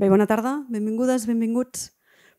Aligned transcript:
Bé, 0.00 0.08
bona 0.08 0.24
tarda, 0.24 0.62
benvingudes, 0.72 1.26
benvinguts. 1.28 1.90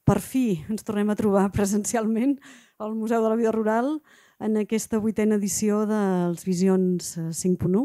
Per 0.01 0.15
fi 0.17 0.63
ens 0.73 0.81
tornem 0.81 1.11
a 1.13 1.15
trobar 1.19 1.43
presencialment 1.53 2.39
al 2.81 2.95
Museu 2.97 3.21
de 3.21 3.29
la 3.29 3.37
Vida 3.37 3.51
Rural 3.53 3.99
en 4.41 4.57
aquesta 4.57 4.97
vuitena 4.97 5.37
edició 5.37 5.83
dels 5.85 6.41
Visions 6.47 7.11
5.1 7.21 7.83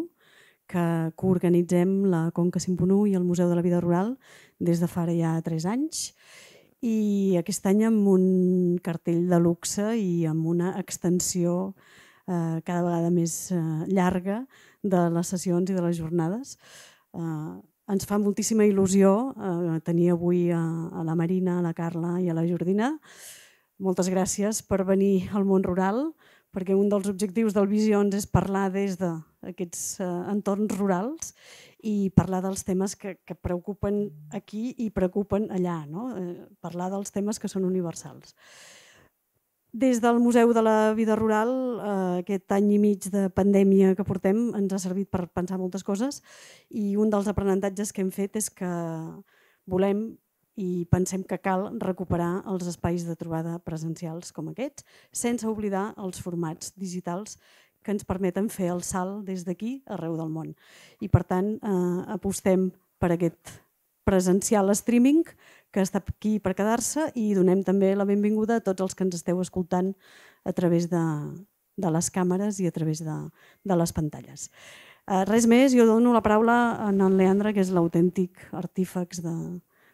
que 0.72 0.86
coorganitzem 1.20 1.92
la 2.08 2.22
Conca 2.32 2.64
5.1 2.64 3.02
i 3.10 3.18
el 3.20 3.28
Museu 3.28 3.52
de 3.52 3.60
la 3.60 3.66
Vida 3.68 3.82
Rural 3.84 4.16
des 4.56 4.80
de 4.80 4.88
fa 4.88 5.04
ja 5.12 5.34
tres 5.45 5.68
anys 5.68 6.08
i 6.80 7.36
aquest 7.36 7.68
any 7.68 7.84
amb 7.84 8.08
un 8.16 8.80
cartell 8.80 9.29
de 9.29 9.45
luxe 9.45 9.93
i 10.00 10.24
amb 10.24 10.48
una 10.56 10.72
extensió 10.80 11.74
eh, 12.24 12.64
cada 12.64 12.80
vegada 12.80 13.12
més 13.12 13.52
eh, 13.52 13.61
llarga 13.93 14.46
de 14.80 15.08
les 15.12 15.36
sessions 15.36 15.68
i 15.68 15.77
de 15.77 15.84
les 15.84 16.00
jornades. 16.00 16.56
Eh, 17.12 17.75
ens 17.93 18.07
fa 18.09 18.18
moltíssima 18.18 18.66
il·lusió 18.66 19.12
eh, 19.32 19.79
tenir 19.87 20.11
avui 20.14 20.46
a, 20.50 20.62
la 21.06 21.15
Marina, 21.19 21.59
a 21.59 21.65
la 21.65 21.74
Carla 21.74 22.16
i 22.23 22.30
a 22.30 22.37
la 22.37 22.47
Jordina. 22.47 22.97
Moltes 23.83 24.09
gràcies 24.10 24.62
per 24.66 24.83
venir 24.88 25.29
al 25.37 25.45
món 25.45 25.65
rural, 25.66 26.10
perquè 26.57 26.74
un 26.74 26.88
dels 26.88 27.09
objectius 27.10 27.55
del 27.55 27.69
Visions 27.69 28.15
és 28.16 28.27
parlar 28.27 28.70
des 28.74 28.96
d'aquests 28.98 30.01
eh, 30.01 30.09
entorns 30.33 30.73
rurals 30.79 31.34
i 31.87 32.10
parlar 32.16 32.41
dels 32.43 32.65
temes 32.66 32.96
que, 32.96 33.19
que 33.23 33.37
preocupen 33.37 34.07
aquí 34.34 34.71
i 34.82 34.88
preocupen 34.91 35.51
allà, 35.52 35.82
no? 35.87 36.09
eh, 36.16 36.48
parlar 36.65 36.91
dels 36.95 37.12
temes 37.15 37.38
que 37.38 37.52
són 37.52 37.68
universals. 37.68 38.34
Des 39.77 40.01
del 40.01 40.21
Museu 40.21 40.55
de 40.55 40.62
la 40.62 40.95
Vida 40.95 41.15
Rural, 41.16 41.51
eh, 41.53 42.21
aquest 42.23 42.53
any 42.57 42.71
i 42.73 42.79
mig 42.80 43.11
de 43.12 43.27
pandèmia 43.29 43.91
que 43.95 44.07
portem 44.09 44.39
ens 44.57 44.73
ha 44.73 44.79
servit 44.80 45.11
per 45.12 45.27
pensar 45.29 45.59
moltes 45.61 45.85
coses 45.85 46.23
i 46.71 46.95
un 46.97 47.11
dels 47.12 47.29
aprenentatges 47.29 47.93
que 47.93 48.01
hem 48.01 48.09
fet 48.09 48.39
és 48.41 48.49
que 48.49 48.71
volem 49.69 50.16
i 50.57 50.87
pensem 50.89 51.27
que 51.29 51.37
cal 51.45 51.66
recuperar 51.83 52.41
els 52.49 52.65
espais 52.73 53.05
de 53.05 53.18
trobada 53.21 53.59
presencials 53.59 54.33
com 54.33 54.49
aquests, 54.49 54.87
sense 55.13 55.45
oblidar 55.45 55.90
els 56.01 56.24
formats 56.24 56.73
digitals 56.73 57.37
que 57.85 57.93
ens 57.93 58.09
permeten 58.09 58.49
fer 58.49 58.73
el 58.73 58.80
salt 58.80 59.27
des 59.29 59.45
d'aquí 59.45 59.83
arreu 59.85 60.16
del 60.16 60.33
món. 60.33 60.57
I 61.05 61.13
per 61.13 61.27
tant, 61.29 61.52
eh, 61.61 62.02
apostem 62.16 62.71
per 62.99 63.13
aquest 63.13 63.59
presencial 64.06 64.71
streaming 64.78 65.25
que 65.75 65.82
està 65.82 66.00
aquí 66.00 66.38
per 66.41 66.54
quedar-se 66.56 67.10
i 67.19 67.32
donem 67.37 67.62
també 67.66 67.93
la 67.99 68.06
benvinguda 68.09 68.60
a 68.60 68.65
tots 68.65 68.84
els 68.84 68.94
que 68.97 69.04
ens 69.04 69.19
esteu 69.19 69.43
escoltant 69.43 69.93
a 70.47 70.54
través 70.56 70.88
de, 70.88 71.04
de 71.76 71.93
les 71.93 72.10
càmeres 72.15 72.60
i 72.62 72.69
a 72.71 72.75
través 72.75 73.03
de, 73.04 73.16
de 73.66 73.78
les 73.78 73.93
pantalles. 73.93 74.49
Uh, 75.06 75.22
res 75.28 75.47
més, 75.47 75.75
jo 75.77 75.87
dono 75.87 76.15
la 76.15 76.22
paraula 76.25 76.56
a 76.82 76.91
en 76.91 77.19
Leandre, 77.19 77.53
que 77.54 77.62
és 77.62 77.71
l'autèntic 77.75 78.49
artífex 78.56 79.21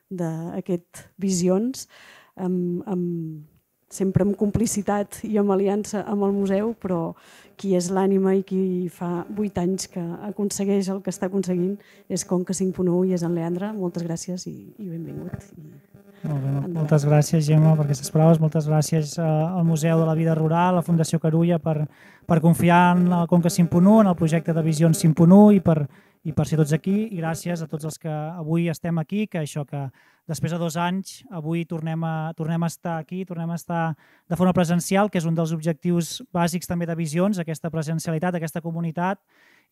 d'aquest 0.09 1.03
Visions, 1.21 1.89
amb, 2.37 2.85
amb 2.89 3.52
sempre 3.93 4.25
amb 4.27 4.37
complicitat 4.41 5.21
i 5.29 5.37
amb 5.41 5.53
aliança 5.55 6.03
amb 6.09 6.25
el 6.27 6.35
museu, 6.37 6.73
però 6.81 7.13
qui 7.61 7.77
és 7.79 7.91
l'ànima 7.93 8.35
i 8.39 8.43
qui 8.49 8.89
fa 8.91 9.27
vuit 9.29 9.59
anys 9.61 9.87
que 9.93 10.03
aconsegueix 10.33 10.89
el 10.91 11.03
que 11.05 11.13
està 11.13 11.29
aconseguint 11.29 11.77
és 12.09 12.27
Conca 12.27 12.57
5.1 12.57 13.11
i 13.11 13.17
és 13.19 13.23
en 13.23 13.37
Leandre. 13.37 13.73
Moltes 13.77 14.09
gràcies 14.09 14.49
i, 14.51 14.57
i 14.79 14.89
benvingut. 14.89 15.53
I 15.59 15.92
molt 16.29 16.45
bé, 16.45 16.53
moltes 16.75 17.05
gràcies, 17.09 17.45
Gemma, 17.47 17.75
per 17.79 17.87
aquestes 17.87 18.13
paraules. 18.15 18.41
Moltes 18.43 18.69
gràcies 18.71 19.17
eh, 19.19 19.25
al 19.25 19.65
Museu 19.67 19.99
de 20.01 20.07
la 20.07 20.15
Vida 20.19 20.37
Rural, 20.39 20.73
a 20.73 20.79
la 20.81 20.87
Fundació 20.87 21.21
Carulla, 21.23 21.59
per, 21.63 21.89
per 22.29 22.41
confiar 22.45 22.97
en 22.97 23.09
el 23.13 23.29
Conca 23.31 23.51
5.1, 23.51 24.01
en 24.01 24.11
el 24.13 24.17
projecte 24.17 24.55
de 24.55 24.63
Visions 24.63 25.03
5.1 25.05 25.43
i 25.57 25.61
per, 25.65 25.77
i 26.23 26.33
per 26.33 26.47
ser 26.47 26.61
tots 26.61 26.75
aquí. 26.77 27.09
I 27.11 27.21
gràcies 27.21 27.63
a 27.63 27.69
tots 27.71 27.89
els 27.91 27.99
que 27.99 28.13
avui 28.13 28.69
estem 28.71 28.99
aquí, 29.03 29.27
que 29.27 29.43
això 29.43 29.67
que 29.67 29.89
després 30.31 30.55
de 30.55 30.59
dos 30.63 30.77
anys, 30.79 31.23
avui 31.35 31.65
tornem 31.67 32.05
a, 32.07 32.33
tornem 32.39 32.63
a 32.63 32.71
estar 32.71 32.99
aquí, 33.01 33.25
tornem 33.27 33.51
a 33.51 33.59
estar 33.59 33.85
de 34.31 34.39
forma 34.39 34.55
presencial, 34.55 35.11
que 35.11 35.19
és 35.19 35.27
un 35.27 35.35
dels 35.35 35.53
objectius 35.53 36.21
bàsics 36.33 36.71
també 36.71 36.87
de 36.87 36.97
Visions, 36.99 37.43
aquesta 37.43 37.71
presencialitat, 37.71 38.39
aquesta 38.39 38.63
comunitat, 38.63 39.19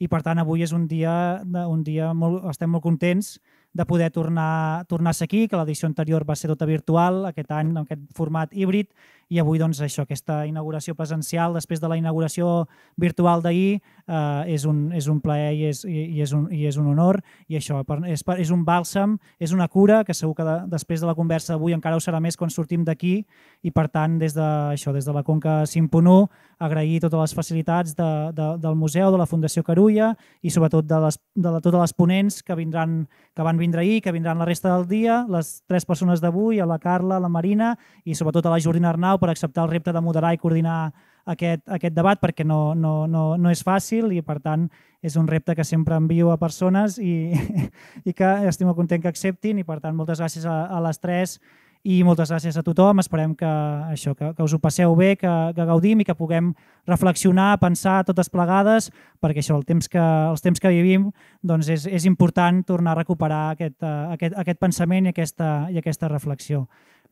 i 0.01 0.09
per 0.09 0.23
tant 0.25 0.41
avui 0.41 0.65
és 0.65 0.73
un 0.73 0.87
dia, 0.89 1.13
un 1.45 1.85
dia 1.85 2.11
molt, 2.17 2.43
estem 2.51 2.71
molt 2.73 2.83
contents 2.83 3.37
de 3.73 3.87
poder 3.87 4.11
tornar, 4.11 4.85
tornar 4.87 5.13
a 5.15 5.25
aquí, 5.25 5.47
que 5.49 5.57
l'edició 5.57 5.87
anterior 5.87 6.25
va 6.29 6.35
ser 6.37 6.51
tota 6.51 6.67
virtual, 6.67 7.25
aquest 7.27 7.51
any 7.55 7.71
en 7.71 7.85
aquest 7.85 8.03
format 8.17 8.53
híbrid, 8.53 8.91
i 9.31 9.39
avui 9.39 9.61
doncs, 9.63 9.79
això, 9.79 10.03
aquesta 10.03 10.41
inauguració 10.49 10.97
presencial, 10.99 11.55
després 11.55 11.79
de 11.79 11.89
la 11.89 11.97
inauguració 11.97 12.67
virtual 12.99 13.45
d'ahir, 13.45 13.79
eh, 13.79 14.55
és, 14.57 14.65
un, 14.67 14.89
és 14.93 15.07
un 15.07 15.21
plaer 15.23 15.53
i 15.55 15.69
és, 15.69 15.85
i, 15.87 16.19
és 16.21 16.33
un, 16.35 16.49
i 16.51 16.65
és 16.67 16.77
un 16.83 16.89
honor, 16.91 17.21
i 17.47 17.61
això 17.61 17.79
és, 18.11 18.25
és 18.43 18.51
un 18.51 18.65
bàlsam, 18.67 19.19
és 19.39 19.55
una 19.55 19.69
cura, 19.69 20.03
que 20.05 20.19
segur 20.19 20.35
que 20.35 20.47
de, 20.49 20.57
després 20.75 21.01
de 21.01 21.07
la 21.07 21.15
conversa 21.15 21.55
d'avui 21.55 21.77
encara 21.77 21.95
ho 21.95 22.03
serà 22.03 22.19
més 22.19 22.37
quan 22.37 22.51
sortim 22.51 22.83
d'aquí, 22.85 23.21
i 23.63 23.71
per 23.71 23.87
tant, 23.95 24.19
des 24.19 24.35
de, 24.35 24.49
això, 24.75 24.91
des 24.93 25.07
de 25.07 25.15
la 25.15 25.23
Conca 25.23 25.61
5.1, 25.63 26.27
agrair 26.61 27.01
totes 27.01 27.21
les 27.21 27.35
facilitats 27.35 27.95
de, 27.97 28.09
de, 28.37 28.49
del 28.61 28.77
museu, 28.77 29.11
de 29.11 29.19
la 29.19 29.27
Fundació 29.27 29.65
Carulla, 29.65 30.13
i 30.45 30.53
sobretot 30.53 30.87
de, 30.87 30.99
les, 31.07 31.17
de 31.35 31.55
la, 31.57 31.61
totes 31.65 31.81
les 31.81 31.95
ponents 31.97 32.43
que, 32.45 32.57
vindran, 32.59 33.07
que 33.35 33.47
van 33.47 33.61
vindre 33.61 33.81
ahir, 33.81 34.03
que 34.05 34.13
vindran 34.13 34.39
la 34.39 34.49
resta 34.49 34.75
del 34.75 34.87
dia, 34.91 35.23
les 35.33 35.63
tres 35.67 35.89
persones 35.89 36.21
d'avui, 36.21 36.61
a 36.61 36.69
la 36.69 36.79
Carla, 36.79 37.17
a 37.17 37.25
la 37.25 37.33
Marina, 37.33 37.73
i 38.05 38.15
sobretot 38.15 38.47
a 38.47 38.53
la 38.53 38.61
Jordina 38.61 38.93
Arnau, 38.93 39.19
per 39.19 39.33
acceptar 39.33 39.65
el 39.65 39.73
repte 39.73 39.95
de 39.97 40.05
moderar 40.05 40.35
i 40.37 40.43
coordinar 40.43 40.93
aquest, 41.31 41.65
aquest 41.69 41.95
debat 41.95 42.21
perquè 42.21 42.45
no, 42.47 42.75
no, 42.75 43.07
no, 43.09 43.25
no 43.41 43.53
és 43.53 43.63
fàcil 43.65 44.13
i 44.13 44.23
per 44.27 44.39
tant 44.45 44.69
és 45.03 45.17
un 45.17 45.29
repte 45.29 45.55
que 45.57 45.65
sempre 45.65 45.97
envio 45.97 46.31
a 46.33 46.39
persones 46.41 46.99
i, 46.99 47.33
i 48.09 48.15
que 48.17 48.31
estic 48.49 48.69
molt 48.69 48.79
content 48.79 49.03
que 49.03 49.13
acceptin 49.13 49.61
i 49.61 49.67
per 49.67 49.81
tant 49.81 49.97
moltes 49.97 50.21
gràcies 50.21 50.47
a, 50.49 50.65
a 50.69 50.81
les 50.85 51.01
tres 51.01 51.39
i 51.83 52.03
moltes 52.05 52.29
gràcies 52.33 52.59
a 52.59 52.65
tothom. 52.65 53.01
Esperem 53.01 53.33
que, 53.39 53.49
això, 53.93 54.13
que, 54.17 54.33
que 54.37 54.45
us 54.45 54.53
ho 54.53 54.61
passeu 54.61 54.93
bé, 54.99 55.15
que, 55.21 55.31
que 55.57 55.67
gaudim 55.69 56.03
i 56.03 56.07
que 56.07 56.17
puguem 56.17 56.53
reflexionar, 56.89 57.55
pensar 57.63 58.03
totes 58.09 58.29
plegades, 58.33 58.91
perquè 59.23 59.41
això, 59.41 59.57
el 59.57 59.65
temps 59.69 59.89
que, 59.89 60.01
els 60.01 60.45
temps 60.45 60.61
que 60.61 60.73
vivim 60.75 61.09
doncs 61.43 61.71
és, 61.73 61.87
és 61.89 62.07
important 62.09 62.63
tornar 62.69 62.93
a 62.95 63.01
recuperar 63.01 63.43
aquest, 63.55 63.79
uh, 63.81 64.13
aquest, 64.17 64.37
aquest 64.45 64.61
pensament 64.61 65.09
i 65.09 65.15
aquesta, 65.15 65.51
i 65.73 65.81
aquesta 65.81 66.11
reflexió. 66.13 66.67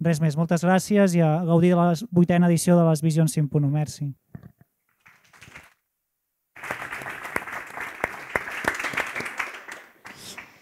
Res 0.04 0.20
més, 0.22 0.36
moltes 0.38 0.62
gràcies 0.62 1.16
i 1.16 1.24
a 1.24 1.38
gaudir 1.48 1.72
de 1.72 1.80
la 1.80 1.90
vuitena 2.14 2.46
edició 2.46 2.76
de 2.78 2.84
les 2.86 3.02
Visions 3.02 3.34
5.1. 3.34 3.72
Merci. 3.72 4.12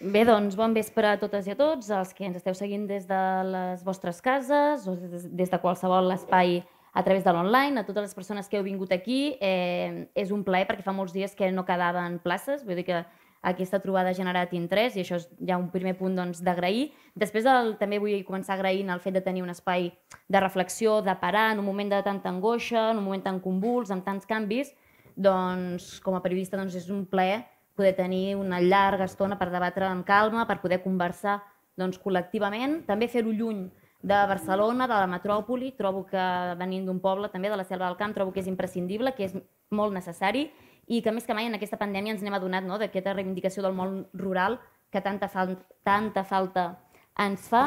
Bé, 0.06 0.20
doncs, 0.22 0.54
bon 0.54 0.70
vespre 0.70 1.08
a 1.08 1.18
totes 1.18 1.48
i 1.48 1.50
a 1.50 1.56
tots, 1.58 1.88
els 1.90 2.12
que 2.14 2.22
ens 2.28 2.36
esteu 2.38 2.54
seguint 2.54 2.84
des 2.86 3.08
de 3.08 3.20
les 3.48 3.80
vostres 3.82 4.20
cases 4.22 4.84
o 4.86 4.92
des, 4.94 5.50
de 5.50 5.58
qualsevol 5.58 6.12
espai 6.14 6.60
a 6.94 7.02
través 7.02 7.24
de 7.24 7.32
l'online, 7.34 7.80
a 7.80 7.86
totes 7.88 8.04
les 8.04 8.14
persones 8.14 8.46
que 8.46 8.60
heu 8.60 8.62
vingut 8.62 8.92
aquí. 8.94 9.34
Eh, 9.42 10.06
és 10.14 10.30
un 10.30 10.44
plaer 10.46 10.68
perquè 10.68 10.84
fa 10.86 10.94
molts 10.94 11.16
dies 11.16 11.34
que 11.34 11.48
no 11.50 11.64
quedaven 11.66 12.20
places, 12.22 12.62
vull 12.62 12.78
dir 12.78 12.84
que 12.86 13.00
aquesta 13.50 13.80
trobada 13.82 14.12
ha 14.12 14.18
generat 14.20 14.54
interès 14.54 14.94
i 14.94 15.02
això 15.02 15.18
és 15.18 15.26
ja 15.48 15.58
un 15.58 15.72
primer 15.74 15.96
punt 15.98 16.14
doncs, 16.14 16.44
d'agrair. 16.44 16.92
Doncs, 16.92 17.18
Després 17.26 17.50
el, 17.50 17.74
també 17.82 17.98
vull 17.98 18.22
començar 18.28 18.54
agraint 18.54 18.94
el 18.94 19.02
fet 19.02 19.18
de 19.18 19.24
tenir 19.26 19.42
un 19.42 19.50
espai 19.50 19.90
de 19.90 20.44
reflexió, 20.44 21.00
de 21.02 21.18
parar 21.18 21.48
en 21.56 21.64
un 21.64 21.66
moment 21.66 21.90
de 21.96 22.02
tanta 22.06 22.30
angoixa, 22.30 22.92
en 22.92 23.02
un 23.02 23.08
moment 23.10 23.26
tan 23.26 23.42
convuls, 23.42 23.90
amb 23.90 24.06
tants 24.06 24.30
canvis, 24.30 24.70
doncs 25.16 25.96
com 26.04 26.14
a 26.14 26.22
periodista 26.22 26.60
doncs, 26.60 26.78
és 26.78 26.90
un 26.94 27.08
plaer 27.10 27.42
poder 27.76 27.94
tenir 27.96 28.36
una 28.36 28.60
llarga 28.60 29.04
estona 29.04 29.38
per 29.38 29.50
debatre 29.52 29.86
amb 29.86 30.06
calma, 30.06 30.46
per 30.48 30.60
poder 30.62 30.80
conversar 30.82 31.42
doncs, 31.76 32.00
col·lectivament, 32.00 32.80
també 32.88 33.08
fer-ho 33.12 33.32
lluny 33.36 33.66
de 34.06 34.20
Barcelona, 34.30 34.86
de 34.86 34.94
la 34.94 35.08
metròpoli, 35.10 35.72
trobo 35.76 36.04
que 36.08 36.22
venint 36.58 36.86
d'un 36.86 37.00
poble 37.04 37.28
també 37.32 37.50
de 37.52 37.58
la 37.58 37.66
Selva 37.68 37.88
del 37.88 37.98
Camp, 38.00 38.14
trobo 38.16 38.32
que 38.32 38.40
és 38.40 38.48
imprescindible, 38.48 39.12
que 39.16 39.28
és 39.28 39.36
molt 39.70 39.92
necessari 39.92 40.46
i 40.86 41.02
que 41.02 41.12
més 41.12 41.26
que 41.26 41.34
mai 41.34 41.48
en 41.48 41.56
aquesta 41.58 41.78
pandèmia 41.80 42.14
ens 42.14 42.22
n'hem 42.22 42.36
adonat 42.36 42.64
no, 42.64 42.78
d'aquesta 42.78 43.16
reivindicació 43.16 43.64
del 43.64 43.74
món 43.74 44.04
rural 44.14 44.60
que 44.92 45.02
tanta, 45.02 45.28
fal 45.28 45.56
tanta 45.84 46.22
falta 46.24 46.68
ens 47.18 47.48
fa. 47.50 47.64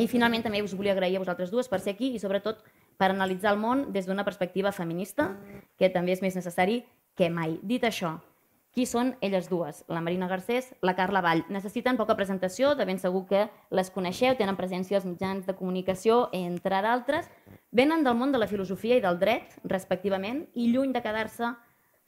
I 0.00 0.08
finalment 0.10 0.42
també 0.42 0.62
us 0.64 0.74
volia 0.74 0.96
agrair 0.96 1.16
a 1.16 1.22
vosaltres 1.22 1.52
dues 1.52 1.70
per 1.70 1.80
ser 1.80 1.94
aquí 1.94 2.10
i 2.16 2.20
sobretot 2.20 2.64
per 2.98 3.12
analitzar 3.12 3.52
el 3.54 3.62
món 3.62 3.86
des 3.94 4.08
d'una 4.08 4.24
perspectiva 4.26 4.72
feminista, 4.72 5.30
que 5.78 5.90
també 5.90 6.16
és 6.16 6.22
més 6.22 6.36
necessari 6.36 6.82
que 7.14 7.30
mai. 7.30 7.58
Dit 7.62 7.84
això, 7.86 8.16
qui 8.72 8.86
són 8.88 9.14
elles 9.20 9.48
dues? 9.50 9.82
La 9.92 10.00
Marina 10.00 10.28
Garcés, 10.28 10.72
la 10.80 10.96
Carla 10.96 11.20
Vall. 11.20 11.44
Necessiten 11.52 11.98
poca 12.00 12.16
presentació, 12.16 12.74
de 12.74 12.86
ben 12.88 12.98
segur 12.98 13.26
que 13.28 13.46
les 13.70 13.92
coneixeu, 13.92 14.34
tenen 14.38 14.56
presència 14.56 14.98
als 14.98 15.06
mitjans 15.08 15.46
de 15.46 15.54
comunicació, 15.58 16.26
entre 16.32 16.80
d'altres. 16.82 17.28
Venen 17.70 18.04
del 18.04 18.16
món 18.16 18.32
de 18.32 18.40
la 18.40 18.48
filosofia 18.48 18.96
i 18.96 19.04
del 19.04 19.20
dret, 19.20 19.56
respectivament, 19.64 20.46
i 20.54 20.72
lluny 20.72 20.96
de 20.96 21.04
quedar-se 21.04 21.52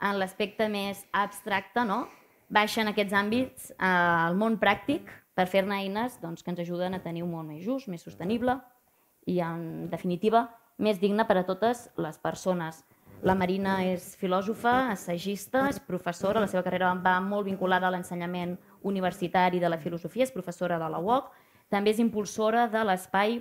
en 0.01 0.19
l'aspecte 0.19 0.67
més 0.69 1.05
abstracte, 1.13 1.85
no? 1.85 2.05
baixen 2.49 2.89
aquests 2.89 3.13
àmbits 3.13 3.71
al 3.81 4.35
món 4.37 4.59
pràctic 4.61 5.09
per 5.35 5.47
fer-ne 5.51 5.79
eines 5.81 6.19
doncs, 6.21 6.43
que 6.43 6.51
ens 6.53 6.61
ajuden 6.63 6.95
a 6.95 7.01
tenir 7.03 7.23
un 7.25 7.33
món 7.33 7.47
més 7.47 7.63
just, 7.65 7.89
més 7.91 8.05
sostenible 8.05 8.59
i, 9.25 9.39
en 9.41 9.89
definitiva, 9.89 10.47
més 10.77 10.99
digne 11.01 11.25
per 11.25 11.39
a 11.39 11.45
totes 11.47 11.89
les 11.97 12.19
persones. 12.21 12.83
La 13.23 13.35
Marina 13.35 13.79
és 13.85 14.13
filòsofa, 14.19 14.91
assagista, 14.91 15.69
és 15.69 15.79
professora, 15.79 16.41
la 16.43 16.47
seva 16.51 16.63
carrera 16.63 16.93
va 16.99 17.19
molt 17.23 17.47
vinculada 17.47 17.87
a 17.87 17.93
l'ensenyament 17.93 18.57
universitari 18.83 19.59
de 19.59 19.69
la 19.69 19.79
filosofia, 19.79 20.23
és 20.23 20.33
professora 20.35 20.77
de 20.79 20.89
la 20.89 20.99
UOC, 20.99 21.31
També 21.69 21.89
és 21.91 21.99
impulsora 21.99 22.67
de 22.69 22.83
l'espai 22.85 23.39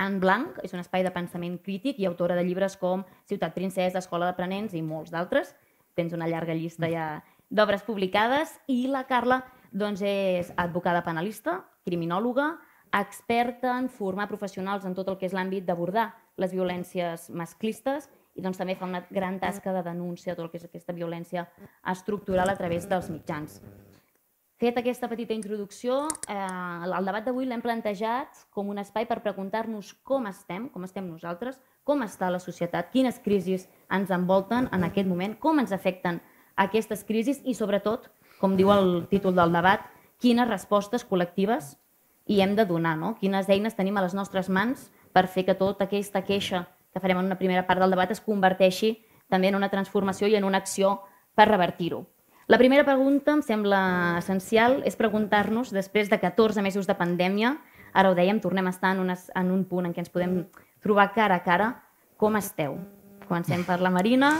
en 0.00 0.18
blanc, 0.20 0.58
és 0.64 0.74
un 0.74 0.82
espai 0.82 1.04
de 1.04 1.12
pensament 1.14 1.58
crític 1.64 1.98
i 2.00 2.06
autora 2.08 2.36
de 2.36 2.44
llibres 2.44 2.76
com 2.76 3.04
Ciutat 3.28 3.54
Princesa, 3.56 4.00
Escola 4.00 4.28
d'Aprenents 4.28 4.74
i 4.76 4.82
molts 4.84 5.12
d'altres. 5.12 5.54
Tens 5.96 6.12
una 6.16 6.28
llarga 6.28 6.54
llista 6.54 6.88
ja 6.92 7.22
d'obres 7.48 7.82
publicades. 7.82 8.58
I 8.68 8.86
la 8.92 9.06
Carla 9.08 9.42
doncs, 9.72 10.02
és 10.02 10.52
advocada 10.56 11.04
penalista, 11.06 11.62
criminòloga, 11.84 12.58
experta 12.92 13.76
en 13.78 13.88
formar 13.88 14.28
professionals 14.28 14.84
en 14.84 14.94
tot 14.94 15.08
el 15.08 15.16
que 15.18 15.28
és 15.28 15.34
l'àmbit 15.36 15.64
d'abordar 15.64 16.10
les 16.36 16.52
violències 16.52 17.28
masclistes 17.30 18.08
i 18.34 18.42
doncs, 18.42 18.58
també 18.60 18.76
fa 18.78 18.88
una 18.88 19.04
gran 19.10 19.38
tasca 19.40 19.72
de 19.74 19.82
denúncia 19.82 20.32
de 20.32 20.38
tot 20.38 20.46
el 20.46 20.50
que 20.52 20.60
és 20.60 20.66
aquesta 20.68 20.94
violència 20.96 21.46
estructural 21.92 22.50
a 22.50 22.56
través 22.56 22.88
dels 22.88 23.10
mitjans. 23.10 23.60
Fet 24.60 24.76
aquesta 24.76 25.08
petita 25.08 25.32
introducció, 25.32 26.02
eh, 26.28 26.34
el 26.36 27.06
debat 27.08 27.24
d'avui 27.24 27.46
l'hem 27.48 27.62
plantejat 27.64 28.42
com 28.52 28.68
un 28.68 28.78
espai 28.78 29.06
per 29.08 29.22
preguntar-nos 29.24 29.94
com 30.04 30.26
estem, 30.28 30.68
com 30.68 30.84
estem 30.84 31.06
nosaltres, 31.08 31.56
com 31.82 32.02
està 32.04 32.28
la 32.28 32.38
societat, 32.38 32.90
quines 32.92 33.18
crisis 33.24 33.68
ens 33.88 34.10
envolten 34.10 34.68
en 34.70 34.84
aquest 34.84 35.08
moment, 35.08 35.38
com 35.40 35.58
ens 35.58 35.72
afecten 35.72 36.20
aquestes 36.56 37.04
crisis 37.08 37.40
i, 37.44 37.54
sobretot, 37.54 38.10
com 38.38 38.56
diu 38.56 38.68
el 38.74 39.06
títol 39.08 39.34
del 39.34 39.52
debat, 39.56 39.88
quines 40.20 40.48
respostes 40.48 41.06
col·lectives 41.08 41.78
hi 42.28 42.42
hem 42.44 42.52
de 42.54 42.66
donar, 42.68 42.98
no? 43.00 43.14
quines 43.16 43.48
eines 43.48 43.74
tenim 43.74 43.96
a 43.96 44.04
les 44.04 44.14
nostres 44.14 44.52
mans 44.52 44.90
per 45.12 45.26
fer 45.26 45.46
que 45.48 45.56
tota 45.56 45.88
aquesta 45.88 46.20
queixa 46.20 46.66
que 46.92 47.00
farem 47.00 47.20
en 47.20 47.30
una 47.30 47.38
primera 47.38 47.66
part 47.66 47.80
del 47.80 47.92
debat 47.94 48.10
es 48.10 48.22
converteixi 48.24 48.96
també 49.30 49.48
en 49.48 49.58
una 49.58 49.70
transformació 49.70 50.28
i 50.28 50.36
en 50.36 50.44
una 50.44 50.58
acció 50.58 50.98
per 51.38 51.48
revertir-ho. 51.48 52.04
La 52.50 52.58
primera 52.58 52.82
pregunta, 52.82 53.30
em 53.36 53.42
sembla 53.46 53.80
essencial, 54.18 54.80
és 54.82 54.96
preguntar-nos, 54.98 55.70
després 55.70 56.10
de 56.10 56.18
14 56.18 56.64
mesos 56.66 56.88
de 56.88 56.96
pandèmia, 56.98 57.54
ara 57.94 58.10
ho 58.10 58.16
dèiem, 58.18 58.40
tornem 58.42 58.66
a 58.66 58.72
estar 58.74 58.90
en, 58.96 59.04
unes, 59.04 59.28
en 59.38 59.52
un 59.54 59.62
punt 59.70 59.86
en 59.86 59.94
què 59.94 60.02
ens 60.02 60.10
podem 60.10 60.40
trobar 60.82 61.12
cara 61.14 61.38
a 61.38 61.44
cara, 61.46 61.70
com 62.18 62.34
esteu? 62.40 62.74
Comencem 63.28 63.62
per 63.62 63.78
la 63.78 63.92
Marina, 63.94 64.32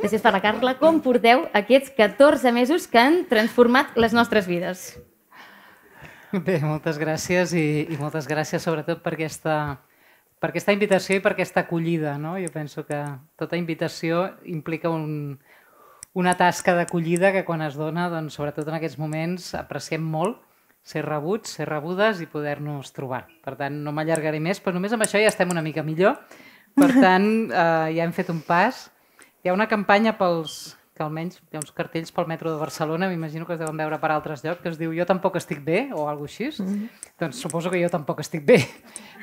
després 0.00 0.24
per 0.24 0.32
la 0.32 0.40
Carla. 0.40 0.72
Com 0.80 1.02
porteu 1.04 1.44
aquests 1.52 1.92
14 1.98 2.48
mesos 2.56 2.88
que 2.88 3.02
han 3.02 3.26
transformat 3.28 3.92
les 4.00 4.16
nostres 4.16 4.48
vides? 4.48 4.94
Bé, 6.32 6.62
moltes 6.64 6.96
gràcies 6.96 7.52
i, 7.52 7.92
i 7.92 8.00
moltes 8.00 8.24
gràcies 8.24 8.64
sobretot 8.64 9.04
per 9.04 9.12
aquesta, 9.18 9.56
per 10.42 10.50
aquesta 10.50 10.74
invitació 10.74 11.16
i 11.16 11.22
per 11.22 11.36
aquesta 11.36 11.62
acollida. 11.62 12.16
No? 12.18 12.34
Jo 12.42 12.50
penso 12.50 12.82
que 12.82 12.98
tota 13.38 13.58
invitació 13.60 14.24
implica 14.50 14.90
un, 14.90 15.36
una 16.18 16.34
tasca 16.34 16.74
d'acollida 16.74 17.30
que 17.30 17.44
quan 17.46 17.62
es 17.62 17.78
dona, 17.78 18.08
doncs, 18.10 18.34
sobretot 18.34 18.66
en 18.66 18.80
aquests 18.80 18.98
moments, 18.98 19.52
apreciem 19.54 20.02
molt 20.02 20.40
ser 20.82 21.04
rebuts, 21.06 21.54
ser 21.60 21.68
rebudes 21.70 22.24
i 22.24 22.26
poder-nos 22.26 22.90
trobar. 22.90 23.28
Per 23.44 23.54
tant, 23.60 23.78
no 23.84 23.94
m'allargaré 23.94 24.42
més, 24.42 24.58
però 24.58 24.74
només 24.74 24.92
amb 24.92 25.06
això 25.06 25.22
ja 25.22 25.30
estem 25.30 25.54
una 25.54 25.62
mica 25.62 25.86
millor. 25.86 26.18
Per 26.74 26.90
tant, 27.04 27.30
eh, 27.46 27.88
ja 27.94 28.02
hem 28.02 28.14
fet 28.16 28.34
un 28.34 28.42
pas. 28.42 28.88
Hi 29.46 29.50
ha 29.50 29.54
una 29.54 29.70
campanya 29.70 30.16
pels, 30.18 30.74
que 30.98 31.06
almenys 31.06 31.38
hi 31.38 31.56
ha 31.56 31.62
uns 31.62 31.70
cartells 31.70 32.10
pel 32.10 32.26
metro 32.26 32.50
de 32.50 32.58
Barcelona, 32.58 33.06
m'imagino 33.06 33.46
que 33.46 33.54
es 33.54 33.62
deuen 33.62 33.78
veure 33.78 34.02
per 34.02 34.10
altres 34.10 34.42
llocs, 34.42 34.58
que 34.58 34.74
es 34.74 34.82
diu 34.82 34.90
jo 34.90 35.06
tampoc 35.06 35.38
estic 35.38 35.62
bé, 35.62 35.86
o 35.94 36.10
alguna 36.10 36.26
així. 36.34 36.50
Mm 36.50 36.66
-hmm. 36.66 37.10
Doncs 37.20 37.40
suposo 37.46 37.70
que 37.70 37.82
jo 37.82 37.88
tampoc 37.88 38.18
estic 38.20 38.44
bé. 38.44 38.66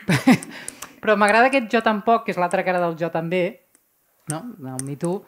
Però 1.00 1.16
m'agrada 1.16 1.50
aquest 1.50 1.70
jo 1.72 1.82
tampoc, 1.86 2.26
que 2.26 2.36
és 2.36 2.40
l'altra 2.42 2.66
cara 2.68 2.82
del 2.84 2.98
jo 3.00 3.10
també, 3.14 3.44
no? 4.32 4.44
el 4.60 4.86
Me 4.86 4.98
Too, 5.00 5.24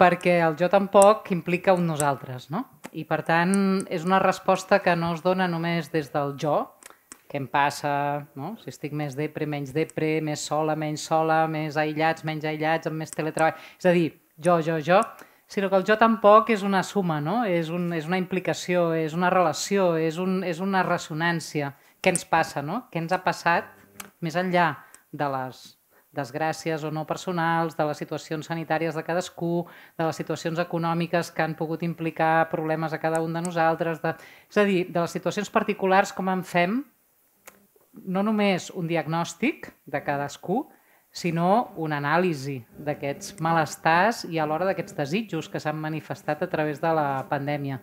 perquè 0.00 0.38
el 0.46 0.56
jo 0.56 0.70
tampoc 0.72 1.30
implica 1.34 1.74
un 1.76 1.86
nosaltres, 1.90 2.48
no? 2.50 2.64
I 2.96 3.04
per 3.06 3.20
tant 3.26 3.54
és 3.92 4.06
una 4.08 4.18
resposta 4.22 4.80
que 4.82 4.96
no 4.96 5.12
es 5.14 5.20
dona 5.22 5.46
només 5.48 5.90
des 5.92 6.08
del 6.14 6.34
jo, 6.40 6.56
què 7.30 7.38
em 7.38 7.46
passa, 7.46 7.92
no? 8.34 8.56
si 8.58 8.72
estic 8.72 8.94
més 8.96 9.14
depre, 9.14 9.46
menys 9.46 9.70
depre, 9.76 10.16
més 10.24 10.42
sola, 10.42 10.74
menys 10.74 11.04
sola, 11.06 11.44
més 11.46 11.76
aïllats, 11.78 12.24
menys 12.26 12.48
aïllats, 12.48 12.90
amb 12.90 12.98
més 13.04 13.14
teletreball... 13.14 13.54
És 13.78 13.86
a 13.86 13.92
dir, 13.94 14.08
jo, 14.34 14.56
jo, 14.66 14.80
jo, 14.82 14.98
sinó 15.46 15.70
que 15.70 15.78
el 15.78 15.86
jo 15.86 15.94
tampoc 16.00 16.50
és 16.50 16.64
una 16.66 16.82
suma, 16.82 17.20
no? 17.22 17.44
és, 17.46 17.70
un, 17.70 17.92
és 17.94 18.10
una 18.10 18.18
implicació, 18.18 18.88
és 18.98 19.14
una 19.14 19.30
relació, 19.30 19.92
és, 20.00 20.18
un, 20.18 20.40
és 20.42 20.58
una 20.64 20.82
ressonància. 20.82 21.70
Què 22.02 22.10
ens 22.16 22.26
passa, 22.26 22.64
no? 22.66 22.86
Què 22.90 22.98
ens 22.98 23.14
ha 23.14 23.22
passat 23.22 23.70
més 24.24 24.34
enllà 24.40 24.72
de 25.12 25.28
les 25.34 25.62
desgràcies 26.12 26.82
o 26.82 26.90
no 26.90 27.04
personals, 27.06 27.76
de 27.78 27.86
les 27.86 28.00
situacions 28.02 28.48
sanitàries 28.50 28.96
de 28.98 29.04
cadascú, 29.06 29.66
de 29.98 30.06
les 30.08 30.16
situacions 30.18 30.58
econòmiques 30.58 31.30
que 31.30 31.44
han 31.44 31.54
pogut 31.54 31.84
implicar 31.86 32.48
problemes 32.50 32.92
a 32.92 32.98
cada 32.98 33.20
un 33.22 33.32
de 33.32 33.42
nosaltres, 33.44 34.02
de... 34.02 34.16
és 34.50 34.58
a 34.58 34.66
dir, 34.66 34.80
de 34.90 35.00
les 35.00 35.14
situacions 35.14 35.50
particulars 35.50 36.12
com 36.12 36.28
en 36.32 36.42
fem 36.42 36.80
no 37.92 38.22
només 38.22 38.70
un 38.74 38.86
diagnòstic 38.90 39.70
de 39.86 40.02
cadascú, 40.02 40.64
sinó 41.10 41.72
una 41.76 41.98
anàlisi 41.98 42.60
d'aquests 42.78 43.40
malestars 43.42 44.24
i 44.30 44.38
alhora 44.38 44.68
d'aquests 44.68 44.94
desitjos 44.94 45.48
que 45.50 45.58
s'han 45.58 45.78
manifestat 45.78 46.42
a 46.42 46.50
través 46.50 46.78
de 46.82 46.92
la 46.94 47.26
pandèmia. 47.30 47.80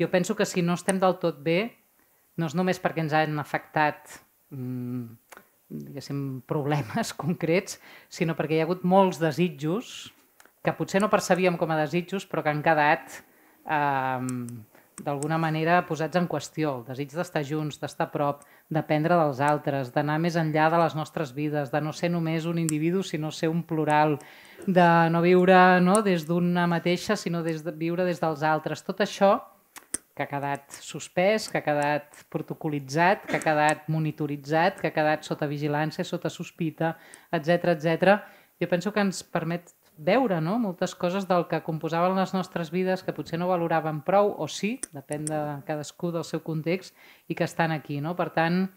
Jo 0.00 0.10
penso 0.10 0.34
que 0.34 0.46
si 0.46 0.62
no 0.62 0.74
estem 0.74 0.98
del 0.98 1.20
tot 1.22 1.38
bé, 1.38 1.70
no 2.36 2.50
és 2.50 2.54
només 2.58 2.80
perquè 2.82 3.04
ens 3.04 3.14
han 3.14 3.38
afectat 3.38 4.18
mmm, 4.50 5.06
diguéssim, 5.82 6.42
problemes 6.50 7.12
concrets, 7.22 7.80
sinó 8.08 8.36
perquè 8.38 8.58
hi 8.58 8.62
ha 8.62 8.68
hagut 8.68 8.84
molts 8.86 9.20
desitjos 9.22 10.12
que 10.64 10.72
potser 10.72 11.02
no 11.02 11.12
percebíem 11.12 11.58
com 11.60 11.70
a 11.70 11.80
desitjos, 11.82 12.24
però 12.24 12.42
que 12.42 12.52
han 12.52 12.62
quedat 12.64 13.18
eh, 13.68 14.20
d'alguna 15.04 15.36
manera 15.38 15.82
posats 15.84 16.16
en 16.16 16.28
qüestió. 16.30 16.78
El 16.78 16.84
desig 16.88 17.12
d'estar 17.12 17.42
junts, 17.44 17.76
d'estar 17.82 18.06
a 18.08 18.12
prop, 18.12 18.44
d'aprendre 18.72 19.18
dels 19.18 19.42
altres, 19.44 19.90
d'anar 19.92 20.16
més 20.22 20.38
enllà 20.40 20.70
de 20.72 20.80
les 20.80 20.94
nostres 20.96 21.34
vides, 21.36 21.72
de 21.72 21.80
no 21.84 21.92
ser 21.92 22.10
només 22.14 22.46
un 22.48 22.60
individu, 22.62 23.02
sinó 23.02 23.32
ser 23.34 23.50
un 23.52 23.62
plural, 23.66 24.16
de 24.66 24.88
no 25.10 25.20
viure 25.20 25.80
no, 25.84 26.00
des 26.06 26.24
d'una 26.28 26.68
mateixa, 26.70 27.16
sinó 27.16 27.42
des 27.42 27.64
de 27.64 27.74
viure 27.76 28.06
des 28.06 28.22
dels 28.22 28.42
altres. 28.42 28.84
Tot 28.86 29.02
això 29.04 29.36
que 30.14 30.22
ha 30.22 30.30
quedat 30.30 30.76
suspès, 30.78 31.48
que 31.50 31.58
ha 31.58 31.66
quedat 31.66 32.24
protocolitzat, 32.30 33.26
que 33.26 33.38
ha 33.38 33.42
quedat 33.42 33.88
monitoritzat, 33.90 34.78
que 34.80 34.90
ha 34.90 34.94
quedat 34.94 35.26
sota 35.26 35.48
vigilància, 35.50 36.06
sota 36.06 36.30
sospita, 36.30 36.94
etc 37.34 37.74
etc. 37.74 38.20
Jo 38.62 38.70
penso 38.70 38.92
que 38.94 39.02
ens 39.02 39.24
permet 39.26 39.74
veure 39.96 40.40
no? 40.40 40.58
moltes 40.58 40.94
coses 40.94 41.26
del 41.26 41.46
que 41.50 41.62
composaven 41.62 42.16
les 42.18 42.34
nostres 42.34 42.70
vides 42.74 43.02
que 43.02 43.14
potser 43.14 43.38
no 43.38 43.50
valoràvem 43.50 44.00
prou, 44.06 44.32
o 44.38 44.46
sí, 44.50 44.76
depèn 44.94 45.26
de 45.26 45.40
cadascú 45.66 46.12
del 46.14 46.26
seu 46.26 46.42
context, 46.46 46.94
i 47.28 47.34
que 47.34 47.46
estan 47.46 47.74
aquí. 47.74 48.00
No? 48.02 48.14
Per 48.18 48.30
tant, 48.34 48.68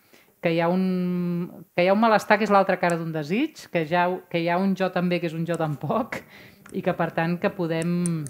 que 0.42 0.54
hi 0.54 0.60
ha 0.62 0.70
un, 0.70 1.66
que 1.76 1.86
hi 1.86 1.90
ha 1.90 1.96
un 1.96 2.02
malestar 2.02 2.38
que 2.38 2.46
és 2.46 2.54
l'altra 2.54 2.78
cara 2.82 2.98
d'un 2.98 3.14
desig, 3.14 3.66
que, 3.74 3.86
ja, 3.90 4.08
que 4.30 4.42
hi 4.42 4.50
ha 4.50 4.60
un 4.62 4.76
jo 4.78 4.90
també 4.94 5.22
que 5.22 5.30
és 5.30 5.38
un 5.38 5.46
jo 5.50 5.58
tampoc, 5.58 6.22
i 6.74 6.84
que 6.86 6.94
per 6.94 7.12
tant 7.16 7.38
que 7.42 7.54
podem 7.54 8.26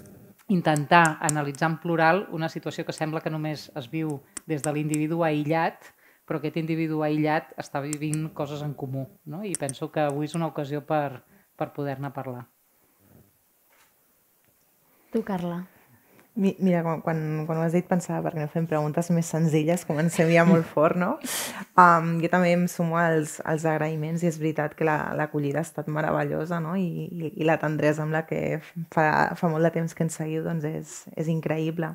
intentar 0.48 1.18
analitzar 1.20 1.70
en 1.70 1.78
plural 1.78 2.26
una 2.32 2.48
situació 2.48 2.84
que 2.84 2.96
sembla 2.96 3.20
que 3.20 3.30
només 3.30 3.68
es 3.76 3.88
viu 3.92 4.18
des 4.48 4.64
de 4.64 4.72
l'individu 4.72 5.22
aïllat, 5.24 5.92
però 6.28 6.40
aquest 6.40 6.56
individu 6.60 7.02
aïllat 7.04 7.52
està 7.60 7.80
vivint 7.84 8.28
coses 8.36 8.64
en 8.64 8.74
comú. 8.74 9.06
No? 9.24 9.44
I 9.44 9.54
penso 9.60 9.92
que 9.92 10.08
avui 10.08 10.28
és 10.28 10.36
una 10.36 10.48
ocasió 10.48 10.82
per, 10.84 11.22
per 11.56 11.72
poder-ne 11.76 12.12
parlar. 12.12 12.46
Tu, 15.12 15.22
Carla. 15.24 15.62
Mira, 16.38 16.84
quan, 16.86 17.00
quan, 17.02 17.20
quan 17.48 17.58
ho 17.58 17.64
has 17.64 17.74
dit 17.74 17.86
pensava, 17.90 18.20
perquè 18.22 18.44
no 18.44 18.50
fem 18.52 18.68
preguntes 18.70 19.08
més 19.10 19.26
senzilles, 19.26 19.82
comencem 19.88 20.30
ja 20.30 20.44
molt 20.46 20.68
fort, 20.70 20.94
no? 20.94 21.16
Um, 21.74 22.12
jo 22.22 22.30
també 22.30 22.52
em 22.54 22.68
sumo 22.70 22.94
als, 23.00 23.40
als 23.42 23.66
agraïments 23.66 24.22
i 24.22 24.30
és 24.30 24.38
veritat 24.38 24.76
que 24.78 24.86
l'acollida 24.86 25.58
la, 25.58 25.64
ha 25.64 25.66
estat 25.66 25.90
meravellosa, 25.90 26.60
no? 26.62 26.76
I, 26.78 27.08
i, 27.10 27.32
i 27.42 27.48
la 27.48 27.58
tendresa 27.58 28.06
amb 28.06 28.14
la 28.14 28.22
que 28.28 28.60
fa, 28.94 29.08
fa 29.34 29.50
molt 29.50 29.66
de 29.66 29.74
temps 29.80 29.98
que 29.98 30.06
ens 30.06 30.20
seguiu 30.20 30.46
doncs 30.46 30.70
és, 30.70 30.96
és 31.18 31.32
increïble 31.34 31.90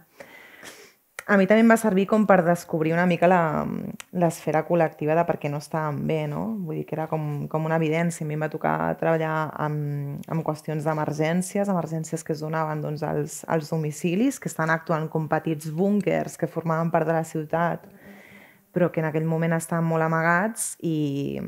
a 1.26 1.38
mi 1.40 1.46
també 1.48 1.64
em 1.64 1.70
va 1.72 1.78
servir 1.80 2.04
com 2.10 2.26
per 2.28 2.42
descobrir 2.44 2.92
una 2.92 3.06
mica 3.08 3.30
l'esfera 3.32 4.64
col·lectiva 4.68 5.16
de 5.16 5.24
per 5.28 5.38
què 5.40 5.52
no 5.52 5.62
estàvem 5.64 6.02
bé, 6.08 6.20
no? 6.28 6.44
Vull 6.66 6.82
dir 6.82 6.86
que 6.90 6.98
era 6.98 7.08
com, 7.08 7.46
com 7.52 7.68
una 7.70 7.78
evidència. 7.80 8.26
A 8.26 8.28
mi 8.28 8.36
em 8.36 8.44
va 8.44 8.52
tocar 8.52 8.76
treballar 9.00 9.36
amb, 9.66 10.20
amb 10.28 10.44
qüestions 10.44 10.84
d'emergències, 10.84 11.72
emergències 11.72 12.28
que 12.28 12.36
es 12.36 12.44
donaven 12.44 12.84
doncs, 12.84 13.06
als, 13.08 13.40
als 13.48 13.72
domicilis, 13.72 14.40
que 14.40 14.52
estan 14.52 14.74
actuant 14.74 15.08
com 15.14 15.30
petits 15.32 15.72
búnkers 15.72 16.36
que 16.40 16.52
formaven 16.52 16.92
part 16.92 17.08
de 17.08 17.16
la 17.16 17.24
ciutat, 17.24 17.88
però 18.76 18.90
que 18.92 19.00
en 19.00 19.08
aquell 19.08 19.28
moment 19.30 19.56
estaven 19.56 19.86
molt 19.88 20.04
amagats 20.04 20.74
i 20.84 21.40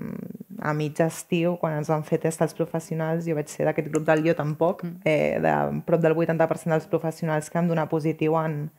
a 0.64 0.72
mig 0.78 1.02
estiu, 1.04 1.58
quan 1.60 1.76
ens 1.82 1.90
van 1.92 2.06
fer 2.08 2.22
test 2.24 2.40
als 2.46 2.56
professionals, 2.56 3.26
jo 3.28 3.36
vaig 3.36 3.52
ser 3.52 3.68
d'aquest 3.68 3.92
grup 3.92 4.06
del 4.08 4.24
jo 4.24 4.38
tampoc, 4.38 4.86
mm. 4.86 5.04
eh, 5.04 5.42
de 5.44 5.56
prop 5.84 6.04
del 6.06 6.16
80% 6.16 6.72
dels 6.72 6.88
professionals 6.88 7.50
que 7.50 7.60
vam 7.60 7.68
donar 7.68 7.90
positiu 7.92 8.38
en, 8.40 8.70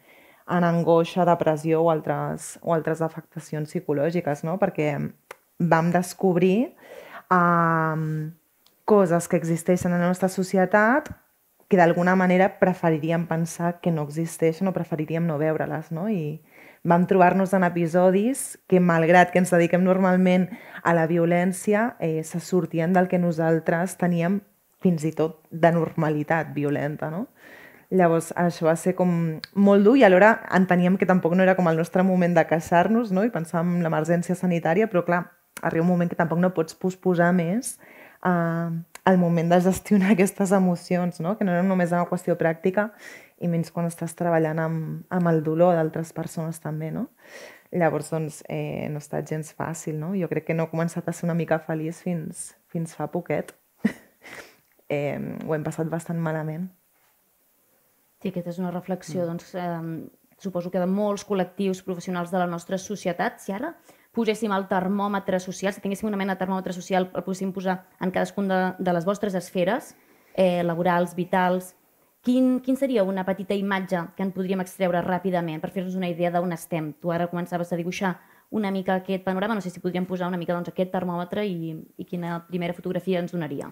en 0.48 0.64
angoixa, 0.64 1.26
depressió 1.26 1.82
o 1.82 1.90
altres, 1.90 2.56
o 2.62 2.74
altres 2.74 3.02
afectacions 3.02 3.70
psicològiques, 3.70 4.44
no? 4.46 4.56
perquè 4.62 4.94
vam 5.58 5.90
descobrir 5.90 6.74
um, 7.32 8.30
coses 8.86 9.26
que 9.28 9.36
existeixen 9.40 9.92
en 9.92 10.00
la 10.00 10.10
nostra 10.12 10.28
societat 10.28 11.10
que 11.68 11.76
d'alguna 11.76 12.14
manera 12.14 12.60
preferiríem 12.60 13.26
pensar 13.26 13.80
que 13.82 13.90
no 13.90 14.06
existeixen 14.06 14.70
o 14.70 14.74
preferiríem 14.76 15.26
no 15.26 15.38
veure-les. 15.40 15.90
No? 15.90 16.06
I 16.06 16.38
vam 16.86 17.08
trobar-nos 17.10 17.50
en 17.58 17.66
episodis 17.66 18.54
que, 18.70 18.78
malgrat 18.78 19.32
que 19.34 19.42
ens 19.42 19.50
dediquem 19.50 19.82
normalment 19.82 20.46
a 20.86 20.94
la 20.94 21.08
violència, 21.10 21.96
eh, 21.98 22.22
se 22.22 22.38
sortien 22.38 22.94
del 22.94 23.10
que 23.10 23.18
nosaltres 23.18 23.98
teníem 23.98 24.44
fins 24.78 25.02
i 25.02 25.10
tot 25.10 25.40
de 25.50 25.72
normalitat 25.74 26.54
violenta, 26.54 27.10
no? 27.10 27.26
Llavors, 27.90 28.32
això 28.34 28.66
va 28.66 28.74
ser 28.74 28.96
com 28.98 29.10
molt 29.54 29.84
dur 29.86 29.94
i 29.98 30.02
alhora 30.06 30.32
enteníem 30.58 30.96
que 30.98 31.06
tampoc 31.06 31.36
no 31.38 31.44
era 31.44 31.54
com 31.54 31.68
el 31.70 31.76
nostre 31.78 32.02
moment 32.02 32.34
de 32.34 32.42
casar-nos 32.50 33.12
no? 33.14 33.22
i 33.22 33.30
pensàvem 33.30 33.76
en 33.76 33.86
l'emergència 33.86 34.34
sanitària, 34.34 34.88
però 34.90 35.04
clar, 35.06 35.20
arriba 35.62 35.84
un 35.84 35.92
moment 35.92 36.10
que 36.10 36.18
tampoc 36.18 36.40
no 36.42 36.50
pots 36.56 36.74
posposar 36.74 37.30
més 37.36 37.76
eh, 38.26 38.70
el 39.06 39.18
moment 39.22 39.52
de 39.54 39.60
gestionar 39.62 40.12
aquestes 40.16 40.52
emocions, 40.52 41.20
no? 41.20 41.36
que 41.38 41.46
no 41.46 41.54
era 41.54 41.62
només 41.62 41.94
una 41.94 42.08
qüestió 42.10 42.34
pràctica 42.40 42.90
i 43.38 43.50
menys 43.52 43.70
quan 43.70 43.86
estàs 43.86 44.16
treballant 44.18 44.58
amb, 44.58 45.04
amb 45.12 45.30
el 45.30 45.42
dolor 45.46 45.76
d'altres 45.76 46.12
persones 46.16 46.58
també, 46.62 46.90
no? 46.90 47.10
Llavors, 47.76 48.08
doncs, 48.14 48.40
eh, 48.48 48.86
no 48.88 49.00
ha 49.00 49.04
estat 49.04 49.28
gens 49.28 49.50
fàcil, 49.52 49.98
no? 50.00 50.14
Jo 50.16 50.30
crec 50.30 50.46
que 50.48 50.56
no 50.56 50.64
he 50.64 50.72
començat 50.72 51.08
a 51.08 51.12
ser 51.12 51.26
una 51.26 51.36
mica 51.36 51.58
feliç 51.60 52.00
fins, 52.06 52.54
fins 52.72 52.94
fa 52.96 53.10
poquet. 53.12 53.52
eh, 54.88 55.18
ho 55.44 55.54
hem 55.54 55.66
passat 55.66 55.90
bastant 55.92 56.22
malament. 56.22 56.70
Sí, 58.26 58.32
aquesta 58.34 58.50
és 58.50 58.58
una 58.58 58.72
reflexió, 58.74 59.22
mm. 59.22 59.26
doncs, 59.30 59.54
eh, 59.54 60.38
suposo 60.42 60.70
que 60.72 60.80
de 60.82 60.88
molts 60.90 61.22
col·lectius 61.24 61.84
professionals 61.86 62.32
de 62.32 62.40
la 62.42 62.48
nostra 62.50 62.78
societat. 62.78 63.38
Si 63.38 63.54
ara 63.54 63.76
poséssim 64.16 64.50
el 64.52 64.66
termòmetre 64.66 65.38
social, 65.38 65.72
si 65.72 65.82
tinguéssim 65.84 66.08
una 66.08 66.18
mena 66.18 66.34
de 66.34 66.42
termòmetre 66.42 66.74
social, 66.74 67.06
el 67.14 67.22
poguéssim 67.22 67.52
posar 67.54 67.84
en 68.00 68.10
cadascun 68.10 68.48
de, 68.50 68.60
de 68.78 68.94
les 68.96 69.06
vostres 69.06 69.36
esferes, 69.38 69.94
eh, 70.34 70.64
laborals, 70.64 71.14
vitals, 71.14 71.74
quin, 72.26 72.56
quin 72.64 72.76
seria 72.76 73.04
una 73.06 73.24
petita 73.24 73.54
imatge 73.54 74.02
que 74.16 74.26
en 74.26 74.32
podríem 74.34 74.64
extreure 74.64 75.04
ràpidament 75.04 75.62
per 75.62 75.70
fer-nos 75.70 75.94
una 75.94 76.10
idea 76.10 76.32
d'on 76.34 76.52
estem? 76.56 76.94
Tu 76.98 77.12
ara 77.14 77.30
començaves 77.30 77.70
a 77.70 77.78
dibuixar 77.78 78.16
una 78.50 78.72
mica 78.74 78.96
aquest 78.98 79.22
panorama, 79.22 79.54
no 79.54 79.62
sé 79.62 79.70
si 79.70 79.80
podríem 79.80 80.06
posar 80.06 80.26
una 80.26 80.38
mica 80.40 80.54
doncs, 80.54 80.72
aquest 80.72 80.90
termòmetre 80.90 81.46
i, 81.46 81.76
i 81.96 82.04
quina 82.08 82.40
primera 82.48 82.74
fotografia 82.74 83.22
ens 83.22 83.34
donaria. 83.34 83.70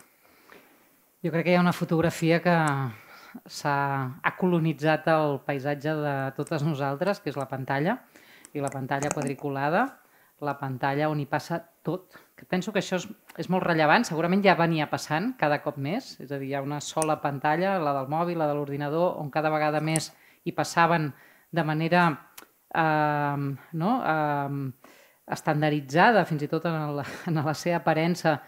Jo 1.25 1.33
crec 1.33 1.47
que 1.47 1.55
hi 1.55 1.59
ha 1.59 1.65
una 1.65 1.73
fotografia 1.73 2.39
que 2.45 2.55
ha 3.63 4.33
colonitzat 4.39 5.09
el 5.13 5.41
paisatge 5.47 5.95
de 5.99 6.15
totes 6.37 6.65
nosaltres, 6.67 7.21
que 7.21 7.33
és 7.33 7.39
la 7.39 7.49
pantalla, 7.51 7.99
i 8.55 8.63
la 8.63 8.71
pantalla 8.71 9.11
quadriculada, 9.11 9.85
la 10.45 10.57
pantalla 10.59 11.09
on 11.11 11.21
hi 11.21 11.27
passa 11.27 11.59
tot. 11.83 12.15
Que 12.35 12.47
penso 12.47 12.73
que 12.73 12.81
això 12.83 12.99
és, 13.01 13.07
és 13.39 13.49
molt 13.51 13.65
rellevant, 13.67 14.05
segurament 14.07 14.43
ja 14.45 14.57
venia 14.59 14.89
passant 14.91 15.33
cada 15.41 15.61
cop 15.65 15.79
més, 15.79 16.15
és 16.21 16.31
a 16.31 16.39
dir, 16.39 16.51
hi 16.51 16.57
ha 16.59 16.63
una 16.65 16.81
sola 16.83 17.21
pantalla, 17.23 17.79
la 17.83 17.95
del 17.99 18.11
mòbil, 18.11 18.39
la 18.39 18.49
de 18.51 18.57
l'ordinador, 18.59 19.15
on 19.23 19.31
cada 19.35 19.53
vegada 19.55 19.81
més 19.81 20.13
hi 20.45 20.53
passaven 20.53 21.13
de 21.55 21.65
manera 21.65 22.09
eh, 22.75 23.45
no, 23.81 23.93
eh, 24.15 24.91
estandarditzada, 25.35 26.27
fins 26.29 26.45
i 26.45 26.51
tot 26.51 26.67
en 26.69 26.99
la, 26.99 27.07
en 27.31 27.41
la 27.41 27.55
seva 27.59 27.81
aparença, 27.81 28.39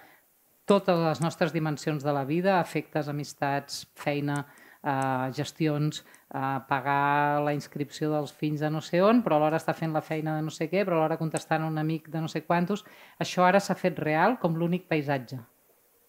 totes 0.66 0.98
les 0.98 1.22
nostres 1.22 1.54
dimensions 1.54 2.02
de 2.02 2.12
la 2.12 2.24
vida, 2.26 2.58
afectes, 2.58 3.08
amistats, 3.08 3.84
feina, 3.94 4.42
eh, 4.86 5.32
gestions, 5.34 6.04
eh, 6.30 6.58
pagar 6.68 7.42
la 7.44 7.54
inscripció 7.56 8.12
dels 8.12 8.32
fills 8.32 8.62
de 8.62 8.70
no 8.70 8.80
sé 8.84 9.02
on, 9.02 9.22
però 9.24 9.40
alhora 9.40 9.58
està 9.60 9.74
fent 9.74 9.92
la 9.96 10.04
feina 10.04 10.36
de 10.36 10.46
no 10.46 10.54
sé 10.54 10.70
què, 10.70 10.84
però 10.86 11.00
alhora 11.00 11.18
contestant 11.20 11.66
a 11.66 11.68
un 11.72 11.82
amic 11.82 12.08
de 12.12 12.22
no 12.22 12.30
sé 12.30 12.44
quantos. 12.46 12.86
Això 13.22 13.46
ara 13.46 13.60
s'ha 13.60 13.76
fet 13.78 13.98
real 13.98 14.38
com 14.42 14.56
l'únic 14.56 14.86
paisatge. 14.88 15.40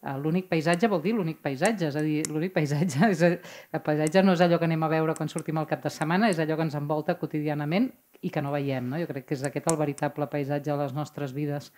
Eh, 0.04 0.18
l'únic 0.22 0.50
paisatge 0.52 0.90
vol 0.92 1.02
dir 1.02 1.16
l'únic 1.18 1.42
paisatge, 1.42 1.90
és 1.90 1.96
a 1.98 2.04
dir, 2.06 2.22
l'únic 2.30 2.54
paisatge, 2.54 3.10
és 3.16 3.24
a, 3.26 3.32
el 3.74 3.86
paisatge 3.86 4.24
no 4.24 4.38
és 4.38 4.44
allò 4.46 4.60
que 4.62 4.70
anem 4.70 4.86
a 4.86 4.92
veure 4.94 5.16
quan 5.18 5.32
sortim 5.32 5.58
al 5.58 5.70
cap 5.70 5.82
de 5.84 5.94
setmana, 5.94 6.30
és 6.30 6.40
allò 6.40 6.60
que 6.60 6.68
ens 6.70 6.78
envolta 6.78 7.18
quotidianament 7.18 7.90
i 8.22 8.30
que 8.34 8.42
no 8.42 8.54
veiem. 8.54 8.92
No? 8.92 9.02
Jo 9.02 9.10
crec 9.10 9.28
que 9.30 9.38
és 9.38 9.46
aquest 9.46 9.72
el 9.72 9.80
veritable 9.80 10.30
paisatge 10.30 10.72
de 10.72 10.78
les 10.84 10.94
nostres 10.94 11.34
vides. 11.34 11.72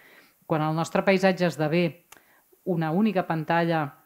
Quan 0.50 0.64
el 0.66 0.76
nostre 0.76 1.04
paisatge 1.06 1.48
esdevé 1.48 1.84
una 2.66 2.92
única 2.92 3.26
pantalla 3.28 3.99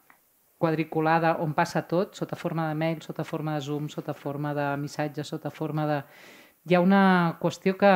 quadriculada 0.64 1.36
on 1.44 1.52
passa 1.52 1.84
tot, 1.90 2.16
sota 2.16 2.38
forma 2.40 2.70
de 2.70 2.78
mail, 2.80 3.02
sota 3.04 3.24
forma 3.28 3.58
de 3.58 3.64
Zoom, 3.66 3.90
sota 3.92 4.14
forma 4.16 4.54
de 4.56 4.68
missatge, 4.80 5.26
sota 5.28 5.52
forma 5.52 5.84
de... 5.90 5.98
Hi 6.64 6.78
ha 6.78 6.80
una 6.80 7.02
qüestió 7.42 7.76
que, 7.76 7.92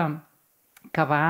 que, 0.92 1.04
va, 1.08 1.22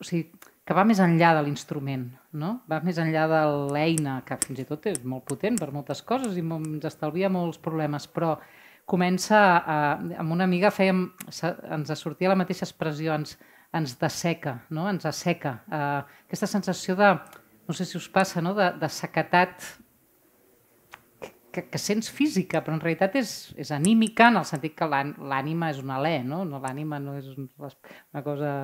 o 0.00 0.06
sigui, 0.06 0.30
que 0.64 0.76
va 0.76 0.86
més 0.88 1.02
enllà 1.04 1.34
de 1.36 1.42
l'instrument, 1.44 2.06
no? 2.40 2.54
va 2.70 2.78
més 2.86 2.96
enllà 3.02 3.26
de 3.28 3.42
l'eina, 3.74 4.20
que 4.24 4.38
fins 4.46 4.62
i 4.62 4.66
tot 4.68 4.88
és 4.88 5.02
molt 5.04 5.26
potent 5.28 5.58
per 5.60 5.68
moltes 5.74 6.00
coses 6.06 6.38
i 6.38 6.44
ens 6.56 6.88
estalvia 6.88 7.28
molts 7.32 7.60
problemes, 7.60 8.06
però 8.08 8.36
comença, 8.88 9.40
a, 9.58 9.78
amb 10.22 10.32
una 10.32 10.48
amiga 10.48 10.72
fèiem, 10.72 11.04
ens 11.28 11.92
sortia 12.00 12.32
la 12.32 12.38
mateixa 12.40 12.64
expressió, 12.68 13.12
ens, 13.18 13.36
ens 13.76 13.98
desseca, 14.00 14.60
no? 14.70 14.88
ens 14.88 15.04
asseca. 15.10 15.58
Uh, 15.68 16.24
aquesta 16.24 16.48
sensació 16.50 16.96
de, 16.96 17.12
no 17.68 17.76
sé 17.76 17.84
si 17.84 17.98
us 18.00 18.08
passa, 18.08 18.40
no? 18.40 18.56
de, 18.56 18.72
de 18.80 18.88
sequetat 18.94 19.66
que, 21.52 21.66
que 21.68 21.78
sents 21.78 22.10
física, 22.10 22.62
però 22.64 22.76
en 22.76 22.82
realitat 22.82 23.16
és, 23.20 23.32
és 23.60 23.72
anímica 23.74 24.28
en 24.30 24.38
el 24.40 24.46
sentit 24.48 24.76
que 24.78 24.88
l'ànima 24.88 25.70
és 25.74 25.80
un 25.82 25.92
alè, 25.94 26.20
no? 26.26 26.44
no 26.48 26.60
l'ànima 26.62 27.00
no 27.02 27.16
és 27.18 27.28
una 27.36 28.22
cosa 28.24 28.54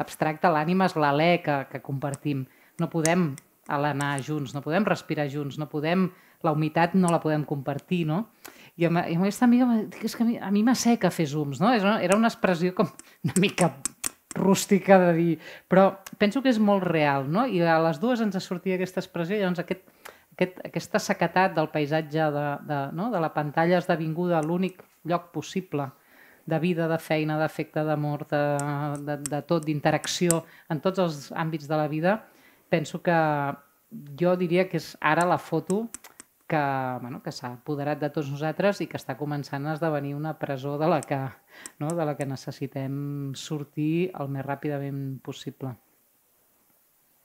abstracta, 0.00 0.52
l'ànima 0.52 0.88
és 0.90 0.96
l'alè 0.98 1.30
que, 1.44 1.58
que 1.70 1.82
compartim. 1.84 2.44
No 2.80 2.90
podem 2.92 3.32
alenar 3.70 4.18
junts, 4.24 4.52
no 4.54 4.62
podem 4.64 4.86
respirar 4.86 5.28
junts, 5.32 5.58
no 5.60 5.70
podem, 5.70 6.10
la 6.44 6.52
humitat 6.52 6.94
no 6.98 7.10
la 7.12 7.22
podem 7.22 7.46
compartir, 7.48 8.04
no? 8.10 8.26
I 8.76 8.88
amb, 8.88 9.04
i 9.06 9.14
amb 9.14 9.24
aquesta 9.24 9.46
amiga 9.46 9.68
és 10.02 10.16
que 10.18 10.26
a 10.42 10.50
mi, 10.50 10.64
m'asseca 10.66 11.12
fer 11.14 11.28
zooms, 11.30 11.62
no? 11.62 11.70
Era 11.72 12.18
una 12.18 12.30
expressió 12.32 12.74
com 12.74 12.90
una 13.24 13.36
mica 13.40 13.70
rústica 14.34 14.98
de 14.98 15.12
dir, 15.14 15.34
però 15.70 15.92
penso 16.18 16.42
que 16.42 16.50
és 16.50 16.58
molt 16.58 16.82
real, 16.82 17.28
no? 17.30 17.46
I 17.46 17.62
a 17.62 17.78
les 17.86 18.00
dues 18.02 18.20
ens 18.24 18.36
sortia 18.42 18.74
aquesta 18.74 19.00
expressió, 19.00 19.38
llavors 19.38 19.62
aquest, 19.62 19.86
aquest, 20.34 20.60
aquesta 20.66 21.00
sequetat 21.02 21.54
del 21.56 21.70
paisatge 21.72 22.30
de, 22.34 22.46
de, 22.68 22.80
no? 22.92 23.10
de 23.14 23.20
la 23.22 23.32
pantalla 23.34 23.78
esdevinguda 23.80 24.42
l'únic 24.42 24.82
lloc 25.04 25.30
possible 25.32 25.90
de 26.44 26.58
vida, 26.60 26.88
de 26.88 26.98
feina, 27.00 27.38
d'afecte, 27.40 27.84
d'amor, 27.86 28.26
de, 28.28 28.42
de, 29.06 29.18
de 29.30 29.40
tot, 29.48 29.64
d'interacció 29.64 30.42
en 30.68 30.82
tots 30.84 31.00
els 31.00 31.20
àmbits 31.32 31.68
de 31.70 31.78
la 31.78 31.86
vida, 31.88 32.18
penso 32.68 33.00
que 33.02 33.16
jo 34.20 34.34
diria 34.36 34.66
que 34.68 34.76
és 34.76 34.92
ara 35.00 35.24
la 35.24 35.38
foto 35.38 35.86
que, 36.46 36.60
bueno, 37.00 37.22
que 37.24 37.32
s'ha 37.32 37.54
apoderat 37.54 38.00
de 38.02 38.10
tots 38.12 38.28
nosaltres 38.28 38.82
i 38.84 38.88
que 38.90 38.98
està 39.00 39.16
començant 39.16 39.64
a 39.64 39.78
esdevenir 39.78 40.12
una 40.18 40.34
presó 40.38 40.76
de 40.78 40.90
la 40.90 41.00
que, 41.00 41.20
no? 41.80 41.88
de 41.96 42.04
la 42.04 42.16
que 42.18 42.28
necessitem 42.28 43.32
sortir 43.38 44.10
el 44.20 44.28
més 44.28 44.44
ràpidament 44.44 45.20
possible. 45.24 45.72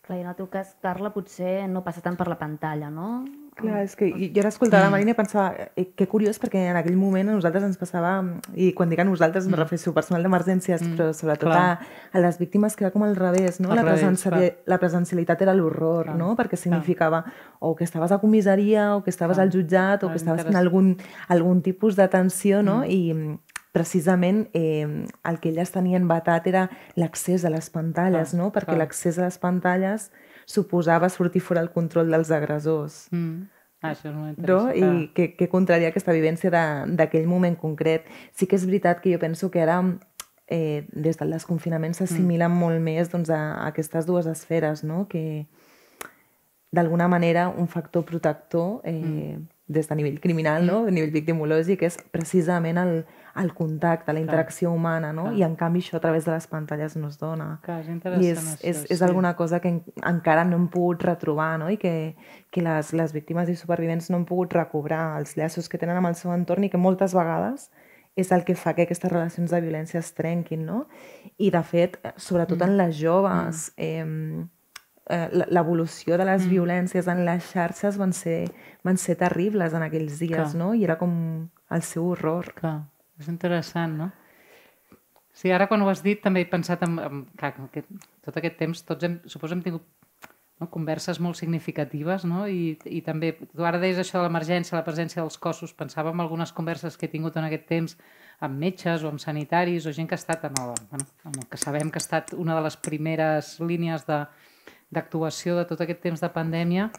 Clar, 0.09 0.17
i 0.17 0.23
en 0.25 0.29
el 0.31 0.33
teu 0.33 0.47
cas, 0.49 0.71
Carla, 0.81 1.11
potser 1.13 1.67
no 1.69 1.83
passa 1.85 2.01
tant 2.01 2.15
per 2.17 2.25
la 2.25 2.39
pantalla, 2.39 2.87
no? 2.89 3.27
Clar, 3.59 3.83
és 3.85 3.91
que 3.99 4.07
jo 4.09 4.41
era 4.41 4.49
escoltant 4.49 4.81
la 4.81 4.89
Marina 4.89 5.13
i 5.13 5.17
pensava 5.17 5.67
eh, 5.77 5.83
que 5.93 6.07
curiós 6.09 6.39
perquè 6.41 6.63
en 6.71 6.79
aquell 6.79 6.95
moment 6.97 7.29
a 7.29 7.35
nosaltres 7.35 7.67
ens 7.67 7.77
passava, 7.77 8.15
i 8.57 8.71
quan 8.73 8.89
dic 8.89 9.03
a 9.03 9.05
nosaltres 9.05 9.45
mm. 9.45 9.53
me 9.53 9.59
refereixo 9.59 9.93
personal 9.93 10.25
d'emergències, 10.25 10.81
mm. 10.81 10.95
però 10.95 11.11
sobretot 11.13 11.53
a, 11.53 11.75
a 12.09 12.23
les 12.23 12.39
víctimes 12.41 12.73
que 12.73 12.87
era 12.87 12.93
com 12.95 13.05
al 13.05 13.13
revés, 13.19 13.59
no? 13.61 13.69
la, 13.69 13.83
revés, 13.85 14.25
la 14.65 14.79
presencialitat 14.81 15.45
era 15.45 15.53
l'horror, 15.53 16.09
no? 16.17 16.31
Perquè 16.39 16.57
significava 16.57 17.21
o 17.59 17.75
que 17.77 17.85
estaves 17.85 18.09
a 18.15 18.17
comissaria 18.17 18.95
o 18.95 19.03
que 19.05 19.13
estaves 19.13 19.37
clar. 19.37 19.45
al 19.45 19.53
jutjat 19.53 20.07
o 20.07 20.09
que 20.09 20.17
estaves 20.17 20.47
fent 20.47 20.57
algun, 20.57 20.95
algun 21.27 21.61
tipus 21.61 21.99
d'atenció, 22.01 22.63
no? 22.65 22.79
Mm. 22.81 22.89
I 22.89 23.37
precisament 23.71 24.47
eh, 24.53 25.05
el 25.23 25.39
que 25.39 25.51
elles 25.51 25.71
tenien 25.71 26.07
batat 26.09 26.47
era 26.49 26.65
l'accés 26.95 27.45
a 27.45 27.51
les 27.53 27.69
pantalles, 27.69 28.33
clar, 28.33 28.41
no? 28.41 28.49
perquè 28.55 28.75
l'accés 28.77 29.19
a 29.19 29.27
les 29.27 29.37
pantalles 29.37 30.09
suposava 30.49 31.09
sortir 31.13 31.41
fora 31.45 31.61
el 31.61 31.71
control 31.71 32.09
dels 32.09 32.31
agressors. 32.33 33.07
Mm. 33.13 33.47
Ah, 33.79 33.93
això 33.93 34.09
és 34.09 34.15
molt 34.15 34.39
no? 34.43 34.59
I 34.75 35.07
que, 35.15 35.29
que 35.39 35.47
contraria 35.47 35.93
aquesta 35.93 36.11
vivència 36.11 36.51
d'aquell 36.51 37.29
moment 37.31 37.55
concret. 37.55 38.09
Sí 38.35 38.49
que 38.49 38.57
és 38.59 38.65
veritat 38.67 38.99
que 38.99 39.13
jo 39.13 39.21
penso 39.21 39.51
que 39.53 39.61
ara 39.63 39.79
eh, 40.49 40.83
des 40.91 41.21
del 41.21 41.31
desconfinament 41.37 41.95
s'assimila 41.95 42.49
mm. 42.49 42.59
molt 42.59 42.83
més 42.83 43.13
doncs, 43.13 43.29
a, 43.31 43.39
a 43.61 43.69
aquestes 43.69 44.09
dues 44.09 44.27
esferes, 44.27 44.83
no? 44.83 45.05
que 45.07 45.45
d'alguna 46.71 47.07
manera 47.07 47.47
un 47.49 47.67
factor 47.67 48.03
protector 48.05 48.81
eh, 48.83 48.93
mm. 48.93 49.47
Des 49.69 49.87
de 49.87 49.95
nivell 49.95 50.19
criminal, 50.19 50.65
no? 50.65 50.79
a 50.89 50.91
nivell 50.91 51.11
victimològic, 51.13 51.83
és 51.85 51.99
precisament 52.09 52.79
el, 52.81 53.03
el 53.37 53.51
contacte, 53.53 54.11
la 54.17 54.19
interacció 54.19 54.71
Clar. 54.71 54.77
humana, 54.79 55.11
no? 55.13 55.27
Clar. 55.27 55.35
I 55.37 55.43
en 55.45 55.55
canvi 55.59 55.83
això 55.83 55.99
a 55.99 56.01
través 56.01 56.25
de 56.25 56.33
les 56.33 56.47
pantalles 56.49 56.95
no 56.97 57.11
es 57.13 57.19
dona. 57.21 57.51
Clar, 57.63 57.83
és 57.83 57.91
interessant 57.93 58.25
I 58.25 58.31
és, 58.33 58.41
això, 58.41 58.57
és, 58.71 58.81
és 58.89 58.97
sí. 58.97 59.05
alguna 59.05 59.35
cosa 59.37 59.61
que 59.61 59.69
en, 59.75 59.83
encara 60.09 60.43
no 60.49 60.57
hem 60.57 60.65
pogut 60.73 61.05
retrobar, 61.05 61.51
no? 61.61 61.69
I 61.69 61.77
que, 61.77 61.93
que 62.49 62.65
les, 62.65 62.89
les 62.97 63.13
víctimes 63.13 63.53
i 63.53 63.55
supervivents 63.59 64.09
no 64.09 64.17
han 64.17 64.25
pogut 64.25 64.57
recobrar 64.57 65.19
els 65.21 65.37
llaços 65.37 65.69
que 65.69 65.77
tenen 65.77 66.01
amb 66.01 66.09
el 66.09 66.17
seu 66.17 66.33
entorn 66.33 66.65
i 66.65 66.73
que 66.73 66.81
moltes 66.81 67.13
vegades 67.13 67.69
és 68.17 68.33
el 68.33 68.41
que 68.43 68.57
fa 68.57 68.73
que 68.73 68.87
aquestes 68.89 69.11
relacions 69.13 69.53
de 69.53 69.61
violència 69.61 70.01
es 70.01 70.09
trenquin, 70.17 70.65
no? 70.65 70.87
I, 71.37 71.53
de 71.53 71.61
fet, 71.61 72.01
sobretot 72.17 72.57
mm. 72.57 72.65
en 72.65 72.79
les 72.81 72.97
joves, 72.97 73.69
mm. 73.77 73.85
eh, 73.85 74.47
l'evolució 75.09 76.17
de 76.19 76.25
les 76.27 76.43
mm. 76.45 76.51
violències 76.51 77.07
en 77.09 77.23
les 77.25 77.51
xarxes 77.51 77.97
van 77.97 78.13
ser, 78.13 78.43
van 78.85 78.99
ser 79.01 79.17
terribles 79.17 79.73
en 79.73 79.85
aquells 79.85 80.19
dies, 80.21 80.53
Clar. 80.53 80.59
no? 80.59 80.73
I 80.77 80.85
era 80.85 80.99
com 81.01 81.13
el 81.73 81.85
seu 81.85 82.11
horror. 82.11 82.51
Clar. 82.57 82.77
És 83.19 83.29
interessant, 83.31 83.97
no? 83.97 84.11
Sí, 85.39 85.51
ara 85.55 85.69
quan 85.69 85.81
ho 85.81 85.89
has 85.89 86.03
dit 86.03 86.19
també 86.21 86.43
he 86.43 86.49
pensat 86.51 86.83
en, 86.83 86.97
en 86.99 87.23
clar, 87.39 87.53
en 87.57 87.69
aquest, 87.69 87.89
tot 88.25 88.37
aquest 88.37 88.57
temps, 88.59 88.83
tots 88.85 89.07
hem, 89.07 89.19
suposo 89.31 89.55
hem 89.55 89.63
tingut 89.63 89.85
no, 90.59 90.67
converses 90.67 91.21
molt 91.23 91.39
significatives 91.39 92.25
no? 92.27 92.43
I, 92.51 92.73
i 92.85 92.99
també, 93.05 93.31
tu 93.55 93.63
ara 93.63 93.79
deies 93.79 94.01
això 94.01 94.19
de 94.19 94.25
l'emergència, 94.25 94.75
la 94.75 94.83
presència 94.83 95.21
dels 95.21 95.39
cossos, 95.39 95.71
pensava 95.77 96.11
en 96.11 96.19
algunes 96.19 96.51
converses 96.55 96.99
que 96.99 97.07
he 97.07 97.13
tingut 97.13 97.39
en 97.39 97.47
aquest 97.47 97.69
temps 97.71 97.95
amb 98.43 98.59
metges 98.59 99.03
o 99.03 99.11
amb 99.11 99.23
sanitaris 99.23 99.87
o 99.87 99.95
gent 99.95 100.09
que 100.09 100.17
ha 100.17 100.21
estat 100.21 100.43
en 100.49 100.59
el, 100.59 100.75
bueno, 100.91 101.07
en 101.25 101.39
el 101.39 101.47
que 101.47 101.59
sabem 101.61 101.91
que 101.91 102.01
ha 102.01 102.03
estat 102.03 102.35
una 102.35 102.57
de 102.57 102.65
les 102.67 102.75
primeres 102.89 103.55
línies 103.63 104.05
d'actuació 104.93 105.55
de, 105.57 105.65
tot 105.69 105.81
aquest 105.83 106.01
temps 106.03 106.21
de 106.21 106.29
pandèmia. 106.33 106.89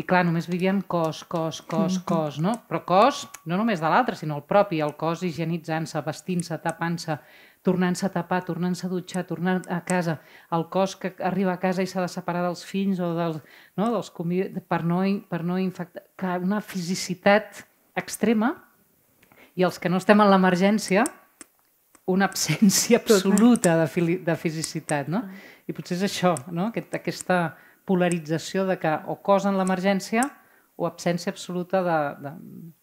I 0.00 0.06
clar, 0.08 0.22
només 0.24 0.48
vivien 0.48 0.78
cos, 0.88 1.20
cos, 1.28 1.58
cos, 1.68 1.98
cos, 2.08 2.38
no? 2.40 2.54
Però 2.68 2.80
cos 2.88 3.26
no 3.44 3.58
només 3.60 3.82
de 3.82 3.90
l'altre, 3.92 4.16
sinó 4.16 4.38
el 4.38 4.46
propi, 4.48 4.80
el 4.80 4.94
cos 4.96 5.20
higienitzant-se, 5.26 6.00
vestint-se, 6.06 6.56
tapant-se, 6.64 7.18
tornant-se 7.62 8.06
a 8.08 8.10
tapar, 8.14 8.40
tornant-se 8.46 8.86
a 8.86 8.90
dutxar, 8.90 9.26
tornant 9.28 9.62
a 9.68 9.82
casa, 9.84 10.16
el 10.56 10.64
cos 10.72 10.96
que 10.96 11.12
arriba 11.20 11.52
a 11.52 11.60
casa 11.60 11.84
i 11.84 11.90
s'ha 11.90 12.02
de 12.06 12.08
separar 12.08 12.42
dels 12.46 12.64
fills 12.64 13.02
o 13.04 13.12
dels, 13.18 13.38
no, 13.76 13.90
dels 13.92 14.08
convidats, 14.16 14.64
per 14.64 14.80
no, 14.88 15.02
per 15.28 15.42
no 15.44 15.60
infectar... 15.60 16.06
Clar, 16.16 16.40
una 16.40 16.62
fisicitat 16.64 17.66
extrema. 17.98 18.54
I 19.60 19.66
els 19.68 19.76
que 19.78 19.92
no 19.92 20.00
estem 20.00 20.24
en 20.24 20.32
l'emergència, 20.32 21.04
una 22.08 22.26
absència 22.26 22.98
absoluta 22.98 23.76
de, 23.78 24.16
de 24.24 24.36
fisicitat, 24.40 25.10
no? 25.12 25.26
I 25.68 25.76
potser 25.76 25.98
és 25.98 26.06
això, 26.08 26.34
no? 26.50 26.70
Aquest, 26.70 26.94
aquesta 26.98 27.42
polarització 27.88 28.66
de 28.68 28.78
que 28.82 28.92
o 29.10 29.18
cos 29.26 29.46
en 29.48 29.58
l'emergència 29.58 30.28
o 30.76 30.86
absència 30.88 31.32
absoluta 31.32 31.82
de, 31.86 32.00
de, 32.24 32.34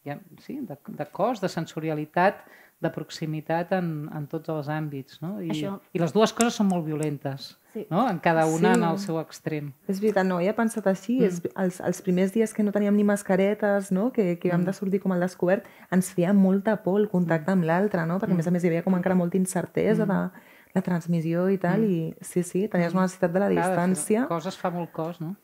ja, 0.07 0.17
sí, 0.45 0.59
de, 0.65 0.77
de 0.99 1.07
cos, 1.11 1.41
de 1.41 1.49
sensorialitat, 1.51 2.43
de 2.79 2.89
proximitat 2.95 3.73
en, 3.75 3.87
en 4.15 4.25
tots 4.31 4.51
els 4.53 4.69
àmbits. 4.71 5.17
No? 5.23 5.33
I, 5.43 5.49
Això... 5.51 5.73
I 5.91 5.99
les 5.99 6.13
dues 6.15 6.31
coses 6.35 6.55
són 6.55 6.69
molt 6.69 6.85
violentes, 6.87 7.49
sí. 7.73 7.83
no? 7.89 8.05
en 8.07 8.21
cada 8.23 8.45
una 8.47 8.71
sí. 8.71 8.79
en 8.79 8.85
el 8.87 8.99
seu 9.03 9.19
extrem. 9.19 9.73
És 9.91 9.99
veritat, 9.99 10.27
no, 10.27 10.37
ja 10.39 10.53
he 10.53 10.55
pensat 10.55 10.87
així. 10.87 11.17
Mm. 11.19 11.27
És, 11.27 11.41
els, 11.65 11.81
els 11.89 11.99
primers 12.05 12.31
dies 12.35 12.55
que 12.55 12.63
no 12.63 12.71
teníem 12.75 12.95
ni 12.95 13.03
mascaretes, 13.07 13.91
no? 13.95 14.09
que, 14.15 14.37
que 14.39 14.53
vam 14.53 14.63
mm. 14.63 14.69
de 14.71 14.77
sortir 14.77 15.01
com 15.03 15.15
al 15.15 15.25
descobert, 15.27 15.67
ens 15.91 16.13
feia 16.15 16.31
molta 16.35 16.77
por 16.85 17.01
el 17.01 17.09
contacte 17.11 17.51
mm. 17.51 17.57
amb 17.57 17.67
l'altre, 17.67 18.07
no? 18.07 18.21
perquè 18.21 18.31
mm. 18.31 18.39
a 18.39 18.43
més 18.43 18.47
a 18.47 18.55
més 18.55 18.63
hi 18.63 18.71
havia 18.71 18.85
com 18.87 18.95
encara 18.95 19.19
molta 19.19 19.39
incertesa 19.41 20.07
mm. 20.07 20.13
de 20.13 20.47
la 20.75 20.83
transmissió 20.85 21.47
i 21.49 21.57
tal, 21.57 21.81
mm. 21.81 21.89
i 21.89 22.25
sí, 22.25 22.43
sí, 22.43 22.67
tenies 22.71 22.93
una 22.93 23.07
necessitat 23.07 23.33
de 23.33 23.41
la 23.41 23.49
Clar, 23.49 23.65
distància. 23.65 24.23
De 24.25 24.31
coses 24.31 24.57
fa 24.59 24.71
molt 24.73 24.91
cos, 24.93 25.19
no? 25.23 25.35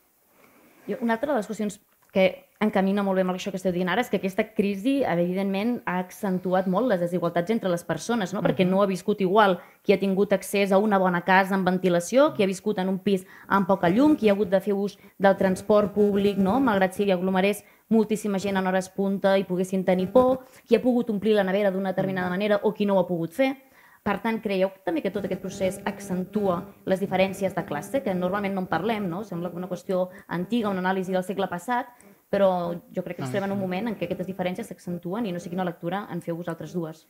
Jo, 0.85 0.99
una 1.01 1.17
altra 1.17 1.33
de 1.33 1.39
les 1.39 1.49
qüestions 1.49 1.79
que 2.15 2.45
encamina 2.63 3.03
molt 3.03 3.19
bé 3.19 3.25
amb 3.25 3.33
això 3.33 3.51
que 3.51 3.59
esteu 3.59 3.73
dient 3.75 3.89
ara 3.91 3.99
és 4.05 4.07
que 4.07 4.21
aquesta 4.21 4.45
crisi, 4.55 5.01
evidentment, 5.03 5.81
ha 5.89 5.97
accentuat 5.99 6.69
molt 6.71 6.87
les 6.87 7.01
desigualtats 7.03 7.51
entre 7.51 7.71
les 7.73 7.83
persones, 7.83 8.31
no? 8.31 8.39
Uh 8.39 8.43
-huh. 8.43 8.47
perquè 8.47 8.65
no 8.65 8.81
ha 8.81 8.87
viscut 8.87 9.19
igual 9.21 9.59
qui 9.83 9.91
ha 9.93 9.99
tingut 9.99 10.31
accés 10.31 10.71
a 10.71 10.77
una 10.77 10.97
bona 10.97 11.21
casa 11.25 11.55
amb 11.55 11.67
ventilació, 11.67 12.33
qui 12.33 12.43
ha 12.43 12.47
viscut 12.47 12.79
en 12.79 12.87
un 12.87 12.99
pis 12.99 13.25
amb 13.47 13.67
poca 13.67 13.89
llum, 13.89 14.15
qui 14.15 14.29
ha 14.29 14.31
hagut 14.31 14.49
de 14.49 14.61
fer 14.61 14.73
ús 14.73 14.97
del 15.17 15.35
transport 15.35 15.93
públic, 15.93 16.37
no? 16.37 16.59
malgrat 16.59 16.93
si 16.93 17.03
hi 17.03 17.11
aglomerés 17.11 17.65
moltíssima 17.89 18.39
gent 18.39 18.57
en 18.57 18.67
hores 18.67 18.89
punta 18.89 19.37
i 19.37 19.43
poguessin 19.43 19.83
tenir 19.83 20.11
por, 20.11 20.45
qui 20.65 20.75
ha 20.75 20.81
pogut 20.81 21.09
omplir 21.09 21.35
la 21.35 21.43
nevera 21.43 21.71
d'una 21.71 21.89
determinada 21.89 22.29
manera 22.29 22.59
o 22.63 22.73
qui 22.73 22.85
no 22.85 22.95
ho 22.95 22.99
ha 22.99 23.07
pogut 23.07 23.33
fer. 23.33 23.57
Per 24.05 24.19
tant, 24.21 24.37
creieu 24.37 24.69
també 24.85 25.01
que 25.01 25.09
tot 25.09 25.25
aquest 25.25 25.41
procés 25.41 25.77
accentua 25.89 26.59
les 26.85 26.99
diferències 27.01 27.55
de 27.55 27.63
classe, 27.65 28.03
que 28.05 28.13
normalment 28.13 28.53
no 28.53 28.61
en 28.61 28.67
parlem, 28.69 29.07
no? 29.09 29.23
Sembla 29.25 29.49
una 29.57 29.69
qüestió 29.71 30.11
antiga, 30.27 30.69
una 30.69 30.83
anàlisi 30.83 31.15
del 31.15 31.25
segle 31.25 31.47
passat, 31.49 31.89
però 32.29 32.49
jo 32.93 33.01
crec 33.01 33.17
que 33.17 33.25
ens 33.25 33.33
trobem 33.33 33.49
en 33.49 33.55
un 33.55 33.61
moment 33.63 33.89
en 33.89 33.95
què 33.97 34.05
aquestes 34.05 34.27
diferències 34.29 34.69
s'accentuen 34.69 35.25
i 35.25 35.33
no 35.33 35.41
sé 35.41 35.49
quina 35.49 35.65
lectura 35.65 36.03
en 36.13 36.21
feu 36.21 36.37
vosaltres 36.37 36.75
dues. 36.77 37.05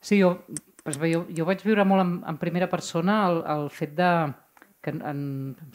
Sí, 0.00 0.18
jo, 0.18 0.32
doncs 0.84 0.98
bé, 0.98 1.12
jo, 1.12 1.24
jo 1.36 1.46
vaig 1.46 1.62
viure 1.62 1.84
molt 1.86 2.02
en, 2.02 2.14
en 2.26 2.38
primera 2.40 2.70
persona 2.72 3.20
el, 3.28 3.42
el 3.54 3.68
fet 3.74 3.92
de 3.98 4.10
que 4.80 4.94
en, 4.94 5.02
em 5.04 5.22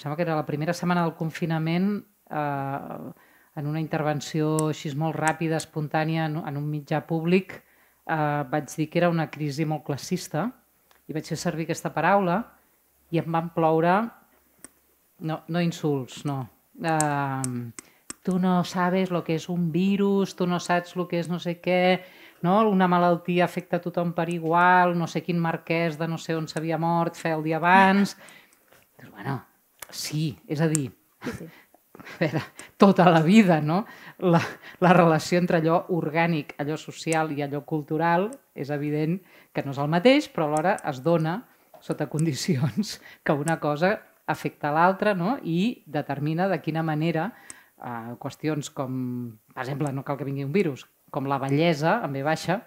sembla 0.01 0.17
que 0.17 0.25
era 0.25 0.35
la 0.35 0.47
primera 0.47 0.73
setmana 0.73 1.03
del 1.05 1.13
confinament 1.15 1.91
eh, 2.27 3.11
en 3.55 3.69
una 3.69 3.79
intervenció 3.79 4.55
així 4.71 4.91
molt 4.99 5.15
ràpida, 5.15 5.61
espontània, 5.61 6.25
en, 6.27 6.41
en 6.41 6.57
un 6.59 6.67
mitjà 6.71 7.05
públic, 7.07 7.53
eh, 7.55 7.74
vaig 8.05 8.69
dir 8.75 8.89
que 8.89 8.99
era 9.01 9.09
una 9.09 9.29
crisi 9.31 9.65
molt 9.65 9.85
classista 9.85 10.49
i 11.07 11.13
vaig 11.13 11.25
fer 11.25 11.37
servir 11.37 11.65
aquesta 11.65 11.91
paraula 11.93 12.41
i 13.13 13.21
em 13.21 13.31
van 13.31 13.49
ploure, 13.53 13.95
no, 15.25 15.41
no 15.47 15.61
insults, 15.61 16.23
no. 16.25 16.39
Eh, 16.81 17.71
tu 18.25 18.39
no 18.41 18.63
sabes 18.65 19.11
lo 19.13 19.23
que 19.23 19.35
és 19.37 19.49
un 19.49 19.71
virus, 19.71 20.35
tu 20.35 20.47
no 20.49 20.59
saps 20.59 20.95
el 20.95 21.05
que 21.09 21.19
és 21.21 21.29
no 21.29 21.39
sé 21.39 21.59
què, 21.61 22.01
no? 22.41 22.57
una 22.69 22.87
malaltia 22.89 23.45
afecta 23.45 23.77
a 23.77 23.83
tothom 23.83 24.13
per 24.17 24.29
igual, 24.33 24.97
no 24.97 25.07
sé 25.07 25.21
quin 25.21 25.37
marquès 25.41 25.99
de 25.99 26.07
no 26.09 26.17
sé 26.17 26.35
on 26.37 26.49
s'havia 26.49 26.81
mort 26.81 27.17
feia 27.17 27.37
el 27.37 27.45
dia 27.45 27.61
abans. 27.61 28.17
Doncs, 28.97 29.11
bueno, 29.13 29.37
sí, 29.89 30.31
és 30.49 30.61
a 30.61 30.67
dir, 30.71 30.89
sí, 31.23 31.37
sí 31.37 31.51
veure, 32.21 32.41
tota 32.77 33.07
la 33.09 33.21
vida, 33.25 33.59
no? 33.61 33.83
La, 34.19 34.41
la 34.83 34.93
relació 34.95 35.39
entre 35.41 35.59
allò 35.61 35.81
orgànic, 35.95 36.55
allò 36.61 36.77
social 36.79 37.31
i 37.35 37.43
allò 37.43 37.63
cultural 37.67 38.29
és 38.55 38.71
evident 38.71 39.19
que 39.53 39.63
no 39.65 39.75
és 39.75 39.81
el 39.81 39.91
mateix, 39.91 40.29
però 40.31 40.49
alhora 40.49 40.77
es 40.87 41.01
dona 41.03 41.41
sota 41.85 42.07
condicions 42.09 42.99
que 43.23 43.33
una 43.35 43.59
cosa 43.59 43.99
afecta 44.25 44.71
l'altra 44.73 45.13
no? 45.13 45.37
i 45.43 45.83
determina 45.85 46.47
de 46.49 46.59
quina 46.61 46.81
manera 46.83 47.29
eh, 47.29 48.15
qüestions 48.21 48.71
com, 48.73 48.95
per 49.53 49.65
exemple, 49.65 49.91
no 49.93 50.03
cal 50.03 50.17
que 50.17 50.27
vingui 50.27 50.47
un 50.47 50.53
virus, 50.55 50.87
com 51.13 51.29
la 51.29 51.39
bellesa, 51.39 51.99
en 52.03 52.15
ve 52.15 52.23
baixa, 52.25 52.63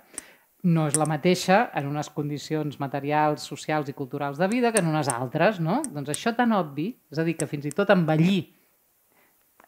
no 0.68 0.88
és 0.90 0.96
la 0.98 1.06
mateixa 1.06 1.68
en 1.78 1.86
unes 1.86 2.10
condicions 2.10 2.78
materials, 2.82 3.44
socials 3.46 3.90
i 3.90 3.94
culturals 3.94 4.38
de 4.38 4.48
vida 4.50 4.72
que 4.74 4.82
en 4.82 4.90
unes 4.90 5.10
altres, 5.10 5.60
no? 5.62 5.80
Doncs 5.94 6.10
això 6.14 6.34
tan 6.36 6.54
obvi, 6.56 6.90
és 7.12 7.18
a 7.18 7.26
dir, 7.26 7.36
que 7.38 7.46
fins 7.50 7.68
i 7.68 7.74
tot 7.74 7.90
envellir 7.94 8.57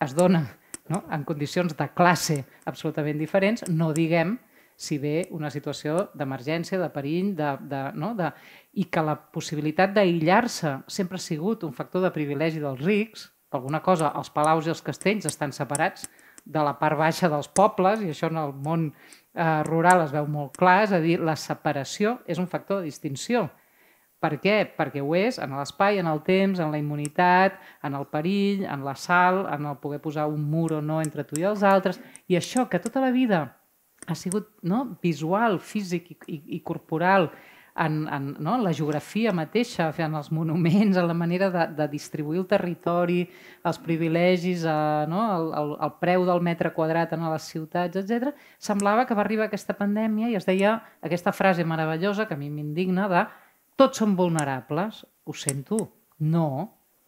es 0.01 0.15
dona 0.17 0.45
no? 0.89 1.05
en 1.13 1.25
condicions 1.25 1.77
de 1.77 1.89
classe 1.95 2.43
absolutament 2.67 3.19
diferents, 3.21 3.65
no 3.69 3.93
diguem 3.97 4.39
si 4.81 4.97
ve 4.99 5.29
una 5.37 5.51
situació 5.53 6.07
d'emergència, 6.17 6.79
de 6.81 6.89
perill, 6.93 7.35
de, 7.37 7.51
de, 7.69 7.83
no? 8.01 8.15
de, 8.17 8.31
i 8.81 8.87
que 8.89 9.05
la 9.05 9.19
possibilitat 9.35 9.93
d'aïllar-se 9.93 10.79
sempre 10.89 11.21
ha 11.21 11.23
sigut 11.23 11.67
un 11.69 11.77
factor 11.77 12.07
de 12.07 12.13
privilegi 12.15 12.63
dels 12.63 12.81
rics, 12.81 13.29
per 13.51 13.59
alguna 13.59 13.83
cosa 13.85 14.13
els 14.17 14.31
palaus 14.33 14.67
i 14.67 14.73
els 14.73 14.83
castells 14.87 15.27
estan 15.29 15.53
separats 15.53 16.07
de 16.45 16.63
la 16.65 16.77
part 16.81 16.97
baixa 16.97 17.29
dels 17.29 17.51
pobles, 17.53 18.01
i 18.01 18.15
això 18.15 18.31
en 18.31 18.39
el 18.41 18.55
món 18.57 18.89
eh, 18.91 19.63
rural 19.69 20.07
es 20.07 20.15
veu 20.15 20.29
molt 20.31 20.57
clar, 20.57 20.85
és 20.87 20.95
a 20.97 21.03
dir, 21.03 21.19
la 21.21 21.37
separació 21.37 22.19
és 22.27 22.41
un 22.41 22.49
factor 22.49 22.81
de 22.81 22.89
distinció. 22.89 23.51
Per 24.21 24.35
què? 24.43 24.57
Perquè 24.77 25.01
ho 25.01 25.15
és 25.17 25.39
en 25.41 25.55
l'espai, 25.57 25.99
en 26.01 26.09
el 26.11 26.21
temps, 26.27 26.61
en 26.61 26.73
la 26.73 26.81
immunitat, 26.81 27.57
en 27.87 27.95
el 27.97 28.05
perill, 28.13 28.67
en 28.69 28.85
la 28.85 28.95
sal, 28.95 29.47
en 29.49 29.65
el 29.71 29.79
poder 29.81 30.01
posar 30.05 30.27
un 30.29 30.43
mur 30.45 30.75
o 30.77 30.83
no 30.85 31.01
entre 31.01 31.25
tu 31.25 31.41
i 31.41 31.47
els 31.49 31.65
altres. 31.65 32.01
I 32.29 32.37
això 32.37 32.67
que 32.69 32.83
tota 32.85 33.01
la 33.01 33.15
vida 33.15 33.47
ha 34.07 34.15
sigut 34.15 34.51
no, 34.63 34.99
visual, 35.03 35.59
físic 35.61 36.13
i, 36.13 36.19
i, 36.27 36.43
i 36.59 36.61
corporal, 36.61 37.31
en, 37.81 38.09
en 38.13 38.37
no, 38.43 38.57
la 38.61 38.73
geografia 38.77 39.33
mateixa, 39.33 39.89
en 40.05 40.17
els 40.19 40.31
monuments, 40.35 40.99
en 41.01 41.07
la 41.09 41.17
manera 41.17 41.51
de, 41.55 41.67
de 41.79 41.89
distribuir 41.89 42.43
el 42.43 42.47
territori, 42.51 43.23
els 43.65 43.79
privilegis, 43.81 44.65
eh, 44.69 45.07
no, 45.09 45.23
el, 45.37 45.53
el, 45.61 45.77
el 45.87 45.95
preu 46.03 46.27
del 46.29 46.43
metre 46.45 46.75
quadrat 46.77 47.15
en 47.17 47.25
les 47.31 47.47
ciutats, 47.53 47.97
etc. 47.97 48.35
semblava 48.59 49.07
que 49.07 49.17
va 49.17 49.25
arribar 49.25 49.49
aquesta 49.49 49.77
pandèmia 49.79 50.29
i 50.29 50.37
es 50.37 50.49
deia 50.49 50.81
aquesta 51.01 51.33
frase 51.33 51.65
meravellosa 51.65 52.29
que 52.29 52.37
a 52.37 52.41
mi 52.41 52.51
m'indigna 52.51 53.09
de 53.09 53.25
tots 53.81 54.03
som 54.03 54.13
vulnerables? 54.17 55.05
Ho 55.25 55.33
sento, 55.33 55.79
no. 56.21 56.49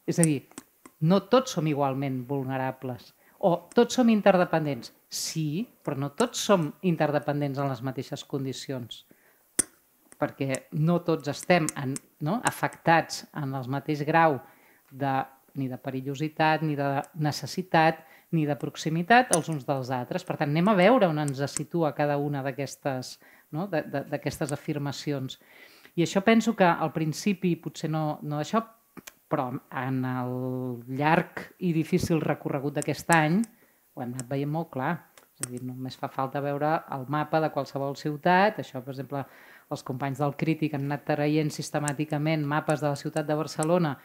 És 0.09 0.19
a 0.23 0.25
dir, 0.25 0.41
no 1.05 1.21
tots 1.29 1.57
som 1.57 1.67
igualment 1.69 2.23
vulnerables. 2.29 3.13
O 3.43 3.57
tots 3.75 3.99
som 3.99 4.09
interdependents? 4.09 4.93
Sí, 5.13 5.67
però 5.85 5.99
no 5.99 6.13
tots 6.17 6.41
som 6.47 6.71
interdependents 6.89 7.59
en 7.61 7.69
les 7.69 7.83
mateixes 7.85 8.25
condicions. 8.25 9.03
Perquè 10.23 10.63
no 10.79 11.01
tots 11.05 11.29
estem 11.29 11.67
en, 11.83 11.97
no, 12.23 12.39
afectats 12.47 13.27
en 13.37 13.53
el 13.59 13.69
mateix 13.69 14.05
grau 14.07 14.39
de, 14.89 15.17
ni 15.59 15.67
de 15.69 15.79
perillositat, 15.83 16.63
ni 16.63 16.79
de 16.79 17.03
necessitat, 17.19 18.01
ni 18.33 18.47
de 18.49 18.57
proximitat 18.57 19.35
els 19.37 19.51
uns 19.53 19.67
dels 19.69 19.91
altres. 19.93 20.25
Per 20.25 20.39
tant, 20.39 20.55
anem 20.55 20.71
a 20.71 20.79
veure 20.79 21.11
on 21.11 21.21
ens 21.21 21.43
situa 21.53 21.93
cada 21.99 22.17
una 22.17 22.41
d'aquestes 22.47 23.19
no, 23.53 23.69
afirmacions. 24.57 25.37
I 25.97 26.07
això 26.07 26.23
penso 26.25 26.55
que 26.57 26.65
al 26.65 26.93
principi 26.95 27.55
potser 27.61 27.91
no, 27.93 28.19
no 28.23 28.41
això, 28.41 28.63
però 29.33 29.49
en 29.81 30.03
el 30.05 30.33
llarg 30.99 31.47
i 31.65 31.73
difícil 31.73 32.21
recorregut 32.21 32.77
d'aquest 32.77 33.13
any 33.17 33.41
ho 33.93 34.03
hem 34.03 34.13
anat 34.15 34.29
veient 34.29 34.53
molt 34.53 34.71
clar. 34.73 34.93
És 35.33 35.47
a 35.47 35.51
dir, 35.51 35.63
només 35.65 35.97
fa 35.97 36.09
falta 36.13 36.41
veure 36.45 36.73
el 36.97 37.07
mapa 37.13 37.41
de 37.41 37.51
qualsevol 37.53 37.97
ciutat. 38.01 38.61
Això, 38.61 38.81
per 38.85 38.93
exemple, 38.95 39.25
els 39.73 39.85
companys 39.89 40.21
del 40.21 40.37
Crític 40.41 40.77
han 40.77 40.89
anat 40.89 41.07
traient 41.09 41.53
sistemàticament 41.53 42.45
mapes 42.49 42.85
de 42.85 42.91
la 42.93 43.01
ciutat 43.01 43.29
de 43.29 43.37
Barcelona 43.37 43.97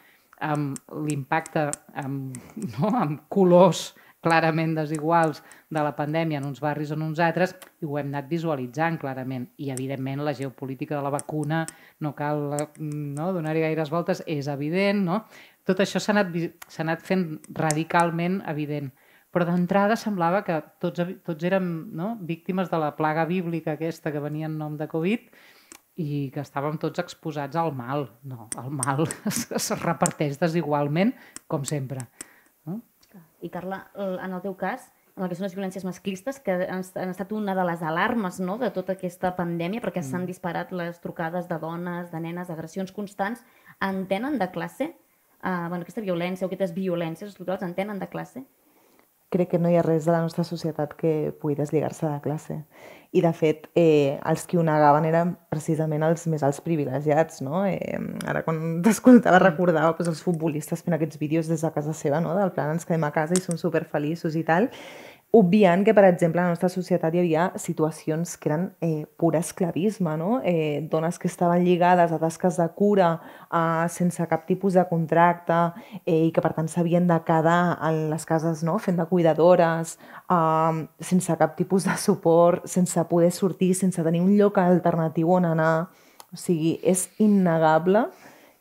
amb 0.44 0.78
l'impacte 1.04 1.66
amb, 1.98 2.36
no, 2.76 2.92
amb 2.94 3.24
colors 3.32 3.90
clarament 4.24 4.74
desiguals 4.76 5.42
de 5.70 5.82
la 5.84 5.94
pandèmia 5.96 6.40
en 6.40 6.46
uns 6.48 6.60
barris 6.60 6.90
o 6.90 6.96
en 6.98 7.04
uns 7.06 7.20
altres, 7.22 7.54
i 7.80 7.86
ho 7.86 7.98
hem 8.00 8.08
anat 8.10 8.28
visualitzant 8.30 8.98
clarament. 8.98 9.48
I, 9.58 9.70
evidentment, 9.74 10.24
la 10.26 10.34
geopolítica 10.34 10.96
de 10.96 11.02
la 11.04 11.12
vacuna, 11.14 11.64
no 12.00 12.14
cal 12.18 12.48
no, 12.78 13.32
donar-hi 13.36 13.66
gaires 13.66 13.92
voltes, 13.94 14.24
és 14.26 14.50
evident, 14.50 15.04
no? 15.06 15.22
Tot 15.68 15.84
això 15.84 16.00
s'ha 16.00 16.14
anat, 16.16 16.34
anat 16.82 17.04
fent 17.04 17.28
radicalment 17.54 18.40
evident. 18.48 18.90
Però 19.34 19.44
d'entrada 19.44 19.98
semblava 20.00 20.40
que 20.46 20.56
tots, 20.80 21.04
tots 21.26 21.44
érem 21.44 21.68
no, 21.94 22.14
víctimes 22.24 22.70
de 22.72 22.80
la 22.80 22.94
plaga 22.96 23.26
bíblica 23.28 23.76
aquesta 23.76 24.10
que 24.10 24.22
venia 24.24 24.48
en 24.48 24.56
nom 24.58 24.78
de 24.80 24.88
Covid 24.88 25.28
i 26.00 26.30
que 26.32 26.40
estàvem 26.40 26.78
tots 26.80 27.02
exposats 27.02 27.58
al 27.58 27.74
mal. 27.76 28.06
No, 28.24 28.48
el 28.62 28.72
mal 28.72 29.04
es, 29.30 29.44
es 29.52 29.68
reparteix 29.82 30.40
desigualment, 30.40 31.12
com 31.46 31.66
sempre. 31.68 32.06
I 33.40 33.50
Carla, 33.50 33.84
en 33.96 34.32
el 34.32 34.40
teu 34.42 34.56
cas, 34.58 34.88
en 35.18 35.24
el 35.24 35.30
que 35.30 35.36
són 35.38 35.48
les 35.48 35.56
violències 35.56 35.84
masclistes, 35.86 36.38
que 36.42 36.54
han, 36.70 36.84
han 36.86 37.12
estat 37.12 37.32
una 37.34 37.54
de 37.58 37.64
les 37.66 37.82
alarmes 37.82 38.38
no, 38.42 38.54
de 38.58 38.70
tota 38.74 38.94
aquesta 38.94 39.32
pandèmia, 39.38 39.82
perquè 39.82 40.00
mm. 40.00 40.10
s'han 40.10 40.26
disparat 40.28 40.70
les 40.74 41.00
trucades 41.02 41.48
de 41.50 41.58
dones, 41.58 42.12
de 42.12 42.20
nenes, 42.22 42.52
agressions 42.54 42.94
constants, 42.94 43.42
en 43.82 44.04
tenen 44.10 44.38
de 44.38 44.50
classe? 44.54 44.92
Uh, 45.38 45.66
bueno, 45.70 45.82
aquesta 45.82 46.02
violència 46.02 46.46
o 46.46 46.48
aquestes 46.50 46.74
violències 46.74 47.32
estructurals 47.32 47.66
en 47.66 47.74
tenen 47.74 47.98
de 48.02 48.08
classe? 48.10 48.44
Crec 49.28 49.50
que 49.52 49.58
no 49.60 49.68
hi 49.68 49.76
ha 49.76 49.82
res 49.84 50.06
de 50.08 50.12
la 50.14 50.22
nostra 50.24 50.44
societat 50.44 50.94
que 50.96 51.32
pugui 51.40 51.56
deslligar-se 51.58 52.06
de 52.06 52.20
classe. 52.24 52.62
I, 53.12 53.22
de 53.24 53.32
fet, 53.32 53.66
eh, 53.76 54.18
els 54.28 54.44
que 54.48 54.58
ho 54.60 54.64
negaven 54.64 55.06
eren 55.08 55.34
precisament 55.52 56.04
els 56.04 56.26
més 56.28 56.44
alts 56.44 56.60
privilegiats, 56.64 57.40
no? 57.44 57.62
Eh, 57.68 57.96
ara, 58.28 58.42
quan 58.44 58.58
t'escoltava, 58.84 59.40
recordava 59.44 59.94
pues, 59.96 60.08
els 60.12 60.24
futbolistes 60.24 60.84
fent 60.84 60.96
aquests 60.96 61.20
vídeos 61.20 61.48
des 61.48 61.64
de 61.64 61.72
casa 61.74 61.96
seva, 61.96 62.20
no? 62.24 62.36
Del 62.36 62.52
plan, 62.56 62.74
ens 62.76 62.88
quedem 62.88 63.08
a 63.08 63.12
casa 63.12 63.36
i 63.36 63.44
som 63.44 63.60
superfeliços 63.60 64.36
i 64.36 64.44
tal 64.48 64.72
obviant 65.30 65.84
que, 65.84 65.92
per 65.92 66.04
exemple, 66.08 66.40
a 66.40 66.46
la 66.46 66.54
nostra 66.54 66.70
societat 66.72 67.12
hi 67.14 67.20
havia 67.20 67.44
situacions 67.60 68.36
que 68.40 68.48
eren 68.48 68.64
eh, 68.80 69.04
pura 69.20 69.42
esclavisme, 69.44 70.16
no? 70.16 70.40
eh, 70.42 70.80
dones 70.90 71.18
que 71.20 71.28
estaven 71.28 71.64
lligades 71.66 72.12
a 72.12 72.18
tasques 72.18 72.56
de 72.56 72.68
cura 72.74 73.10
eh, 73.52 73.86
sense 73.92 74.24
cap 74.30 74.46
tipus 74.48 74.78
de 74.78 74.86
contracte 74.88 75.58
eh, 76.06 76.28
i 76.28 76.32
que, 76.32 76.40
per 76.40 76.54
tant, 76.56 76.68
s'havien 76.72 77.06
de 77.06 77.20
quedar 77.28 77.76
en 77.90 78.08
les 78.08 78.24
cases 78.24 78.64
no? 78.64 78.78
fent 78.80 78.96
de 78.96 79.06
cuidadores, 79.10 79.98
eh, 80.32 80.86
sense 81.12 81.36
cap 81.36 81.56
tipus 81.60 81.84
de 81.84 81.96
suport, 82.00 82.64
sense 82.66 83.04
poder 83.10 83.30
sortir, 83.32 83.74
sense 83.76 84.02
tenir 84.02 84.24
un 84.24 84.32
lloc 84.38 84.58
alternatiu 84.64 85.36
on 85.36 85.52
anar. 85.52 85.90
O 86.32 86.36
sigui, 86.36 86.78
és 86.84 87.08
innegable 87.20 88.08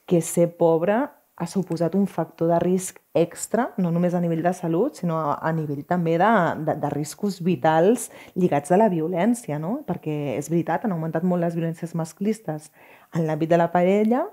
que 0.08 0.22
ser 0.24 0.50
pobre 0.56 1.06
ha 1.38 1.46
suposat 1.46 1.94
un 1.96 2.08
factor 2.10 2.50
de 2.50 2.58
risc 2.64 2.98
extra, 3.14 3.68
no 3.78 3.92
només 3.94 4.16
a 4.18 4.22
nivell 4.22 4.42
de 4.42 4.54
salut, 4.58 4.98
sinó 4.98 5.20
a, 5.36 5.52
nivell 5.54 5.84
també 5.86 6.16
de, 6.18 6.32
de, 6.66 6.74
de 6.82 6.90
riscos 6.90 7.38
vitals 7.46 8.08
lligats 8.34 8.74
a 8.74 8.80
la 8.82 8.90
violència, 8.90 9.60
no? 9.62 9.84
Perquè 9.86 10.16
és 10.34 10.50
veritat, 10.50 10.86
han 10.86 10.96
augmentat 10.96 11.28
molt 11.28 11.46
les 11.46 11.54
violències 11.54 11.94
masclistes 11.94 12.72
en 13.14 13.28
l'àmbit 13.30 13.54
de 13.54 13.62
la 13.62 13.70
parella, 13.74 14.24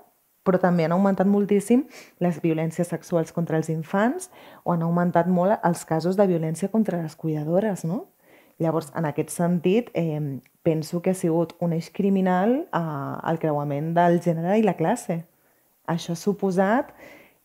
però 0.45 0.57
també 0.61 0.85
han 0.85 0.95
augmentat 0.97 1.29
moltíssim 1.29 1.85
les 2.25 2.41
violències 2.41 2.89
sexuals 2.89 3.33
contra 3.33 3.61
els 3.61 3.69
infants 3.73 4.31
o 4.63 4.73
han 4.73 4.85
augmentat 4.85 5.29
molt 5.29 5.61
els 5.61 5.85
casos 5.85 6.17
de 6.17 6.25
violència 6.29 6.69
contra 6.73 7.01
les 7.01 7.13
cuidadores, 7.15 7.85
no? 7.85 8.07
Llavors, 8.57 8.89
en 8.95 9.05
aquest 9.05 9.29
sentit, 9.29 9.89
eh, 9.93 10.39
penso 10.63 11.01
que 11.01 11.11
ha 11.11 11.17
sigut 11.17 11.53
un 11.59 11.73
eix 11.75 11.91
criminal 11.93 12.63
eh, 12.65 12.83
el 13.29 13.39
creuament 13.41 13.93
del 13.93 14.21
gènere 14.25 14.57
i 14.57 14.65
la 14.65 14.77
classe. 14.79 15.25
Això 15.87 16.13
ha 16.13 16.19
suposat 16.19 16.91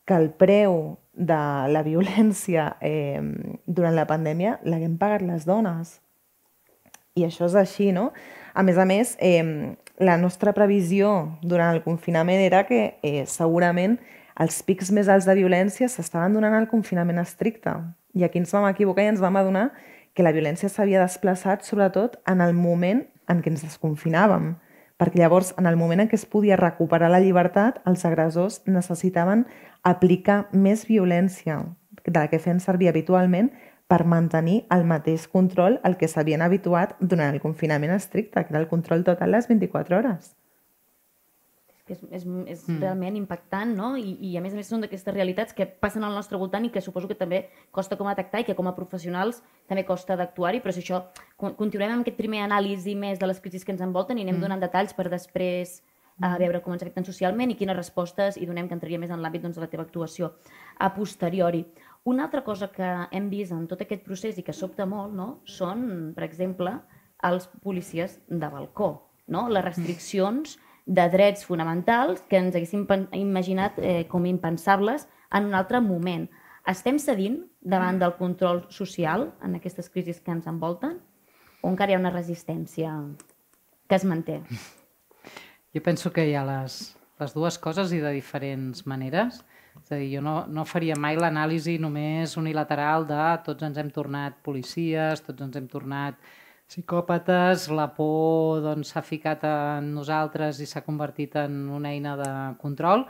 que 0.09 0.17
el 0.17 0.31
preu 0.35 0.97
de 1.15 1.41
la 1.71 1.83
violència 1.87 2.77
eh, 2.81 3.21
durant 3.67 3.95
la 3.95 4.07
pandèmia 4.09 4.59
l'haguem 4.65 4.97
pagat 4.99 5.23
les 5.27 5.47
dones. 5.47 5.99
I 7.19 7.27
això 7.27 7.47
és 7.51 7.57
així, 7.59 7.91
no? 7.93 8.11
A 8.55 8.63
més 8.67 8.79
a 8.79 8.87
més, 8.89 9.17
eh, 9.21 9.77
la 10.01 10.17
nostra 10.17 10.55
previsió 10.57 11.37
durant 11.43 11.75
el 11.75 11.83
confinament 11.85 12.41
era 12.41 12.65
que 12.67 12.97
eh, 13.03 13.27
segurament 13.27 13.99
els 14.41 14.63
pics 14.65 14.91
més 14.97 15.11
alts 15.13 15.29
de 15.29 15.37
violència 15.37 15.91
s'estaven 15.93 16.35
donant 16.39 16.57
al 16.57 16.69
confinament 16.71 17.21
estricte. 17.21 17.75
I 18.17 18.25
aquí 18.25 18.41
ens 18.41 18.55
vam 18.55 18.67
equivocar 18.71 19.05
i 19.05 19.13
ens 19.13 19.21
vam 19.21 19.37
adonar 19.37 19.69
que 20.15 20.25
la 20.25 20.33
violència 20.35 20.71
s'havia 20.73 21.03
desplaçat 21.03 21.67
sobretot 21.67 22.17
en 22.31 22.41
el 22.41 22.57
moment 22.57 23.05
en 23.31 23.43
què 23.45 23.53
ens 23.53 23.63
desconfinàvem 23.67 24.55
perquè 25.01 25.23
llavors, 25.23 25.55
en 25.57 25.65
el 25.67 25.79
moment 25.81 26.03
en 26.05 26.11
què 26.11 26.19
es 26.19 26.27
podia 26.29 26.59
recuperar 26.61 27.09
la 27.09 27.23
llibertat, 27.25 27.81
els 27.89 28.05
agressors 28.05 28.61
necessitaven 28.69 29.47
aplicar 29.83 30.43
més 30.53 30.85
violència 30.89 31.63
de 32.05 32.19
la 32.19 32.29
que 32.29 32.41
feien 32.43 32.61
servir 32.61 32.91
habitualment 32.91 33.49
per 33.89 34.05
mantenir 34.05 34.67
el 34.71 34.85
mateix 34.85 35.25
control 35.29 35.81
al 35.83 35.97
que 35.97 36.09
s'havien 36.09 36.45
habituat 36.45 36.95
durant 37.01 37.33
el 37.33 37.41
confinament 37.41 37.97
estricte, 37.97 38.45
que 38.45 38.55
era 38.55 38.61
el 38.61 38.69
control 38.69 39.03
total 39.09 39.33
les 39.33 39.49
24 39.49 39.99
hores 39.99 40.37
és, 41.93 42.01
és, 42.11 42.25
és 42.25 42.63
mm. 42.69 42.79
realment 42.81 43.17
impactant, 43.19 43.73
no? 43.77 43.93
I, 43.99 44.15
I 44.31 44.37
a 44.39 44.43
més 44.45 44.55
a 44.55 44.59
més 44.59 44.71
són 44.71 44.85
d'aquestes 44.85 45.15
realitats 45.15 45.57
que 45.57 45.67
passen 45.67 46.05
al 46.07 46.15
nostre 46.17 46.39
voltant 46.41 46.65
i 46.67 46.73
que 46.73 46.83
suposo 46.85 47.11
que 47.11 47.19
també 47.19 47.45
costa 47.75 47.99
com 47.99 48.09
a 48.09 48.15
detectar 48.15 48.43
i 48.43 48.49
que 48.49 48.57
com 48.59 48.71
a 48.71 48.75
professionals 48.77 49.43
també 49.71 49.85
costa 49.89 50.17
d'actuar-hi, 50.21 50.63
però 50.65 50.75
si 50.75 50.85
això 50.85 51.03
continuem 51.37 51.97
amb 51.97 52.07
aquest 52.07 52.19
primer 52.19 52.45
anàlisi 52.47 52.97
més 52.99 53.21
de 53.21 53.29
les 53.31 53.41
crisis 53.43 53.67
que 53.67 53.75
ens 53.75 53.85
envolten 53.85 54.19
i 54.19 54.27
anem 54.27 54.39
mm. 54.39 54.47
donant 54.47 54.63
detalls 54.63 54.97
per 54.97 55.09
després 55.11 55.81
a 56.21 56.37
veure 56.37 56.61
com 56.61 56.75
ens 56.75 56.83
afecten 56.85 57.07
socialment 57.07 57.53
i 57.53 57.57
quines 57.57 57.77
respostes 57.77 58.37
i 58.37 58.47
donem 58.49 58.69
que 58.69 58.77
entraria 58.77 59.01
més 59.01 59.13
en 59.13 59.23
l'àmbit 59.25 59.47
doncs, 59.47 59.57
de 59.57 59.65
la 59.65 59.71
teva 59.73 59.87
actuació 59.87 60.35
a 60.79 60.91
posteriori. 60.93 61.65
Una 62.05 62.27
altra 62.29 62.45
cosa 62.45 62.69
que 62.73 62.89
hem 63.11 63.29
vist 63.33 63.57
en 63.57 63.67
tot 63.69 63.81
aquest 63.81 64.05
procés 64.05 64.39
i 64.39 64.45
que 64.45 64.57
sobta 64.57 64.87
molt 64.89 65.17
no? 65.17 65.29
són, 65.49 66.13
per 66.17 66.27
exemple, 66.29 66.77
els 67.25 67.49
policies 67.65 68.19
de 68.29 68.49
balcó, 68.53 68.91
no? 69.29 69.49
les 69.49 69.65
restriccions 69.65 70.57
mm 70.57 70.70
de 70.91 71.07
drets 71.09 71.45
fonamentals 71.47 72.19
que 72.27 72.41
ens 72.41 72.57
haguéssim 72.59 72.83
imaginat 73.15 73.79
eh, 73.79 74.07
com 74.11 74.25
impensables 74.27 75.07
en 75.31 75.47
un 75.47 75.55
altre 75.55 75.79
moment. 75.81 76.27
Estem 76.67 76.99
cedint 76.99 77.39
davant 77.63 78.01
del 78.01 78.17
control 78.19 78.65
social 78.75 79.29
en 79.47 79.55
aquestes 79.55 79.89
crisis 79.89 80.19
que 80.19 80.35
ens 80.35 80.49
envolten 80.51 80.99
o 81.63 81.71
encara 81.71 81.93
hi 81.93 81.97
ha 81.97 82.03
una 82.03 82.11
resistència 82.11 82.91
que 83.87 83.95
es 83.95 84.05
manté? 84.05 84.41
Jo 85.71 85.83
penso 85.87 86.11
que 86.11 86.27
hi 86.27 86.35
ha 86.35 86.43
les, 86.43 86.81
les 87.23 87.35
dues 87.39 87.59
coses 87.63 87.95
i 87.95 88.03
de 88.03 88.11
diferents 88.17 88.83
maneres. 88.91 89.45
És 89.79 89.93
a 89.95 89.99
dir, 90.01 90.11
jo 90.17 90.25
no, 90.27 90.35
no 90.51 90.67
faria 90.67 90.97
mai 90.99 91.15
l'anàlisi 91.15 91.77
només 91.79 92.35
unilateral 92.41 93.07
de 93.07 93.23
tots 93.47 93.63
ens 93.63 93.79
hem 93.79 93.95
tornat 93.95 94.43
policies, 94.43 95.23
tots 95.23 95.47
ens 95.47 95.55
hem 95.55 95.71
tornat 95.71 96.19
psicòpates, 96.71 97.67
la 97.75 97.89
por 97.97 98.61
doncs, 98.63 98.93
s'ha 98.93 99.01
doncs, 99.01 99.09
ficat 99.09 99.43
en 99.49 99.91
nosaltres 99.97 100.61
i 100.63 100.69
s'ha 100.71 100.85
convertit 100.87 101.35
en 101.41 101.65
una 101.75 101.91
eina 101.91 102.15
de 102.21 102.31
control. 102.63 103.05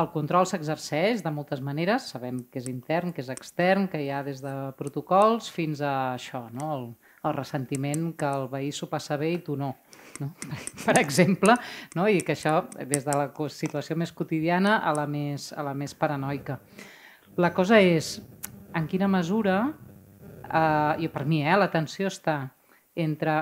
El 0.00 0.08
control 0.14 0.46
s'exerceix 0.48 1.20
de 1.20 1.30
moltes 1.36 1.60
maneres, 1.60 2.06
sabem 2.14 2.38
que 2.48 2.62
és 2.62 2.68
intern, 2.70 3.12
que 3.12 3.20
és 3.20 3.28
extern, 3.28 3.90
que 3.92 4.00
hi 4.00 4.08
ha 4.08 4.22
des 4.24 4.40
de 4.40 4.52
protocols 4.78 5.50
fins 5.52 5.82
a 5.84 6.14
això, 6.14 6.46
no? 6.54 6.70
el, 6.78 6.86
el 7.28 7.36
ressentiment 7.36 8.06
que 8.16 8.30
el 8.38 8.48
veí 8.48 8.70
s'ho 8.72 8.88
passa 8.88 9.18
bé 9.20 9.34
i 9.34 9.42
tu 9.44 9.58
no. 9.60 9.74
no? 10.22 10.30
Per 10.86 10.96
exemple, 11.02 11.58
no? 11.98 12.08
i 12.08 12.24
que 12.24 12.32
això 12.32 12.62
des 12.80 13.04
de 13.04 13.18
la 13.18 13.28
situació 13.52 13.98
més 14.00 14.14
quotidiana 14.16 14.78
a 14.80 14.96
la 14.96 15.04
més, 15.04 15.50
a 15.52 15.66
la 15.68 15.76
més 15.76 15.92
paranoica. 15.92 16.56
La 17.36 17.52
cosa 17.52 17.76
és 17.76 18.14
en 18.72 18.88
quina 18.88 19.12
mesura, 19.12 19.60
eh, 20.48 21.04
i 21.04 21.12
per 21.12 21.26
mi 21.28 21.44
eh, 21.44 21.60
l'atenció 21.60 22.08
està 22.08 22.40
entre 22.96 23.36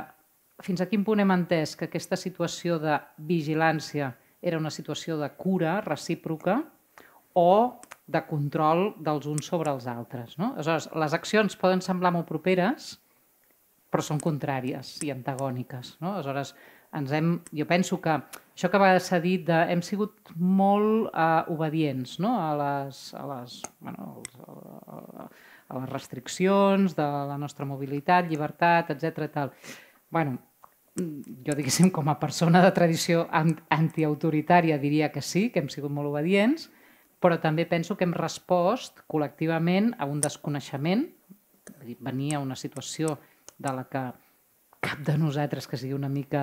fins 0.65 0.83
a 0.83 0.89
quin 0.91 1.05
punt 1.05 1.23
hem 1.23 1.33
entès 1.35 1.75
que 1.77 1.89
aquesta 1.89 2.19
situació 2.21 2.79
de 2.83 2.99
vigilància 3.29 4.13
era 4.41 4.59
una 4.59 4.73
situació 4.73 5.19
de 5.21 5.29
cura 5.37 5.81
recíproca 5.85 6.61
o 7.37 7.81
de 8.11 8.23
control 8.27 8.91
dels 8.99 9.29
uns 9.31 9.47
sobre 9.47 9.71
els 9.71 9.87
altres. 9.87 10.37
No? 10.41 10.55
Aleshores, 10.57 10.91
les 10.99 11.15
accions 11.15 11.57
poden 11.57 11.83
semblar 11.85 12.13
molt 12.15 12.29
properes, 12.29 12.97
però 13.91 14.05
són 14.05 14.21
contràries 14.23 14.99
i 15.07 15.13
antagòniques. 15.15 15.97
No? 16.03 16.17
Aleshores, 16.17 16.55
ens 16.99 17.13
hem, 17.15 17.37
jo 17.55 17.67
penso 17.71 18.01
que 18.03 18.17
això 18.17 18.71
que 18.71 18.81
va 18.83 18.91
ser 18.99 19.21
dit 19.23 19.45
de 19.47 19.61
hem 19.73 19.83
sigut 19.87 20.33
molt 20.37 21.13
uh, 21.13 21.47
obedients 21.55 22.19
no? 22.23 22.35
a 22.41 22.51
les, 22.59 23.03
a 23.15 23.27
les, 23.31 23.61
bueno, 23.79 24.23
a, 24.43 25.27
a 25.27 25.29
les 25.79 25.91
restriccions 25.91 26.95
de 26.97 27.07
la 27.31 27.39
nostra 27.39 27.67
mobilitat, 27.67 28.29
llibertat, 28.29 28.91
etc. 28.95 29.31
Tal. 29.33 29.53
bueno, 30.11 30.39
jo 31.47 31.55
diguéssim 31.55 31.91
com 31.95 32.09
a 32.11 32.19
persona 32.19 32.63
de 32.65 32.73
tradició 32.75 33.27
antiautoritària 33.31 34.79
diria 34.79 35.11
que 35.13 35.23
sí, 35.23 35.49
que 35.51 35.63
hem 35.63 35.69
sigut 35.71 35.93
molt 35.93 36.11
obedients, 36.11 36.69
però 37.21 37.39
també 37.41 37.67
penso 37.69 37.97
que 37.97 38.05
hem 38.05 38.17
respost 38.17 39.05
col·lectivament 39.07 39.93
a 39.99 40.09
un 40.09 40.21
desconeixement, 40.21 41.07
venia 42.01 42.41
una 42.41 42.57
situació 42.57 43.19
de 43.59 43.73
la 43.77 43.85
que 43.93 44.09
cap 44.81 45.01
de 45.05 45.17
nosaltres 45.21 45.69
que 45.69 45.77
sigui 45.77 45.95
una 45.95 46.09
mica 46.09 46.43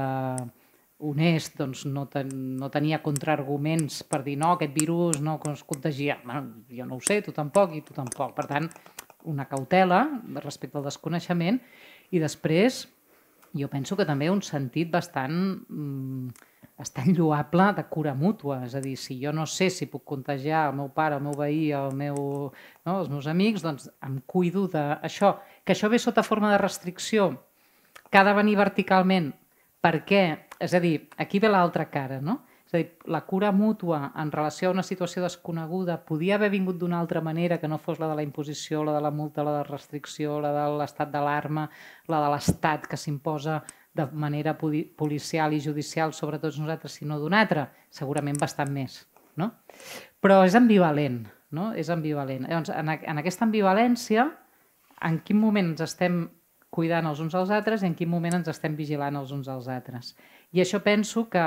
honest 0.97 1.57
doncs 1.57 1.83
no, 1.89 2.05
ten, 2.09 2.29
no 2.57 2.69
tenia 2.73 3.01
contraarguments 3.05 4.03
per 4.09 4.23
dir 4.25 4.37
no, 4.41 4.53
aquest 4.55 4.73
virus 4.73 5.19
no 5.21 5.37
es 5.51 5.63
contagia. 5.63 6.19
Bueno, 6.23 6.63
jo 6.69 6.85
no 6.85 6.97
ho 6.97 7.01
sé, 7.01 7.21
tu 7.25 7.33
tampoc 7.33 7.75
i 7.77 7.83
tu 7.85 7.93
tampoc. 7.97 8.33
Per 8.37 8.45
tant, 8.49 8.69
una 9.27 9.47
cautela 9.49 10.05
respecte 10.39 10.79
al 10.79 10.87
desconeixement 10.87 11.59
i 12.15 12.21
després 12.23 12.85
jo 13.57 13.69
penso 13.71 13.97
que 13.97 14.05
també 14.05 14.29
un 14.31 14.41
sentit 14.45 14.89
bastant, 14.91 15.33
mm, 15.69 16.29
bastant 16.77 17.13
lloable 17.15 17.73
de 17.75 17.83
cura 17.89 18.13
mútua. 18.13 18.63
És 18.65 18.75
a 18.75 18.81
dir, 18.81 18.95
si 18.97 19.19
jo 19.23 19.31
no 19.33 19.45
sé 19.45 19.69
si 19.69 19.87
puc 19.87 20.03
contagiar 20.05 20.69
el 20.69 20.75
meu 20.75 20.89
pare, 20.89 21.15
el 21.15 21.23
meu 21.23 21.33
veí, 21.33 21.71
el 21.71 21.93
meu, 21.95 22.51
no, 22.85 22.99
els 22.99 23.09
meus 23.09 23.27
amics, 23.27 23.63
doncs 23.63 23.89
em 24.03 24.19
cuido 24.25 24.67
d'això. 24.67 25.37
Que 25.63 25.73
això 25.73 25.89
ve 25.89 25.99
sota 25.99 26.23
forma 26.23 26.51
de 26.51 26.57
restricció, 26.57 27.43
que 28.09 28.17
ha 28.17 28.23
de 28.23 28.33
venir 28.33 28.55
verticalment. 28.57 29.33
Per 29.81 30.05
què? 30.05 30.23
És 30.59 30.73
a 30.73 30.79
dir, 30.79 31.09
aquí 31.17 31.39
ve 31.39 31.49
l'altra 31.49 31.89
cara, 31.89 32.21
no? 32.21 32.43
És 32.67 32.73
a 32.73 32.79
dir, 32.81 32.87
la 33.07 33.21
cura 33.23 33.53
mútua 33.55 34.11
en 34.19 34.31
relació 34.31 34.67
a 34.67 34.73
una 34.75 34.83
situació 34.83 35.21
desconeguda 35.23 36.01
podia 36.03 36.35
haver 36.35 36.49
vingut 36.51 36.75
d'una 36.81 36.99
altra 36.99 37.21
manera 37.23 37.61
que 37.61 37.67
no 37.71 37.77
fos 37.79 38.01
la 38.01 38.09
de 38.11 38.17
la 38.19 38.25
imposició, 38.25 38.81
la 38.83 38.91
de 38.97 39.01
la 39.05 39.11
multa, 39.11 39.45
la 39.47 39.53
de 39.55 39.61
la 39.61 39.69
restricció, 39.69 40.41
la 40.43 40.51
de 40.51 40.65
l'estat 40.81 41.13
d'alarma, 41.13 41.69
la 42.11 42.19
de 42.25 42.31
l'estat 42.33 42.89
que 42.91 42.99
s'imposa 42.99 43.61
de 43.95 44.05
manera 44.11 44.57
policial 44.57 45.55
i 45.55 45.61
judicial 45.63 46.11
sobre 46.13 46.39
tots 46.43 46.59
nosaltres, 46.59 46.99
sinó 46.99 47.21
d'una 47.21 47.39
altra, 47.45 47.69
segurament 47.89 48.37
bastant 48.39 48.73
més. 48.73 48.99
No? 49.39 49.53
Però 50.19 50.41
és 50.43 50.57
ambivalent, 50.59 51.21
no? 51.55 51.71
és 51.71 51.87
ambivalent. 51.93 52.49
Llavors, 52.49 52.73
en, 52.75 52.91
en 52.91 53.21
aquesta 53.23 53.47
ambivalència, 53.47 54.27
en 55.07 55.21
quin 55.23 55.39
moment 55.39 55.71
ens 55.71 55.85
estem 55.87 56.25
cuidant 56.73 57.07
els 57.07 57.21
uns 57.23 57.35
als 57.37 57.53
altres 57.53 57.81
i 57.81 57.87
en 57.87 57.95
quin 57.95 58.11
moment 58.11 58.35
ens 58.41 58.51
estem 58.51 58.75
vigilant 58.75 59.15
els 59.15 59.31
uns 59.31 59.47
als 59.47 59.69
altres. 59.71 60.11
I 60.51 60.61
això 60.61 60.81
penso 60.83 61.29
que 61.31 61.45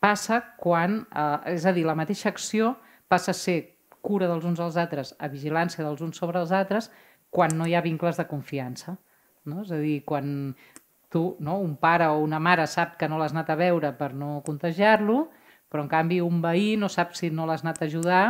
passa 0.00 0.40
quan, 0.58 1.04
eh, 1.12 1.54
és 1.54 1.66
a 1.66 1.72
dir, 1.76 1.84
la 1.86 1.94
mateixa 1.98 2.30
acció 2.30 2.74
passa 3.08 3.30
a 3.30 3.34
ser 3.36 3.76
cura 4.00 4.26
dels 4.26 4.44
uns 4.48 4.60
als 4.60 4.76
altres 4.80 5.14
a 5.18 5.28
vigilància 5.28 5.84
dels 5.84 6.00
uns 6.00 6.16
sobre 6.16 6.40
els 6.40 6.52
altres 6.52 6.90
quan 7.30 7.56
no 7.56 7.66
hi 7.68 7.74
ha 7.76 7.84
vincles 7.84 8.16
de 8.16 8.26
confiança. 8.26 8.96
No? 9.44 9.62
És 9.62 9.72
a 9.72 9.78
dir, 9.80 10.00
quan 10.04 10.54
tu, 11.10 11.36
no, 11.40 11.58
un 11.60 11.76
pare 11.76 12.08
o 12.08 12.22
una 12.22 12.40
mare 12.40 12.66
sap 12.66 12.96
que 12.98 13.08
no 13.08 13.18
l'has 13.18 13.34
anat 13.34 13.52
a 13.52 13.58
veure 13.60 13.92
per 13.98 14.12
no 14.14 14.40
contagiar-lo, 14.46 15.28
però 15.70 15.84
en 15.84 15.90
canvi 15.90 16.20
un 16.24 16.40
veí 16.42 16.74
no 16.76 16.88
sap 16.90 17.14
si 17.18 17.30
no 17.30 17.46
l'has 17.46 17.62
anat 17.64 17.82
a 17.82 17.86
ajudar, 17.86 18.24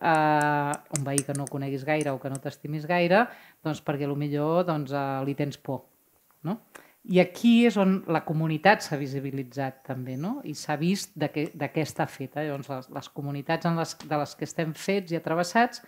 eh, 0.00 0.72
un 0.98 1.06
veí 1.06 1.22
que 1.26 1.36
no 1.36 1.46
coneguis 1.50 1.84
gaire 1.84 2.10
o 2.10 2.20
que 2.20 2.30
no 2.30 2.40
t'estimis 2.42 2.86
gaire, 2.90 3.26
doncs 3.62 3.82
perquè 3.84 4.08
millor 4.16 4.64
doncs, 4.66 4.92
eh, 4.92 5.24
li 5.26 5.34
tens 5.34 5.58
por. 5.58 5.84
No? 6.42 6.60
I 7.08 7.20
aquí 7.22 7.64
és 7.64 7.78
on 7.80 8.02
la 8.12 8.20
comunitat 8.26 8.84
s'ha 8.84 8.98
visibilitzat 9.00 9.80
també, 9.86 10.18
no? 10.20 10.40
i 10.44 10.52
s'ha 10.54 10.76
vist 10.76 11.14
de 11.18 11.30
què, 11.32 11.46
està 11.80 12.04
feta. 12.06 12.44
Llavors, 12.44 12.68
les, 12.68 12.90
les 12.92 13.08
comunitats 13.08 13.66
en 13.66 13.80
les, 13.80 13.94
de 14.04 14.18
les 14.20 14.34
que 14.36 14.44
estem 14.44 14.74
fets 14.76 15.14
i 15.14 15.16
atravessats 15.16 15.80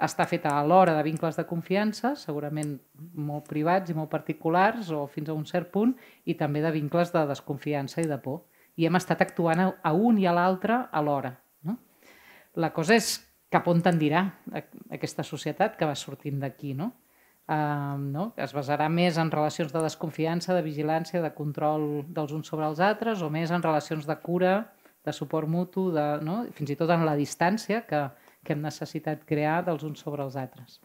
està 0.00 0.24
feta 0.28 0.52
a 0.56 0.64
l'hora 0.64 0.94
de 0.96 1.04
vincles 1.04 1.36
de 1.36 1.46
confiança, 1.48 2.12
segurament 2.16 2.76
molt 3.16 3.48
privats 3.48 3.92
i 3.92 3.96
molt 3.96 4.12
particulars 4.12 4.92
o 4.96 5.06
fins 5.08 5.28
a 5.28 5.36
un 5.36 5.44
cert 5.48 5.72
punt, 5.72 5.94
i 6.24 6.36
també 6.36 6.62
de 6.64 6.72
vincles 6.76 7.12
de 7.12 7.24
desconfiança 7.28 8.04
i 8.04 8.08
de 8.08 8.20
por. 8.20 8.42
I 8.76 8.88
hem 8.88 8.96
estat 8.96 9.20
actuant 9.24 9.60
a, 9.60 9.68
a 9.82 9.92
un 9.92 10.20
i 10.20 10.28
a 10.28 10.36
l'altre 10.36 10.76
alhora. 10.92 11.34
No? 11.64 11.76
La 12.56 12.72
cosa 12.76 12.96
és 12.96 13.18
cap 13.52 13.66
on 13.68 13.80
tendirà 13.84 14.26
aquesta 14.92 15.24
societat 15.26 15.76
que 15.76 15.88
va 15.88 15.96
sortint 15.98 16.40
d'aquí, 16.40 16.72
no? 16.76 16.92
Eh, 17.50 17.96
no? 17.98 18.30
que 18.36 18.44
es 18.46 18.54
basarà 18.54 18.88
més 18.92 19.18
en 19.18 19.30
relacions 19.32 19.72
de 19.74 19.82
desconfiança, 19.84 20.54
de 20.54 20.64
vigilància, 20.66 21.22
de 21.22 21.32
control 21.34 22.04
dels 22.08 22.32
uns 22.36 22.50
sobre 22.52 22.68
els 22.70 22.80
altres, 22.80 23.22
o 23.22 23.30
més 23.30 23.50
en 23.50 23.64
relacions 23.64 24.06
de 24.06 24.16
cura, 24.22 24.54
de 25.04 25.12
suport 25.16 25.48
mutu, 25.48 25.88
de, 25.94 26.06
no? 26.26 26.42
fins 26.56 26.72
i 26.74 26.78
tot 26.78 26.90
en 26.94 27.06
la 27.08 27.16
distància 27.18 27.82
que, 27.88 28.04
que 28.44 28.54
hem 28.54 28.62
necessitat 28.64 29.24
crear 29.28 29.60
dels 29.66 29.84
uns 29.86 30.02
sobre 30.04 30.24
els 30.26 30.36
altres. 30.36 30.80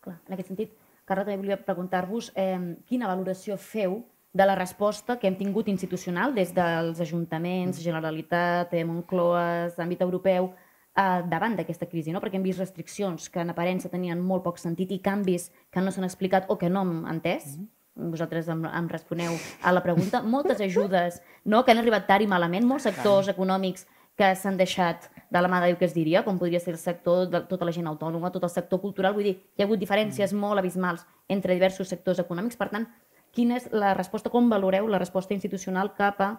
Clar, 0.00 0.16
en 0.26 0.36
aquest 0.36 0.50
sentit, 0.52 0.72
Carla, 1.04 1.26
també 1.26 1.40
volia 1.40 1.58
preguntar-vos 1.60 2.30
eh, 2.38 2.56
quina 2.88 3.10
valoració 3.10 3.58
feu 3.60 4.00
de 4.32 4.46
la 4.46 4.54
resposta 4.54 5.16
que 5.18 5.26
hem 5.26 5.36
tingut 5.36 5.68
institucional 5.68 6.32
des 6.34 6.52
dels 6.54 7.00
ajuntaments, 7.02 7.82
Generalitat, 7.82 8.72
eh, 8.78 8.84
Moncloa, 8.86 9.68
àmbit 9.82 10.04
europeu, 10.06 10.52
eh, 11.00 11.22
davant 11.32 11.56
d'aquesta 11.56 11.88
crisi, 11.88 12.12
no? 12.12 12.20
perquè 12.20 12.36
hem 12.38 12.46
vist 12.46 12.60
restriccions 12.60 13.28
que 13.32 13.40
en 13.40 13.52
aparença 13.54 13.92
tenien 13.92 14.20
molt 14.20 14.44
poc 14.44 14.60
sentit 14.60 14.92
i 14.92 15.00
canvis 15.00 15.50
que 15.72 15.80
no 15.80 15.92
s'han 15.94 16.08
explicat 16.08 16.50
o 16.52 16.58
que 16.60 16.68
no 16.68 16.84
hem 16.86 16.96
entès. 17.16 17.56
Mm 17.56 17.60
-hmm 17.60 17.76
vosaltres 18.00 18.48
em, 18.48 18.64
em 18.64 18.88
responeu 18.88 19.34
a 19.62 19.72
la 19.72 19.82
pregunta, 19.82 20.22
moltes 20.22 20.60
ajudes 20.60 21.20
no? 21.44 21.64
que 21.64 21.72
han 21.72 21.78
arribat 21.78 22.06
tard 22.06 22.22
i 22.22 22.26
malament, 22.26 22.64
molts 22.64 22.84
sectors 22.84 23.28
econòmics 23.28 23.86
que 24.16 24.34
s'han 24.36 24.56
deixat 24.56 25.08
de 25.30 25.40
la 25.40 25.48
mà 25.48 25.60
de 25.60 25.70
Déu 25.70 25.78
que 25.80 25.86
es 25.88 25.94
diria, 25.94 26.22
com 26.24 26.38
podria 26.38 26.60
ser 26.60 26.74
el 26.74 26.78
sector 26.78 27.28
de 27.30 27.40
tota 27.48 27.64
la 27.64 27.72
gent 27.72 27.88
autònoma, 27.88 28.32
tot 28.32 28.44
el 28.44 28.52
sector 28.52 28.80
cultural, 28.82 29.14
vull 29.16 29.24
dir, 29.24 29.36
hi 29.56 29.62
ha 29.62 29.66
hagut 29.66 29.80
diferències 29.80 30.34
mm. 30.34 30.38
molt 30.38 30.60
abismals 30.60 31.06
entre 31.28 31.54
diversos 31.54 31.88
sectors 31.88 32.20
econòmics, 32.20 32.58
per 32.60 32.68
tant, 32.68 32.88
quina 33.32 33.56
és 33.56 33.70
la 33.72 33.94
resposta, 33.94 34.30
com 34.30 34.50
valoreu 34.50 34.88
la 34.88 35.00
resposta 35.00 35.34
institucional 35.34 35.94
cap 35.96 36.20
a 36.20 36.30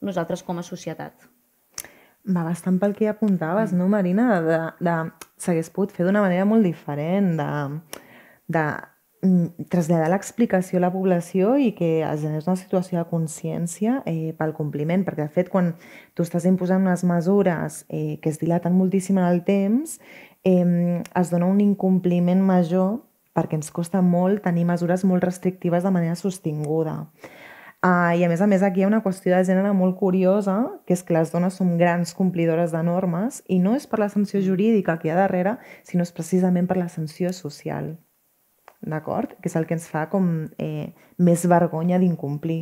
nosaltres 0.00 0.42
com 0.46 0.58
a 0.58 0.64
societat? 0.64 1.28
Va 2.26 2.42
bastant 2.42 2.80
pel 2.82 2.96
que 2.98 3.06
apuntaves, 3.08 3.72
no, 3.76 3.86
Marina? 3.88 4.40
De, 4.42 4.58
de, 4.82 4.96
S'hagués 5.38 5.70
pogut 5.70 5.92
fer 5.94 6.06
d'una 6.06 6.24
manera 6.24 6.46
molt 6.48 6.66
diferent, 6.66 7.36
de, 7.38 7.48
de 8.50 8.64
mm, 9.22 9.66
traslladar 9.70 10.08
l'explicació 10.10 10.80
a 10.80 10.86
la 10.86 10.90
població 10.94 11.54
i 11.60 11.70
que 11.76 11.90
es 12.02 12.24
generés 12.24 12.48
una 12.48 12.58
situació 12.58 12.98
de 12.98 13.06
consciència 13.10 14.00
eh, 14.10 14.32
pel 14.38 14.56
compliment, 14.58 15.04
perquè 15.06 15.28
de 15.28 15.34
fet 15.38 15.52
quan 15.52 15.74
tu 16.18 16.26
estàs 16.26 16.48
imposant 16.50 16.82
unes 16.82 17.06
mesures 17.06 17.84
eh, 17.86 18.18
que 18.22 18.32
es 18.32 18.40
dilaten 18.42 18.74
moltíssim 18.74 19.20
en 19.22 19.28
el 19.28 19.44
temps, 19.46 20.00
eh, 20.42 21.02
es 21.06 21.30
dona 21.30 21.46
un 21.46 21.62
incompliment 21.62 22.42
major 22.42 22.96
perquè 23.36 23.58
ens 23.58 23.70
costa 23.70 24.00
molt 24.02 24.42
tenir 24.46 24.64
mesures 24.64 25.04
molt 25.04 25.24
restrictives 25.24 25.84
de 25.84 25.92
manera 25.92 26.16
sostinguda. 26.16 27.02
Uh, 27.86 28.16
I 28.18 28.24
a 28.24 28.28
més 28.28 28.40
a 28.42 28.46
més 28.50 28.64
aquí 28.66 28.80
hi 28.80 28.84
ha 28.86 28.88
una 28.88 29.02
qüestió 29.04 29.30
de 29.30 29.44
gènere 29.46 29.70
molt 29.76 29.94
curiosa, 30.00 30.56
que 30.88 30.94
és 30.96 31.04
que 31.06 31.14
les 31.14 31.30
dones 31.30 31.54
som 31.54 31.76
grans 31.78 32.16
complidores 32.18 32.72
de 32.74 32.80
normes 32.82 33.44
i 33.52 33.60
no 33.62 33.76
és 33.78 33.86
per 33.86 34.00
la 34.02 34.08
sanció 34.10 34.40
jurídica 34.42 34.96
que 34.98 35.06
hi 35.06 35.12
ha 35.12 35.18
darrere, 35.20 35.52
sinó 35.86 36.02
és 36.02 36.10
precisament 36.16 36.66
per 36.66 36.80
la 36.80 36.88
sanció 36.90 37.30
social. 37.36 37.92
D'acord? 38.82 39.36
Que 39.38 39.52
és 39.52 39.56
el 39.60 39.68
que 39.68 39.76
ens 39.76 39.86
fa 39.92 40.06
com 40.10 40.26
eh, 40.58 40.88
més 41.18 41.46
vergonya 41.46 42.00
d'incomplir. 42.02 42.58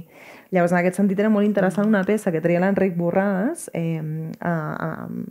Llavors, 0.52 0.74
en 0.74 0.82
aquest 0.82 1.00
sentit, 1.00 1.22
era 1.22 1.32
molt 1.32 1.48
interessant 1.48 1.88
una 1.88 2.04
peça 2.04 2.32
que 2.34 2.42
treia 2.44 2.60
l'Enric 2.60 2.98
Borràs 2.98 3.70
eh, 3.72 4.02
a, 4.40 4.52
a, 4.52 4.90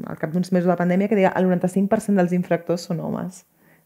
al 0.09 0.21
cap 0.21 0.33
d'uns 0.33 0.55
mesos 0.55 0.71
de 0.71 0.79
pandèmia 0.79 1.11
que 1.11 1.19
deia 1.19 1.35
el 1.37 1.51
95% 1.51 2.17
dels 2.17 2.33
infractors 2.33 2.89
són 2.89 3.03
homes. 3.03 3.43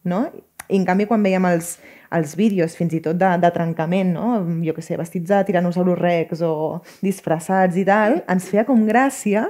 No? 0.08 0.24
I 0.67 0.80
en 0.80 0.86
canvi, 0.88 1.06
quan 1.08 1.23
veiem 1.23 1.45
els, 1.47 1.77
els 2.13 2.36
vídeos, 2.39 2.75
fins 2.77 2.93
i 2.97 3.01
tot 3.03 3.17
de, 3.19 3.30
de 3.41 3.51
trencament, 3.56 4.13
no? 4.15 4.41
jo 4.63 4.75
que 4.75 4.84
sé, 4.84 4.97
vestits 4.99 5.30
de 5.32 5.41
tiranosaurus 5.47 5.99
rex 5.99 6.43
o 6.45 6.51
disfressats 7.03 7.77
i 7.80 7.86
tal, 7.88 8.21
ens 8.32 8.47
feia 8.51 8.65
com 8.67 8.86
gràcia, 8.88 9.47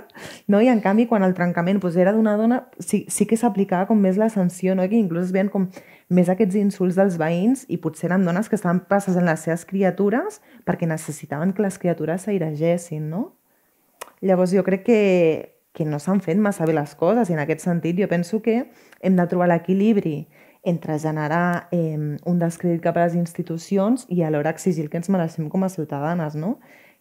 no? 0.48 0.62
i 0.62 0.70
en 0.72 0.82
canvi, 0.84 1.08
quan 1.10 1.26
el 1.26 1.36
trencament 1.38 1.82
doncs, 1.82 2.00
era 2.02 2.14
d'una 2.16 2.38
dona, 2.40 2.64
sí, 2.80 3.06
sí 3.10 3.30
que 3.30 3.38
s'aplicava 3.40 3.90
com 3.90 4.02
més 4.02 4.18
la 4.22 4.30
sanció, 4.34 4.76
no? 4.78 4.88
que 4.90 5.00
inclús 5.00 5.30
es 5.30 5.36
veien 5.36 5.52
com 5.54 5.70
més 6.10 6.30
aquests 6.32 6.56
insults 6.56 6.96
dels 6.96 7.18
veïns 7.20 7.66
i 7.68 7.80
potser 7.84 8.08
eren 8.12 8.26
dones 8.26 8.48
que 8.48 8.56
estaven 8.56 8.80
passant 8.88 9.26
les 9.28 9.44
seves 9.44 9.66
criatures 9.68 10.40
perquè 10.66 10.88
necessitaven 10.88 11.52
que 11.54 11.66
les 11.66 11.78
criatures 11.82 12.24
s'airegessin, 12.24 13.10
no? 13.12 13.34
Llavors 14.24 14.54
jo 14.56 14.64
crec 14.66 14.86
que, 14.88 15.02
que 15.76 15.86
no 15.86 16.00
s'han 16.00 16.24
fet 16.24 16.40
massa 16.42 16.66
bé 16.66 16.74
les 16.74 16.96
coses 16.98 17.30
i 17.30 17.36
en 17.36 17.44
aquest 17.44 17.66
sentit 17.66 18.00
jo 18.00 18.08
penso 18.10 18.40
que 18.42 18.64
hem 19.02 19.20
de 19.20 19.28
trobar 19.30 19.50
l'equilibri 19.52 20.22
entre 20.68 20.98
generar 21.00 21.70
eh, 21.72 21.96
un 21.98 22.40
descredit 22.40 22.82
cap 22.84 22.98
a 23.00 23.06
les 23.06 23.16
institucions 23.16 24.04
i 24.12 24.24
alhora 24.24 24.52
exigir 24.52 24.84
el 24.84 24.90
que 24.92 25.00
ens 25.00 25.08
mereixem 25.08 25.48
com 25.50 25.64
a 25.64 25.72
ciutadanes, 25.72 26.36
no? 26.36 26.58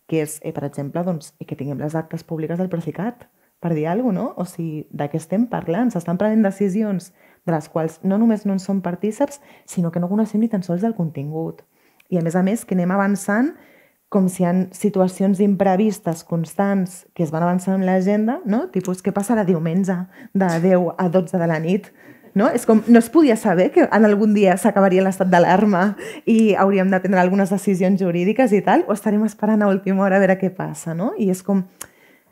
que 0.07 0.23
és, 0.23 0.39
eh, 0.43 0.53
per 0.55 0.63
exemple, 0.69 1.03
doncs, 1.03 1.33
que 1.43 1.59
tinguem 1.59 1.81
les 1.83 1.97
actes 1.99 2.23
públiques 2.23 2.59
del 2.59 2.71
Procicat, 2.71 3.27
per 3.59 3.75
dir 3.75 3.89
alguna 3.89 4.21
cosa, 4.21 4.35
no? 4.37 4.43
O 4.43 4.45
sigui, 4.47 4.87
de 4.91 5.09
què 5.11 5.19
estem 5.19 5.49
parlant? 5.51 5.91
S'estan 5.91 6.19
prenent 6.21 6.45
decisions 6.45 7.11
de 7.47 7.55
les 7.55 7.69
quals 7.73 7.99
no 8.05 8.19
només 8.19 8.45
no 8.47 8.55
en 8.55 8.61
som 8.63 8.83
partíceps, 8.85 9.41
sinó 9.67 9.91
que 9.91 9.99
no 9.99 10.11
coneixem 10.11 10.41
ni 10.41 10.49
tan 10.53 10.63
sols 10.63 10.85
el 10.85 10.95
contingut. 10.95 11.65
I 12.11 12.21
a 12.21 12.23
més 12.23 12.37
a 12.37 12.45
més 12.47 12.65
que 12.65 12.77
anem 12.79 12.93
avançant 12.95 13.55
com 14.09 14.29
si 14.31 14.45
hi 14.45 14.47
ha 14.47 14.53
situacions 14.77 15.41
imprevistes 15.43 16.23
constants 16.25 17.01
que 17.15 17.25
es 17.27 17.33
van 17.35 17.43
avançant 17.43 17.75
amb 17.75 17.89
l'agenda, 17.89 18.39
no? 18.47 18.69
tipus 18.71 19.03
què 19.03 19.11
passarà 19.11 19.43
diumenge 19.45 19.97
de 20.33 20.51
10 20.63 20.93
a 20.97 21.09
12 21.11 21.41
de 21.43 21.49
la 21.51 21.59
nit 21.59 21.91
no? 22.37 22.51
És 22.53 22.69
com, 22.69 22.85
no 22.87 23.01
es 23.01 23.09
podia 23.11 23.35
saber 23.41 23.71
que 23.75 23.89
en 23.89 24.07
algun 24.07 24.37
dia 24.37 24.55
s'acabaria 24.61 25.03
l'estat 25.03 25.33
d'alarma 25.33 25.97
i 26.29 26.55
hauríem 26.55 26.93
de 26.93 27.01
prendre 27.01 27.25
algunes 27.25 27.51
decisions 27.51 28.01
jurídiques 28.03 28.53
i 28.53 28.63
tal, 28.63 28.85
o 28.87 28.95
estarem 28.95 29.25
esperant 29.25 29.65
a 29.65 29.73
última 29.73 30.05
hora 30.05 30.21
a 30.21 30.23
veure 30.23 30.39
què 30.41 30.53
passa, 30.55 30.95
no? 30.95 31.15
I 31.19 31.33
és 31.33 31.43
com, 31.47 31.65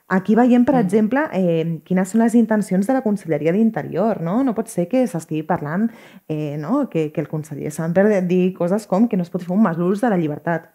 Aquí 0.07 0.35
veiem, 0.37 0.67
per 0.69 0.75
mm. 0.75 0.85
exemple, 0.85 1.23
eh, 1.33 1.81
quines 1.89 2.11
són 2.13 2.21
les 2.21 2.35
intencions 2.37 2.87
de 2.87 2.93
la 2.93 3.01
Conselleria 3.03 3.55
d'Interior. 3.57 4.21
No? 4.21 4.43
no 4.45 4.53
pot 4.55 4.69
ser 4.69 4.85
que 4.91 5.07
s'estigui 5.09 5.43
parlant 5.49 5.89
eh, 6.29 6.57
no? 6.61 6.91
que, 6.93 7.09
que 7.13 7.23
el 7.25 7.29
conseller 7.31 7.73
Samper 7.73 8.05
digui 8.29 8.53
coses 8.53 8.85
com 8.87 9.09
que 9.09 9.17
no 9.17 9.25
es 9.25 9.33
pot 9.33 9.43
fer 9.43 9.55
un 9.57 9.65
mal 9.65 9.81
ús 9.81 10.05
de 10.05 10.13
la 10.13 10.21
llibertat. 10.21 10.69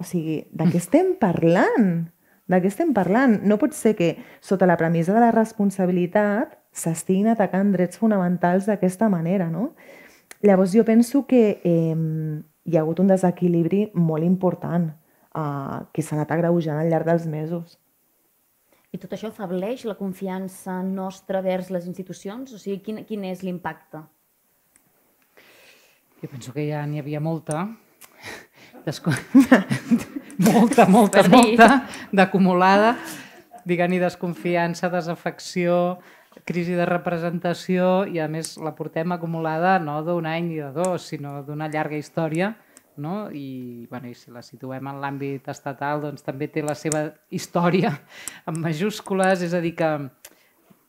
O 0.00 0.06
sigui, 0.06 0.40
de 0.50 0.66
què 0.66 0.80
estem 0.80 1.14
parlant? 1.20 2.08
De 2.50 2.58
què 2.58 2.72
estem 2.72 2.90
parlant? 2.96 3.38
No 3.46 3.60
pot 3.62 3.76
ser 3.76 3.94
que, 3.94 4.16
sota 4.42 4.66
la 4.66 4.78
premissa 4.80 5.14
de 5.14 5.22
la 5.22 5.30
responsabilitat, 5.30 6.56
s'estiguin 6.72 7.30
atacant 7.32 7.72
drets 7.74 7.98
fonamentals 8.00 8.68
d'aquesta 8.68 9.08
manera, 9.12 9.50
no? 9.50 9.72
Llavors 10.42 10.72
jo 10.72 10.84
penso 10.88 11.26
que 11.28 11.60
eh, 11.64 11.96
hi 12.64 12.76
ha 12.76 12.80
hagut 12.84 13.02
un 13.02 13.10
desequilibri 13.10 13.90
molt 13.94 14.24
important 14.24 14.88
eh, 14.90 15.78
que 15.92 16.02
s'ha 16.02 16.16
anat 16.16 16.32
agreujant 16.36 16.80
al 16.80 16.88
llarg 16.92 17.10
dels 17.10 17.26
mesos. 17.28 17.76
I 18.90 18.98
tot 18.98 19.12
això 19.14 19.28
afableix 19.30 19.84
la 19.86 19.94
confiança 19.98 20.80
nostra 20.82 21.42
vers 21.44 21.68
les 21.70 21.86
institucions? 21.86 22.50
O 22.54 22.58
sigui, 22.58 22.80
quin, 22.82 23.04
quin 23.06 23.28
és 23.28 23.44
l'impacte? 23.46 24.02
Jo 26.20 26.28
penso 26.28 26.52
que 26.52 26.66
ja 26.66 26.82
n'hi 26.88 26.98
havia 27.00 27.20
molta, 27.22 27.68
Desco... 28.84 29.10
molta, 30.50 30.86
molta, 30.88 31.22
molta 31.28 31.68
d'acumulada, 32.12 32.94
diguem-hi 33.68 34.00
desconfiança, 34.00 34.88
desafecció, 34.92 35.98
crisi 36.46 36.76
de 36.78 36.86
representació 36.86 38.06
i 38.06 38.20
a 38.22 38.28
més 38.30 38.56
la 38.62 38.74
portem 38.78 39.12
acumulada 39.12 39.78
no 39.82 40.00
d'un 40.06 40.26
any 40.30 40.46
ni 40.48 40.60
de 40.62 40.70
dos, 40.74 41.08
sinó 41.10 41.40
d'una 41.46 41.68
llarga 41.68 41.98
història 41.98 42.54
no? 43.00 43.30
I, 43.32 43.86
bueno, 43.90 44.10
i 44.10 44.14
si 44.14 44.30
la 44.30 44.42
situem 44.44 44.86
en 44.86 45.00
l'àmbit 45.02 45.48
estatal 45.50 46.04
doncs 46.04 46.22
també 46.26 46.50
té 46.52 46.62
la 46.62 46.76
seva 46.78 47.08
història 47.32 47.96
en 48.46 48.60
majúscules, 48.62 49.42
és 49.46 49.56
a 49.56 49.62
dir 49.64 49.74
que 49.78 49.90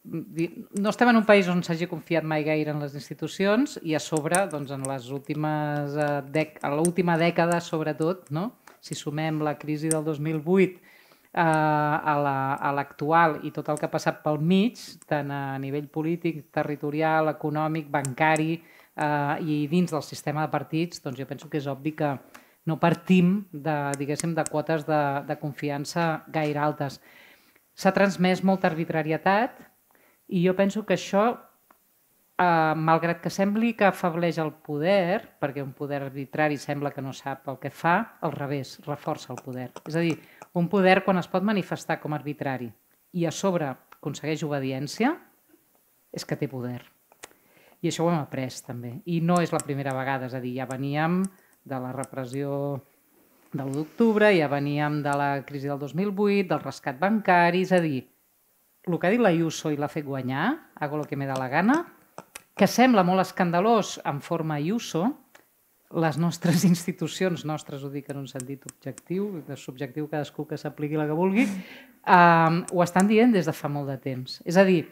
no 0.04 0.90
estem 0.90 1.12
en 1.12 1.20
un 1.20 1.26
país 1.26 1.50
on 1.52 1.62
s'hagi 1.62 1.88
confiat 1.90 2.26
mai 2.26 2.44
gaire 2.44 2.74
en 2.74 2.82
les 2.82 2.96
institucions 2.98 3.78
i 3.86 3.94
a 3.94 4.02
sobre, 4.02 4.40
doncs, 4.50 4.72
en 4.74 4.86
les 4.90 5.10
últimes 5.14 5.98
eh, 5.98 6.08
dec 6.34 6.58
a 6.66 6.72
l'última 6.74 7.18
dècada, 7.22 7.62
sobretot, 7.62 8.32
no? 8.34 8.52
si 8.82 8.98
sumem 8.98 9.44
la 9.46 9.60
crisi 9.62 9.92
del 9.94 10.04
2008 10.04 10.91
eh, 11.34 11.42
a 11.42 12.72
l'actual 12.76 13.38
la, 13.38 13.42
i 13.48 13.52
tot 13.56 13.70
el 13.72 13.80
que 13.80 13.88
ha 13.88 13.94
passat 13.94 14.22
pel 14.24 14.40
mig, 14.40 14.80
tant 15.08 15.32
a 15.32 15.58
nivell 15.62 15.88
polític, 15.88 16.48
territorial, 16.54 17.32
econòmic, 17.32 17.90
bancari 17.92 18.54
eh, 18.58 19.36
i 19.42 19.66
dins 19.72 19.92
del 19.92 20.04
sistema 20.04 20.46
de 20.46 20.52
partits, 20.54 21.02
doncs 21.04 21.20
jo 21.20 21.28
penso 21.28 21.50
que 21.50 21.62
és 21.62 21.68
obvi 21.72 21.96
que 21.96 22.16
no 22.66 22.78
partim 22.80 23.46
de, 23.52 23.76
diguéssim, 23.98 24.36
de 24.38 24.46
quotes 24.50 24.86
de, 24.86 25.02
de 25.28 25.38
confiança 25.42 26.24
gaire 26.30 26.62
altes. 26.62 27.00
S'ha 27.74 27.94
transmès 27.96 28.44
molta 28.46 28.70
arbitrarietat, 28.70 29.56
i 30.32 30.44
jo 30.46 30.54
penso 30.56 30.86
que 30.86 30.96
això, 30.96 31.24
eh, 32.40 32.74
malgrat 32.76 33.22
que 33.24 33.32
sembli 33.34 33.74
que 33.76 33.88
afableix 33.90 34.38
el 34.44 34.54
poder, 34.68 35.38
perquè 35.42 35.64
un 35.64 35.74
poder 35.74 36.04
arbitrari 36.06 36.58
sembla 36.58 36.92
que 36.92 37.02
no 37.02 37.14
sap 37.14 37.50
el 37.52 37.58
que 37.60 37.72
fa, 37.72 37.96
al 38.22 38.32
revés, 38.38 38.78
reforça 38.86 39.34
el 39.34 39.42
poder. 39.44 39.72
És 39.88 39.98
a 39.98 40.06
dir, 40.06 40.20
un 40.54 40.68
poder 40.70 41.02
quan 41.06 41.20
es 41.22 41.30
pot 41.32 41.44
manifestar 41.44 42.00
com 42.02 42.14
a 42.14 42.20
arbitrari 42.20 42.70
i 43.14 43.26
a 43.28 43.32
sobre 43.32 43.70
aconsegueix 43.72 44.44
obediència, 44.44 45.14
és 46.12 46.26
que 46.28 46.36
té 46.36 46.50
poder. 46.52 46.82
I 47.82 47.90
això 47.90 48.06
ho 48.06 48.12
hem 48.12 48.20
après 48.20 48.54
també. 48.66 48.98
I 49.10 49.22
no 49.26 49.40
és 49.42 49.54
la 49.54 49.62
primera 49.64 49.94
vegada, 49.96 50.28
és 50.28 50.36
a 50.38 50.42
dir, 50.44 50.54
ja 50.60 50.68
veníem 50.70 51.22
de 51.64 51.80
la 51.82 51.92
repressió 51.96 52.82
de 53.52 53.64
l'1 53.64 53.76
d'octubre, 53.76 54.32
ja 54.36 54.50
veníem 54.52 55.02
de 55.04 55.14
la 55.18 55.32
crisi 55.48 55.70
del 55.70 55.80
2008, 55.80 56.48
del 56.52 56.64
rescat 56.64 57.00
bancari, 57.00 57.64
és 57.66 57.74
a 57.76 57.82
dir, 57.84 58.04
el 58.88 58.98
que 58.98 59.08
ha 59.08 59.14
dit 59.14 59.22
la 59.22 59.32
Ayuso 59.34 59.72
i 59.72 59.78
l'ha 59.78 59.92
fet 59.92 60.06
guanyar, 60.06 60.52
hago 60.76 60.98
lo 60.98 61.06
que 61.06 61.18
me 61.18 61.28
da 61.30 61.38
la 61.38 61.50
gana, 61.50 61.82
que 62.56 62.68
sembla 62.68 63.04
molt 63.04 63.24
escandalós 63.24 64.00
en 64.06 64.22
forma 64.22 64.58
Ayuso, 64.58 65.08
les 65.94 66.18
nostres 66.18 66.66
institucions, 66.72 67.46
nostres 67.46 67.84
ho 67.84 67.92
dic 67.94 68.10
en 68.12 68.22
un 68.24 68.28
sentit 68.32 68.66
objectiu, 68.70 69.42
de 69.48 69.58
subjectiu 69.58 70.10
cadascú 70.12 70.46
que 70.48 70.60
s'apliqui 70.60 71.00
la 71.00 71.08
que 71.10 71.18
vulgui, 71.18 71.48
eh, 71.48 72.62
ho 72.72 72.84
estan 72.84 73.10
dient 73.10 73.34
des 73.34 73.48
de 73.50 73.56
fa 73.56 73.72
molt 73.72 73.92
de 73.92 73.98
temps. 74.02 74.40
És 74.46 74.58
a 74.58 74.66
dir, 74.68 74.86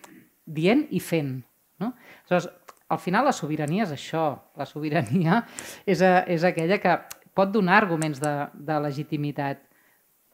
dient 0.45 0.85
i 0.91 0.99
fent. 0.99 1.38
No? 1.79 1.93
Aleshores, 2.27 2.49
al 2.89 2.99
final 2.99 3.25
la 3.29 3.35
sobirania 3.35 3.85
és 3.85 3.93
això. 3.95 4.25
La 4.57 4.67
sobirania 4.67 5.43
és, 5.85 6.01
a, 6.01 6.25
és 6.27 6.43
aquella 6.43 6.79
que 6.81 6.97
pot 7.38 7.51
donar 7.53 7.77
arguments 7.79 8.19
de, 8.19 8.33
de 8.53 8.77
legitimitat, 8.83 9.62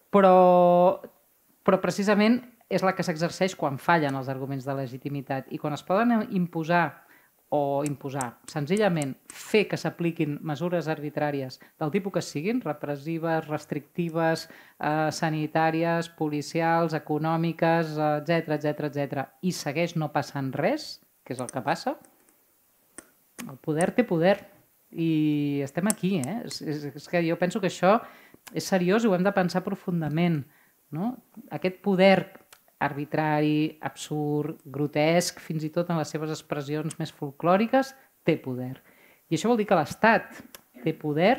però, 0.10 1.01
però 1.65 1.82
precisament 1.84 2.39
és 2.71 2.82
la 2.82 2.95
que 2.97 3.04
s'exerceix 3.06 3.54
quan 3.60 3.78
fallen 3.78 4.15
els 4.17 4.30
arguments 4.32 4.65
de 4.65 4.73
legitimitat 4.73 5.51
i 5.54 5.60
quan 5.62 5.75
es 5.75 5.84
poden 5.86 6.23
imposar 6.34 7.05
o 7.56 7.84
imposar, 7.88 8.28
senzillament 8.52 9.13
fer 9.32 9.63
que 9.72 9.80
s'apliquin 9.80 10.38
mesures 10.44 10.89
arbitràries 10.91 11.60
del 11.82 11.94
tipus 11.94 12.18
que 12.18 12.24
siguin, 12.26 12.60
repressives, 12.65 13.48
restrictives, 13.48 14.48
eh, 14.80 15.12
sanitàries, 15.15 16.10
policials, 16.20 16.98
econòmiques, 16.98 17.96
etc 18.20 18.58
etc 18.60 18.89
etc, 18.89 19.30
i 19.41 19.56
segueix 19.56 19.96
no 19.96 20.12
passant 20.12 20.52
res, 20.56 21.00
que 21.24 21.34
és 21.34 21.41
el 21.41 21.50
que 21.52 21.63
passa, 21.65 21.96
el 23.46 23.58
poder 23.62 23.91
té 23.96 24.06
poder 24.08 24.38
i 24.91 25.62
estem 25.65 25.88
aquí. 25.91 26.18
Eh? 26.24 26.38
És, 26.46 26.62
és, 26.62 26.86
és 26.96 27.08
que 27.12 27.24
jo 27.26 27.38
penso 27.39 27.62
que 27.62 27.72
això 27.72 27.98
és 28.54 28.68
seriós 28.68 29.04
i 29.04 29.10
ho 29.10 29.15
hem 29.18 29.26
de 29.26 29.34
pensar 29.36 29.63
profundament. 29.65 30.44
No? 30.96 31.15
Aquest 31.56 31.82
poder 31.84 32.44
arbitrari, 32.86 33.78
absurd, 33.86 34.62
grotesc, 34.65 35.41
fins 35.43 35.65
i 35.65 35.71
tot 35.74 35.89
en 35.89 36.00
les 36.00 36.12
seves 36.12 36.32
expressions 36.34 37.00
més 37.00 37.12
folclòriques, 37.15 37.93
té 38.26 38.38
poder. 38.41 38.76
I 39.30 39.38
això 39.38 39.52
vol 39.52 39.60
dir 39.60 39.67
que 39.69 39.78
l'Estat 39.78 40.41
té 40.84 40.93
poder 40.98 41.36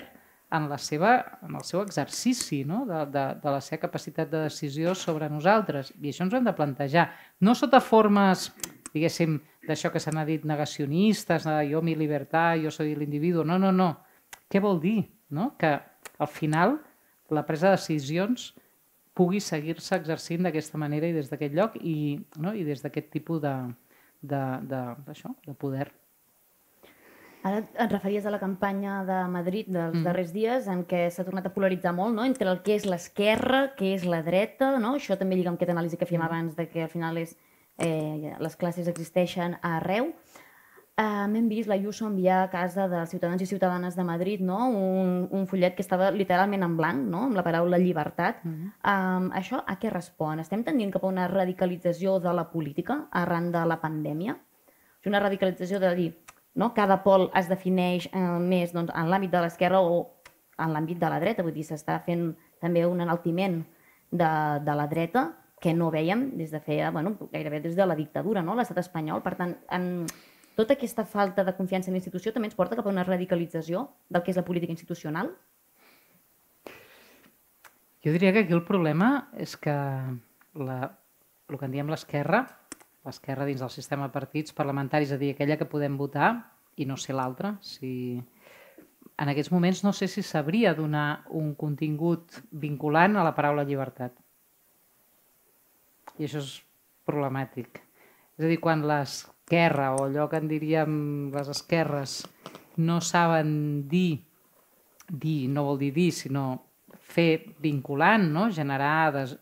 en, 0.50 0.68
la 0.70 0.78
seva, 0.78 1.16
en 1.42 1.56
el 1.58 1.64
seu 1.66 1.82
exercici 1.82 2.62
no? 2.66 2.84
de, 2.86 3.02
de, 3.12 3.24
de 3.42 3.52
la 3.52 3.60
seva 3.64 3.82
capacitat 3.86 4.30
de 4.30 4.44
decisió 4.46 4.94
sobre 4.98 5.28
nosaltres. 5.30 5.92
I 6.00 6.12
això 6.12 6.26
ens 6.26 6.34
ho 6.34 6.40
hem 6.40 6.46
de 6.46 6.54
plantejar. 6.56 7.08
No 7.42 7.54
sota 7.58 7.82
formes, 7.82 8.48
diguéssim, 8.94 9.38
d'això 9.66 9.90
que 9.92 10.02
se 10.02 10.12
n'ha 10.14 10.26
dit 10.28 10.44
negacionistes, 10.46 11.46
de 11.46 11.56
jo 11.70 11.82
mi 11.82 11.96
llibertat, 11.98 12.60
jo 12.62 12.72
soy 12.74 12.94
l'individu. 12.98 13.44
No, 13.46 13.58
no, 13.62 13.72
no. 13.74 13.92
Què 14.50 14.62
vol 14.62 14.80
dir? 14.82 15.00
No? 15.34 15.52
Que 15.58 15.74
al 16.18 16.30
final 16.30 16.78
la 17.34 17.42
presa 17.46 17.72
de 17.72 17.80
decisions 17.80 18.52
pugui 19.16 19.40
seguir-se 19.40 19.96
exercint 19.96 20.44
d'aquesta 20.44 20.78
manera 20.78 21.08
i 21.08 21.14
des 21.16 21.30
d'aquest 21.32 21.54
lloc 21.56 21.78
i, 21.80 22.18
no? 22.42 22.52
i 22.52 22.64
des 22.66 22.82
d'aquest 22.84 23.08
tipus 23.14 23.40
de, 23.40 23.54
de, 24.20 24.42
de, 24.68 24.82
això, 25.12 25.32
de 25.46 25.54
poder. 25.56 25.88
Ara 27.46 27.60
et 27.62 27.92
referies 27.92 28.26
a 28.26 28.32
la 28.34 28.40
campanya 28.42 29.00
de 29.06 29.18
Madrid 29.30 29.68
dels 29.70 29.94
mm. 29.94 30.04
darrers 30.04 30.32
dies 30.34 30.66
en 30.72 30.82
què 30.88 31.04
s'ha 31.14 31.24
tornat 31.24 31.46
a 31.46 31.52
polaritzar 31.54 31.92
molt 31.94 32.16
no? 32.16 32.24
entre 32.26 32.50
el 32.50 32.60
que 32.66 32.74
és 32.74 32.86
l'esquerra, 32.90 33.68
què 33.78 33.92
és 33.94 34.06
la 34.08 34.20
dreta, 34.26 34.72
no? 34.82 34.96
això 34.98 35.16
també 35.20 35.38
lliga 35.38 35.52
amb 35.52 35.60
aquesta 35.60 35.76
anàlisi 35.76 36.00
que 36.00 36.08
fèiem 36.10 36.24
mm. 36.24 36.30
abans 36.30 36.58
de 36.58 36.66
que 36.72 36.82
al 36.84 36.90
final 36.90 37.20
és, 37.22 37.36
eh, 37.78 38.34
les 38.42 38.58
classes 38.58 38.90
existeixen 38.90 39.56
arreu. 39.62 40.10
Um, 40.96 41.34
hem 41.36 41.48
vist 41.50 41.68
la 41.68 41.74
Ayuso 41.74 42.06
enviar 42.06 42.38
a 42.42 42.48
casa 42.48 42.86
de 42.88 43.02
ciutadans 43.04 43.42
i 43.44 43.46
ciutadanes 43.46 43.98
de 43.98 44.04
Madrid 44.04 44.40
no? 44.40 44.70
un, 44.72 45.26
un 45.28 45.42
fullet 45.44 45.74
que 45.76 45.82
estava 45.84 46.08
literalment 46.10 46.62
en 46.64 46.76
blanc, 46.78 47.02
no? 47.12 47.26
amb 47.28 47.36
la 47.36 47.42
paraula 47.44 47.76
llibertat. 47.76 48.38
Uh 48.44 48.50
-huh. 48.50 48.70
um, 48.92 49.26
això 49.30 49.62
a 49.66 49.76
què 49.78 49.90
respon? 49.92 50.40
Estem 50.40 50.64
tendint 50.64 50.90
cap 50.90 51.04
a 51.04 51.08
una 51.08 51.28
radicalització 51.28 52.18
de 52.18 52.32
la 52.32 52.50
política 52.50 53.08
arran 53.10 53.52
de 53.52 53.66
la 53.66 53.80
pandèmia? 53.80 54.38
Una 55.04 55.20
radicalització 55.20 55.78
de 55.80 55.94
dir 55.94 56.16
no? 56.54 56.72
cada 56.72 57.02
pol 57.02 57.30
es 57.34 57.48
defineix 57.48 58.08
uh, 58.14 58.40
més 58.40 58.72
doncs, 58.72 58.90
en 58.94 59.10
l'àmbit 59.10 59.30
de 59.30 59.40
l'esquerra 59.40 59.80
o 59.80 60.22
en 60.58 60.72
l'àmbit 60.72 60.98
de 60.98 61.10
la 61.10 61.20
dreta, 61.20 61.42
vull 61.42 61.52
dir, 61.52 61.64
s'està 61.64 62.00
fent 62.00 62.34
també 62.58 62.86
un 62.86 63.00
enaltiment 63.00 63.64
de, 64.10 64.30
de 64.64 64.74
la 64.74 64.86
dreta 64.86 65.32
que 65.60 65.74
no 65.74 65.90
veiem 65.90 66.30
des 66.38 66.50
de 66.50 66.60
feia, 66.60 66.90
bueno, 66.90 67.16
gairebé 67.32 67.60
des 67.60 67.76
de 67.76 67.86
la 67.86 67.94
dictadura, 67.94 68.42
no? 68.42 68.54
l'estat 68.54 68.78
espanyol. 68.78 69.22
Per 69.22 69.34
tant, 69.34 69.56
en, 69.70 70.06
tota 70.56 70.74
aquesta 70.74 71.04
falta 71.04 71.44
de 71.44 71.54
confiança 71.54 71.90
en 71.90 71.96
la 71.96 72.00
institució 72.00 72.32
també 72.32 72.48
ens 72.48 72.56
porta 72.56 72.78
cap 72.78 72.86
a 72.88 72.92
una 72.92 73.04
radicalització 73.04 73.90
del 74.08 74.24
que 74.24 74.32
és 74.32 74.40
la 74.40 74.44
política 74.46 74.72
institucional? 74.72 75.34
Jo 78.04 78.12
diria 78.14 78.32
que 78.32 78.46
aquí 78.46 78.54
el 78.56 78.64
problema 78.64 79.28
és 79.36 79.56
que 79.60 79.74
la, 80.56 80.78
el 81.50 81.58
que 81.58 81.66
en 81.66 81.74
diem 81.74 81.90
l'esquerra, 81.92 82.44
l'esquerra 83.04 83.46
dins 83.48 83.60
del 83.60 83.72
sistema 83.74 84.08
de 84.08 84.14
partits 84.14 84.56
parlamentaris, 84.56 85.10
és 85.10 85.16
a 85.16 85.20
dir, 85.20 85.34
aquella 85.34 85.58
que 85.60 85.68
podem 85.68 85.98
votar 86.00 86.30
i 86.76 86.86
no 86.88 86.96
sé 87.00 87.12
l'altra, 87.16 87.56
si 87.60 88.22
en 89.16 89.32
aquests 89.32 89.52
moments 89.52 89.82
no 89.84 89.92
sé 89.96 90.08
si 90.08 90.22
sabria 90.22 90.74
donar 90.74 91.24
un 91.34 91.54
contingut 91.54 92.40
vinculant 92.50 93.16
a 93.16 93.24
la 93.24 93.34
paraula 93.36 93.64
llibertat. 93.64 94.12
I 96.16 96.28
això 96.28 96.40
és 96.40 96.52
problemàtic. 97.08 97.80
És 98.36 98.44
a 98.44 98.50
dir, 98.50 98.60
quan 98.60 98.84
les 98.88 99.24
esquerra 99.46 99.94
o 99.94 100.04
allò 100.04 100.26
que 100.26 100.40
en 100.42 100.48
diríem 100.50 100.94
les 101.30 101.46
esquerres 101.46 102.26
no 102.82 102.98
saben 103.00 103.86
dir, 103.86 104.26
dir 105.06 105.46
no 105.48 105.62
vol 105.62 105.78
dir 105.78 105.92
dir, 105.94 106.10
sinó 106.10 106.66
fer 106.98 107.54
vinculant, 107.62 108.26
no? 108.26 108.48
generar, 108.50 109.12
des, 109.14 109.36